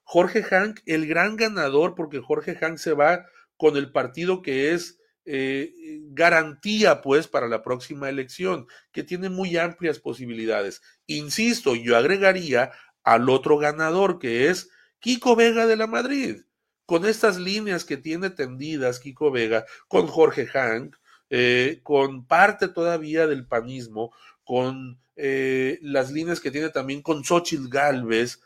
Jorge 0.02 0.42
Hank, 0.42 0.80
el 0.86 1.06
gran 1.06 1.36
ganador, 1.36 1.94
porque 1.94 2.20
Jorge 2.20 2.56
Hank 2.56 2.78
se 2.78 2.94
va 2.94 3.24
con 3.56 3.76
el 3.76 3.92
partido 3.92 4.42
que 4.42 4.72
es 4.72 4.98
eh, 5.24 5.72
garantía 6.08 7.00
pues 7.00 7.28
para 7.28 7.46
la 7.46 7.62
próxima 7.62 8.08
elección, 8.08 8.66
que 8.90 9.04
tiene 9.04 9.28
muy 9.28 9.56
amplias 9.56 10.00
posibilidades. 10.00 10.82
Insisto, 11.06 11.76
yo 11.76 11.96
agregaría 11.96 12.72
al 13.04 13.30
otro 13.30 13.56
ganador 13.56 14.18
que 14.18 14.48
es 14.48 14.68
Kiko 14.98 15.36
Vega 15.36 15.66
de 15.66 15.76
la 15.76 15.86
Madrid, 15.86 16.42
con 16.86 17.06
estas 17.06 17.38
líneas 17.38 17.84
que 17.84 17.96
tiene 17.96 18.30
tendidas 18.30 18.98
Kiko 18.98 19.30
Vega, 19.30 19.64
con 19.86 20.08
Jorge 20.08 20.48
Hank, 20.48 20.96
eh, 21.32 21.78
con 21.84 22.26
parte 22.26 22.66
todavía 22.66 23.28
del 23.28 23.46
panismo, 23.46 24.12
con 24.50 25.00
eh, 25.16 25.78
las 25.82 26.10
líneas 26.10 26.40
que 26.40 26.50
tiene 26.50 26.70
también 26.70 27.02
con 27.02 27.24
Xochitl 27.24 27.68
Galvez, 27.68 28.40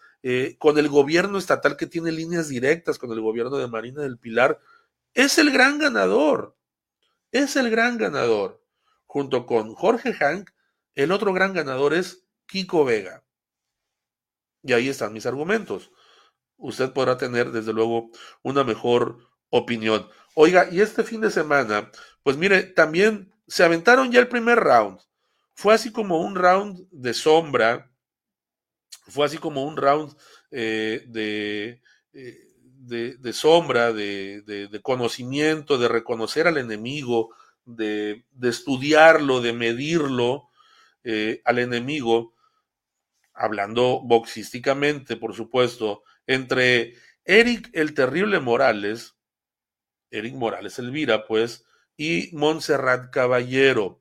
con 0.58 0.78
el 0.78 0.88
gobierno 0.88 1.36
estatal 1.36 1.76
que 1.76 1.86
tiene 1.86 2.10
líneas 2.10 2.48
directas 2.48 2.98
con 2.98 3.12
el 3.12 3.20
gobierno 3.20 3.58
de 3.58 3.68
Marina 3.68 4.00
del 4.00 4.18
Pilar, 4.18 4.58
es 5.12 5.36
el 5.38 5.50
gran 5.50 5.78
ganador 5.78 6.56
es 7.34 7.56
el 7.56 7.68
gran 7.68 7.98
ganador. 7.98 8.62
Junto 9.06 9.44
con 9.44 9.74
Jorge 9.74 10.14
Hank, 10.14 10.50
el 10.94 11.10
otro 11.10 11.32
gran 11.32 11.52
ganador 11.52 11.92
es 11.92 12.24
Kiko 12.46 12.84
Vega. 12.84 13.24
Y 14.62 14.72
ahí 14.72 14.88
están 14.88 15.12
mis 15.12 15.26
argumentos. 15.26 15.90
Usted 16.56 16.92
podrá 16.92 17.16
tener, 17.18 17.50
desde 17.50 17.72
luego, 17.72 18.10
una 18.42 18.62
mejor 18.62 19.18
opinión. 19.50 20.08
Oiga, 20.34 20.68
y 20.70 20.80
este 20.80 21.02
fin 21.02 21.20
de 21.20 21.30
semana, 21.30 21.90
pues 22.22 22.36
mire, 22.36 22.62
también 22.62 23.34
se 23.48 23.64
aventaron 23.64 24.12
ya 24.12 24.20
el 24.20 24.28
primer 24.28 24.60
round. 24.60 25.00
Fue 25.54 25.74
así 25.74 25.92
como 25.92 26.20
un 26.20 26.34
round 26.34 26.88
de 26.90 27.14
sombra, 27.14 27.90
fue 29.06 29.26
así 29.26 29.38
como 29.38 29.64
un 29.64 29.76
round 29.76 30.16
eh, 30.50 31.04
de, 31.06 31.80
eh, 32.12 32.54
de, 32.84 33.32
sombra, 33.32 33.92
de, 33.92 34.80
conocimiento, 34.82 35.78
de 35.78 35.88
reconocer 35.88 36.46
al 36.46 36.58
enemigo, 36.58 37.34
de, 37.64 38.24
estudiarlo, 38.42 39.40
de 39.40 39.52
medirlo 39.52 40.48
eh, 41.02 41.40
al 41.44 41.58
enemigo, 41.58 42.34
hablando 43.32 44.00
boxísticamente, 44.02 45.16
por 45.16 45.34
supuesto, 45.34 46.02
entre 46.26 46.94
Eric 47.24 47.70
el 47.72 47.94
Terrible 47.94 48.40
Morales, 48.40 49.14
Eric 50.10 50.34
Morales 50.34 50.78
Elvira, 50.78 51.26
pues, 51.26 51.64
y 51.96 52.30
Montserrat 52.32 53.10
Caballero. 53.10 54.00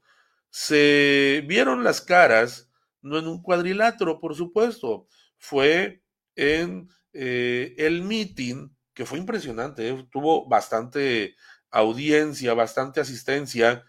Se 0.56 1.44
vieron 1.48 1.84
las 1.84 2.00
caras, 2.00 2.70
no 3.02 3.18
en 3.18 3.28
un 3.28 3.42
cuadrilátero, 3.42 4.20
por 4.20 4.36
supuesto, 4.36 5.08
fue 5.40 6.04
en 6.36 6.90
eh, 7.12 7.74
el 7.80 8.04
meeting, 8.04 8.70
que 8.94 9.08
fue 9.08 9.18
impresionante, 9.18 9.90
¿eh? 9.90 10.08
tuvo 10.12 10.48
bastante 10.48 11.36
audiencia, 11.72 12.54
bastante 12.54 13.02
asistencia. 13.02 13.84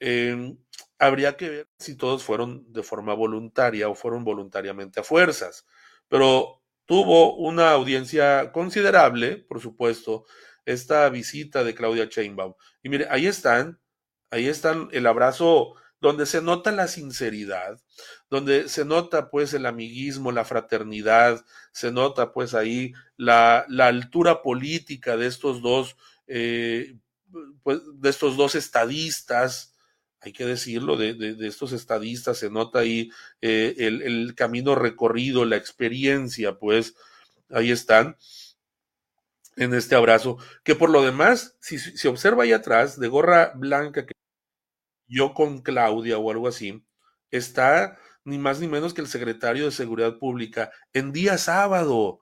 Em, 0.00 0.58
habría 0.98 1.38
que 1.38 1.48
ver 1.48 1.68
si 1.78 1.96
todos 1.96 2.22
fueron 2.24 2.70
de 2.70 2.82
forma 2.82 3.14
voluntaria 3.14 3.88
o 3.88 3.94
fueron 3.94 4.22
voluntariamente 4.22 5.00
a 5.00 5.02
fuerzas, 5.04 5.66
pero 6.08 6.62
tuvo 6.84 7.36
una 7.36 7.70
audiencia 7.70 8.52
considerable, 8.52 9.38
por 9.38 9.60
supuesto, 9.62 10.26
esta 10.66 11.08
visita 11.08 11.64
de 11.64 11.74
Claudia 11.74 12.04
Sheinbaum. 12.04 12.52
Y 12.82 12.90
mire, 12.90 13.06
ahí 13.10 13.26
están, 13.26 13.80
ahí 14.30 14.46
están 14.46 14.88
el 14.92 15.06
abrazo 15.06 15.74
donde 16.00 16.24
se 16.24 16.40
nota 16.40 16.72
la 16.72 16.88
sinceridad, 16.88 17.78
donde 18.30 18.68
se 18.68 18.84
nota 18.84 19.30
pues 19.30 19.52
el 19.52 19.66
amiguismo, 19.66 20.32
la 20.32 20.44
fraternidad, 20.44 21.44
se 21.72 21.92
nota 21.92 22.32
pues 22.32 22.54
ahí 22.54 22.94
la, 23.16 23.66
la 23.68 23.88
altura 23.88 24.42
política 24.42 25.16
de 25.16 25.26
estos 25.26 25.60
dos, 25.60 25.96
eh, 26.26 26.96
pues, 27.62 27.80
de 27.94 28.08
estos 28.08 28.36
dos 28.36 28.54
estadistas, 28.54 29.74
hay 30.22 30.32
que 30.32 30.46
decirlo, 30.46 30.96
de, 30.96 31.14
de, 31.14 31.46
estos 31.46 31.72
estadistas, 31.72 32.38
se 32.38 32.50
nota 32.50 32.80
ahí 32.80 33.10
eh, 33.40 33.74
el, 33.78 34.02
el, 34.02 34.34
camino 34.34 34.74
recorrido, 34.74 35.44
la 35.44 35.56
experiencia, 35.56 36.58
pues 36.58 36.94
ahí 37.50 37.70
están 37.70 38.16
en 39.56 39.74
este 39.74 39.94
abrazo, 39.94 40.38
que 40.62 40.74
por 40.74 40.90
lo 40.90 41.02
demás, 41.02 41.56
si 41.60 41.78
se 41.78 42.08
observa 42.08 42.44
ahí 42.44 42.52
atrás, 42.52 42.98
de 43.00 43.08
gorra 43.08 43.52
blanca, 43.54 44.04
que 44.06 44.12
yo 45.10 45.34
con 45.34 45.60
Claudia 45.60 46.16
o 46.18 46.30
algo 46.30 46.48
así, 46.48 46.82
está 47.30 47.98
ni 48.24 48.38
más 48.38 48.60
ni 48.60 48.68
menos 48.68 48.94
que 48.94 49.00
el 49.00 49.08
secretario 49.08 49.64
de 49.64 49.72
Seguridad 49.72 50.18
Pública 50.18 50.70
en 50.92 51.12
día 51.12 51.36
sábado, 51.36 52.20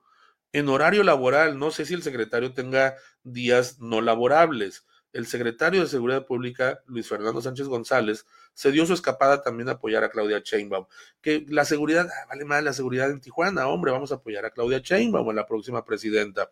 en 0.51 0.67
horario 0.69 1.03
laboral. 1.03 1.59
No 1.59 1.71
sé 1.71 1.85
si 1.85 1.93
el 1.93 2.03
secretario 2.03 2.53
tenga 2.53 2.95
días 3.23 3.79
no 3.79 4.01
laborables. 4.01 4.85
El 5.11 5.27
secretario 5.27 5.81
de 5.81 5.87
Seguridad 5.87 6.25
Pública, 6.25 6.81
Luis 6.85 7.07
Fernando 7.07 7.41
Sánchez 7.41 7.67
González, 7.67 8.25
se 8.53 8.71
dio 8.71 8.85
su 8.85 8.93
escapada 8.93 9.41
también 9.41 9.69
a 9.69 9.73
apoyar 9.73 10.03
a 10.03 10.09
Claudia 10.09 10.41
Sheinbaum. 10.43 10.85
Que 11.21 11.45
la 11.47 11.65
seguridad, 11.65 12.07
ah, 12.07 12.25
vale 12.29 12.45
más 12.45 12.63
la 12.63 12.73
seguridad 12.73 13.09
en 13.09 13.19
Tijuana, 13.19 13.67
hombre, 13.67 13.91
vamos 13.91 14.11
a 14.11 14.15
apoyar 14.15 14.45
a 14.45 14.51
Claudia 14.51 14.79
Sheinbaum, 14.79 15.33
la 15.33 15.47
próxima 15.47 15.83
presidenta. 15.83 16.49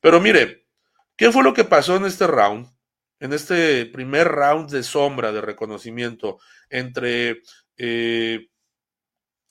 Pero 0.00 0.20
mire, 0.20 0.66
¿qué 1.16 1.32
fue 1.32 1.42
lo 1.42 1.54
que 1.54 1.64
pasó 1.64 1.96
en 1.96 2.04
este 2.04 2.26
round? 2.26 2.68
En 3.18 3.32
este 3.32 3.86
primer 3.86 4.28
round 4.28 4.70
de 4.70 4.82
sombra 4.82 5.32
de 5.32 5.40
reconocimiento 5.40 6.38
entre 6.68 7.42
eh, 7.78 8.48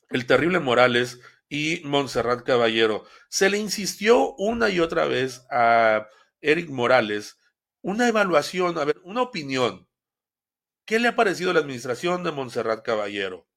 el 0.09 0.25
terrible 0.25 0.59
Morales 0.59 1.19
y 1.49 1.81
Montserrat 1.83 2.43
Caballero. 2.43 3.05
Se 3.29 3.49
le 3.49 3.57
insistió 3.57 4.33
una 4.35 4.69
y 4.69 4.79
otra 4.79 5.05
vez 5.05 5.45
a 5.51 6.07
Eric 6.41 6.69
Morales 6.69 7.39
una 7.81 8.07
evaluación, 8.07 8.79
a 8.79 8.85
ver, 8.85 8.99
una 9.03 9.21
opinión. 9.21 9.87
¿Qué 10.85 10.99
le 10.99 11.07
ha 11.07 11.15
parecido 11.15 11.53
la 11.53 11.59
administración 11.59 12.23
de 12.23 12.31
Montserrat 12.31 12.83
Caballero? 12.83 13.47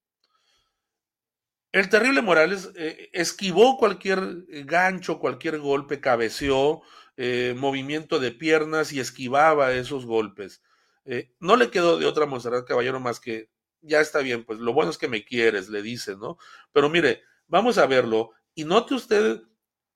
El 1.72 1.88
terrible 1.88 2.22
Morales 2.22 2.70
eh, 2.76 3.10
esquivó 3.12 3.78
cualquier 3.78 4.44
gancho, 4.64 5.18
cualquier 5.18 5.58
golpe, 5.58 6.00
cabeceó, 6.00 6.82
eh, 7.20 7.52
movimiento 7.56 8.20
de 8.20 8.30
piernas 8.30 8.92
y 8.92 9.00
esquivaba 9.00 9.72
esos 9.72 10.06
golpes. 10.06 10.62
Eh, 11.04 11.34
no 11.40 11.56
le 11.56 11.68
quedó 11.68 11.98
de 11.98 12.06
otra 12.06 12.26
Montserrat 12.26 12.64
Caballero 12.64 13.00
más 13.00 13.18
que, 13.18 13.50
ya 13.80 14.00
está 14.00 14.20
bien, 14.20 14.44
pues 14.44 14.60
lo 14.60 14.72
bueno 14.72 14.92
es 14.92 14.98
que 14.98 15.08
me 15.08 15.24
quieres, 15.24 15.68
le 15.68 15.82
dice, 15.82 16.16
¿no? 16.16 16.38
Pero 16.72 16.88
mire, 16.88 17.22
vamos 17.48 17.76
a 17.76 17.86
verlo 17.86 18.30
y 18.54 18.62
note 18.62 18.94
usted 18.94 19.42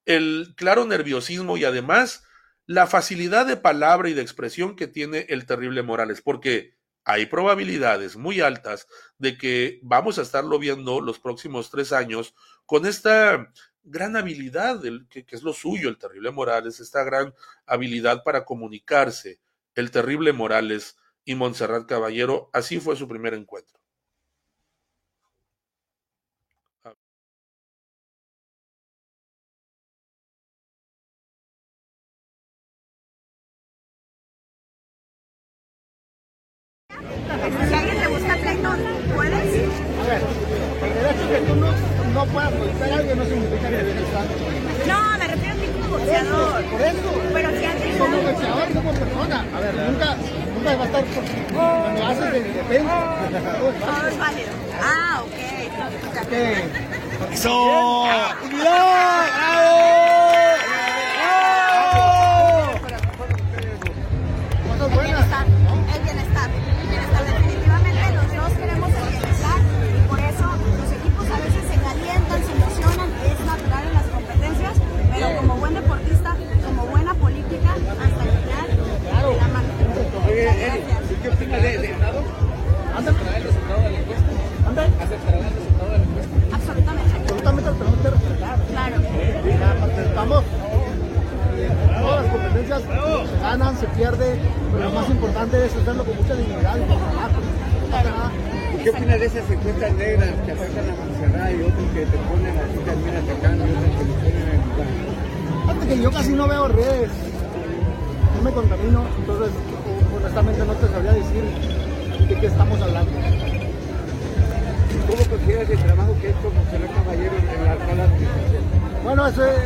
el 0.05 0.53
claro 0.57 0.83
nerviosismo 0.83 1.55
y 1.55 1.63
además 1.63 2.25
la 2.65 2.87
facilidad 2.87 3.45
de 3.45 3.55
palabra 3.55 4.09
y 4.09 4.13
de 4.13 4.21
expresión 4.21 4.75
que 4.75 4.87
tiene 4.87 5.25
el 5.29 5.45
terrible 5.45 5.81
Morales, 5.81 6.21
porque 6.21 6.75
hay 7.05 7.27
probabilidades 7.27 8.17
muy 8.17 8.41
altas 8.41 8.85
de 9.17 9.37
que 9.37 9.79
vamos 9.81 10.19
a 10.19 10.23
estarlo 10.23 10.59
viendo 10.59 10.99
los 10.99 11.19
próximos 11.19 11.71
tres 11.71 11.93
años 11.93 12.35
con 12.65 12.85
esta 12.85 13.49
gran 13.83 14.15
habilidad 14.15 14.81
que, 15.09 15.25
que, 15.25 15.35
es 15.35 15.43
lo 15.43 15.53
suyo, 15.53 15.89
el 15.89 15.97
terrible 15.97 16.31
Morales, 16.31 16.79
esta 16.79 17.03
gran 17.03 17.33
habilidad 17.65 18.23
para 18.23 18.45
comunicarse, 18.45 19.39
el 19.75 19.91
terrible 19.91 20.33
Morales 20.33 20.97
y 21.25 21.35
Montserrat 21.35 21.87
Caballero, 21.87 22.49
así 22.53 22.79
fue 22.79 22.95
su 22.95 23.07
primer 23.07 23.33
encuentro. 23.33 23.82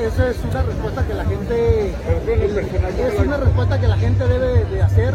Esa 0.08 0.30
es 0.30 0.38
una 0.50 0.64
respuesta 0.64 1.06
que 1.06 1.14
la 1.14 1.26
gente 1.26 1.90
es 1.90 3.20
una 3.20 3.38
respuesta 3.38 3.80
que 3.80 3.88
la 3.88 3.98
gente 3.98 4.28
debe 4.28 4.66
de 4.66 4.82
hacer. 4.82 5.14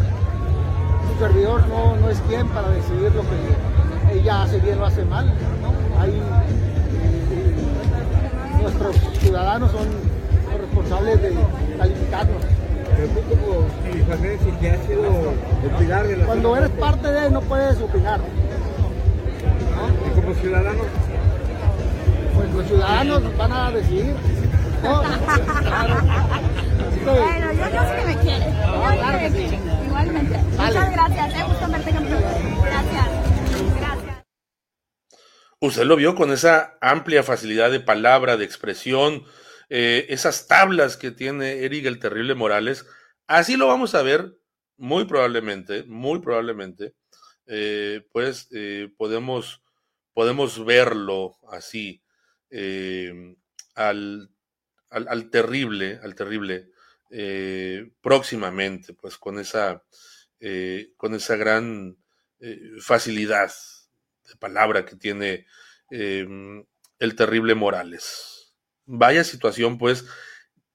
Su 1.08 1.18
servidor 1.18 1.66
no, 1.68 1.96
no 1.96 2.10
es 2.10 2.20
quien 2.28 2.46
para 2.48 2.68
decidir 2.70 3.12
lo 3.14 3.22
que 3.22 4.18
ella 4.18 4.42
hace 4.42 4.58
bien 4.58 4.80
o 4.80 4.84
hace 4.84 5.04
mal. 5.04 5.26
¿no? 5.26 6.00
Hay, 6.00 6.22
nuestros 8.60 8.96
ciudadanos 9.20 9.72
son 9.72 9.86
los 10.50 10.60
responsables 10.60 11.22
de 11.22 11.34
calificarnos. 11.78 12.42
Pero 12.94 13.08
tú 13.08 13.20
como 13.30 13.66
Tijuanense 13.92 14.58
que 14.60 14.70
has 14.70 14.86
sido 14.86 15.04
el 15.64 15.70
pilar 15.78 16.06
de 16.06 16.16
la 16.18 16.26
Cuando 16.26 16.56
eres 16.56 16.70
parte 16.70 17.10
de 17.10 17.30
no 17.30 17.40
puedes 17.40 17.80
opinar. 17.80 18.20
¿no? 18.20 20.08
Y 20.08 20.20
como 20.20 20.34
ciudadano 20.34 20.82
pues 22.34 22.54
los 22.54 22.66
ciudadanos 22.66 23.22
van 23.36 23.52
a 23.52 23.70
decidir. 23.70 24.14
¿No? 24.82 25.02
bueno, 27.04 27.52
yo, 27.52 27.70
yo 27.70 27.82
sé 27.88 27.96
que 27.96 28.04
me 28.04 28.16
quiere. 28.18 28.46
Yo 28.46 28.98
claro 28.98 29.18
que 29.18 29.30
sí. 29.30 29.58
Igualmente. 29.86 30.40
Vale. 30.56 30.78
Muchas 30.78 30.92
gracias. 30.92 31.34
Me 31.34 31.44
gusta 31.44 31.66
verte 31.68 31.90
campeón. 31.92 32.22
Gracias. 32.62 33.08
Gracias. 33.80 34.22
Usted 35.60 35.84
lo 35.84 35.96
vio 35.96 36.14
con 36.14 36.32
esa 36.32 36.76
amplia 36.80 37.22
facilidad 37.22 37.70
de 37.70 37.80
palabra, 37.80 38.36
de 38.36 38.44
expresión, 38.44 39.24
eh, 39.68 40.06
esas 40.08 40.48
tablas 40.48 40.96
que 40.96 41.12
tiene 41.12 41.64
Eric 41.64 41.86
el 41.86 41.98
Terrible 42.00 42.34
Morales. 42.34 42.84
Así 43.28 43.56
lo 43.56 43.68
vamos 43.68 43.94
a 43.94 44.02
ver, 44.02 44.36
muy 44.76 45.04
probablemente, 45.04 45.84
muy 45.84 46.18
probablemente, 46.18 46.94
eh, 47.46 48.02
pues 48.12 48.48
eh, 48.52 48.92
podemos, 48.96 49.62
podemos 50.12 50.64
verlo 50.64 51.38
así 51.48 52.02
al, 53.76 54.28
al, 54.92 55.30
terrible, 55.30 55.98
al 56.02 56.14
terrible 56.14 56.68
próximamente, 58.00 58.94
pues 58.94 59.18
con 59.18 59.38
esa, 59.38 59.82
con 60.96 61.14
esa 61.14 61.36
gran 61.36 61.96
facilidad 62.80 63.52
de 64.28 64.36
palabra 64.36 64.84
que 64.84 64.96
tiene 64.96 65.46
el 65.90 67.16
terrible 67.16 67.54
Morales. 67.54 68.54
Vaya 68.84 69.24
situación, 69.24 69.78
pues. 69.78 70.04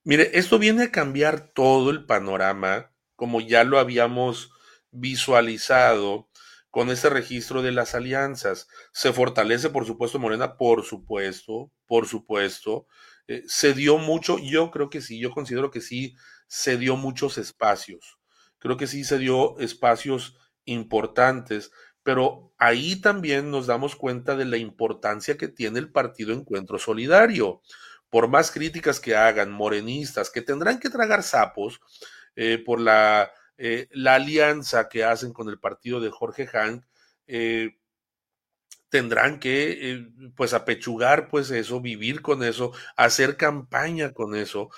Mire, 0.03 0.31
esto 0.33 0.57
viene 0.57 0.83
a 0.83 0.91
cambiar 0.91 1.49
todo 1.53 1.89
el 1.91 2.05
panorama, 2.05 2.93
como 3.15 3.41
ya 3.41 3.65
lo 3.65 3.79
habíamos 3.79 4.51
visualizado 4.91 6.29
con 6.71 6.89
ese 6.89 7.09
registro 7.09 7.61
de 7.61 7.71
las 7.73 7.95
alianzas. 7.95 8.69
Se 8.93 9.11
fortalece, 9.11 9.69
por 9.69 9.85
supuesto, 9.85 10.19
Morena, 10.19 10.55
por 10.55 10.83
supuesto, 10.85 11.71
por 11.85 12.07
supuesto. 12.07 12.87
Eh, 13.27 13.43
se 13.47 13.73
dio 13.73 13.97
mucho, 13.97 14.37
yo 14.39 14.71
creo 14.71 14.89
que 14.89 15.01
sí, 15.01 15.19
yo 15.19 15.31
considero 15.31 15.71
que 15.71 15.81
sí, 15.81 16.15
se 16.47 16.77
dio 16.77 16.95
muchos 16.95 17.37
espacios. 17.37 18.19
Creo 18.59 18.77
que 18.77 18.87
sí 18.87 19.03
se 19.03 19.19
dio 19.19 19.59
espacios 19.59 20.37
importantes 20.65 21.71
pero 22.07 22.53
ahí 22.57 23.01
también 23.01 23.51
nos 23.51 23.67
damos 23.67 23.97
cuenta 23.97 24.37
de 24.37 24.45
la 24.45 24.55
importancia 24.55 25.35
que 25.35 25.49
tiene 25.49 25.77
el 25.79 25.91
partido 25.91 26.31
Encuentro 26.31 26.79
Solidario. 26.79 27.61
Por 28.09 28.29
más 28.29 28.49
críticas 28.49 29.01
que 29.01 29.13
hagan 29.13 29.51
morenistas, 29.51 30.29
que 30.29 30.41
tendrán 30.41 30.79
que 30.79 30.89
tragar 30.89 31.21
sapos 31.21 31.81
eh, 32.37 32.63
por 32.65 32.79
la, 32.79 33.29
eh, 33.57 33.89
la, 33.91 34.15
alianza 34.15 34.87
que 34.87 35.03
hacen 35.03 35.33
con 35.33 35.49
el 35.49 35.59
partido 35.59 35.99
de 35.99 36.09
Jorge 36.09 36.47
Hank, 36.47 36.85
eh, 37.27 37.71
tendrán 38.89 39.39
que 39.39 40.07
pues 40.35 40.53
apechugar 40.53 41.27
pues 41.29 41.51
eso, 41.51 41.81
vivir 41.81 42.21
con 42.21 42.43
eso, 42.43 42.71
hacer 42.95 43.37
campaña 43.37 44.13
con 44.13 44.35
eso, 44.35 44.69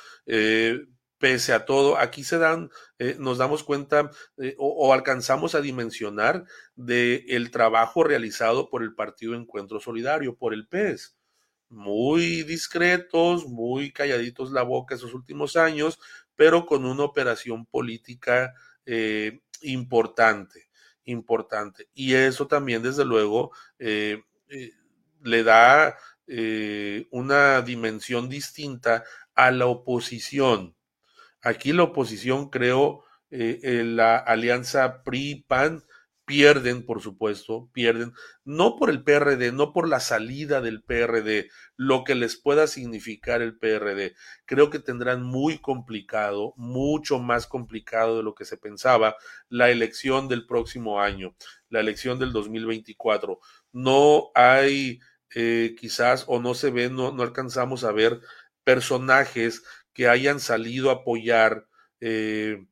pese 1.20 1.54
a 1.54 1.66
todo, 1.66 1.98
aquí 1.98 2.24
se 2.24 2.38
dan, 2.40 2.72
eh, 2.98 3.16
nos 3.20 3.38
damos 3.38 3.64
cuenta 3.64 4.10
eh, 4.38 4.56
o, 4.58 4.94
alcanzamos 4.94 5.54
a 5.54 5.62
dimensionar 5.62 6.46
de 6.76 7.26
el 7.28 7.52
trabajo 7.52 8.04
realizado 8.04 8.70
por 8.70 8.82
el 8.82 8.96
Partido 8.96 9.36
Encuentro 9.36 9.80
Solidario, 9.80 10.36
por 10.36 10.54
el 10.54 10.68
PES. 10.68 11.18
Muy 11.70 12.44
discretos, 12.44 13.46
muy 13.46 13.92
calladitos 13.92 14.52
la 14.52 14.64
boca 14.64 14.96
esos 14.96 15.14
últimos 15.14 15.56
años, 15.56 16.00
pero 16.36 16.66
con 16.66 16.86
una 16.86 17.04
operación 17.04 17.66
política 17.66 18.54
eh, 18.86 19.42
importante, 19.62 20.69
importante. 21.10 21.88
Y 21.94 22.14
eso 22.14 22.48
también, 22.48 22.82
desde 22.82 23.06
luego, 23.06 23.52
eh, 23.80 24.24
eh, 24.50 24.72
le 25.24 25.44
da 25.44 25.98
una 27.10 27.62
dimensión 27.64 28.30
distinta 28.30 29.04
a 29.34 29.50
la 29.50 29.66
oposición 29.66 30.76
Aquí 31.42 31.72
la 31.72 31.84
oposición, 31.84 32.50
creo, 32.50 33.06
eh, 33.32 33.84
la 33.86 34.18
alianza 34.18 35.04
PRI-PAN 35.04 35.84
pierden, 36.30 36.86
por 36.86 37.02
supuesto, 37.02 37.72
pierden, 37.74 38.14
no 38.46 38.76
por 38.76 38.92
el 38.92 39.04
PRD, 39.04 39.52
no 39.52 39.74
por 39.74 39.88
la 39.88 40.00
salida 40.00 40.62
del 40.62 40.84
PRD, 40.84 41.50
lo 41.76 42.04
que 42.04 42.14
les 42.14 42.38
pueda 42.38 42.68
significar 42.68 43.42
el 43.42 43.58
PRD. 43.58 44.14
Creo 44.46 44.70
que 44.70 44.78
tendrán 44.78 45.24
muy 45.24 45.58
complicado, 45.58 46.54
mucho 46.56 47.18
más 47.18 47.48
complicado 47.48 48.18
de 48.18 48.22
lo 48.22 48.36
que 48.36 48.46
se 48.46 48.58
pensaba, 48.58 49.16
la 49.50 49.72
elección 49.72 50.28
del 50.28 50.46
próximo 50.46 51.02
año, 51.02 51.34
la 51.68 51.80
elección 51.80 52.20
del 52.20 52.32
2024. 52.32 53.40
No 53.72 54.30
hay 54.36 55.00
eh, 55.34 55.76
quizás 55.80 56.26
o 56.28 56.40
no 56.40 56.54
se 56.54 56.70
ve, 56.70 56.92
no, 56.92 57.12
no 57.12 57.24
alcanzamos 57.24 57.84
a 57.84 57.92
ver 57.92 58.22
personajes 58.64 59.64
que 59.94 60.08
hayan 60.08 60.40
salido 60.40 60.92
a 60.92 61.02
apoyar, 61.02 61.66
eh, 62.02 62.68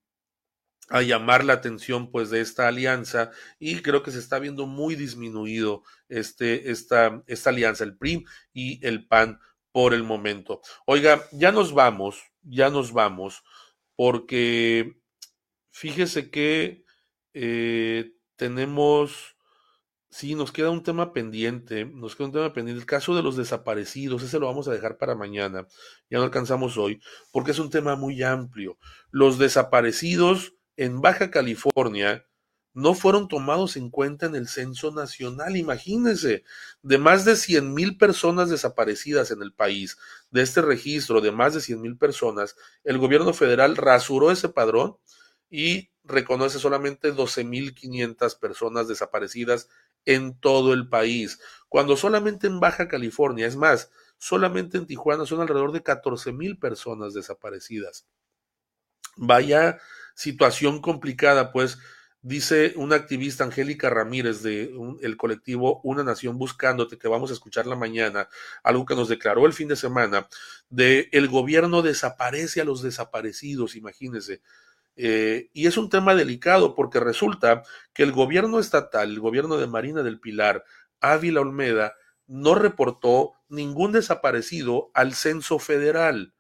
a 0.90 1.02
llamar 1.02 1.44
la 1.44 1.54
atención 1.54 2.12
pues 2.12 2.30
de 2.30 2.42
esta 2.42 2.68
alianza 2.68 3.32
y 3.60 3.82
creo 3.82 4.04
que 4.04 4.12
se 4.12 4.20
está 4.20 4.40
viendo 4.40 4.68
muy 4.68 4.96
disminuido 4.96 5.84
este, 6.10 6.72
esta, 6.72 7.24
esta 7.28 7.50
alianza, 7.50 7.84
el 7.84 7.98
PRIM 7.98 8.24
y 8.54 8.86
el 8.86 9.08
PAN 9.08 9.40
por 9.72 9.94
el 9.94 10.04
momento. 10.04 10.62
Oiga, 10.86 11.24
ya 11.32 11.52
nos 11.52 11.74
vamos, 11.74 12.22
ya 12.42 12.70
nos 12.70 12.94
vamos, 12.94 13.44
porque 13.96 14.98
fíjese 15.72 16.32
que 16.32 16.84
eh, 17.34 18.12
tenemos 18.36 19.38
Sí, 20.10 20.36
nos 20.36 20.52
queda 20.52 20.70
un 20.72 20.84
tema 20.84 21.12
pendiente, 21.14 21.86
nos 21.86 22.16
queda 22.16 22.28
un 22.28 22.34
tema 22.34 22.54
pendiente. 22.54 22.80
El 22.80 22.88
caso 22.88 23.14
de 23.14 23.22
los 23.22 23.36
desaparecidos, 23.36 24.24
ese 24.24 24.40
lo 24.40 24.48
vamos 24.48 24.68
a 24.68 24.72
dejar 24.72 24.98
para 24.98 25.16
mañana, 25.16 25.68
ya 26.10 26.18
no 26.18 26.24
alcanzamos 26.24 26.78
hoy, 26.78 27.02
porque 27.32 27.52
es 27.52 27.60
un 27.60 27.70
tema 27.70 27.96
muy 27.96 28.24
amplio. 28.24 28.80
Los 29.12 29.38
desaparecidos 29.38 30.57
en 30.78 31.02
Baja 31.02 31.30
California 31.32 32.26
no 32.74 32.94
fueron 32.94 33.28
tomados 33.28 33.76
en 33.76 33.90
cuenta 33.90 34.28
en 34.28 34.36
el 34.36 34.48
censo 34.48 34.92
nacional. 34.92 35.58
Imagínense, 35.58 36.44
de 36.84 36.98
más 37.00 37.26
de 37.26 37.36
100 37.36 37.74
mil 37.74 37.98
personas 37.98 38.52
desaparecidas 38.52 39.32
en 39.32 39.42
el 39.42 39.52
país, 39.52 39.98
de 40.30 40.44
este 40.44 40.62
registro 40.62 41.20
de 41.20 41.32
más 41.32 41.56
de 41.56 41.62
100 41.62 41.82
mil 41.82 41.98
personas, 41.98 42.56
el 42.84 43.00
gobierno 43.00 43.34
federal 43.34 43.76
rasuró 43.78 44.30
ese 44.30 44.50
padrón 44.50 44.98
y 45.50 45.90
reconoce 46.04 46.60
solamente 46.60 47.14
12.500 47.14 48.40
personas 48.40 48.88
desaparecidas 48.88 49.70
en 50.06 50.40
todo 50.40 50.74
el 50.74 50.88
país, 50.88 51.40
cuando 51.70 51.98
solamente 51.98 52.48
en 52.48 52.60
Baja 52.60 52.88
California, 52.88 53.48
es 53.48 53.56
más, 53.56 53.92
solamente 54.20 54.78
en 54.78 54.86
Tijuana 54.86 55.26
son 55.26 55.42
alrededor 55.42 55.72
de 55.72 55.84
14.000 55.84 56.60
personas 56.60 57.14
desaparecidas. 57.14 58.08
Vaya 59.18 59.80
situación 60.18 60.82
complicada, 60.82 61.52
pues, 61.52 61.78
dice 62.24 62.74
una 62.76 62.96
activista 62.96 63.44
Angélica 63.44 63.92
Ramírez 63.92 64.42
de 64.42 64.74
el 65.02 65.16
colectivo 65.16 65.80
Una 65.84 66.04
Nación 66.04 66.40
Buscándote, 66.40 66.98
que 66.98 67.08
vamos 67.08 67.30
a 67.30 67.34
escuchar 67.34 67.68
la 67.68 67.76
mañana, 67.76 68.28
algo 68.64 68.84
que 68.86 68.96
nos 68.96 69.10
declaró 69.10 69.46
el 69.46 69.54
fin 69.54 69.68
de 69.68 69.76
semana, 69.76 70.28
de 70.70 71.08
el 71.12 71.28
gobierno 71.28 71.84
desaparece 71.84 72.62
a 72.62 72.66
los 72.66 72.82
desaparecidos, 72.82 73.76
imagínense. 73.76 74.42
Eh, 74.96 75.52
y 75.54 75.68
es 75.68 75.78
un 75.78 75.90
tema 75.92 76.16
delicado 76.16 76.74
porque 76.74 77.00
resulta 77.00 77.62
que 77.94 78.02
el 78.02 78.12
gobierno 78.12 78.60
estatal, 78.60 79.12
el 79.12 79.20
gobierno 79.20 79.58
de 79.58 79.68
Marina 79.68 80.02
del 80.02 80.20
Pilar, 80.20 80.66
Ávila 81.00 81.42
Olmeda, 81.42 81.94
no 82.26 82.56
reportó 82.56 83.34
ningún 83.50 83.92
desaparecido 83.92 84.90
al 84.96 85.14
censo 85.14 85.60
federal. 85.60 86.34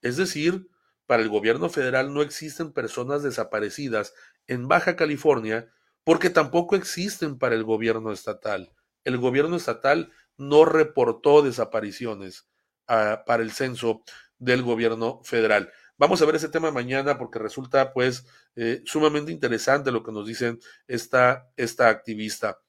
Es 0.00 0.16
decir, 0.16 0.69
para 1.10 1.24
el 1.24 1.28
gobierno 1.28 1.68
federal 1.68 2.14
no 2.14 2.22
existen 2.22 2.70
personas 2.72 3.24
desaparecidas 3.24 4.14
en 4.46 4.68
Baja 4.68 4.94
California 4.94 5.68
porque 6.04 6.30
tampoco 6.30 6.76
existen 6.76 7.36
para 7.36 7.56
el 7.56 7.64
gobierno 7.64 8.12
estatal. 8.12 8.70
El 9.02 9.18
gobierno 9.18 9.56
estatal 9.56 10.12
no 10.36 10.64
reportó 10.64 11.42
desapariciones 11.42 12.46
uh, 12.88 13.24
para 13.26 13.42
el 13.42 13.50
censo 13.50 14.04
del 14.38 14.62
gobierno 14.62 15.20
federal. 15.24 15.72
Vamos 15.98 16.22
a 16.22 16.26
ver 16.26 16.36
ese 16.36 16.48
tema 16.48 16.70
mañana 16.70 17.18
porque 17.18 17.40
resulta 17.40 17.92
pues 17.92 18.24
eh, 18.54 18.80
sumamente 18.84 19.32
interesante 19.32 19.90
lo 19.90 20.04
que 20.04 20.12
nos 20.12 20.28
dicen 20.28 20.60
esta, 20.86 21.50
esta 21.56 21.88
activista. 21.88 22.60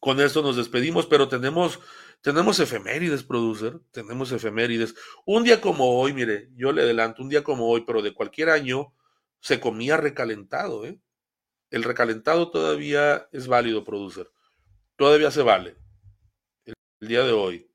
Con 0.00 0.20
esto 0.20 0.42
nos 0.42 0.56
despedimos, 0.56 1.06
pero 1.06 1.28
tenemos, 1.28 1.78
tenemos 2.20 2.58
efemérides, 2.60 3.22
producer, 3.22 3.80
tenemos 3.92 4.32
efemérides. 4.32 4.94
Un 5.24 5.44
día 5.44 5.60
como 5.60 5.98
hoy, 5.98 6.12
mire, 6.12 6.48
yo 6.56 6.72
le 6.72 6.82
adelanto, 6.82 7.22
un 7.22 7.28
día 7.28 7.44
como 7.44 7.68
hoy, 7.68 7.84
pero 7.86 8.02
de 8.02 8.12
cualquier 8.12 8.50
año, 8.50 8.94
se 9.40 9.60
comía 9.60 9.96
recalentado, 9.96 10.84
¿eh? 10.84 11.00
El 11.70 11.84
recalentado 11.84 12.50
todavía 12.50 13.28
es 13.30 13.46
válido, 13.46 13.84
producer. 13.84 14.30
Todavía 14.96 15.30
se 15.30 15.42
vale. 15.42 15.76
El, 16.64 16.74
día 17.00 17.22
de 17.22 17.32
hoy, 17.32 17.70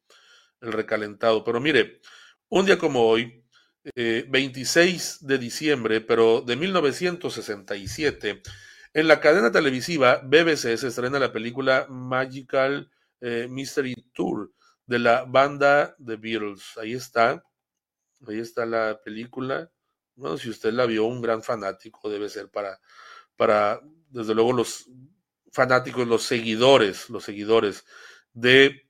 el 0.61 0.73
recalentado. 0.73 1.43
Pero 1.43 1.59
mire, 1.59 2.01
un 2.49 2.65
día 2.65 2.77
como 2.77 3.07
hoy, 3.07 3.45
26 3.95 5.13
eh, 5.21 5.25
de 5.27 5.37
diciembre, 5.37 6.01
pero 6.01 6.41
de 6.41 6.55
1967, 6.55 8.41
en 8.93 9.07
la 9.07 9.19
cadena 9.19 9.51
televisiva 9.51 10.21
BBC 10.23 10.77
se 10.77 10.87
estrena 10.87 11.19
la 11.19 11.31
película 11.31 11.87
Magical 11.89 12.91
eh, 13.23 13.47
Mystery 13.49 13.95
Tour 14.13 14.51
de 14.85 14.99
la 14.99 15.23
banda 15.23 15.95
The 16.03 16.17
Beatles. 16.17 16.77
Ahí 16.77 16.93
está, 16.93 17.41
ahí 18.27 18.39
está 18.39 18.65
la 18.65 18.99
película. 19.01 19.71
Bueno, 20.15 20.37
si 20.37 20.49
usted 20.49 20.73
la 20.73 20.85
vio, 20.85 21.05
un 21.05 21.21
gran 21.21 21.41
fanático 21.41 22.09
debe 22.09 22.27
ser 22.27 22.49
para, 22.49 22.79
para 23.37 23.79
desde 24.09 24.35
luego, 24.35 24.51
los 24.51 24.89
fanáticos, 25.53 26.05
los 26.05 26.23
seguidores, 26.23 27.09
los 27.09 27.23
seguidores 27.23 27.85
de, 28.33 28.89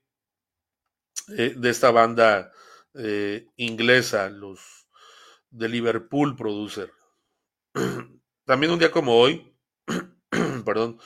eh, 1.28 1.54
de 1.56 1.70
esta 1.70 1.92
banda 1.92 2.50
eh, 2.94 3.46
inglesa, 3.56 4.28
los 4.30 4.88
de 5.50 5.68
Liverpool 5.68 6.34
Producer. 6.34 6.90
También 8.44 8.72
un 8.72 8.80
día 8.80 8.90
como 8.90 9.16
hoy, 9.16 9.56
perdón, 10.64 10.98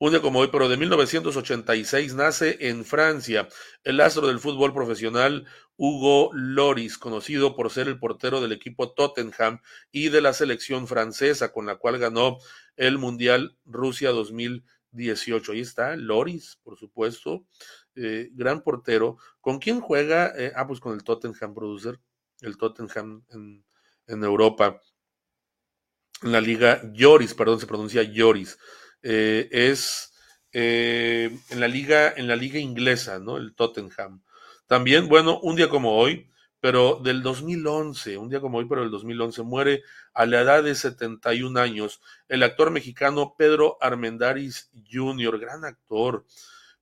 un 0.00 0.12
día 0.12 0.22
como 0.22 0.38
hoy, 0.38 0.48
pero 0.50 0.70
de 0.70 0.78
1986, 0.78 2.14
nace 2.14 2.56
en 2.68 2.86
Francia 2.86 3.48
el 3.84 4.00
astro 4.00 4.28
del 4.28 4.40
fútbol 4.40 4.72
profesional 4.72 5.46
Hugo 5.76 6.30
Loris, 6.32 6.96
conocido 6.96 7.54
por 7.54 7.70
ser 7.70 7.86
el 7.86 7.98
portero 7.98 8.40
del 8.40 8.52
equipo 8.52 8.94
Tottenham 8.94 9.60
y 9.92 10.08
de 10.08 10.22
la 10.22 10.32
selección 10.32 10.88
francesa, 10.88 11.52
con 11.52 11.66
la 11.66 11.76
cual 11.76 11.98
ganó 11.98 12.38
el 12.76 12.96
Mundial 12.96 13.58
Rusia 13.66 14.08
2018. 14.12 15.52
Ahí 15.52 15.60
está, 15.60 15.94
Loris, 15.96 16.58
por 16.62 16.78
supuesto, 16.78 17.44
eh, 17.94 18.30
gran 18.32 18.62
portero. 18.62 19.18
¿Con 19.42 19.58
quién 19.58 19.82
juega? 19.82 20.32
Eh, 20.34 20.50
ah, 20.56 20.66
pues 20.66 20.80
con 20.80 20.94
el 20.94 21.04
Tottenham 21.04 21.52
Producer, 21.52 22.00
el 22.40 22.56
Tottenham 22.56 23.22
en, 23.28 23.66
en 24.06 24.24
Europa 24.24 24.80
en 26.22 26.32
la 26.32 26.40
liga 26.40 26.80
Lloris, 26.94 27.34
perdón, 27.34 27.60
se 27.60 27.66
pronuncia 27.66 28.02
Lloris. 28.02 28.58
Eh, 29.02 29.48
es 29.50 30.12
eh, 30.52 31.36
en 31.50 31.60
la 31.60 31.68
liga, 31.68 32.12
en 32.16 32.26
la 32.26 32.36
liga 32.36 32.58
inglesa, 32.58 33.18
¿no? 33.18 33.36
El 33.36 33.54
Tottenham. 33.54 34.22
También, 34.66 35.08
bueno, 35.08 35.38
un 35.40 35.56
día 35.56 35.68
como 35.68 35.96
hoy, 35.96 36.30
pero 36.60 37.00
del 37.02 37.22
2011, 37.22 38.18
un 38.18 38.28
día 38.28 38.40
como 38.40 38.58
hoy, 38.58 38.66
pero 38.68 38.82
del 38.82 38.90
2011, 38.90 39.42
muere 39.42 39.82
a 40.12 40.26
la 40.26 40.40
edad 40.40 40.62
de 40.62 40.74
71 40.74 41.58
años 41.58 42.00
el 42.28 42.42
actor 42.42 42.70
mexicano 42.70 43.34
Pedro 43.36 43.78
Armendáriz 43.80 44.70
Jr., 44.90 45.38
gran 45.38 45.64
actor, 45.64 46.26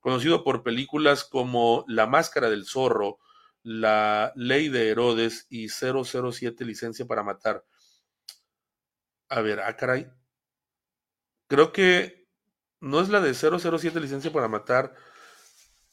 conocido 0.00 0.44
por 0.44 0.62
películas 0.62 1.24
como 1.24 1.84
La 1.88 2.06
Máscara 2.06 2.50
del 2.50 2.66
Zorro, 2.66 3.18
La 3.62 4.32
Ley 4.34 4.68
de 4.68 4.88
Herodes 4.88 5.46
y 5.48 5.68
007 5.68 6.64
Licencia 6.64 7.06
para 7.06 7.22
Matar. 7.22 7.64
A 9.28 9.40
ver, 9.42 9.60
ah, 9.60 9.76
caray. 9.76 10.10
Creo 11.48 11.72
que 11.72 12.28
no 12.80 13.00
es 13.00 13.08
la 13.08 13.20
de 13.20 13.34
007 13.34 14.00
licencia 14.00 14.32
para 14.32 14.48
matar. 14.48 14.94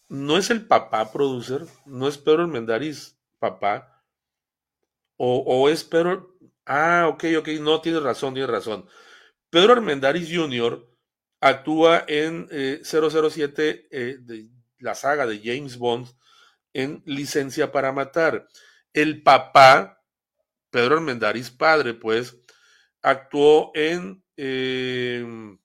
No 0.08 0.38
es 0.38 0.50
el 0.52 0.68
papá 0.68 1.12
producer, 1.12 1.66
no 1.86 2.08
es 2.08 2.18
Pedro 2.18 2.48
Mendariz 2.48 3.18
papá. 3.40 4.04
O, 5.18 5.38
o, 5.40 5.70
es 5.70 5.84
Pedro. 5.84 6.38
Ah, 6.66 7.08
ok, 7.10 7.24
ok, 7.40 7.48
no, 7.62 7.82
tiene 7.82 8.00
razón, 8.00 8.34
tiene 8.34 8.48
razón. 8.48 8.86
Pedro 9.56 9.72
Armendáriz 9.72 10.30
Jr. 10.30 10.86
actúa 11.40 12.04
en 12.08 12.50
007, 12.84 13.70
eh, 13.70 13.88
eh, 13.90 14.18
de 14.20 14.50
la 14.80 14.96
saga 14.96 15.26
de 15.26 15.40
James 15.42 15.78
Bond, 15.78 16.08
en 16.74 17.02
Licencia 17.06 17.72
para 17.72 17.94
Matar. 17.94 18.50
El 18.92 19.24
papá, 19.24 20.04
Pedro 20.70 20.96
Armendáriz 20.96 21.52
padre, 21.52 21.94
pues, 21.94 22.38
actuó 23.02 23.72
en 23.76 24.25
em, 24.38 25.58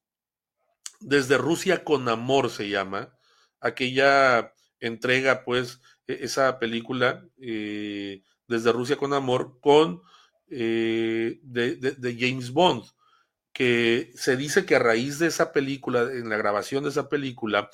Desde 1.01 1.39
Rusia 1.39 1.83
con 1.85 2.09
Amor, 2.09 2.51
se 2.51 2.69
llama, 2.69 3.15
aquella 3.61 4.55
entrega, 4.81 5.45
pues, 5.45 5.81
e-, 6.07 6.25
esa 6.25 6.59
película 6.59 7.25
eh, 7.39 8.23
Desde 8.49 8.73
Rusia 8.73 8.97
con 8.97 9.13
Amor 9.15 9.59
con 9.61 10.03
eh, 10.51 11.39
de, 11.43 12.17
James 12.19 12.53
Bond, 12.53 12.85
que 13.53 14.11
se 14.17 14.37
dice 14.37 14.67
que 14.67 14.77
a 14.77 14.81
raíz 14.81 15.19
de 15.19 15.29
esa 15.29 15.53
película, 15.53 16.03
en 16.03 16.29
la 16.29 16.37
grabación 16.37 16.83
de 16.83 16.91
esa 16.91 17.09
película, 17.09 17.71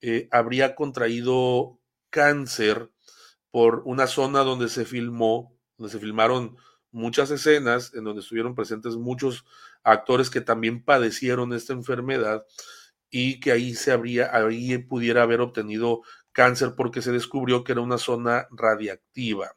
eh, 0.00 0.28
habría 0.30 0.74
contraído 0.74 1.80
cáncer 2.10 2.90
por 3.50 3.82
una 3.84 4.06
zona 4.06 4.40
donde 4.40 4.68
se 4.68 4.84
filmó, 4.84 5.58
donde 5.76 5.92
se 5.92 5.98
filmaron 5.98 6.56
muchas 6.92 7.30
escenas 7.30 7.94
en 7.94 8.04
donde 8.04 8.20
estuvieron 8.20 8.54
presentes 8.54 8.96
muchos 8.96 9.44
actores 9.82 10.30
que 10.30 10.40
también 10.40 10.84
padecieron 10.84 11.52
esta 11.52 11.72
enfermedad 11.72 12.44
y 13.10 13.40
que 13.40 13.52
ahí 13.52 13.74
se 13.74 13.92
habría, 13.92 14.34
ahí 14.34 14.78
pudiera 14.78 15.22
haber 15.22 15.40
obtenido 15.40 16.02
cáncer 16.32 16.74
porque 16.76 17.02
se 17.02 17.12
descubrió 17.12 17.64
que 17.64 17.72
era 17.72 17.80
una 17.80 17.98
zona 17.98 18.46
radiactiva. 18.50 19.52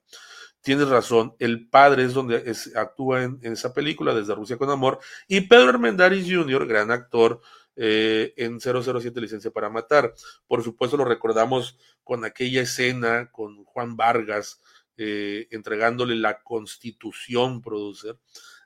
Tienes 0.61 0.87
razón, 0.87 1.35
el 1.39 1.67
padre 1.67 2.05
es 2.05 2.13
donde 2.13 2.55
actúa 2.75 3.23
en, 3.23 3.39
esa 3.43 3.73
película, 3.73 4.15
desde 4.15 4.33
Rusia 4.33 4.57
con 4.57 4.69
Amor, 4.69 4.99
y 5.27 5.41
Pedro 5.41 5.69
Armendáriz 5.69 6.25
Jr., 6.25 6.65
gran 6.65 6.89
actor, 6.89 7.41
eh, 7.75 8.33
en 8.37 8.61
007 8.61 9.19
Licencia 9.19 9.51
para 9.51 9.69
Matar. 9.69 10.13
Por 10.47 10.63
supuesto, 10.63 10.95
lo 10.95 11.03
recordamos 11.03 11.77
con 12.03 12.23
aquella 12.23 12.61
escena 12.61 13.29
con 13.31 13.65
Juan 13.65 13.97
Vargas, 13.97 14.61
eh, 14.95 15.47
entregándole 15.51 16.15
la 16.15 16.41
constitución, 16.43 17.61
producer, 17.61 18.17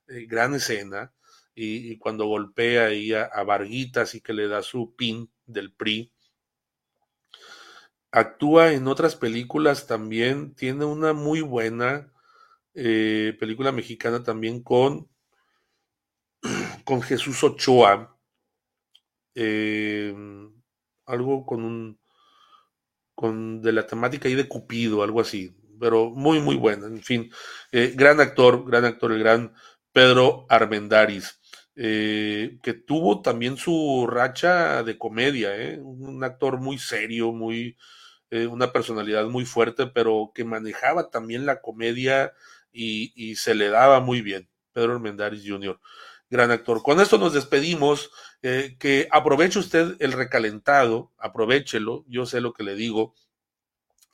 eh, 0.08 0.26
gran 0.28 0.54
escena, 0.54 1.14
y, 1.58 1.98
cuando 1.98 2.28
golpea 2.28 2.86
ahí 2.86 3.14
a, 3.14 3.30
Varguitas 3.44 4.16
y 4.16 4.22
que 4.22 4.34
le 4.34 4.48
da 4.48 4.62
su 4.62 4.96
pin 4.96 5.30
del 5.46 5.74
PRI. 5.74 6.12
Actúa 8.12 8.74
en 8.74 8.88
otras 8.88 9.16
películas 9.16 9.88
también, 9.88 10.54
tiene 10.56 10.86
una 10.86 11.14
muy 11.14 11.42
buena 11.42 12.14
eh, 12.74 13.36
película 13.40 13.72
mexicana 13.72 14.24
también 14.24 14.62
con, 14.62 15.10
con 16.86 17.02
Jesús 17.02 17.44
Ochoa, 17.44 18.16
algo 21.06 21.46
con 21.46 21.64
un 21.64 22.00
con 23.16 23.62
de 23.64 23.72
la 23.72 23.88
temática 23.88 24.28
ahí 24.28 24.36
de 24.36 24.48
Cupido, 24.48 25.02
algo 25.02 25.22
así 25.22 25.56
pero 25.80 26.10
muy, 26.10 26.40
muy 26.40 26.56
buena. 26.56 26.88
En 26.88 27.02
fin, 27.02 27.32
eh, 27.72 27.94
gran 27.96 28.20
actor, 28.20 28.66
gran 28.66 28.86
actor, 28.86 29.12
el 29.12 29.20
gran 29.20 29.54
Pedro 29.92 30.46
Armendáriz, 30.50 31.37
eh, 31.78 32.58
que 32.62 32.74
tuvo 32.74 33.22
también 33.22 33.56
su 33.58 34.08
racha 34.10 34.84
de 34.84 34.98
comedia, 34.98 35.56
¿eh? 35.56 35.80
un 35.80 36.24
actor 36.24 36.60
muy 36.60 36.78
serio, 36.78 37.32
muy, 37.32 37.78
una 38.50 38.74
personalidad 38.74 39.28
muy 39.28 39.46
fuerte, 39.46 39.88
pero 39.88 40.32
que 40.36 40.44
manejaba 40.44 41.10
también 41.10 41.46
la 41.46 41.62
comedia 41.62 42.34
y, 42.74 43.14
y 43.16 43.36
se 43.36 43.56
le 43.56 43.70
daba 43.70 44.02
muy 44.02 44.22
bien. 44.22 44.50
Pedro 44.74 44.94
Armendáriz 44.94 45.44
Jr., 45.48 45.80
gran 46.30 46.52
actor. 46.52 46.84
Con 46.84 47.00
esto 47.00 47.18
nos 47.18 47.34
despedimos. 47.34 48.12
que 48.42 49.08
aproveche 49.12 49.60
usted 49.60 49.96
el 50.00 50.12
recalentado, 50.12 51.14
aprovechelo, 51.18 52.04
yo 52.08 52.26
sé 52.26 52.42
lo 52.42 52.52
que 52.54 52.64
le 52.64 52.76
digo 52.76 53.16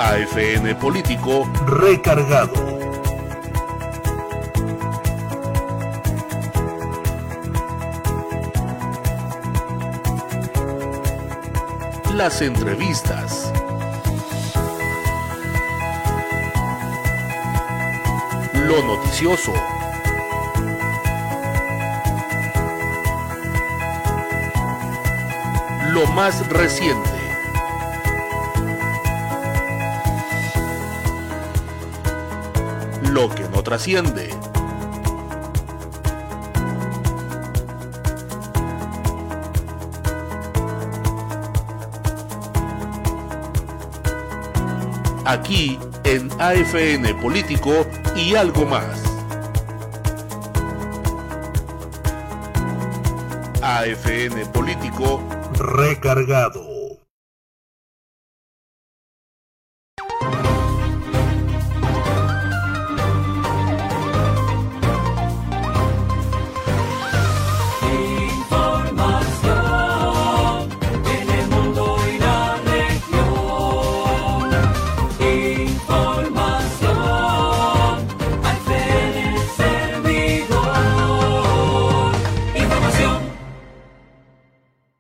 AFN 0.01 0.74
Político 0.77 1.47
Recargado. 1.66 2.78
Las 12.14 12.40
entrevistas. 12.40 13.52
Lo 18.55 18.82
noticioso. 18.82 19.52
Lo 25.93 26.06
más 26.06 26.48
reciente. 26.48 27.19
lo 33.11 33.28
que 33.28 33.43
no 33.49 33.62
trasciende. 33.62 34.31
Aquí 45.27 45.78
en 46.05 46.31
AFN 46.41 47.20
Político 47.20 47.87
y 48.16 48.35
algo 48.35 48.65
más. 48.65 49.03
AFN 53.62 54.47
Político 54.53 55.20
recargado. 55.55 56.69